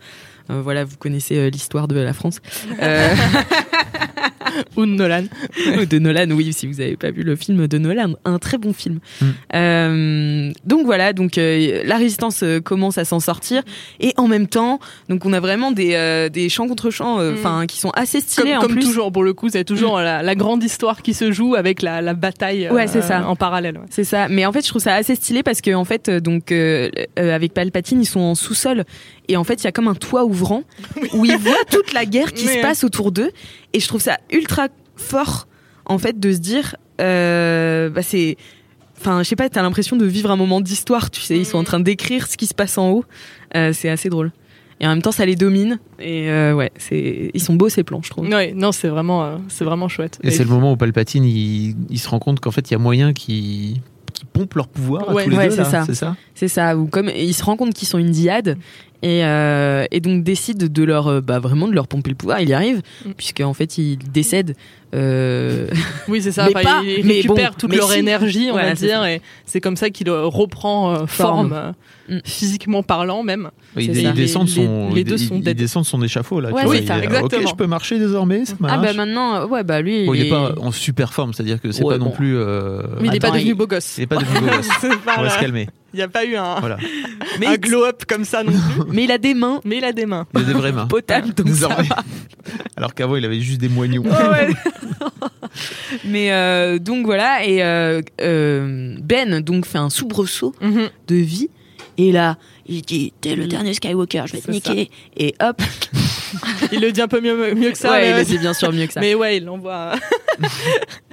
voilà, 0.49 0.83
vous 0.83 0.97
connaissez 0.97 1.37
euh, 1.37 1.49
l'histoire 1.49 1.87
de 1.87 1.99
la 1.99 2.13
France. 2.13 2.39
Euh, 2.81 3.07
Ou 4.77 4.85
de 4.85 4.91
Nolan. 4.91 5.23
de 5.89 5.99
Nolan, 5.99 6.29
oui, 6.31 6.53
si 6.53 6.67
vous 6.67 6.75
n'avez 6.75 6.95
pas 6.95 7.09
vu 7.11 7.23
le 7.23 7.35
film 7.35 7.65
de 7.67 7.77
Nolan, 7.77 8.13
un 8.25 8.37
très 8.39 8.57
bon 8.57 8.71
film. 8.73 8.99
Mm. 9.21 9.25
Euh, 9.55 10.51
donc 10.65 10.85
voilà, 10.85 11.13
donc 11.13 11.37
euh, 11.37 11.81
la 11.85 11.97
résistance 11.97 12.43
euh, 12.43 12.59
commence 12.59 12.97
à 12.97 13.05
s'en 13.05 13.19
sortir 13.19 13.63
et 13.99 14.13
en 14.17 14.27
même 14.27 14.47
temps, 14.47 14.79
donc 15.09 15.25
on 15.25 15.33
a 15.33 15.39
vraiment 15.39 15.71
des, 15.71 15.93
euh, 15.95 16.29
des 16.29 16.49
champs 16.49 16.67
contre 16.67 16.89
champs, 16.91 17.17
Mm. 17.19 17.33
enfin 17.33 17.65
qui 17.67 17.79
sont 17.79 17.89
assez 17.91 18.19
Comme, 18.19 18.27
stylés 18.29 18.55
en 18.57 18.61
comme 18.61 18.71
plus. 18.73 18.83
toujours, 18.85 19.11
pour 19.11 19.23
le 19.23 19.33
coup, 19.33 19.49
c'est 19.49 19.63
toujours 19.63 19.97
la, 19.99 20.21
la 20.21 20.35
grande 20.35 20.63
histoire 20.63 21.01
qui 21.01 21.13
se 21.13 21.31
joue 21.31 21.55
avec 21.55 21.81
la, 21.81 22.01
la 22.01 22.13
bataille 22.13 22.67
euh, 22.67 22.73
Ouais, 22.73 22.87
c'est 22.87 23.01
ça. 23.01 23.27
en 23.27 23.35
parallèle. 23.35 23.77
ouais. 23.77 23.85
C'est 23.89 24.03
ça. 24.03 24.27
Mais 24.29 24.45
en 24.45 24.51
fait, 24.51 24.61
je 24.63 24.67
trouve 24.69 24.81
ça 24.81 24.93
assez 24.93 25.15
stylé 25.15 25.41
parce 25.41 25.61
que 25.61 25.73
en 25.73 25.85
fait, 25.85 26.09
euh, 26.09 26.19
donc 26.19 26.51
euh, 26.51 26.89
euh, 27.17 27.33
avec 27.35 27.53
Palpatine, 27.53 28.01
ils 28.01 28.05
sont 28.05 28.19
en 28.19 28.35
sous-sol 28.35 28.83
et 29.27 29.37
en 29.37 29.43
fait, 29.43 29.61
il 29.61 29.65
y 29.65 29.67
a 29.67 29.71
comme 29.71 29.87
un 29.87 29.95
toit 29.95 30.25
ouvrant 30.25 30.63
où 31.13 31.25
ils 31.25 31.37
voient 31.37 31.55
toute 31.71 31.93
la 31.93 32.05
guerre 32.05 32.33
qui 32.33 32.45
Mais, 32.45 32.57
se 32.57 32.61
passe 32.61 32.83
autour 32.83 33.11
d'eux. 33.11 33.31
Et 33.73 33.79
je 33.79 33.87
trouve 33.87 34.01
ça 34.01 34.17
ultra 34.31 34.67
fort 34.95 35.47
en 35.85 35.97
fait 35.97 36.19
de 36.19 36.31
se 36.31 36.37
dire, 36.39 36.75
euh, 37.01 37.89
bah 37.89 38.01
c'est, 38.01 38.37
enfin, 38.99 39.23
je 39.23 39.27
sais 39.29 39.35
pas, 39.35 39.49
t'as 39.49 39.61
l'impression 39.61 39.95
de 39.97 40.05
vivre 40.05 40.31
un 40.31 40.35
moment 40.35 40.61
d'histoire. 40.61 41.09
Tu 41.11 41.21
sais, 41.21 41.37
ils 41.37 41.45
sont 41.45 41.57
en 41.57 41.63
train 41.63 41.79
d'écrire 41.79 42.27
ce 42.27 42.37
qui 42.37 42.47
se 42.47 42.53
passe 42.53 42.77
en 42.77 42.89
haut. 42.91 43.05
Euh, 43.55 43.71
c'est 43.73 43.89
assez 43.89 44.09
drôle. 44.09 44.31
Et 44.79 44.85
en 44.85 44.89
même 44.89 45.01
temps, 45.01 45.11
ça 45.13 45.25
les 45.25 45.35
domine. 45.35 45.79
Et 45.99 46.29
euh, 46.29 46.53
ouais, 46.53 46.71
c'est, 46.77 47.31
ils 47.33 47.41
sont 47.41 47.53
beaux 47.53 47.69
ces 47.69 47.83
plans, 47.83 48.01
je 48.03 48.09
trouve. 48.09 48.27
Ouais, 48.27 48.53
non, 48.53 48.71
c'est 48.73 48.89
vraiment, 48.89 49.23
euh, 49.23 49.37
c'est 49.47 49.63
vraiment 49.63 49.87
chouette. 49.87 50.19
Et 50.23 50.31
c'est 50.31 50.43
le 50.43 50.49
moment 50.49 50.73
où 50.73 50.77
Palpatine 50.77 51.23
il, 51.23 51.75
il 51.89 51.99
se 51.99 52.09
rend 52.09 52.19
compte 52.19 52.39
qu'en 52.41 52.51
fait 52.51 52.69
il 52.69 52.73
y 52.73 52.75
a 52.75 52.79
moyen 52.79 53.13
qui 53.13 53.79
qui 54.13 54.25
pompent 54.25 54.53
leur 54.55 54.67
pouvoir 54.67 55.09
à 55.09 55.13
Ouais. 55.13 55.23
tous 55.23 55.29
les 55.31 55.37
Ouais, 55.37 55.49
deux 55.49 55.55
c'est 55.55 55.63
ça. 55.63 55.83
c'est 55.87 55.95
ça? 55.95 56.15
C'est 56.35 56.47
ça, 56.47 56.77
ou 56.77 56.85
comme 56.87 57.09
ils 57.15 57.33
se 57.33 57.43
rendent 57.43 57.57
compte 57.57 57.73
qu'ils 57.73 57.87
sont 57.87 57.97
une 57.97 58.11
diade 58.11 58.57
et, 59.03 59.23
euh, 59.25 59.85
et 59.91 59.99
donc 59.99 60.23
décident 60.23 60.65
de 60.67 60.83
leur 60.83 61.07
euh, 61.07 61.21
bah, 61.21 61.37
vraiment 61.39 61.67
de 61.67 61.73
leur 61.73 61.87
pomper 61.87 62.09
le 62.09 62.15
pouvoir. 62.15 62.39
Il 62.41 62.49
y 62.49 62.53
arrive 62.53 62.81
Mm. 63.05 63.11
puisque 63.17 63.41
en 63.41 63.53
fait 63.53 63.77
ils 63.77 63.97
décèdent. 63.97 64.55
euh, 64.95 65.67
Oui, 66.07 66.21
c'est 66.21 66.31
ça. 66.31 66.45
Mais 66.45 66.51
Enfin, 66.55 66.63
pas, 66.63 66.81
ils 66.83 67.05
mais 67.05 67.15
récupèrent 67.15 67.51
bon, 67.51 67.55
toute 67.59 67.69
mais 67.71 67.75
leur 67.77 67.91
si. 67.91 67.99
énergie, 67.99 68.45
on 68.49 68.53
Voilà, 68.53 68.69
va 68.69 68.75
c'est 68.75 68.85
dire, 68.87 68.99
ça. 69.01 69.11
et 69.11 69.21
c'est 69.45 69.59
comme 69.61 69.75
ça 69.75 69.89
qu'il 69.89 70.09
reprend 70.09 70.91
euh, 70.93 71.05
forme, 71.05 71.49
Forme. 71.49 71.73
Mm. 72.09 72.19
physiquement 72.25 72.81
parlant 72.83 73.23
même. 73.23 73.49
Oui, 73.75 73.89
C'est 73.93 74.01
il, 74.01 74.07
il 74.07 74.13
descend 74.13 74.43
de 74.45 74.49
Les- 74.49 74.55
son, 74.55 74.89
les 74.93 75.03
deux 75.03 75.15
il- 75.15 75.27
sont 75.27 75.41
il, 75.43 75.53
descend 75.53 75.83
de 75.83 75.87
son 75.87 76.01
échafaud 76.01 76.39
là. 76.39 76.49
tu 76.49 76.55
Ouais, 76.55 76.63
vois, 76.65 76.75
c'est 76.75 76.81
il 76.83 76.87
ça, 76.87 76.97
est, 76.99 77.03
exactement. 77.03 77.41
Ok, 77.41 77.49
je 77.49 77.55
peux 77.55 77.67
marcher 77.67 77.99
désormais, 77.99 78.45
ça 78.45 78.53
ah 78.63 78.77
bah 78.77 78.93
maintenant, 78.93 79.45
ouais 79.47 79.63
bah 79.63 79.81
lui. 79.81 80.05
Bon, 80.05 80.13
il 80.13 80.21
il 80.21 80.25
est 80.27 80.29
pas 80.29 80.53
en 80.59 80.71
super 80.71 81.13
forme, 81.13 81.33
c'est-à-dire 81.33 81.59
que 81.59 81.71
c'est 81.71 81.83
Ouais, 81.83 81.97
pas 81.97 82.03
non 82.03 82.11
plus. 82.11 82.37
euh, 82.37 82.81
Mais 83.01 83.07
il 83.09 83.11
n'est 83.11 83.19
pas 83.19 83.31
devenu 83.31 83.49
il- 83.51 83.53
beau 83.55 83.67
gosse. 83.67 83.97
il 83.97 84.03
est 84.03 84.07
pas 84.07 84.17
devenu 84.17 84.39
beau 84.39 84.45
gosse. 84.55 84.69
C'est 84.79 84.97
pas 85.01 85.15
On 85.17 85.23
va 85.23 85.29
se 85.29 85.39
calmer. 85.39 85.67
Il 85.93 85.97
n'y 85.97 86.01
a 86.03 86.07
pas 86.07 86.25
eu 86.25 86.35
un, 86.35 86.59
Voilà. 86.59 86.77
mais, 87.39 87.47
un 87.47 87.55
glow-up 87.55 88.03
comme 88.07 88.25
ça 88.25 88.43
non 88.43 88.51
plus. 88.51 88.83
mais 88.91 89.03
il 89.03 89.11
a 89.11 89.17
des 89.17 89.33
mains 89.33 89.61
Mais 89.63 89.77
il 89.77 89.83
a 89.85 89.91
des 89.93 90.05
mains. 90.05 90.25
Il 90.33 90.41
a 90.41 90.43
des 90.43 90.53
vraies 90.53 90.71
mains. 90.71 90.87
potables 90.87 91.33
donc 91.33 91.49
ça 91.49 91.67
va. 91.67 91.77
Alors 92.77 92.93
qu'avant 92.95 93.15
il 93.15 93.23
avait 93.25 93.39
juste 93.39 93.61
des 93.61 93.69
moignons. 93.69 94.03
Mais 96.05 96.31
euh, 96.31 96.79
donc 96.79 97.05
voilà 97.05 97.45
et 97.45 97.63
euh, 97.63 98.01
euh, 98.21 98.95
Ben 99.01 99.39
donc 99.41 99.65
fait 99.65 99.77
un 99.77 99.89
soubresaut 99.89 100.53
Mhm. 100.61 100.89
de 101.07 101.15
vie 101.15 101.49
et 101.97 102.11
là 102.11 102.37
il 102.65 102.81
dit 102.81 103.13
t'es 103.21 103.35
le 103.35 103.45
dernier 103.45 103.73
Skywalker, 103.73 104.23
je 104.27 104.33
vais 104.33 104.41
te 104.41 104.49
niquer 104.51 104.89
et 105.17 105.35
hop. 105.41 105.61
Il 106.71 106.81
le 106.81 106.91
dit 106.91 107.01
un 107.01 107.07
peu 107.07 107.21
mieux, 107.21 107.53
mieux 107.53 107.71
que 107.71 107.77
ça. 107.77 107.91
ouais, 107.91 108.01
mais, 108.01 108.09
il 108.11 108.17
le 108.17 108.23
dit 108.25 108.37
bien 108.39 108.53
sûr 108.53 108.71
mieux 108.73 108.87
que 108.87 108.93
ça. 108.93 108.99
mais 109.01 109.13
ouais, 109.13 109.37
il 109.37 109.45
l'envoie 109.45 109.93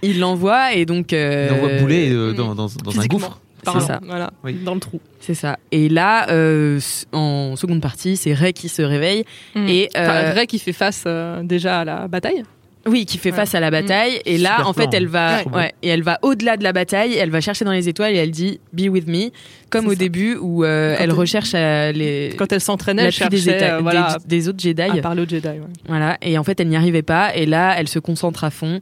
Il 0.02 0.18
l'envoie 0.18 0.72
et 0.72 0.86
donc. 0.86 1.12
euh, 1.12 1.48
Il 1.50 1.54
envoie 1.56 1.78
bouler 1.80 2.10
euh, 2.10 2.32
dans, 2.32 2.54
dans, 2.54 2.68
dans 2.82 3.00
un 3.00 3.06
gouffre. 3.06 3.38
Parlant, 3.62 3.80
ça. 3.80 4.00
Voilà, 4.06 4.30
Oui. 4.44 4.54
dans 4.64 4.74
le 4.74 4.80
trou. 4.80 5.00
C'est 5.20 5.34
ça. 5.34 5.58
Et 5.72 5.88
là, 5.88 6.28
euh, 6.30 6.80
en 7.12 7.56
seconde 7.56 7.80
partie, 7.80 8.16
c'est 8.16 8.32
Ray 8.34 8.52
qui 8.52 8.68
se 8.68 8.82
réveille 8.82 9.24
et 9.56 9.88
euh, 9.96 10.00
Enfin, 10.04 10.32
Ray 10.34 10.46
qui 10.46 10.58
fait 10.58 10.72
face 10.72 11.04
euh, 11.06 11.42
déjà 11.42 11.80
à 11.80 11.84
la 11.84 12.08
bataille. 12.08 12.42
oui, 12.86 13.04
qui 13.04 13.18
fait 13.18 13.30
Ouais. 13.30 13.36
face 13.36 13.54
à 13.54 13.60
la 13.60 13.70
bataille. 13.70 14.20
Et 14.24 14.38
là, 14.38 14.52
Super 14.56 14.68
en 14.68 14.72
fait, 14.72 14.82
plan, 14.88 14.90
elle 14.94 15.06
va, 15.06 15.42
Ouais. 15.42 15.52
ouais, 15.54 15.72
et 15.82 15.88
elle 15.88 16.02
va 16.02 16.18
au-delà 16.22 16.56
de 16.56 16.64
la 16.64 16.72
bataille. 16.72 17.14
Elle 17.14 17.28
va 17.30 17.40
chercher 17.42 17.64
dans 17.66 17.72
les 17.72 17.88
étoiles 17.90 18.14
et 18.14 18.16
elle 18.18 18.30
dit 18.30 18.58
"Be 18.72 18.88
with 18.88 19.06
me", 19.06 19.30
comme 19.68 19.86
au 19.86 19.90
ça. 19.90 19.96
début 19.96 20.36
où 20.40 20.64
euh, 20.64 20.96
elle 20.98 21.10
elle- 21.10 21.12
recherche 21.12 21.52
euh, 21.54 21.92
les 21.92 22.32
Quand 22.38 22.50
elle 22.52 22.60
s'entraînait, 22.62 23.02
elle 23.02 23.08
des, 23.08 23.12
cherchait 23.12 23.58
éta- 23.58 23.74
euh, 23.74 23.78
voilà, 23.82 24.16
des, 24.26 24.38
des 24.38 24.48
autres 24.48 24.60
Jedi. 24.60 24.80
à 24.82 24.96
parler 25.02 25.22
aux 25.22 25.28
Jedi. 25.28 25.46
ouais. 25.46 25.60
Voilà. 25.86 26.16
Et 26.22 26.38
en 26.38 26.44
fait, 26.44 26.58
elle 26.60 26.68
n'y 26.68 26.76
arrivait 26.76 27.02
pas. 27.02 27.34
Et 27.36 27.44
là, 27.44 27.74
elle 27.78 27.88
se 27.88 27.98
concentre 27.98 28.44
à 28.44 28.50
fond. 28.50 28.80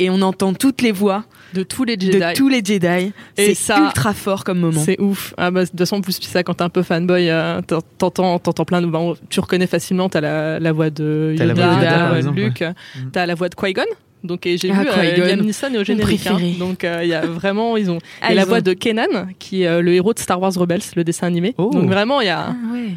Et 0.00 0.08
on 0.10 0.22
entend 0.22 0.54
toutes 0.54 0.80
les 0.80 0.92
voix 0.92 1.24
De 1.54 1.62
tous 1.64 1.82
les 1.84 1.94
Jedi. 1.94 2.10
de 2.18 2.34
tous 2.34 2.48
les 2.48 2.62
Jedi. 2.64 3.12
C'est 3.36 3.54
ça- 3.54 3.80
ultra 3.80 4.14
fort 4.14 4.44
comme 4.44 4.60
moment. 4.60 4.80
C'est 4.80 5.00
ouf. 5.00 5.34
Ah 5.36 5.50
bah, 5.50 5.64
de 5.64 5.68
toute 5.70 5.78
façon, 5.78 5.96
en 5.96 6.00
plus, 6.00 6.18
puis 6.18 6.28
ça, 6.28 6.42
quand 6.44 6.54
t'es 6.54 6.62
un 6.62 6.68
peu 6.68 6.82
fanboy, 6.82 7.28
euh, 7.28 7.60
t'en- 7.62 7.80
t'entends, 7.98 8.38
t'entends 8.38 8.64
plein 8.64 8.80
de. 8.80 8.86
bah, 8.86 9.00
on- 9.00 9.16
tu 9.28 9.40
reconnais 9.40 9.66
facilement, 9.66 10.08
t'as 10.08 10.20
la, 10.20 10.60
la 10.60 10.72
voix 10.72 10.90
de 10.90 11.34
la 11.36 11.44
Yoda, 11.46 11.54
voix 11.54 11.74
de 11.74 11.84
Yoda, 11.84 12.10
la 12.12 12.16
exemple, 12.16 12.38
Luke, 12.40 12.62
Mm. 12.62 13.10
t'as 13.12 13.26
la 13.26 13.34
voix 13.34 13.48
de 13.48 13.54
Qui-Gon. 13.56 13.82
Donc, 14.24 14.46
et 14.46 14.56
j'ai 14.58 14.70
Ah, 14.72 14.82
vu 14.82 14.88
euh. 14.88 15.26
Liam 15.26 15.40
Neeson 15.42 15.72
est 15.74 15.78
au 15.78 15.84
générique. 15.84 16.26
hein. 16.26 16.32
préféré. 16.34 16.56
donc, 16.58 16.82
euh, 16.84 17.00
il 17.04 17.08
y 17.08 17.14
a 17.14 17.24
vraiment, 17.26 17.76
ils 17.76 17.90
ont. 17.90 17.98
Ah, 18.20 18.32
et 18.32 18.34
la 18.34 18.42
ils 18.42 18.48
voix 18.48 18.58
ont- 18.58 18.62
de 18.62 18.72
Kenan, 18.72 19.28
qui 19.38 19.62
est 19.62 19.68
euh, 19.68 19.80
le 19.80 19.92
héros 19.94 20.12
de 20.12 20.18
Star 20.18 20.40
Wars 20.40 20.52
Rebels, 20.54 20.80
le 20.96 21.04
dessin 21.04 21.26
animé. 21.28 21.54
Oh. 21.58 21.70
Donc, 21.72 21.86
vraiment, 21.88 22.20
il 22.20 22.26
y 22.26 22.30
a. 22.30 22.48
Ah, 22.50 22.54
ouais. 22.72 22.94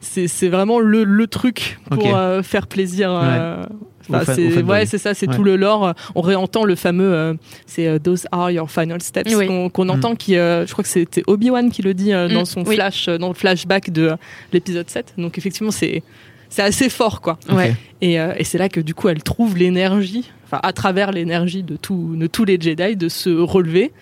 C'est, 0.00 0.28
c'est 0.28 0.48
vraiment 0.48 0.78
le, 0.78 1.04
le 1.04 1.26
truc 1.26 1.78
pour 1.90 2.16
euh, 2.16 2.42
faire 2.42 2.66
plaisir. 2.66 3.10
euh, 3.12 3.64
enfin, 4.10 4.20
Aux 4.20 4.24
fan- 4.24 4.34
c'est, 4.52 4.62
ouais, 4.62 4.86
c'est 4.86 4.98
ça, 4.98 5.14
c'est 5.14 5.28
Ouais. 5.28 5.34
tout 5.36 5.42
le 5.42 5.56
lore. 5.56 5.94
On 6.14 6.20
réentend 6.20 6.64
le 6.64 6.74
fameux, 6.74 7.12
euh, 7.12 7.34
c'est 7.66 7.86
euh, 7.86 7.98
Those 7.98 8.26
are 8.32 8.50
your 8.50 8.70
final 8.70 9.00
steps 9.00 9.34
Oui. 9.34 9.46
qu'on, 9.46 9.68
qu'on 9.70 9.88
entend, 9.88 10.14
qui, 10.14 10.36
euh, 10.36 10.66
je 10.66 10.72
crois 10.72 10.82
que 10.82 10.88
c'était 10.90 11.22
Obi-Wan 11.26 11.70
qui 11.70 11.82
le 11.82 11.94
dit 11.94 12.12
euh, 12.12 12.28
dans 12.28 12.42
Mm, 12.42 12.46
son 12.46 12.64
oui. 12.64 12.74
flash, 12.76 13.08
euh, 13.08 13.18
dans 13.18 13.28
le 13.28 13.34
flashback 13.34 13.90
de 13.90 14.02
euh, 14.08 14.16
l'épisode 14.52 14.88
7. 14.88 15.14
Donc 15.18 15.38
effectivement, 15.38 15.70
c'est, 15.70 16.02
c'est 16.48 16.62
assez 16.62 16.88
fort, 16.88 17.20
quoi. 17.20 17.38
Ouais. 17.50 17.74
Et, 18.00 18.20
euh, 18.20 18.34
et 18.38 18.44
c'est 18.44 18.58
là 18.58 18.68
que 18.68 18.80
du 18.80 18.94
coup, 18.94 19.08
elle 19.08 19.22
trouve 19.22 19.56
l'énergie, 19.56 20.30
enfin 20.44 20.60
à 20.62 20.72
travers 20.72 21.10
l'énergie 21.12 21.62
de, 21.62 21.76
tout, 21.76 22.14
de 22.16 22.26
tous 22.26 22.44
les 22.44 22.58
Jedi, 22.60 22.96
de 22.96 23.08
se 23.08 23.30
relever. 23.30 23.92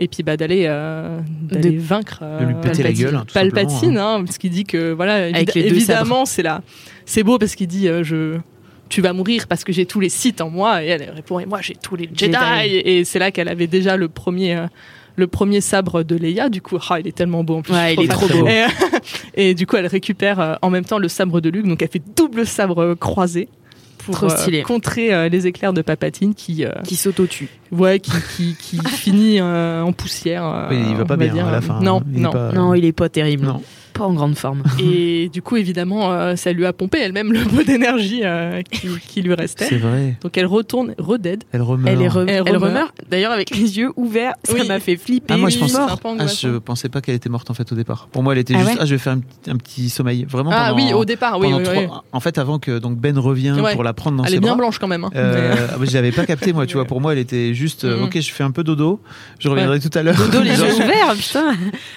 Et 0.00 0.08
puis 0.08 0.24
bah, 0.24 0.36
d'aller 0.36 0.64
euh, 0.66 1.20
d'aller 1.42 1.70
De- 1.70 1.78
vaincre 1.80 2.18
euh, 2.22 2.40
De 2.40 2.44
lui 2.46 2.54
péter 2.54 2.82
la 2.82 2.88
Palpatine. 2.88 3.04
gueule, 3.04 3.14
hein, 3.14 3.24
tout 3.28 3.34
Palpatine, 3.34 3.78
simplement, 3.78 4.14
hein, 4.16 4.24
parce 4.24 4.38
qu'il 4.38 4.50
dit 4.50 4.64
que 4.64 4.90
voilà, 4.92 5.30
évi- 5.30 5.56
évidemment, 5.56 6.24
c'est 6.24 6.42
là, 6.42 6.62
c'est 7.06 7.22
beau 7.22 7.38
parce 7.38 7.54
qu'il 7.54 7.68
dit 7.68 7.86
euh, 7.86 8.02
je, 8.02 8.38
tu 8.94 9.00
vas 9.02 9.12
mourir 9.12 9.46
parce 9.48 9.64
que 9.64 9.72
j'ai 9.72 9.86
tous 9.86 9.98
les 10.00 10.08
Sith 10.08 10.40
en 10.40 10.50
moi, 10.50 10.82
et 10.84 10.86
elle 10.86 11.10
répond 11.10 11.40
et 11.40 11.46
moi 11.46 11.58
j'ai 11.60 11.74
tous 11.74 11.96
les 11.96 12.04
Jedi, 12.14 12.32
Jedi. 12.32 12.76
et 12.84 13.04
c'est 13.04 13.18
là 13.18 13.30
qu'elle 13.32 13.48
avait 13.48 13.66
déjà 13.66 13.96
le 13.96 14.08
premier. 14.08 14.54
euh, 14.56 14.66
le 15.16 15.28
premier 15.28 15.60
sabre 15.60 16.02
de 16.02 16.16
Leia, 16.16 16.48
du 16.48 16.60
coup, 16.60 16.76
ah, 16.90 16.98
il 16.98 17.06
est 17.06 17.12
tellement 17.16 17.44
beau 17.44 17.56
en 17.58 17.62
plus. 17.62 17.72
Ouais, 17.72 17.94
il 17.94 18.02
est 18.02 18.08
trop 18.08 18.26
beau. 18.26 18.48
Et, 18.48 18.64
et 19.50 19.54
du 19.54 19.64
coup, 19.64 19.76
elle 19.76 19.86
récupère 19.86 20.40
euh, 20.40 20.54
en 20.60 20.70
même 20.70 20.84
temps 20.84 20.98
le 20.98 21.06
sabre 21.08 21.40
de 21.40 21.50
Luke, 21.50 21.68
donc 21.68 21.80
elle 21.82 21.88
fait 21.88 22.02
double 22.16 22.44
sabre 22.46 22.82
euh, 22.82 22.94
croisé 22.96 23.48
pour 23.98 24.24
euh, 24.24 24.62
contrer 24.62 25.14
euh, 25.14 25.28
les 25.28 25.46
éclairs 25.46 25.72
de 25.72 25.82
Papatine 25.82 26.34
qui, 26.34 26.64
euh, 26.64 26.72
Qui 26.84 26.96
s'auto-tue. 26.96 27.48
ouais, 27.70 28.00
qui, 28.00 28.10
qui, 28.36 28.56
qui 28.58 28.78
finit 28.88 29.38
euh, 29.40 29.82
en 29.82 29.92
poussière. 29.92 30.44
euh, 30.44 30.66
Oui, 30.70 30.78
il 30.90 30.96
va 30.96 31.04
pas 31.04 31.16
bien 31.16 31.32
dire. 31.32 31.46
à 31.46 31.52
la 31.52 31.60
fin. 31.60 31.80
Non, 31.80 31.98
hein. 32.00 32.04
Il 32.12 32.18
est 32.18 32.22
non. 32.22 32.30
pas- 32.32 32.52
Non, 32.52 32.74
il 32.74 32.84
est 32.84 32.92
pas 32.92 33.08
terrible. 33.08 33.46
Non. 33.46 33.62
Pas 33.94 34.04
en 34.04 34.12
grande 34.12 34.36
forme. 34.36 34.62
Et 34.80 35.28
du 35.32 35.40
coup, 35.40 35.56
évidemment, 35.56 36.12
euh, 36.12 36.36
ça 36.36 36.52
lui 36.52 36.66
a 36.66 36.72
pompé 36.72 36.98
elle-même 36.98 37.32
le 37.32 37.40
peu 37.44 37.64
d'énergie 37.64 38.22
euh, 38.24 38.60
qui, 38.62 38.88
qui 39.08 39.22
lui 39.22 39.34
restait. 39.34 39.66
C'est 39.66 39.76
vrai. 39.78 40.16
Donc 40.20 40.36
elle 40.36 40.46
retourne, 40.46 40.94
redead. 40.98 41.44
Elle 41.52 41.62
remeurt. 41.62 41.88
Elle, 41.96 42.02
est 42.02 42.08
re- 42.08 42.22
Elle 42.26 42.30
elle 42.46 42.56
remeurt. 42.56 42.62
remeurt. 42.64 42.94
D'ailleurs, 43.08 43.32
avec 43.32 43.50
les 43.50 43.78
yeux 43.78 43.92
ouverts, 43.96 44.34
ça 44.42 44.54
Oui. 44.54 44.66
m'a 44.66 44.80
fait 44.80 44.96
flipper. 44.96 45.34
Ah, 45.34 45.38
moi, 45.38 45.48
je 45.48 45.58
pense- 45.58 45.74
Ah, 45.76 46.26
je 46.26 46.58
pensais 46.58 46.88
pas 46.88 47.00
qu'elle 47.00 47.14
était 47.14 47.28
morte 47.28 47.50
en 47.50 47.54
fait 47.54 47.70
au 47.70 47.74
départ. 47.76 48.08
Pour 48.10 48.22
moi, 48.22 48.32
elle 48.34 48.40
était 48.40 48.54
Ah 48.56 48.58
juste. 48.60 48.70
ouais 48.72 48.76
Ah, 48.80 48.84
je 48.84 48.94
vais 48.94 48.98
faire 48.98 49.12
un, 49.12 49.20
petit- 49.20 49.50
un 49.50 49.56
petit 49.56 49.88
sommeil. 49.90 50.26
Vraiment. 50.28 50.50
Ah 50.52 50.74
oui, 50.74 50.92
au 50.92 51.04
départ, 51.04 51.38
oui, 51.38 51.48
oui, 51.54 51.62
trois- 51.62 51.76
oui. 51.76 51.86
En 52.12 52.20
fait, 52.20 52.36
avant 52.38 52.58
que 52.58 52.78
donc 52.78 52.98
Ben 52.98 53.16
revienne 53.18 53.60
Ouais. 53.60 53.74
pour 53.74 53.84
la 53.84 53.92
prendre 53.92 54.16
dans 54.16 54.24
Elle 54.24 54.30
ses 54.30 54.36
est 54.36 54.40
bien 54.40 54.50
bras. 54.50 54.58
blanche 54.58 54.78
quand 54.80 54.88
même. 54.88 55.04
hein. 55.04 55.10
Euh, 55.14 55.54
ah, 55.72 55.76
bah, 55.78 55.84
je 55.88 55.94
l'avais 55.94 56.10
pas 56.12 56.26
capté 56.26 56.52
moi, 56.52 56.66
tu 56.66 56.74
vois. 56.74 56.84
Pour 56.94 57.00
moi, 57.00 57.12
elle 57.12 57.18
était 57.20 57.54
juste. 57.54 57.84
euh, 57.84 57.98
Mhm. 57.98 58.04
Ok, 58.04 58.20
je 58.20 58.30
fais 58.32 58.42
un 58.44 58.50
peu 58.50 58.64
dodo. 58.64 59.00
Je 59.38 59.48
reviendrai 59.48 59.78
tout 59.80 59.90
à 59.96 60.02
l'heure. 60.02 60.16
Dodo, 60.16 60.40
les 60.42 60.50
yeux 60.58 60.74
ouverts, 60.74 61.14
putain. 61.16 61.52
Non, 61.52 61.56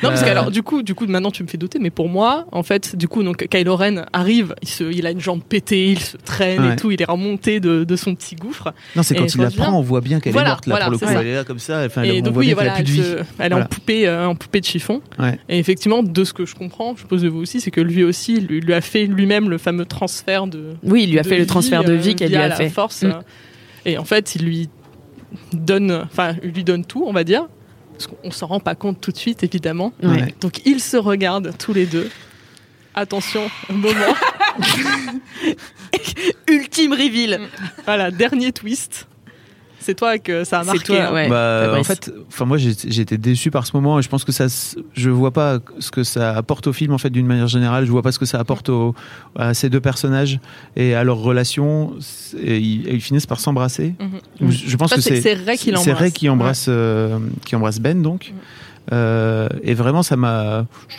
parce 0.10 0.22
Euh, 0.22 0.26
que 0.26 0.30
alors, 0.30 0.52
du 0.52 0.62
coup, 0.64 0.84
du 0.84 0.94
coup, 0.96 1.06
maintenant 1.08 1.32
tu 1.32 1.42
me 1.44 1.48
fais 1.48 1.58
douter, 1.58 1.80
mais 1.88 1.92
pour 1.92 2.10
moi, 2.10 2.46
en 2.52 2.64
fait, 2.64 2.98
du 2.98 3.08
coup, 3.08 3.24
donc 3.24 3.48
Kylo 3.48 3.78
Ren 3.78 4.04
arrive, 4.12 4.54
il, 4.62 4.68
se, 4.68 4.84
il 4.84 5.08
a 5.08 5.12
une 5.12 5.22
jambe 5.22 5.42
pétée, 5.42 5.90
il 5.92 6.00
se 6.02 6.18
traîne 6.18 6.62
Ouais. 6.66 6.74
et 6.74 6.76
tout, 6.76 6.92
il 6.92 7.02
est 7.02 7.06
remonté 7.10 7.62
de, 7.62 7.86
de 7.86 7.96
son 7.96 8.14
petit 8.14 8.36
gouffre. 8.36 8.74
Non, 8.98 9.04
c'est 9.04 9.16
quand 9.16 9.34
il 9.34 9.40
la 9.40 9.50
prend, 9.50 9.72
on 9.72 9.82
voit 9.82 10.02
bien 10.02 10.20
qu'elle 10.20 10.34
Voilà, 10.34 10.50
est 10.50 10.52
morte 10.52 10.66
là 10.68 10.72
voilà, 10.74 10.86
pour 10.88 10.92
le 10.92 10.98
coup. 11.00 11.06
ça. 11.06 11.22
Elle 11.22 11.28
est 11.28 11.36
là 11.36 11.44
comme 11.46 11.60
ça. 11.60 11.86
Enfin, 11.86 12.04
et 12.04 12.20
on 12.20 12.24
donc 12.24 12.34
voit 12.34 12.40
oui, 12.42 12.48
bien 12.48 12.56
voilà, 12.56 12.72
qu'elle 12.72 12.82
a 12.82 12.84
plus 12.84 12.98
elle, 12.98 13.04
de 13.04 13.04
vie. 13.04 13.10
se- 13.10 13.26
elle 13.40 13.46
est 13.46 13.50
Voilà. 13.52 13.66
en 13.66 13.68
poupée, 13.70 14.06
euh, 14.08 14.28
en 14.28 14.36
poupée 14.36 14.60
de 14.60 14.66
chiffon. 14.66 15.02
Ouais. 15.18 15.40
Et 15.48 15.60
effectivement, 15.60 16.04
de 16.04 16.24
ce 16.26 16.34
que 16.34 16.46
je 16.46 16.56
comprends, 16.56 16.94
je 16.96 17.02
suppose 17.04 17.22
de 17.22 17.30
vous 17.30 17.40
aussi, 17.40 17.62
c'est 17.62 17.72
que 17.72 17.80
lui 17.80 18.04
aussi, 18.04 18.42
lui, 18.42 18.60
lui 18.60 18.74
a 18.74 18.82
fait 18.82 19.06
lui-même 19.06 19.50
le 19.50 19.58
fameux 19.58 19.86
transfert 19.86 20.48
de. 20.48 20.74
Oui, 20.84 21.04
il 21.04 21.12
lui 21.12 21.20
a 21.20 21.24
fait 21.24 21.38
le 21.38 21.46
transfert 21.46 21.86
de 21.86 21.94
euh, 21.94 21.96
vie 21.96 22.16
qu'elle 22.16 22.30
lui 22.32 22.36
a 22.36 22.50
la 22.50 22.56
fait. 22.58 22.68
Force. 22.70 23.04
Mm. 23.04 23.06
euh, 23.08 23.12
Et 23.86 23.98
en 23.98 24.04
fait, 24.04 24.36
il 24.36 24.44
lui 24.46 24.68
donne, 25.54 25.92
enfin, 26.06 26.34
il 26.44 26.52
lui 26.52 26.64
donne 26.64 26.84
tout, 26.86 27.06
on 27.08 27.14
va 27.14 27.24
dire. 27.24 27.48
Parce 27.98 28.08
qu'on 28.08 28.32
s'en 28.32 28.48
rend 28.48 28.60
pas 28.60 28.76
compte 28.76 29.02
tout 29.02 29.12
de 29.12 29.18
suite, 29.18 29.44
évidemment. 29.44 29.92
Ouais. 30.04 30.36
Donc 30.40 30.66
ils 30.66 30.82
se 30.82 30.98
regardent 30.98 31.54
tous 31.58 31.74
les 31.74 31.86
deux. 31.86 32.10
Attention, 32.94 33.50
moment. 33.70 34.16
Ultime 36.48 36.94
reveal. 36.94 37.42
voilà, 37.86 38.12
dernier 38.12 38.52
twist. 38.52 39.08
C'est 39.88 39.96
toi 39.96 40.18
que 40.20 40.44
ça 40.44 40.60
a 40.60 40.64
marqué. 40.66 40.84
toi, 40.84 41.02
hein. 41.02 41.14
ouais. 41.14 41.30
Bah, 41.30 41.74
en 41.80 41.84
fait, 41.86 42.12
enfin 42.28 42.44
moi 42.44 42.58
été 43.02 43.18
déçu 43.18 43.52
par 43.52 43.66
ce 43.66 43.72
moment 43.74 43.98
et 44.00 44.02
je 44.02 44.10
pense 44.10 44.26
que 44.26 44.34
ça, 44.34 44.48
je 44.94 45.10
vois 45.10 45.32
pas 45.32 45.60
ce 45.80 45.92
que 45.92 46.04
ça 46.04 46.36
apporte 46.36 46.68
au 46.68 46.74
film 46.74 46.92
en 46.92 46.98
fait 46.98 47.10
d'une 47.10 47.26
manière 47.26 47.48
générale. 47.48 47.86
Je 47.86 47.92
vois 47.92 48.02
pas 48.02 48.12
ce 48.12 48.20
que 48.20 48.26
ça 48.26 48.38
apporte 48.38 48.68
au- 48.68 48.94
à 49.38 49.54
ces 49.54 49.70
deux 49.70 49.80
personnages 49.80 50.40
et 50.76 50.94
à 50.94 51.06
leur 51.06 51.18
relation. 51.20 51.94
Et 52.38 52.58
ils, 52.58 52.88
et 52.90 52.96
ils 52.96 53.02
finissent 53.02 53.26
par 53.28 53.40
s'embrasser. 53.40 53.96
Mhm. 54.42 54.50
Je, 54.52 54.70
je 54.70 54.76
pense 54.78 54.90
Ça, 54.90 54.98
que 54.98 55.02
c'est 55.02 55.34
Ray 55.36 55.58
qui 55.58 55.72
l'embrasse. 55.72 55.86
c'est 55.86 55.94
Ray 55.94 56.12
qui 56.12 56.28
embrasse 56.30 56.66
euh, 56.68 57.18
qui 57.46 57.56
embrasse 57.56 57.80
Ben 57.80 58.02
donc. 58.02 58.34
Euh, 58.92 59.48
et 59.64 59.74
vraiment 59.74 60.04
ça 60.04 60.18
m'a. 60.18 60.66
Je 60.90 60.98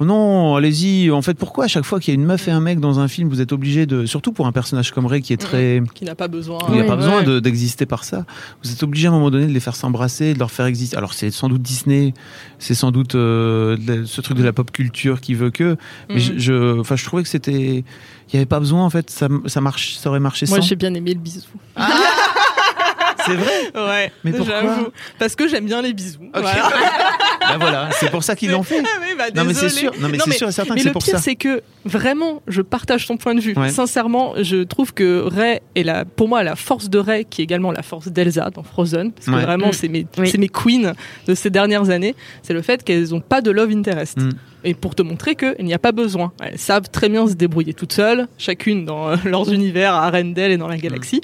oh 0.00 0.04
non, 0.04 0.56
allez-y. 0.56 1.10
En 1.10 1.22
fait, 1.22 1.34
pourquoi 1.34 1.64
à 1.64 1.68
chaque 1.68 1.84
fois 1.84 2.00
qu'il 2.00 2.12
y 2.12 2.16
a 2.16 2.20
une 2.20 2.26
meuf 2.26 2.48
et 2.48 2.50
un 2.50 2.60
mec 2.60 2.80
dans 2.80 2.98
un 2.98 3.06
film, 3.08 3.28
vous 3.28 3.40
êtes 3.40 3.52
obligé 3.52 3.86
de, 3.86 4.06
surtout 4.06 4.32
pour 4.32 4.46
un 4.46 4.52
personnage 4.52 4.90
comme 4.90 5.06
Ray 5.06 5.22
qui 5.22 5.32
est 5.32 5.36
très 5.36 5.82
Qui 5.94 6.04
n'a 6.04 6.14
pas 6.14 6.26
besoin. 6.28 6.58
il 6.68 6.74
n'y 6.74 6.80
a 6.80 6.82
Ouais. 6.82 6.88
pas 6.88 6.96
besoin 6.96 7.22
de- 7.22 7.38
d'exister 7.40 7.86
par 7.86 8.04
ça. 8.04 8.24
Vous 8.64 8.72
êtes 8.72 8.82
obligé 8.82 9.06
à 9.06 9.10
un 9.10 9.14
moment 9.14 9.30
donné 9.30 9.46
de 9.46 9.52
les 9.52 9.60
faire 9.60 9.76
s'embrasser, 9.76 10.34
de 10.34 10.38
leur 10.38 10.50
faire 10.50 10.66
exister. 10.66 10.96
Alors 10.96 11.12
c'est 11.14 11.30
sans 11.30 11.48
doute 11.48 11.62
Disney, 11.62 12.14
c'est 12.58 12.74
sans 12.74 12.90
doute 12.90 13.14
euh, 13.14 13.76
ce 14.06 14.20
truc 14.20 14.36
de 14.38 14.42
la 14.44 14.52
pop 14.52 14.70
culture 14.72 15.20
qui 15.20 15.34
veut 15.34 15.50
que. 15.50 15.76
Mais 16.08 16.16
Mhm. 16.16 16.38
je, 16.38 16.80
enfin, 16.80 16.96
je 16.96 17.04
trouvais 17.04 17.22
que 17.22 17.28
c'était, 17.28 17.52
il 17.52 18.34
n'y 18.34 18.36
avait 18.36 18.46
pas 18.46 18.60
besoin 18.60 18.84
en 18.84 18.90
fait. 18.90 19.10
Ça, 19.10 19.28
ça 19.46 19.60
marche, 19.60 19.96
ça 19.96 20.08
aurait 20.10 20.20
marché 20.20 20.46
Moi, 20.48 20.58
sans. 20.60 20.66
j'ai 20.66 20.76
bien 20.76 20.92
aimé 20.94 21.14
le 21.14 21.20
bisou. 21.20 21.40
C'est 23.26 23.34
vrai. 23.34 23.70
Ouais. 23.74 24.12
Mais 24.24 24.32
pourquoi 24.32 24.60
j'avoue. 24.62 24.88
Parce 25.18 25.36
que 25.36 25.46
j'aime 25.46 25.66
bien 25.66 25.82
les 25.82 25.92
bisous. 25.92 26.18
Voilà. 26.32 26.70
bah 27.52 27.56
voilà, 27.60 27.88
c'est 27.92 28.10
pour 28.10 28.22
ça 28.22 28.34
qu'ils 28.36 28.50
l'ont 28.50 28.62
fait. 28.62 28.82
Ah 29.12 29.14
bah, 29.18 29.24
Non 29.34 29.44
mais 29.44 29.54
c'est 29.54 29.68
sûr, 29.68 29.92
non 30.00 30.08
mais 30.08 30.18
c'est 30.18 30.32
sûr 30.32 30.48
et 30.48 30.52
certain 30.52 30.72
Mais 30.74 30.78
que 30.78 30.82
c'est 30.84 30.88
le 30.88 30.92
pour 30.92 31.02
pire, 31.02 31.16
ça. 31.16 31.20
c'est 31.22 31.34
que 31.34 31.62
vraiment, 31.84 32.40
je 32.48 32.62
partage 32.62 33.06
ton 33.06 33.16
point 33.16 33.34
de 33.34 33.40
vue. 33.40 33.54
Ouais. 33.54 33.68
Sincèrement, 33.68 34.34
je 34.40 34.62
trouve 34.62 34.94
que 34.94 35.20
Ray 35.26 35.60
est 35.74 35.82
la, 35.82 36.04
pour 36.04 36.28
moi, 36.28 36.42
la 36.42 36.56
force 36.56 36.88
de 36.88 36.98
Ray, 36.98 37.24
qui 37.26 37.42
est 37.42 37.44
également 37.44 37.70
la 37.72 37.82
force 37.82 38.08
d'Elsa 38.08 38.48
dans 38.50 38.62
Frozen, 38.62 39.12
parce 39.12 39.26
que 39.26 39.32
Ouais. 39.32 39.42
vraiment, 39.42 39.68
Mm. 39.68 39.72
c'est 39.72 39.88
mes, 39.88 40.06
Oui. 40.18 40.28
c'est 40.30 40.38
mes 40.38 40.48
queens 40.48 40.92
de 41.26 41.34
ces 41.34 41.50
dernières 41.50 41.90
années. 41.90 42.14
C'est 42.42 42.54
le 42.54 42.62
fait 42.62 42.82
qu'elles 42.82 43.08
n'ont 43.10 43.20
pas 43.20 43.40
de 43.42 43.50
love 43.50 43.70
interest. 43.70 44.16
Mm. 44.18 44.30
Et 44.64 44.74
pour 44.74 44.94
te 44.94 45.02
montrer 45.02 45.34
qu'il 45.36 45.64
n'y 45.64 45.72
a 45.74 45.78
pas 45.78 45.92
besoin. 45.92 46.32
Elles 46.42 46.58
savent 46.58 46.88
très 46.90 47.08
bien 47.08 47.26
se 47.26 47.32
débrouiller 47.34 47.72
toutes 47.74 47.92
seules, 47.94 48.26
chacune 48.38 48.84
dans 48.84 49.08
euh, 49.10 49.16
leurs 49.24 49.50
univers, 49.52 49.94
à 49.94 50.06
Arendelle 50.06 50.52
et 50.52 50.56
dans 50.58 50.68
la 50.68 50.76
galaxie. 50.76 51.20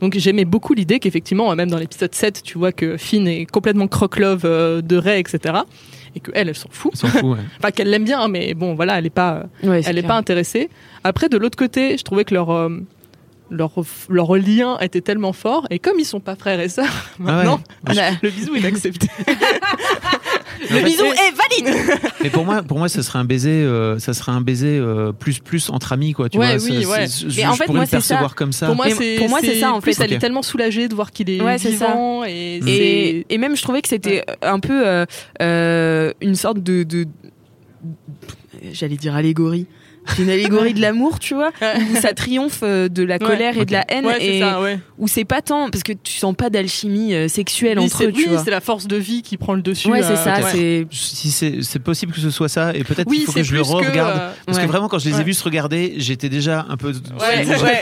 Donc 0.00 0.14
j'aimais 0.18 0.44
beaucoup 0.44 0.74
l'idée 0.74 0.98
qu'effectivement, 0.98 1.54
même 1.56 1.70
dans 1.70 1.78
l'épisode 1.78 2.14
7, 2.14 2.42
tu 2.42 2.58
vois 2.58 2.72
que 2.72 2.96
Finn 2.96 3.26
est 3.26 3.46
complètement 3.50 3.88
croque-love 3.88 4.42
euh, 4.44 4.82
de 4.82 4.96
Ray, 4.96 5.20
etc. 5.20 5.54
Et 6.14 6.20
que 6.20 6.30
elle, 6.34 6.48
elle 6.48 6.54
s'en 6.54 6.68
fout. 6.70 6.92
On 6.94 6.96
s'en 6.96 7.08
fout. 7.08 7.22
ouais. 7.24 7.38
Enfin, 7.58 7.70
qu'elle 7.70 7.88
l'aime 7.90 8.04
bien, 8.04 8.28
mais 8.28 8.54
bon, 8.54 8.74
voilà, 8.74 8.98
elle 8.98 9.06
est 9.06 9.10
pas, 9.10 9.44
Ouais, 9.62 9.82
c'est 9.82 9.90
elle 9.90 9.98
est 9.98 10.00
clair. 10.02 10.08
pas 10.08 10.16
intéressée. 10.18 10.68
Après, 11.04 11.28
de 11.28 11.36
l'autre 11.38 11.56
côté, 11.56 11.96
je 11.96 12.02
trouvais 12.02 12.24
que 12.24 12.34
leur, 12.34 12.50
euh, 12.50 12.68
leur, 13.50 13.72
leur 14.10 14.34
lien 14.36 14.78
était 14.80 15.00
tellement 15.00 15.32
fort. 15.32 15.66
Et 15.70 15.78
comme 15.78 15.98
ils 15.98 16.04
sont 16.04 16.20
pas 16.20 16.36
frères 16.36 16.60
et 16.60 16.68
sœurs, 16.68 17.10
maintenant, 17.18 17.60
Ah 17.86 17.92
ouais. 17.94 18.10
le 18.22 18.30
bisou 18.30 18.54
est 18.54 18.64
accepté. 18.66 19.08
Le 20.70 20.84
bisou 20.84 21.04
est 21.04 21.64
valide. 21.66 22.00
Mais 22.22 22.30
pour 22.30 22.44
moi, 22.44 22.62
pour 22.62 22.78
moi, 22.78 22.88
ça 22.88 23.02
serait 23.02 23.18
un 23.18 23.24
baiser, 23.24 23.50
euh, 23.50 23.98
ça 23.98 24.14
serait 24.14 24.32
un 24.32 24.40
baiser 24.40 24.78
euh, 24.78 25.12
plus 25.12 25.38
plus 25.38 25.70
entre 25.70 25.92
amis 25.92 26.12
quoi. 26.12 26.28
Tu 26.28 26.38
Ouais, 26.38 26.56
vois, 26.56 26.66
oui, 26.66 26.78
c'est- 26.82 26.86
ouais. 26.86 27.06
Je, 27.06 27.36
Mais 27.40 27.46
en 27.46 27.52
je 27.52 27.58
fait, 27.58 27.64
pourrais 27.66 27.76
moi, 27.78 27.84
le 27.84 27.86
c'est 27.90 28.00
ça. 28.00 28.14
percevoir 28.14 28.34
comme 28.34 28.52
ça. 28.52 28.66
Pour 28.66 28.76
moi, 28.76 28.86
c'est 28.90 29.16
pour 29.16 29.28
moi, 29.28 29.38
c'est 29.42 29.60
ça, 29.60 29.72
en 29.72 29.80
plus, 29.80 29.94
fait. 29.96 30.04
elle 30.04 30.12
est 30.14 30.18
tellement 30.18 30.42
soulagée 30.42 30.88
de 30.88 30.94
voir 30.94 31.12
qu'il 31.12 31.30
est 31.30 31.40
Ouais, 31.40 31.58
ça. 31.58 31.68
vivant. 31.68 32.24
Et, 32.24 32.56
Et, 32.56 32.60
c'est- 32.62 33.26
et 33.34 33.38
même, 33.38 33.56
je 33.56 33.62
trouvais 33.62 33.82
que 33.82 33.88
c'était 33.88 34.24
un 34.42 34.58
peu 34.60 34.86
euh, 34.86 35.04
euh, 35.42 36.12
une 36.20 36.34
sorte 36.36 36.62
de, 36.62 36.82
de- 36.82 37.06
j'allais 38.72 38.96
dire 38.96 39.14
allégorie. 39.14 39.66
C'est 40.14 40.22
une 40.22 40.30
allégorie 40.30 40.74
de 40.74 40.80
l'amour, 40.80 41.18
tu 41.18 41.34
vois, 41.34 41.50
où 41.60 41.96
ça 42.00 42.12
triomphe 42.12 42.60
euh, 42.62 42.88
de 42.88 43.02
la 43.02 43.18
colère 43.18 43.56
et 43.58 43.64
de 43.64 43.72
la 43.72 43.84
haine, 43.88 44.06
Ouais, 44.06 44.16
c'est 44.18 44.26
et 44.36 44.40
ça, 44.40 44.60
ouais. 44.60 44.78
où 44.98 45.08
c'est 45.08 45.24
pas 45.24 45.42
tant 45.42 45.68
parce 45.70 45.82
que 45.82 45.92
tu 45.92 46.12
sens 46.18 46.34
pas 46.34 46.48
d'alchimie 46.50 47.14
euh, 47.14 47.28
sexuelle 47.28 47.78
Oui, 47.78 47.84
entre 47.86 48.04
eux, 48.04 48.12
tu 48.12 48.28
oui, 48.28 48.36
c'est 48.44 48.50
la 48.50 48.60
force 48.60 48.86
de 48.86 48.96
vie 48.96 49.22
qui 49.22 49.36
prend 49.36 49.54
le 49.54 49.62
dessus. 49.62 49.88
Ouais, 49.90 50.02
euh, 50.02 50.06
c'est 50.08 50.16
ça. 50.16 50.36
C'est 50.50 50.86
Si 50.90 51.30
c'est 51.30 51.62
c'est 51.62 51.78
possible 51.78 52.12
que 52.12 52.20
ce 52.20 52.30
soit 52.30 52.48
ça, 52.48 52.72
et 52.74 52.84
peut-être 52.84 53.08
Oui, 53.08 53.18
qu'il 53.18 53.26
faut 53.26 53.32
que 53.32 53.42
je 53.42 53.54
le 53.54 53.62
re-regarde. 53.62 54.16
euh, 54.18 54.30
Parce 54.46 54.58
ouais. 54.58 54.64
que 54.64 54.68
vraiment, 54.68 54.88
quand 54.88 54.98
je 54.98 55.08
les 55.08 55.14
ai 55.14 55.18
Ouais. 55.18 55.24
vus 55.24 55.34
se 55.34 55.44
regarder, 55.44 55.94
j'étais 55.96 56.28
déjà 56.28 56.66
un 56.68 56.76
peu. 56.76 56.92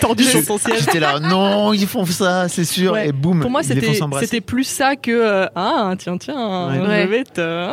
Tendu 0.01 0.23
je- 0.25 0.29
sur 0.31 0.43
son 0.43 0.59
siège. 0.59 0.81
J'étais 0.81 1.01
là, 1.01 1.21
non, 1.21 1.73
ils 1.73 1.87
font 1.87 2.05
ça, 2.07 2.49
c'est 2.49 2.65
sûr. 2.65 2.93
Ouais. 2.93 3.09
Et 3.09 3.13
boum, 3.13 3.41
Pour 3.41 3.51
moi, 3.51 3.63
c'était 3.63 4.41
plus 4.41 4.65
ça 4.65 4.97
que 4.97 5.47
ah 5.55 5.95
tiens 5.99 6.17
tiens, 6.19 6.71
je 6.75 6.81
vais. 6.81 7.25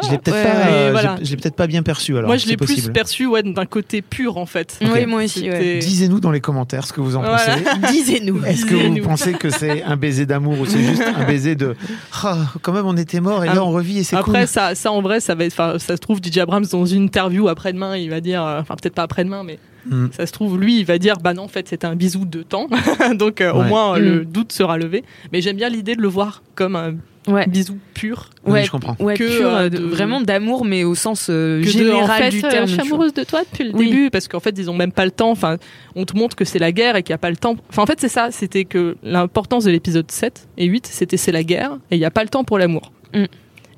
Je 0.03 0.11
l'ai 0.11 0.17
peut-être 0.17 0.43
pas, 0.43 0.71
ouais, 0.71 0.91
voilà. 0.91 1.15
j'ai- 1.19 1.25
je 1.25 1.31
l'ai 1.31 1.37
peut-être 1.37 1.55
pas 1.55 1.67
bien 1.67 1.83
perçu 1.83 2.15
alors. 2.17 2.27
moi, 2.27 2.37
je 2.37 2.47
l'ai 2.47 2.57
plus 2.57 2.89
perçu 2.89 3.25
ouais, 3.25 3.43
d'un 3.43 3.65
côté 3.65 4.01
pur 4.01 4.37
en 4.41 4.45
fait. 4.45 4.77
Oui, 4.81 5.05
moi 5.05 5.23
aussi. 5.23 5.49
Ouais. 5.49 5.77
Disez-nous 5.79 6.19
dans 6.19 6.31
les 6.31 6.41
commentaires 6.41 6.85
ce 6.85 6.91
que 6.93 6.99
vous 7.01 7.15
en 7.15 7.21
Voilà. 7.21 7.37
pensez. 7.37 7.63
Disez-nous. 7.93 8.43
Est-ce 8.45 8.65
que 8.65 8.75
vous 8.75 8.99
pensez 9.07 9.33
que 9.33 9.49
c'est 9.49 9.83
un 9.83 9.95
baiser 9.95 10.25
d'amour 10.25 10.59
ou 10.59 10.65
c'est 10.65 10.83
juste 10.83 11.03
un 11.03 11.25
baiser 11.25 11.55
de 11.55 11.75
Ah, 12.23 12.37
quand 12.61 12.73
même 12.73 12.85
on 12.85 12.97
était 12.97 13.19
mort 13.21 13.43
et 13.45 13.47
Ah, 13.49 13.55
là 13.55 13.63
on 13.63 13.71
revit 13.71 13.99
et 13.99 14.03
c'est 14.03 14.15
cool 14.17 14.35
Après, 14.35 14.47
ça, 14.47 14.75
ça 14.75 14.91
en 14.91 15.01
vrai, 15.01 15.19
ça 15.19 15.35
va 15.35 15.45
être. 15.45 15.55
Ça 15.55 15.79
se 15.79 15.93
trouve, 16.01 16.19
DJ 16.21 16.39
Abrams 16.39 16.65
dans 16.71 16.85
une 16.85 17.03
interview 17.03 17.47
après-demain, 17.47 17.95
il 17.97 18.09
va 18.09 18.19
dire, 18.21 18.43
euh, 18.43 18.59
enfin 18.59 18.75
peut-être 18.75 18.95
pas 18.95 19.03
après-demain, 19.03 19.43
mais 19.43 19.59
Hmm. 19.89 20.09
ça 20.15 20.27
se 20.27 20.31
trouve, 20.31 20.59
lui, 20.59 20.77
il 20.79 20.85
va 20.85 20.99
dire, 20.99 21.15
bah 21.17 21.33
non, 21.33 21.41
en 21.45 21.47
fait, 21.47 21.67
c'était 21.67 21.87
un 21.87 21.95
bisou 21.95 22.23
de 22.25 22.43
temps, 22.43 22.67
donc 23.15 23.41
euh, 23.41 23.51
au 23.51 23.63
moins 23.63 23.95
euh, 23.95 23.99
Mm. 23.99 24.03
le 24.19 24.25
doute 24.25 24.51
sera 24.51 24.77
levé. 24.77 25.03
Mais 25.33 25.41
j'aime 25.41 25.55
bien 25.55 25.69
l'idée 25.69 25.95
de 25.95 26.01
le 26.03 26.07
voir 26.07 26.43
comme 26.53 26.75
un 26.75 26.93
Ouais. 27.27 27.45
bisou 27.47 27.77
pur. 27.93 28.31
Oui, 28.45 28.53
Ouais, 28.53 28.63
je 28.63 28.71
comprends. 28.71 28.95
Ouais, 28.99 29.15
Que, 29.15 29.37
pur, 29.37 29.47
euh, 29.47 29.65
euh, 29.65 29.69
de- 29.69 29.77
vraiment 29.77 30.21
d'amour, 30.21 30.65
mais 30.65 30.83
au 30.83 30.95
sens 30.95 31.27
euh, 31.29 31.61
général 31.61 32.03
en 32.03 32.07
fait, 32.07 32.29
du 32.31 32.43
euh, 32.43 32.49
terme. 32.49 32.65
je 32.65 32.71
suis 32.73 32.81
tu 32.81 32.87
vois. 32.87 32.95
amoureuse 32.95 33.13
de 33.13 33.23
toi 33.23 33.41
depuis 33.43 33.65
le 33.65 33.75
Oui. 33.75 33.89
début 33.91 34.09
parce 34.09 34.27
qu'en 34.27 34.39
fait 34.39 34.57
ils 34.57 34.71
ont 34.71 34.73
même 34.73 34.91
pas 34.91 35.05
le 35.05 35.11
temps 35.11 35.29
enfin 35.29 35.57
on 35.95 36.03
te 36.05 36.17
montre 36.17 36.35
que 36.35 36.45
c'est 36.45 36.57
la 36.57 36.71
guerre 36.71 36.95
et 36.95 37.03
qu'il 37.03 37.11
n'y 37.13 37.15
a 37.15 37.19
pas 37.19 37.29
le 37.29 37.35
temps 37.37 37.55
enfin 37.69 37.83
en 37.83 37.85
fait 37.85 37.99
c'est 38.01 38.09
ça 38.09 38.29
c'était 38.31 38.65
que 38.65 38.97
l'importance 39.03 39.65
de 39.65 39.71
l'épisode 39.71 40.09
7 40.09 40.47
et 40.57 40.65
8 40.65 40.87
c'était 40.87 41.15
c'est 41.17 41.31
la 41.31 41.43
guerre 41.43 41.77
et 41.91 41.95
il 41.95 41.99
n'y 41.99 42.05
a 42.05 42.11
pas 42.11 42.23
le 42.23 42.29
temps 42.29 42.43
pour 42.43 42.57
l'amour 42.57 42.91
Mm. 43.13 43.25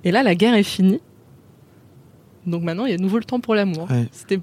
et 0.05 0.11
là 0.11 0.23
la 0.23 0.35
guerre 0.35 0.53
est 0.55 0.63
finie 0.63 1.01
donc 2.45 2.63
maintenant 2.63 2.85
il 2.85 2.91
y 2.91 2.93
a 2.93 2.97
de 2.97 3.01
nouveau 3.01 3.17
le 3.17 3.23
temps 3.25 3.39
pour 3.39 3.55
l'amour 3.55 3.87
Ouais. 3.91 4.07
c'était 4.13 4.39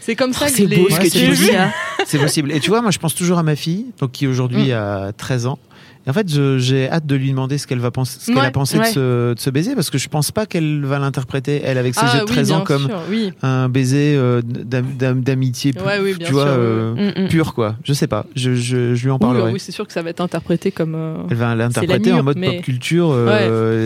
c'est 0.00 0.16
comme 0.16 0.32
ça 0.32 0.46
Oh, 0.46 0.50
que 0.50 0.56
c'est 0.56 0.64
ce 0.64 0.68
que 0.68 0.80
Ouais, 0.80 0.98
tu 1.04 1.10
c'est 1.10 1.18
dis 1.20 1.28
possible. 1.28 1.52
là. 1.52 1.70
C'est 2.06 2.18
possible. 2.18 2.50
Et 2.50 2.58
tu 2.58 2.70
vois, 2.70 2.82
moi 2.82 2.90
je 2.90 2.98
pense 2.98 3.14
toujours 3.14 3.38
à 3.38 3.44
ma 3.44 3.54
fille, 3.54 3.86
donc 4.00 4.10
qui 4.10 4.26
aujourd'hui 4.26 4.70
Mm. 4.70 4.74
a 4.74 5.12
13 5.12 5.46
ans. 5.46 5.60
Et 6.06 6.10
en 6.10 6.12
fait, 6.12 6.26
j'ai 6.58 6.90
hâte 6.90 7.06
de 7.06 7.14
lui 7.14 7.30
demander 7.30 7.58
ce 7.58 7.66
qu'elle 7.66 7.78
va 7.78 7.90
penser, 7.92 8.18
ce 8.20 8.32
qu'elle 8.32 8.44
a 8.44 8.50
pensé 8.50 8.76
ouais. 8.78 8.88
de, 8.88 8.92
ce, 8.92 9.34
de 9.34 9.38
ce 9.38 9.50
baiser, 9.50 9.74
parce 9.76 9.88
que 9.88 9.98
je 9.98 10.08
pense 10.08 10.32
pas 10.32 10.46
qu'elle 10.46 10.84
va 10.84 10.98
l'interpréter 10.98 11.60
elle 11.64 11.78
avec 11.78 11.94
ses 11.94 12.00
ah 12.04 12.12
yeux 12.14 12.18
de 12.20 12.24
oui 12.24 12.30
13 12.32 12.52
ans 12.52 12.60
comme 12.64 12.86
sûr 12.86 13.00
oui 13.08 13.32
un 13.42 13.68
baiser 13.68 14.14
euh, 14.16 14.42
d'am- 14.42 14.84
d'am- 14.98 15.20
d'amitié, 15.22 15.72
Ouais, 15.86 16.00
oui, 16.02 16.16
tu 16.18 16.32
vois, 16.32 16.46
euh, 16.46 17.12
Mm, 17.16 17.24
mm. 17.24 17.28
pur 17.28 17.54
quoi. 17.54 17.76
Je 17.84 17.92
sais 17.92 18.08
pas. 18.08 18.26
Je, 18.34 18.54
je, 18.54 18.94
je 18.96 19.04
lui 19.04 19.10
en 19.12 19.18
parlerai. 19.20 19.52
oui, 19.52 19.60
c'est 19.60 19.70
sûr 19.72 19.86
que 19.86 19.92
ça 19.92 20.02
va 20.02 20.10
être 20.10 20.20
interprété 20.20 20.72
comme 20.72 20.94
euh, 20.96 21.16
Elle 21.30 21.36
va 21.36 21.54
l'interpréter 21.54 22.12
en 22.12 22.22
mode 22.24 22.36
mais- 22.38 22.56
pop 22.56 22.64
culture, 22.64 23.16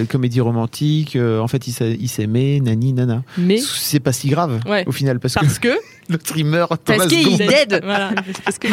comédie 0.08 0.40
romantique. 0.40 1.16
en 1.16 1.48
fait, 1.48 1.66
il 1.68 1.72
s'a- 1.72 1.86
il 1.86 2.08
s'aimaient, 2.08 2.60
nani, 2.60 2.92
nana. 2.94 3.22
mais 3.36 3.58
C'est 3.58 4.00
pas 4.00 4.12
si 4.12 4.28
grave 4.28 4.60
au 4.86 4.92
final 4.92 5.20
parce, 5.20 5.34
parce 5.34 5.58
que 5.58 5.68
que 5.68 5.74
l'autre 6.10 6.32
il 6.36 6.46
meurt 6.46 6.80
Parce 6.84 7.06
qu'il 7.08 7.40
est 7.42 7.46
dead. 7.46 7.80
Voilà, 7.84 8.10
parce 8.44 8.58
que 8.58 8.68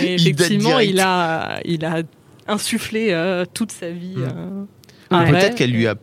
et 0.00 0.14
effectivement, 0.14 0.78
il 0.80 1.00
a, 1.00 1.60
il 1.64 1.84
a 1.84 2.02
insufflé 2.48 3.08
euh, 3.10 3.44
toute 3.52 3.72
sa 3.72 3.90
vie. 3.90 4.16
Mm. 4.16 4.22
euh, 4.24 4.64
Ah. 5.10 5.24
Peut-être 5.28 5.54
qu'elle 5.54 5.70
lui 5.72 5.86
a 5.86 5.94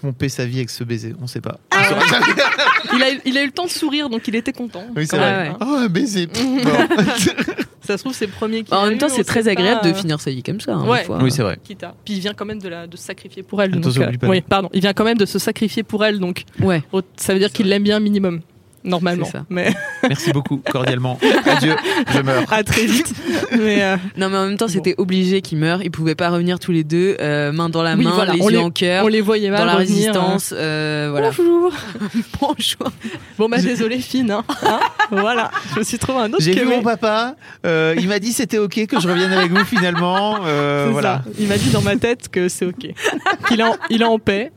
pompé 0.00 0.28
sa 0.28 0.44
vie 0.46 0.58
avec 0.58 0.70
ce 0.70 0.84
baiser, 0.84 1.14
on 1.20 1.26
sait 1.26 1.40
pas. 1.40 1.58
Ah. 1.70 1.82
il, 2.94 3.02
a, 3.02 3.06
il 3.24 3.36
a 3.38 3.42
eu 3.42 3.46
le 3.46 3.52
temps 3.52 3.64
de 3.64 3.70
sourire, 3.70 4.08
donc 4.10 4.28
il 4.28 4.34
était 4.36 4.52
content. 4.52 4.84
Oui, 4.96 5.06
c'est 5.06 5.16
vrai. 5.16 5.48
hein. 5.48 5.56
Oh, 5.60 5.64
un 5.78 5.88
baiser. 5.88 6.28
Ça 7.80 7.96
se 7.96 8.02
trouve, 8.02 8.14
c'est 8.14 8.26
le 8.26 8.32
premier 8.32 8.64
qui. 8.64 8.74
En 8.74 8.86
même 8.86 8.98
temps, 8.98 9.08
c'est 9.08 9.24
très 9.24 9.48
agréable 9.48 9.80
pas, 9.80 9.88
de 9.88 9.94
finir 9.94 10.20
sa 10.20 10.30
vie 10.30 10.42
comme 10.42 10.60
ça. 10.60 10.74
hein, 10.74 10.86
Ouais. 10.86 11.04
fois. 11.04 11.18
oui, 11.22 11.30
c'est 11.32 11.40
vrai. 11.42 11.58
Puis 11.64 11.74
il 12.08 12.20
vient 12.20 12.34
quand 12.34 12.44
même 12.44 12.60
de, 12.60 12.68
la, 12.68 12.86
de 12.86 12.96
se 12.98 13.02
sacrifier 13.04 13.42
pour 13.42 13.62
elle. 13.62 13.74
Attention, 13.74 14.02
donc, 14.04 14.22
euh, 14.24 14.28
oui, 14.28 14.42
pardon. 14.42 14.68
Il 14.74 14.80
vient 14.82 14.92
quand 14.92 15.04
même 15.04 15.16
de 15.16 15.24
se 15.24 15.38
sacrifier 15.38 15.82
pour 15.84 16.04
elle, 16.04 16.18
donc 16.18 16.44
Ouais. 16.60 16.82
ça 17.16 17.32
veut 17.32 17.38
dire 17.38 17.50
qu'il 17.50 17.66
l'aime 17.68 17.82
bien 17.84 17.98
minimum. 17.98 18.40
Normalement. 18.84 19.26
Ça. 19.26 19.44
Mais 19.50 19.74
Merci 20.08 20.32
beaucoup, 20.32 20.62
cordialement. 20.70 21.18
Adieu, 21.46 21.74
je 22.14 22.20
meurs. 22.20 22.44
à 22.52 22.62
très 22.62 22.86
vite. 22.86 23.12
Mais 23.52 23.82
euh, 23.82 23.96
Non, 24.16 24.28
mais 24.30 24.36
en 24.36 24.46
même 24.46 24.56
temps, 24.56 24.68
c'était 24.68 24.94
obligé 24.98 25.40
qu'ils 25.42 25.58
meurent. 25.58 25.82
Ils 25.82 25.90
pouvaient 25.90 26.14
pas 26.14 26.30
revenir 26.30 26.58
tous 26.58 26.72
les 26.72 26.84
deux, 26.84 27.16
euh, 27.20 27.52
main 27.52 27.68
dans 27.68 27.82
la 27.82 27.94
Oui, 27.96 28.04
main, 28.04 28.12
voilà, 28.12 28.34
les 28.34 28.40
on 28.42 28.48
yeux 28.50 28.56
les- 28.56 28.62
en 28.62 28.70
cœur, 28.70 29.04
on 29.04 29.08
les 29.08 29.20
voyait 29.20 29.50
mal 29.50 29.58
dans 29.60 29.64
la 29.66 29.74
revenir, 29.74 29.96
résistance. 30.14 30.52
euh, 30.56 31.06
euh, 31.06 31.08
voilà. 31.10 31.30
Bonjour. 31.30 31.72
Bonjour. 32.40 32.92
Bon 33.38 33.48
bah 33.48 33.58
désolé 33.58 33.98
fine. 33.98 34.30
Hein. 34.30 34.44
Hein 34.64 34.80
voilà. 35.10 35.50
Je 35.74 35.80
me 35.80 35.84
suis 35.84 35.98
trouvé 35.98 36.18
un 36.20 36.28
autre. 36.32 36.40
J'ai 36.42 36.52
vu 36.54 36.64
mon 36.66 36.82
papa, 36.82 37.34
euh, 37.66 37.94
il 37.98 38.08
m'a 38.08 38.18
dit 38.18 38.32
c'était 38.32 38.58
ok 38.58 38.86
que 38.86 39.00
je 39.00 39.08
revienne 39.08 39.32
avec 39.32 39.50
vous 39.50 39.64
finalement. 39.64 40.38
euh, 40.44 40.88
voilà. 40.90 41.22
ça. 41.24 41.30
Il 41.38 41.48
m'a 41.48 41.56
dit 41.58 41.70
dans 41.70 41.82
ma 41.82 41.96
tête 41.96 42.28
que 42.28 42.48
c'est 42.48 42.64
ok, 42.66 42.88
qu'il 43.48 43.60
est, 43.60 43.64
en- 43.64 43.76
il 43.90 44.02
est 44.02 44.06
en 44.06 44.18
paix, 44.18 44.52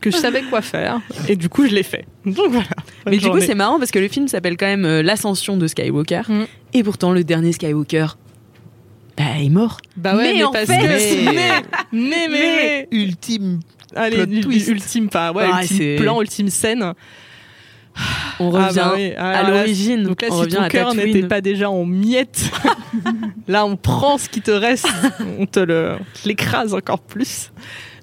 que 0.00 0.10
je 0.10 0.16
savais 0.16 0.42
quoi 0.42 0.62
faire, 0.62 1.00
et 1.28 1.36
du 1.36 1.48
coup 1.48 1.66
je 1.66 1.74
l'ai 1.74 1.82
fait. 1.82 2.06
Donc 2.24 2.50
voilà. 2.50 2.68
Mais 3.06 3.18
du 3.18 3.28
coup, 3.30 3.40
c'est 3.40 3.54
marrant 3.54 3.78
parce 3.78 3.90
que 3.90 3.98
le 3.98 4.08
film 4.08 4.28
s'appelle 4.28 4.56
quand 4.56 4.66
même 4.66 4.84
euh, 4.84 5.02
L'ascension 5.02 5.56
de 5.56 5.66
Skywalker. 5.66 6.22
Mm. 6.28 6.42
Et 6.74 6.82
pourtant, 6.82 7.12
le 7.12 7.24
dernier 7.24 7.52
Skywalker, 7.52 8.06
bah, 9.16 9.24
est 9.40 9.48
mort. 9.50 9.78
bah 9.96 10.16
ouais, 10.16 10.22
mais 10.32 10.34
mais, 10.38 10.44
en 10.44 10.52
parce 10.52 10.66
fait- 10.66 10.78
que 10.78 10.86
Mais- 10.86 11.60
mais 11.92 12.28
mais 12.28 12.28
mais, 12.30 12.88
Ultime. 12.90 13.60
allez 13.94 14.40
twist. 14.40 14.68
ultime 14.68 15.08
pas 15.08 15.32
ouais 15.32 15.44
Ah, 15.52 15.60
ultime 15.62 15.76
c'est- 15.76 15.96
plan 15.96 16.20
ultime 16.20 16.48
scène. 16.48 16.94
On 18.38 18.54
Ah 18.54 18.68
revient 18.68 18.74
bah 18.76 18.92
oui. 18.96 19.12
Ah, 19.18 19.30
à 19.40 19.50
l'origine. 19.50 20.04
Donc 20.04 20.22
là, 20.22 20.28
on 20.30 20.34
si 20.36 20.40
revient 20.42 20.56
ton 20.56 20.68
cœur 20.68 20.94
n'était 20.94 21.24
pas 21.26 21.40
déjà 21.40 21.68
en 21.68 21.84
miettes, 21.84 22.50
là 23.48 23.66
on 23.66 23.76
prend 23.76 24.16
ce 24.16 24.28
qui 24.28 24.40
te 24.40 24.50
reste, 24.52 24.88
on 25.38 25.44
te 25.44 25.96
l'écrase 26.24 26.72
encore 26.72 27.00
plus. 27.00 27.50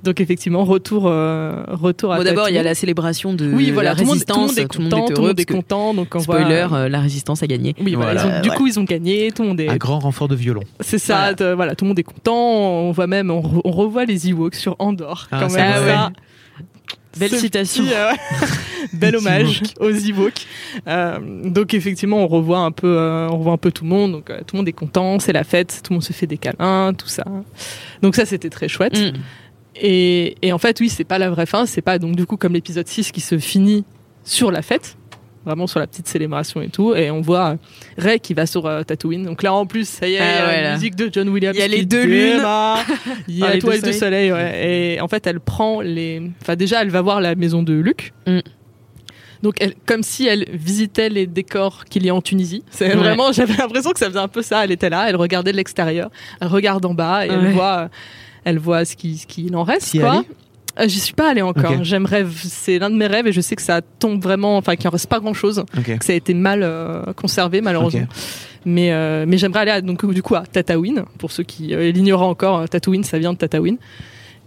Donc 0.04 0.22
effectivement, 0.22 0.64
retour, 0.64 1.04
euh, 1.08 1.64
retour 1.68 2.14
à 2.14 2.18
Bon, 2.18 2.24
d'abord, 2.24 2.50
il 2.50 2.56
y 2.56 2.58
a 2.58 2.64
la 2.64 2.76
célébration 2.76 3.34
de 3.34 3.52
Oui, 3.52 3.72
voilà, 3.72 3.90
la 3.92 3.96
tout 3.96 4.02
le 4.02 4.06
monde- 4.08 4.14
résistance. 4.14 4.56
tout 4.56 4.78
le 4.80 4.84
monde 4.86 4.94
est 4.94 4.98
content, 5.00 5.06
tout 5.14 5.22
le 5.22 5.28
monde 5.28 5.40
est 5.40 5.46
content, 5.46 5.94
donc 5.94 6.08
on 6.16 6.20
Spoiler, 6.20 6.66
voit. 6.68 6.78
euh, 6.80 6.90
la 6.90 7.00
résistance 7.00 7.42
a 7.44 7.48
gagné. 7.48 7.76
Oui, 7.82 7.96
voilà, 7.96 8.14
Voilà. 8.22 8.36
ils 8.36 8.40
ont- 8.40 8.42
du 8.44 8.50
Ouais. 8.50 8.56
coup 8.56 8.68
ils 8.68 8.80
ont 8.80 8.84
gagné, 8.84 9.32
tout 9.32 9.42
le 9.44 9.50
monde 9.50 9.60
est. 9.60 9.70
Un 9.70 9.78
grand 9.78 10.00
renfort 10.00 10.28
de 10.28 10.36
violon. 10.36 10.62
C'est 10.82 11.00
ça, 11.00 11.34
Voilà. 11.56 11.76
tout 11.76 11.86
le 11.86 11.90
monde 11.90 12.00
est 12.00 12.04
content. 12.04 12.36
On 12.36 12.92
voit 12.92 13.08
même, 13.08 13.32
on, 13.32 13.42
re- 13.42 13.62
on 13.66 13.72
revoit 13.72 14.06
les 14.06 14.30
Ewoks 14.30 14.56
sur 14.56 14.76
Andorre, 14.80 15.28
Ah, 15.32 15.40
quand 15.42 15.54
même. 15.54 15.82
vrai. 15.84 15.94
ça. 15.94 16.12
Belle 17.18 17.32
Ce 17.32 17.38
citation. 17.38 17.84
petit, 17.84 17.94
euh, 17.96 18.12
bel 18.94 19.16
hommage 19.16 19.64
aux 19.80 19.90
Ewoks. 19.90 20.46
Euh, 20.88 21.18
donc 21.46 21.74
effectivement, 21.74 22.18
on 22.18 22.28
revoit 22.28 22.60
un 22.60 22.70
peu, 22.72 22.96
euh, 22.96 23.28
on 23.32 23.38
revoit 23.40 23.54
un 23.54 23.58
peu 23.58 23.72
tout 23.72 23.84
le 23.86 23.90
monde. 23.90 24.12
Donc 24.12 24.30
euh, 24.30 24.38
tout 24.46 24.56
le 24.56 24.58
monde 24.60 24.68
est 24.68 24.72
content, 24.74 25.18
c'est 25.18 25.34
la 25.34 25.44
fête, 25.44 25.82
tout 25.84 25.94
le 25.94 25.96
monde 25.96 26.04
se 26.04 26.14
fait 26.14 26.28
des 26.28 26.38
câlins, 26.38 26.94
tout 26.94 27.08
ça. 27.08 27.24
Donc 28.04 28.16
ça, 28.16 28.26
c'était 28.26 28.52
très 28.52 28.68
chouette. 28.68 29.00
Mm. 29.00 29.18
Et, 29.82 30.36
et 30.42 30.52
en 30.54 30.58
fait, 30.58 30.80
oui, 30.80 30.90
c'est 30.90 31.04
pas 31.04 31.18
la 31.20 31.30
vraie 31.30 31.46
fin. 31.46 31.66
C'est 31.66 31.82
pas 31.82 32.00
donc 32.00 32.16
du 32.16 32.26
coup 32.26 32.38
comme 32.38 32.54
l'épisode 32.54 32.88
6 32.88 33.12
qui 33.12 33.22
se 33.22 33.38
finit 33.38 33.84
sur 34.24 34.52
la 34.52 34.62
fête, 34.62 34.98
vraiment 35.46 35.68
sur 35.68 35.80
la 35.80 35.88
petite 35.88 36.08
célébration 36.08 36.62
et 36.62 36.70
tout. 36.70 36.96
Et 36.96 37.12
on 37.12 37.22
voit 37.22 37.52
euh, 37.52 37.56
Ray 37.98 38.20
qui 38.20 38.34
va 38.34 38.46
sur 38.46 38.66
euh, 38.66 38.84
Tatooine. 38.84 39.24
Donc 39.26 39.44
là, 39.44 39.54
en 39.54 39.66
plus, 39.66 39.88
ça 39.88 40.08
y 40.08 40.16
est, 40.16 40.20
Ah 40.20 40.48
ouais, 40.48 40.56
la 40.58 40.62
là. 40.64 40.74
musique 40.76 40.96
de 40.96 41.10
John 41.12 41.30
Williams. 41.30 41.56
Il 41.56 41.60
y 41.62 41.64
a 41.64 41.68
les 41.68 41.86
deux 41.86 42.04
lunes. 42.06 42.42
Il 43.28 43.38
y 43.38 43.44
Ah, 43.44 43.48
a 43.48 43.54
les 43.54 43.60
toi 43.60 43.78
deux 43.78 44.04
et. 44.14 44.32
Ouais. 44.34 44.96
Et 44.96 45.02
en 45.02 45.08
fait, 45.08 45.26
elle 45.28 45.40
prend 45.40 45.82
les. 45.82 46.22
Enfin, 46.42 46.56
déjà, 46.56 46.82
elle 46.82 46.90
va 46.90 47.02
voir 47.02 47.22
la 47.22 47.36
maison 47.36 47.64
de 47.64 47.74
Luc. 47.74 48.14
Mm. 48.26 48.40
Donc, 49.44 49.58
elle, 49.60 49.76
comme 49.86 50.02
si 50.02 50.26
elle 50.26 50.46
visitait 50.52 51.10
les 51.10 51.28
décors 51.28 51.86
qu'il 51.86 52.04
y 52.04 52.10
a 52.10 52.16
en 52.16 52.22
Tunisie. 52.22 52.64
C'est 52.72 52.88
Ouais. 52.88 52.96
vraiment, 52.96 53.32
j'avais 53.32 53.54
l'impression 53.54 53.92
que 53.92 54.00
ça 54.00 54.08
faisait 54.08 54.18
un 54.18 54.28
peu 54.28 54.42
ça. 54.42 54.64
Elle 54.64 54.72
était 54.72 54.90
là, 54.90 55.06
elle 55.08 55.16
regardait 55.16 55.52
de 55.52 55.58
l'extérieur, 55.58 56.10
elle 56.42 56.48
regarde 56.48 56.84
en 56.86 56.96
bas 56.96 57.28
et 57.28 57.30
elle 57.30 57.52
voit, 57.52 57.78
euh, 57.84 57.88
elle 58.48 58.60
voit 58.60 58.86
ce 58.86 58.96
qui, 58.96 59.18
ce 59.18 59.28
qu'il 59.28 59.54
en 59.58 59.64
reste. 59.64 60.00
Quoi. 60.00 60.24
Euh, 60.80 60.88
J'y 60.88 61.00
suis 61.00 61.14
pas 61.14 61.30
allée 61.32 61.42
encore. 61.42 61.84
J'aimerais, 61.84 62.26
c'est 62.34 62.80
l'un 62.80 62.90
de 62.90 62.96
mes 62.96 63.08
rêves 63.08 63.28
et 63.28 63.34
je 63.34 63.42
sais 63.42 63.58
que 63.58 63.62
ça 63.62 63.82
tombe 63.82 64.24
vraiment, 64.24 64.56
enfin 64.56 64.78
qu'il 64.78 64.88
en 64.88 64.92
reste 64.92 65.08
pas 65.08 65.20
grand 65.20 65.34
chose, 65.34 65.66
que 65.74 66.06
ça 66.06 66.14
a 66.14 66.16
été 66.16 66.34
mal 66.34 66.62
euh, 66.64 67.02
conservé 67.14 67.60
malheureusement. 67.62 68.08
Mais 68.66 68.92
euh, 68.92 69.26
mais 69.28 69.38
j'aimerais 69.38 69.62
aller 69.62 69.72
à, 69.72 69.82
donc 69.82 70.06
du 70.14 70.22
coup 70.24 70.36
à 70.36 70.46
Tatooine 70.46 71.04
pour 71.18 71.32
ceux 71.32 71.44
qui 71.44 71.76
l'ignoraient 71.76 72.26
encore. 72.26 72.70
Tatooine, 72.70 73.04
ça 73.04 73.20
vient 73.20 73.34
de 73.34 73.38
Tatooine. 73.38 73.78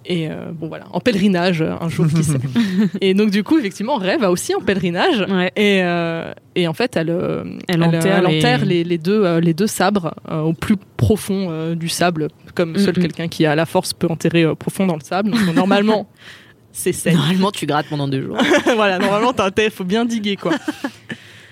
Et 0.07 0.31
euh, 0.31 0.51
bon 0.53 0.69
voilà, 0.69 0.87
en 0.93 1.01
pèlerinage 1.01 1.61
euh, 1.61 1.75
un 1.79 1.89
jour 1.91 2.07
qui 2.09 2.25
sait. 2.25 2.39
et 3.03 3.13
donc 3.13 3.31
du 3.31 3.45
coup 3.45 3.59
effectivement 3.59 3.97
Rêve 3.97 4.21
va 4.21 4.31
aussi 4.31 4.55
en 4.55 4.61
pèlerinage. 4.61 5.27
Ouais. 5.29 5.53
Et, 5.57 5.83
euh, 5.83 6.33
et 6.55 6.67
en 6.67 6.73
fait, 6.73 6.97
elle, 6.97 7.11
euh, 7.11 7.45
Elle 7.69 7.83
enterre 7.83 8.23
les- 8.23 8.39
enterre 8.39 8.65
les... 8.65 8.83
les 8.83 8.99
deux, 8.99 9.25
euh, 9.25 9.41
les 9.41 9.53
deux 9.53 9.67
sabres 9.67 10.15
euh, 10.31 10.41
au 10.41 10.53
plus 10.55 10.77
profond 10.97 11.49
euh, 11.51 11.75
du 11.75 11.89
sable, 11.89 12.29
comme 12.55 12.77
seul 12.79 12.95
quelqu'un 12.95 13.29
qui 13.29 13.45
a 13.45 13.55
la 13.55 13.67
force 13.67 13.93
peut 13.93 14.09
enterrer 14.09 14.45
euh, 14.45 14.55
profond 14.55 14.87
dans 14.87 14.97
le 14.97 15.03
sable. 15.05 15.31
Donc, 15.33 15.55
normalement, 15.55 16.09
c'est 16.73 16.93
safe. 16.93 17.15
Normalement, 17.15 17.51
tu 17.51 17.67
grattes 17.67 17.87
pendant 17.91 18.09
deux 18.09 18.23
jours. 18.23 18.39
voilà, 18.75 18.99
normalement, 18.99 19.33
t'as 19.33 19.49
un 19.49 19.53
il 19.59 19.71
faut 19.71 19.85
bien 19.85 20.05
diguer 20.07 20.37
quoi. 20.37 20.53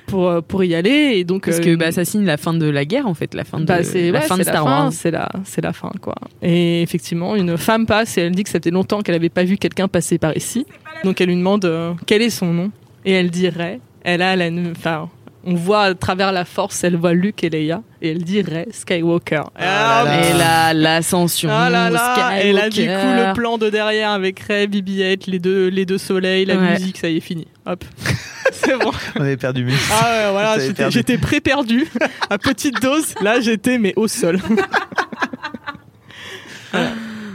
Pour, 0.08 0.28
euh, 0.28 0.40
pour 0.40 0.64
y 0.64 0.74
aller. 0.74 1.12
Et 1.16 1.24
donc, 1.24 1.44
Parce 1.44 1.58
euh, 1.58 1.62
que 1.62 1.76
bah, 1.76 1.92
ça 1.92 2.04
signe 2.04 2.24
la 2.24 2.36
fin 2.36 2.54
de 2.54 2.66
la 2.68 2.84
guerre, 2.84 3.06
en 3.06 3.14
fait. 3.14 3.34
La 3.34 3.44
fin 3.44 3.60
de, 3.60 3.64
bah, 3.64 3.84
c'est 3.84 4.10
la 4.10 4.18
ouais, 4.18 4.26
fin 4.26 4.36
de 4.36 4.42
c'est 4.42 4.50
Star 4.50 4.64
Wars. 4.64 4.92
C'est 4.92 5.10
la, 5.10 5.28
c'est 5.44 5.62
la 5.62 5.72
fin, 5.72 5.92
quoi. 6.00 6.14
Et 6.42 6.82
effectivement, 6.82 7.36
une 7.36 7.56
femme 7.56 7.86
passe 7.86 8.18
et 8.18 8.22
elle 8.22 8.32
dit 8.32 8.42
que 8.42 8.50
ça 8.50 8.58
faisait 8.58 8.70
longtemps 8.70 9.02
qu'elle 9.02 9.14
n'avait 9.14 9.28
pas 9.28 9.44
vu 9.44 9.56
quelqu'un 9.56 9.86
passer 9.86 10.18
par 10.18 10.36
ici. 10.36 10.66
Donc 11.04 11.20
elle 11.20 11.28
lui 11.28 11.36
demande 11.36 11.64
euh, 11.64 11.92
quel 12.06 12.22
est 12.22 12.30
son 12.30 12.52
nom? 12.52 12.70
Et 13.04 13.12
elle 13.12 13.30
dirait, 13.30 13.80
elle 14.02 14.22
a 14.22 14.34
la, 14.34 14.48
enfin, 14.72 15.08
on 15.50 15.54
voit 15.54 15.82
à 15.84 15.94
travers 15.94 16.30
la 16.30 16.44
force, 16.44 16.84
elle 16.84 16.96
voit 16.96 17.14
Luke 17.14 17.42
et 17.42 17.48
Leia 17.48 17.82
et 18.02 18.10
elle 18.10 18.22
dit 18.22 18.42
Rey 18.42 18.68
Skywalker. 18.70 19.44
Ah 19.56 20.02
là 20.04 20.28
Et 20.28 20.32
là, 20.36 20.74
l'ascension. 20.74 21.48
Ah 21.50 21.70
là 21.70 21.88
là, 21.88 22.42
et 22.44 22.52
là 22.52 22.68
du 22.68 22.82
coup 22.82 22.86
le 22.88 23.32
plan 23.32 23.56
de 23.56 23.70
derrière 23.70 24.10
avec 24.10 24.40
Rey, 24.40 24.66
BB-8, 24.66 25.22
les 25.30 25.38
deux, 25.38 25.68
les 25.68 25.86
deux 25.86 25.96
soleils, 25.98 26.44
la 26.44 26.56
Ouais. 26.56 26.72
musique, 26.72 26.98
ça 26.98 27.08
y 27.08 27.16
est 27.16 27.20
fini. 27.20 27.46
Hop, 27.66 27.82
c'est 28.52 28.78
bon. 28.78 28.90
On 29.16 29.20
avait 29.22 29.36
perdu 29.38 29.64
mes. 29.64 29.72
Ah 29.90 30.10
ouais, 30.26 30.32
voilà, 30.32 30.58
j'étais- 30.58 30.74
perdu. 30.74 30.92
j'étais 30.94 31.18
pré-perdu 31.18 31.86
à 32.28 32.36
petite 32.38 32.80
dose. 32.82 33.14
Là, 33.22 33.40
j'étais 33.40 33.78
mais 33.78 33.94
au 33.96 34.06
sol. 34.06 34.38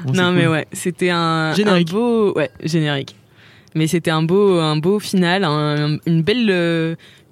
Bon, 0.05 0.11
Non 0.13 0.31
mais 0.33 0.47
ouais, 0.47 0.67
c'était 0.73 1.09
un, 1.09 1.53
Générique. 1.53 1.89
un 1.89 1.93
beau, 1.93 2.33
ouais, 2.33 2.51
générique. 2.61 3.15
Mais 3.75 3.87
c'était 3.87 4.11
un 4.11 4.23
beau, 4.23 4.59
un 4.59 4.77
beau 4.77 4.99
final, 4.99 5.43
un- 5.43 5.97
une 6.05 6.21
belle, 6.21 6.49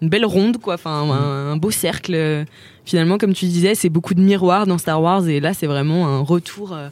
une 0.02 0.10
belle 0.10 0.26
ronde 0.26 0.58
quoi, 0.58 0.76
enfin 0.76 1.06
Mm. 1.06 1.12
un, 1.12 1.52
un 1.52 1.58
beau 1.58 1.72
cercle. 1.72 2.46
Finalement, 2.86 3.18
comme 3.18 3.34
tu 3.34 3.46
disais, 3.46 3.76
c'est 3.76 3.90
beaucoup 3.90 4.14
de 4.16 4.22
miroirs 4.22 4.66
dans 4.66 4.78
Star 4.80 5.02
Wars 5.02 5.28
et 5.28 5.40
là 5.40 5.54
c'est 5.54 5.68
vraiment 5.68 6.08
un 6.08 6.20
retour 6.22 6.74
euh, 6.74 6.90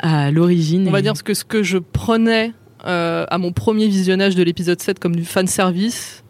à 0.00 0.30
l'origine. 0.30 0.88
On 0.88 0.90
va 0.90 1.00
Et- 1.00 1.02
dire 1.02 1.12
que 1.22 1.34
ce 1.34 1.44
que 1.44 1.62
je 1.62 1.78
prenais 1.78 2.52
euh, 2.86 3.26
à 3.28 3.38
mon 3.38 3.52
premier 3.52 3.86
visionnage 3.88 4.34
de 4.36 4.42
l'épisode 4.42 4.80
7 4.80 4.98
comme 4.98 5.16
du 5.16 5.24
fan 5.24 5.46
service, 5.46 6.22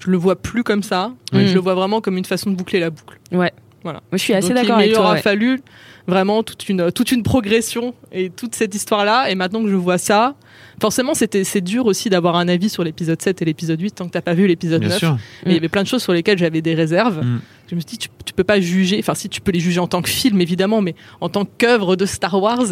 je 0.00 0.10
le 0.10 0.16
vois 0.16 0.36
plus 0.36 0.64
comme 0.64 0.82
ça. 0.82 1.12
Oui. 1.32 1.46
Je 1.48 1.54
le 1.54 1.60
vois 1.60 1.74
vraiment 1.74 2.00
comme 2.00 2.18
une 2.18 2.24
façon 2.24 2.50
de 2.50 2.56
boucler 2.56 2.80
la 2.80 2.90
boucle. 2.90 3.18
Ouais. 3.30 3.52
Voilà. 3.84 4.00
Moi, 4.10 4.18
je 4.18 4.22
suis 4.22 4.34
assez 4.34 4.52
d'accord 4.52 4.76
avec 4.78 4.90
il 4.90 4.94
aura 4.96 5.04
toi. 5.04 5.14
ouais. 5.14 5.22
fallu 5.22 5.60
vraiment 6.06 6.42
toute 6.42 6.68
une, 6.68 6.90
toute 6.92 7.12
une 7.12 7.22
progression 7.22 7.94
et 8.10 8.30
toute 8.30 8.54
cette 8.54 8.74
histoire-là. 8.74 9.30
Et 9.30 9.34
maintenant 9.34 9.62
que 9.62 9.68
je 9.70 9.76
vois 9.76 9.98
ça, 9.98 10.34
forcément, 10.80 11.14
c'était, 11.14 11.44
c'est 11.44 11.60
dur 11.60 11.86
aussi 11.86 12.10
d'avoir 12.10 12.36
un 12.36 12.48
avis 12.48 12.68
sur 12.68 12.82
l'épisode 12.84 13.20
7 13.22 13.42
et 13.42 13.44
l'épisode 13.44 13.80
8 13.80 13.94
tant 13.94 14.06
que 14.06 14.10
t'as 14.10 14.20
pas 14.20 14.34
vu 14.34 14.46
l'épisode 14.46 14.80
Bien 14.80 14.88
9. 14.90 14.98
sûr. 14.98 15.16
Et 15.46 15.50
il 15.50 15.52
y 15.54 15.56
avait 15.56 15.68
plein 15.68 15.82
de 15.82 15.88
choses 15.88 16.02
sur 16.02 16.12
lesquelles 16.12 16.38
j'avais 16.38 16.60
des 16.62 16.74
réserves. 16.74 17.24
Mm. 17.24 17.40
Je 17.70 17.74
me 17.76 17.80
suis 17.80 17.86
dit, 17.86 17.98
tu, 17.98 18.08
tu 18.26 18.32
peux 18.34 18.44
pas 18.44 18.60
juger, 18.60 18.98
enfin, 18.98 19.14
si 19.14 19.28
tu 19.28 19.40
peux 19.40 19.52
les 19.52 19.60
juger 19.60 19.80
en 19.80 19.86
tant 19.86 20.02
que 20.02 20.08
film, 20.10 20.40
évidemment, 20.40 20.80
mais 20.82 20.94
en 21.20 21.28
tant 21.28 21.44
qu'œuvre 21.44 21.96
de 21.96 22.04
Star 22.04 22.34
Wars, 22.42 22.64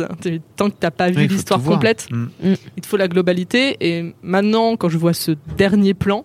tant 0.57 0.69
que 0.71 0.75
t'as 0.79 0.91
pas 0.91 1.11
vu 1.11 1.27
l'histoire 1.27 1.63
complète, 1.63 2.09
Mm. 2.11 2.27
il 2.77 2.83
te 2.83 2.87
faut 2.87 2.97
la 2.97 3.09
globalité. 3.09 3.77
Et 3.81 4.13
maintenant, 4.23 4.77
quand 4.77 4.89
je 4.89 4.99
vois 4.99 5.15
ce 5.15 5.33
dernier 5.57 5.95
plan, 5.95 6.25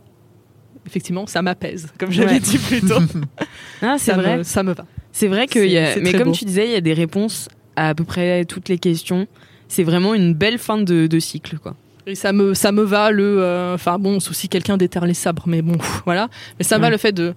effectivement, 0.87 1.25
ça 1.27 1.41
m'apaise, 1.41 1.87
comme 1.99 2.11
j'avais 2.11 2.33
Ouais. 2.33 2.39
dit 2.39 2.57
plus 2.57 2.81
tôt. 2.81 2.99
Ah, 3.81 3.95
c'est 3.97 4.11
ça, 4.11 4.17
vrai. 4.17 4.37
me, 4.37 4.43
ça 4.43 4.63
me 4.63 4.73
va. 4.73 4.85
C'est 5.17 5.27
vrai 5.29 5.47
que, 5.47 5.59
y 5.59 5.77
a- 5.77 5.95
mais 6.01 6.11
comme 6.11 6.23
beau. 6.23 6.31
tu 6.33 6.43
disais, 6.43 6.65
il 6.65 6.71
y 6.73 6.75
a 6.75 6.81
des 6.81 6.93
réponses 6.93 7.47
à 7.77 7.89
à 7.89 7.95
peu 7.95 8.03
près 8.03 8.43
toutes 8.43 8.67
les 8.67 8.77
questions. 8.77 9.27
C'est 9.69 9.83
vraiment 9.83 10.13
une 10.13 10.33
belle 10.33 10.57
fin 10.57 10.77
de, 10.77 11.07
de 11.07 11.19
cycle 11.19 11.57
quoi. 11.57 11.73
Et 12.05 12.15
ça 12.15 12.33
me, 12.33 12.53
ça 12.53 12.71
me 12.73 12.83
va 12.83 13.11
le. 13.11 13.37
euh, 13.41 13.75
Enfin 13.75 13.97
bon, 13.97 14.19
c'est 14.19 14.29
aussi 14.29 14.49
quelqu'un 14.49 14.75
d'éteindre 14.77 15.05
les 15.07 15.13
sabres, 15.13 15.43
mais 15.47 15.61
bon, 15.61 15.77
voilà. 16.05 16.27
Mais 16.59 16.65
ça 16.65 16.77
va 16.79 16.89
le 16.89 16.97
fait 16.97 17.13
de. 17.13 17.33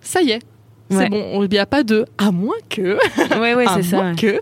Ça 0.00 0.22
y 0.22 0.30
est, 0.30 0.38
c'est 0.90 0.96
Ouais. 0.96 1.08
bon. 1.10 1.42
Il 1.44 1.50
n'y 1.50 1.58
a 1.58 1.66
pas 1.66 1.82
de. 1.82 2.06
À 2.16 2.30
moins 2.30 2.56
que. 2.70 2.96
Ouais 3.40 3.54
ouais 3.54 3.66
à 3.66 3.74
c'est 3.76 3.82
ça. 3.82 3.96
moins 3.96 4.10
ouais. 4.12 4.16
que. 4.16 4.40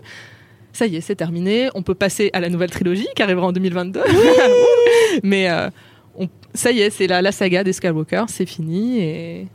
Ça 0.71 0.85
y 0.87 0.95
est, 0.95 1.01
c'est 1.01 1.15
terminé. 1.15 1.69
On 1.75 1.81
peut 1.81 1.95
passer 1.95 2.29
à 2.33 2.39
la 2.39 2.47
nouvelle 2.49 2.69
trilogie 2.71 3.07
qui 3.15 3.21
arrivera 3.21 3.47
en 3.47 3.51
2022. 3.51 3.99
mais 5.23 5.49
euh, 5.49 5.69
on- 6.17 6.29
ça 6.53 6.71
y 6.71 6.79
est, 6.81 6.89
c'est 6.89 7.07
la, 7.07 7.21
la 7.21 7.31
saga 7.31 7.63
des 7.63 7.73
Skywalker, 7.73 8.23
c'est 8.27 8.45
fini. 8.45 8.99
Et... 8.99 9.47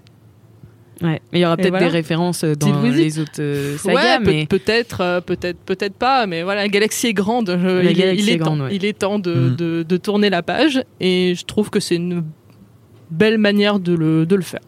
Ouais. 1.02 1.20
Mais 1.32 1.38
il 1.38 1.42
y 1.42 1.44
aura 1.44 1.56
peut-être 1.56 1.70
voilà. 1.70 1.86
des 1.86 1.92
références 1.92 2.44
dans 2.44 2.66
Dites-vous-y. 2.66 3.02
les 3.04 3.18
autres 3.18 3.40
euh, 3.40 3.76
sagas, 3.76 4.18
ouais, 4.18 4.24
mais 4.24 4.46
peut-être, 4.46 5.00
euh, 5.00 5.20
peut-être, 5.20 5.58
peut-être 5.58 5.94
pas. 5.94 6.26
Mais 6.26 6.42
voilà, 6.42 6.62
la 6.62 6.68
galaxie 6.68 7.08
est 7.08 7.12
grande. 7.14 7.48
Je- 7.60 7.66
La 7.66 7.82
il, 7.82 7.88
est- 7.90 7.94
galaxie 7.94 8.22
il 8.22 8.28
est 8.30 8.32
est 8.34 8.36
grande, 8.38 8.58
temps, 8.58 8.64
ouais. 8.64 8.74
il 8.76 8.84
est 8.84 8.98
temps 8.98 9.18
de, 9.18 9.34
Mm. 9.34 9.56
de- 9.56 9.82
de 9.88 9.96
tourner 9.96 10.30
la 10.30 10.42
page. 10.42 10.82
Et 11.00 11.34
je 11.36 11.44
trouve 11.44 11.70
que 11.70 11.80
c'est 11.80 11.96
une 11.96 12.22
belle 13.10 13.38
manière 13.38 13.78
de 13.78 13.94
le, 13.94 14.24
de 14.26 14.36
le 14.36 14.42
faire. 14.42 14.60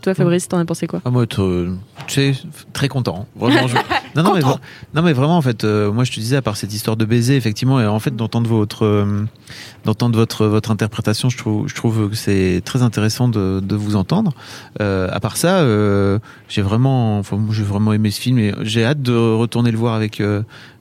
toi 0.00 0.14
Fabrice, 0.14 0.48
t'en 0.48 0.58
as 0.58 0.64
pensé 0.64 0.86
quoi? 0.86 1.00
Ah, 1.04 1.10
moi, 1.10 1.26
euh, 1.38 1.74
tu 2.06 2.14
sais, 2.14 2.34
très 2.72 2.88
content. 2.88 3.26
Vraiment. 3.36 3.66
je- 3.68 3.76
Non, 4.14 4.22
non, 4.24 4.34
mais, 4.34 4.40
vra- 4.40 4.58
non, 4.94 5.00
mais 5.00 5.14
vraiment, 5.14 5.38
en 5.38 5.40
fait, 5.42 5.64
euh, 5.64 5.90
moi, 5.90 6.04
je 6.04 6.12
te 6.12 6.20
disais, 6.20 6.36
à 6.36 6.42
part 6.42 6.58
cette 6.58 6.74
histoire 6.74 6.98
de 6.98 7.06
baiser, 7.06 7.34
effectivement, 7.34 7.80
et 7.80 7.86
en 7.86 7.98
fait, 7.98 8.14
d'entendre 8.14 8.46
votre, 8.50 8.84
euh, 8.84 9.24
d'entendre 9.86 10.18
votre, 10.18 10.44
votre 10.44 10.70
interprétation, 10.70 11.30
je 11.30 11.38
trouve, 11.38 11.66
je 11.66 11.74
trouve 11.74 12.10
que 12.10 12.14
c'est 12.14 12.60
très 12.62 12.82
intéressant 12.82 13.28
de, 13.28 13.60
de 13.60 13.74
vous 13.74 13.96
entendre. 13.96 14.34
Euh, 14.82 15.08
à 15.10 15.18
part 15.18 15.38
ça, 15.38 15.60
euh, 15.60 16.18
j'ai 16.50 16.60
vraiment, 16.60 17.18
enfin, 17.20 17.38
j'ai 17.52 17.62
vraiment 17.62 17.94
aimé 17.94 18.10
ce 18.10 18.20
film 18.20 18.38
et 18.38 18.52
j'ai 18.60 18.84
hâte 18.84 19.00
de 19.00 19.14
retourner 19.16 19.70
le 19.70 19.78
voir 19.78 19.94
avec, 19.94 20.20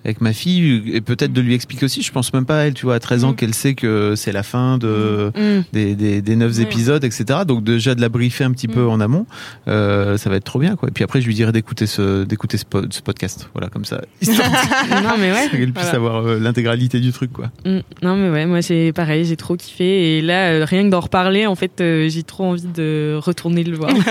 avec 0.04 0.20
ma 0.20 0.34
fille 0.34 0.84
et 0.94 1.00
peut-être 1.00 1.32
de 1.32 1.40
lui 1.40 1.54
expliquer 1.54 1.86
aussi. 1.86 2.02
Je 2.02 2.12
pense 2.12 2.34
même 2.34 2.46
pas 2.46 2.60
à 2.60 2.64
elle, 2.64 2.74
tu 2.74 2.86
vois, 2.86 2.96
à 2.96 3.00
13 3.00 3.24
ans, 3.24 3.32
Mm. 3.32 3.36
qu'elle 3.36 3.54
sait 3.54 3.76
que 3.76 4.16
c'est 4.18 4.34
la 4.34 4.44
fin 4.44 4.78
de, 4.78 5.32
Mm. 5.38 5.64
des, 5.72 5.96
des, 5.96 6.22
des 6.22 6.36
neuf 6.36 6.58
Ouais. 6.58 6.64
épisodes, 6.64 7.04
etc. 7.06 7.40
Donc 7.48 7.64
déjà 7.64 7.96
de 7.96 8.02
la 8.02 8.10
briefer 8.10 8.44
un 8.44 8.52
petit 8.52 8.68
peu 8.68 8.84
Mm. 8.84 8.90
en 8.90 9.00
amont, 9.00 9.26
ça 9.68 10.30
va 10.30 10.36
être 10.36 10.44
trop 10.44 10.60
bien, 10.60 10.76
quoi. 10.76 10.90
Et 10.90 10.92
puis 10.92 11.06
après, 11.06 11.11
je 11.20 11.28
lui 11.28 11.34
dirai 11.34 11.52
d'écouter 11.52 11.86
ce, 11.88 12.24
d'écouter 12.24 12.58
ce, 12.58 12.66
po- 12.66 12.82
ce 12.90 13.02
podcast, 13.02 13.50
voilà, 13.54 13.70
comme 13.70 13.86
ça, 13.86 14.02
non 14.22 15.18
mais 15.20 15.32
ouais. 15.32 15.48
qu'elle 15.52 15.74
puisse 15.74 15.84
Voilà. 15.90 15.96
avoir 15.96 16.26
euh, 16.28 16.40
l'intégralité 16.40 17.00
du 17.00 17.12
truc, 17.12 17.32
quoi. 17.34 17.52
Mm. 17.66 17.80
Non 18.04 18.16
mais 18.16 18.30
ouais, 18.30 18.46
moi 18.46 18.62
c'est 18.62 18.92
pareil, 18.96 19.26
j'ai 19.26 19.36
trop 19.38 19.56
kiffé 19.56 20.18
et 20.18 20.22
là 20.22 20.52
euh, 20.52 20.66
rien 20.66 20.84
que 20.86 20.90
d'en 20.90 21.00
reparler, 21.02 21.46
en 21.48 21.56
fait, 21.56 21.82
euh, 21.82 22.08
j'ai 22.10 22.24
trop 22.24 22.46
envie 22.46 22.62
de 22.68 23.18
retourner 23.22 23.64
le 23.64 23.76
voir. 23.76 23.92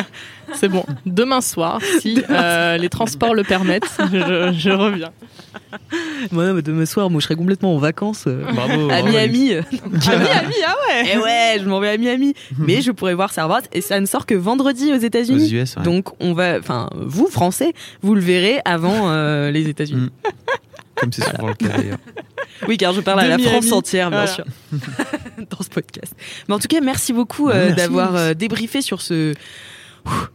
C'est 0.52 0.68
bon. 0.68 0.84
Demain 1.06 1.40
soir, 1.42 1.78
si 2.00 2.20
euh, 2.28 2.76
les 2.76 2.88
transports 2.88 3.34
le 3.36 3.44
permettent, 3.44 3.84
je, 4.12 4.52
je 4.58 4.70
reviens. 4.70 5.10
moi, 6.32 6.44
non, 6.46 6.54
mais 6.54 6.62
demain 6.62 6.84
soir, 6.86 7.08
moi 7.08 7.20
je 7.20 7.24
serai 7.26 7.36
complètement 7.36 7.72
en 7.74 7.78
vacances 7.78 8.24
euh, 8.26 8.42
Bravo. 8.52 8.90
à. 8.90 9.02
Miami. 9.02 9.52
Ah 9.54 9.62
oui, 9.70 9.78
ami, 10.12 10.54
ah 10.66 10.74
ouais 10.88 11.12
Et 11.14 11.18
ouais, 11.18 11.58
je 11.62 11.68
m'en 11.68 11.78
vais 11.78 11.90
à 11.90 11.96
Miami, 11.96 12.34
mais 12.58 12.80
je 12.82 12.90
pourrais 12.90 13.14
voir 13.14 13.30
Wars 13.36 13.60
et 13.72 13.80
ça 13.80 14.00
ne 14.00 14.06
sort 14.06 14.26
que 14.26 14.34
vendredi 14.34 14.90
aux 14.92 14.96
Aux 14.96 14.98
États-Unis. 14.98 15.52
US, 15.54 15.76
ouais. 15.76 15.82
Donc 15.84 16.08
on 16.20 16.32
va, 16.34 16.58
enfin 16.58 16.79
vous 16.94 17.26
Français, 17.28 17.72
vous 18.02 18.14
le 18.14 18.20
verrez 18.20 18.60
avant 18.64 19.10
euh, 19.10 19.50
les 19.50 19.68
États-Unis. 19.68 20.10
Mm. 20.24 20.28
Comme 20.96 21.12
c'est 21.12 21.24
souvent 21.24 21.48
le 21.48 21.54
cas 21.54 21.68
d'ailleurs. 21.76 21.98
Oui, 22.68 22.76
car 22.76 22.92
je 22.92 23.00
parle 23.00 23.20
à 23.20 23.26
la 23.26 23.38
Miami. 23.38 23.50
France 23.50 23.72
entière, 23.72 24.10
bien 24.10 24.26
Voilà. 24.26 24.34
sûr, 24.34 24.44
dans 25.50 25.62
ce 25.62 25.70
podcast. 25.70 26.12
Mais 26.46 26.54
en 26.54 26.58
tout 26.58 26.68
cas, 26.68 26.82
merci 26.82 27.14
beaucoup 27.14 27.48
euh, 27.48 27.54
merci. 27.68 27.74
d'avoir 27.76 28.14
euh, 28.16 28.34
débriefé 28.34 28.82
sur 28.82 29.00
ce 29.00 29.32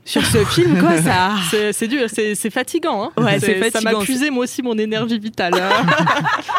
sur 0.05 0.25
ce 0.25 0.43
film. 0.45 0.79
Quoi, 0.79 0.99
ça. 1.03 1.33
C'est 1.51 1.71
c'est 1.71 1.87
dur, 1.87 2.07
c'est 2.11 2.33
c'est 2.33 2.49
fatigant. 2.49 3.03
Hein 3.15 3.21
Ouais, 3.21 3.39
c'est 3.39 3.59
Ça 3.69 3.79
m'a 3.81 3.91
fatigant. 3.91 3.99
puisé 4.01 4.31
moi 4.31 4.45
aussi 4.45 4.63
mon 4.63 4.75
énergie 4.75 5.19
vitale. 5.19 5.53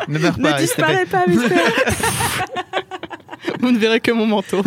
Ne 0.07 0.21
meurs 0.21 0.39
pas, 0.39 0.53
Ne 0.53 0.59
disparais 0.59 1.07
pas, 1.07 1.25
Mister. 1.27 1.55
Vous 3.61 3.73
ne 3.73 3.79
verrez 3.79 3.99
que 3.99 4.13
mon 4.13 4.27
manteau. 4.27 4.63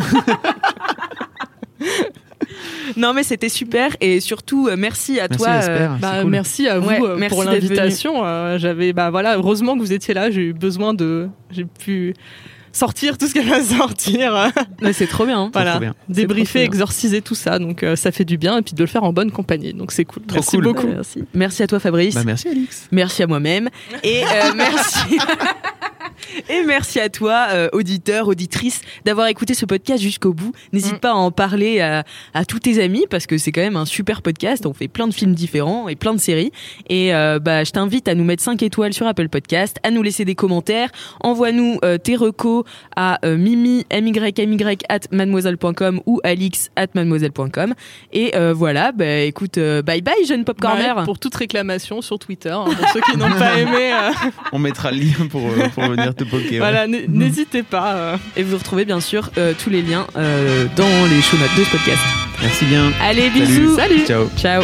Non, 2.97 3.13
mais 3.13 3.23
c'était 3.23 3.49
super 3.49 3.95
et 4.01 4.19
surtout 4.19 4.67
euh, 4.67 4.75
merci 4.77 5.19
à 5.19 5.27
Merci, 5.29 5.37
toi. 5.37 5.55
j'espère. 5.57 5.91
euh, 5.93 5.97
Bah, 6.01 6.21
cool. 6.21 6.31
Merci 6.31 6.67
à 6.67 6.79
vous 6.79 6.87
Ouais, 6.89 6.99
euh, 7.01 7.15
merci 7.17 7.35
pour 7.35 7.43
l'invitation. 7.43 8.25
Euh, 8.25 8.57
J'avais, 8.57 8.93
bah 8.93 9.09
voilà, 9.09 9.37
heureusement 9.37 9.75
que 9.75 9.79
vous 9.79 9.93
étiez 9.93 10.13
là. 10.13 10.29
J'ai 10.31 10.41
eu 10.41 10.53
besoin 10.53 10.93
de, 10.93 11.29
j'ai 11.51 11.65
pu 11.65 12.13
sortir 12.71 13.17
tout 13.17 13.27
ce 13.27 13.33
qu'elle 13.33 13.47
va 13.49 13.63
sortir. 13.63 14.51
mais 14.81 14.93
c'est 14.93 15.07
trop 15.07 15.25
bien. 15.25 15.39
hein. 15.43 15.49
Voilà, 15.53 15.71
trop 15.71 15.79
bien. 15.79 15.95
débriefer, 16.07 16.59
bien. 16.59 16.65
exorciser 16.67 17.21
tout 17.21 17.35
ça. 17.35 17.59
Donc 17.59 17.83
euh, 17.83 17.95
ça 17.95 18.11
fait 18.11 18.25
du 18.25 18.37
bien 18.37 18.57
et 18.57 18.61
puis 18.61 18.73
de 18.73 18.81
le 18.81 18.87
faire 18.87 19.03
en 19.03 19.13
bonne 19.13 19.31
compagnie. 19.31 19.73
Donc 19.73 19.91
c'est 19.91 20.05
cool. 20.05 20.23
Trop 20.23 20.35
merci 20.35 20.55
cool. 20.57 20.63
beaucoup. 20.63 20.87
Merci. 20.87 21.23
Merci 21.33 21.63
à 21.63 21.67
toi, 21.67 21.79
Fabrice. 21.79 22.15
Bah, 22.15 22.23
merci, 22.25 22.47
Alix. 22.47 22.87
Merci 22.91 23.23
à 23.23 23.27
moi-même 23.27 23.69
et 24.03 24.23
euh, 24.23 24.53
merci 24.55 25.17
et 26.49 26.63
merci 26.65 26.99
à 26.99 27.09
toi 27.09 27.47
euh, 27.51 27.69
auditeur 27.73 28.27
auditrice 28.27 28.81
d'avoir 29.05 29.27
écouté 29.27 29.53
ce 29.53 29.65
podcast 29.65 30.01
jusqu'au 30.01 30.33
bout 30.33 30.51
n'hésite 30.73 30.89
Mm. 30.95 30.99
pas 30.99 31.11
à 31.11 31.13
en 31.15 31.31
parler 31.31 31.79
à, 31.81 32.03
à 32.33 32.45
tous 32.45 32.59
tes 32.59 32.81
amis 32.81 33.05
parce 33.09 33.25
que 33.27 33.37
c'est 33.37 33.51
quand 33.51 33.61
même 33.61 33.75
un 33.75 33.85
super 33.85 34.21
podcast 34.21 34.65
on 34.65 34.73
fait 34.73 34.87
plein 34.87 35.07
de 35.07 35.13
films 35.13 35.33
différents 35.33 35.87
et 35.87 35.95
plein 35.95 36.13
de 36.13 36.19
séries 36.19 36.51
et 36.89 37.13
euh, 37.13 37.39
bah 37.39 37.63
je 37.63 37.71
t'invite 37.71 38.07
à 38.07 38.15
nous 38.15 38.23
mettre 38.23 38.43
5 38.43 38.61
étoiles 38.63 38.93
sur 38.93 39.07
Apple 39.07 39.29
Podcast 39.29 39.77
à 39.83 39.91
nous 39.91 40.01
laisser 40.01 40.25
des 40.25 40.35
commentaires 40.35 40.89
envoie-nous 41.21 41.77
euh, 41.83 41.97
tes 41.97 42.15
recos 42.15 42.58
à 42.95 43.19
euh, 43.25 43.37
mimi 43.37 43.85
mymy 43.91 44.77
at 44.89 44.99
mademoiselle.com 45.11 46.01
ou 46.05 46.19
alix 46.23 46.69
at 46.75 46.87
mademoiselle.com 46.95 47.73
et 48.13 48.35
euh, 48.35 48.53
voilà 48.53 48.91
bah 48.91 49.19
écoute 49.21 49.57
euh, 49.57 49.81
bye 49.81 50.01
bye 50.01 50.25
jeune 50.27 50.43
pop 50.45 50.59
corner 50.59 50.97
Ouais, 50.97 51.03
pour 51.05 51.19
toute 51.19 51.35
réclamation 51.35 52.01
sur 52.01 52.17
Twitter, 52.19 52.49
hein, 52.49 52.65
pour 52.65 52.89
ceux 52.89 53.01
qui 53.01 53.17
n'ont 53.17 53.29
pas 53.31 53.57
aimé, 53.59 53.93
euh, 53.93 54.11
On 54.51 54.59
mettra 54.59 54.91
le 54.91 54.97
lien 54.99 55.27
pour, 55.29 55.41
euh, 55.41 55.67
pour 55.73 55.83
venir 55.83 56.15
te 56.15 56.23
poker. 56.23 56.51
ouais. 56.51 56.57
voilà, 56.59 56.87
n'hésitez 56.87 57.63
pas. 57.63 57.93
euh. 57.95 58.17
Et 58.37 58.43
vous 58.43 58.57
retrouvez 58.57 58.85
bien 58.85 58.99
sûr 58.99 59.29
euh, 59.37 59.53
tous 59.61 59.69
les 59.69 59.81
liens 59.81 60.07
euh, 60.15 60.65
dans 60.75 61.05
les 61.09 61.21
show 61.21 61.37
notes 61.37 61.55
de 61.57 61.63
ce 61.63 61.71
podcast. 61.71 62.01
Merci 62.41 62.65
bien. 62.65 62.91
Allez, 63.01 63.29
bisous. 63.29 63.75
Salut. 63.75 64.05
Ciao. 64.05 64.27
Ciao. 64.37 64.63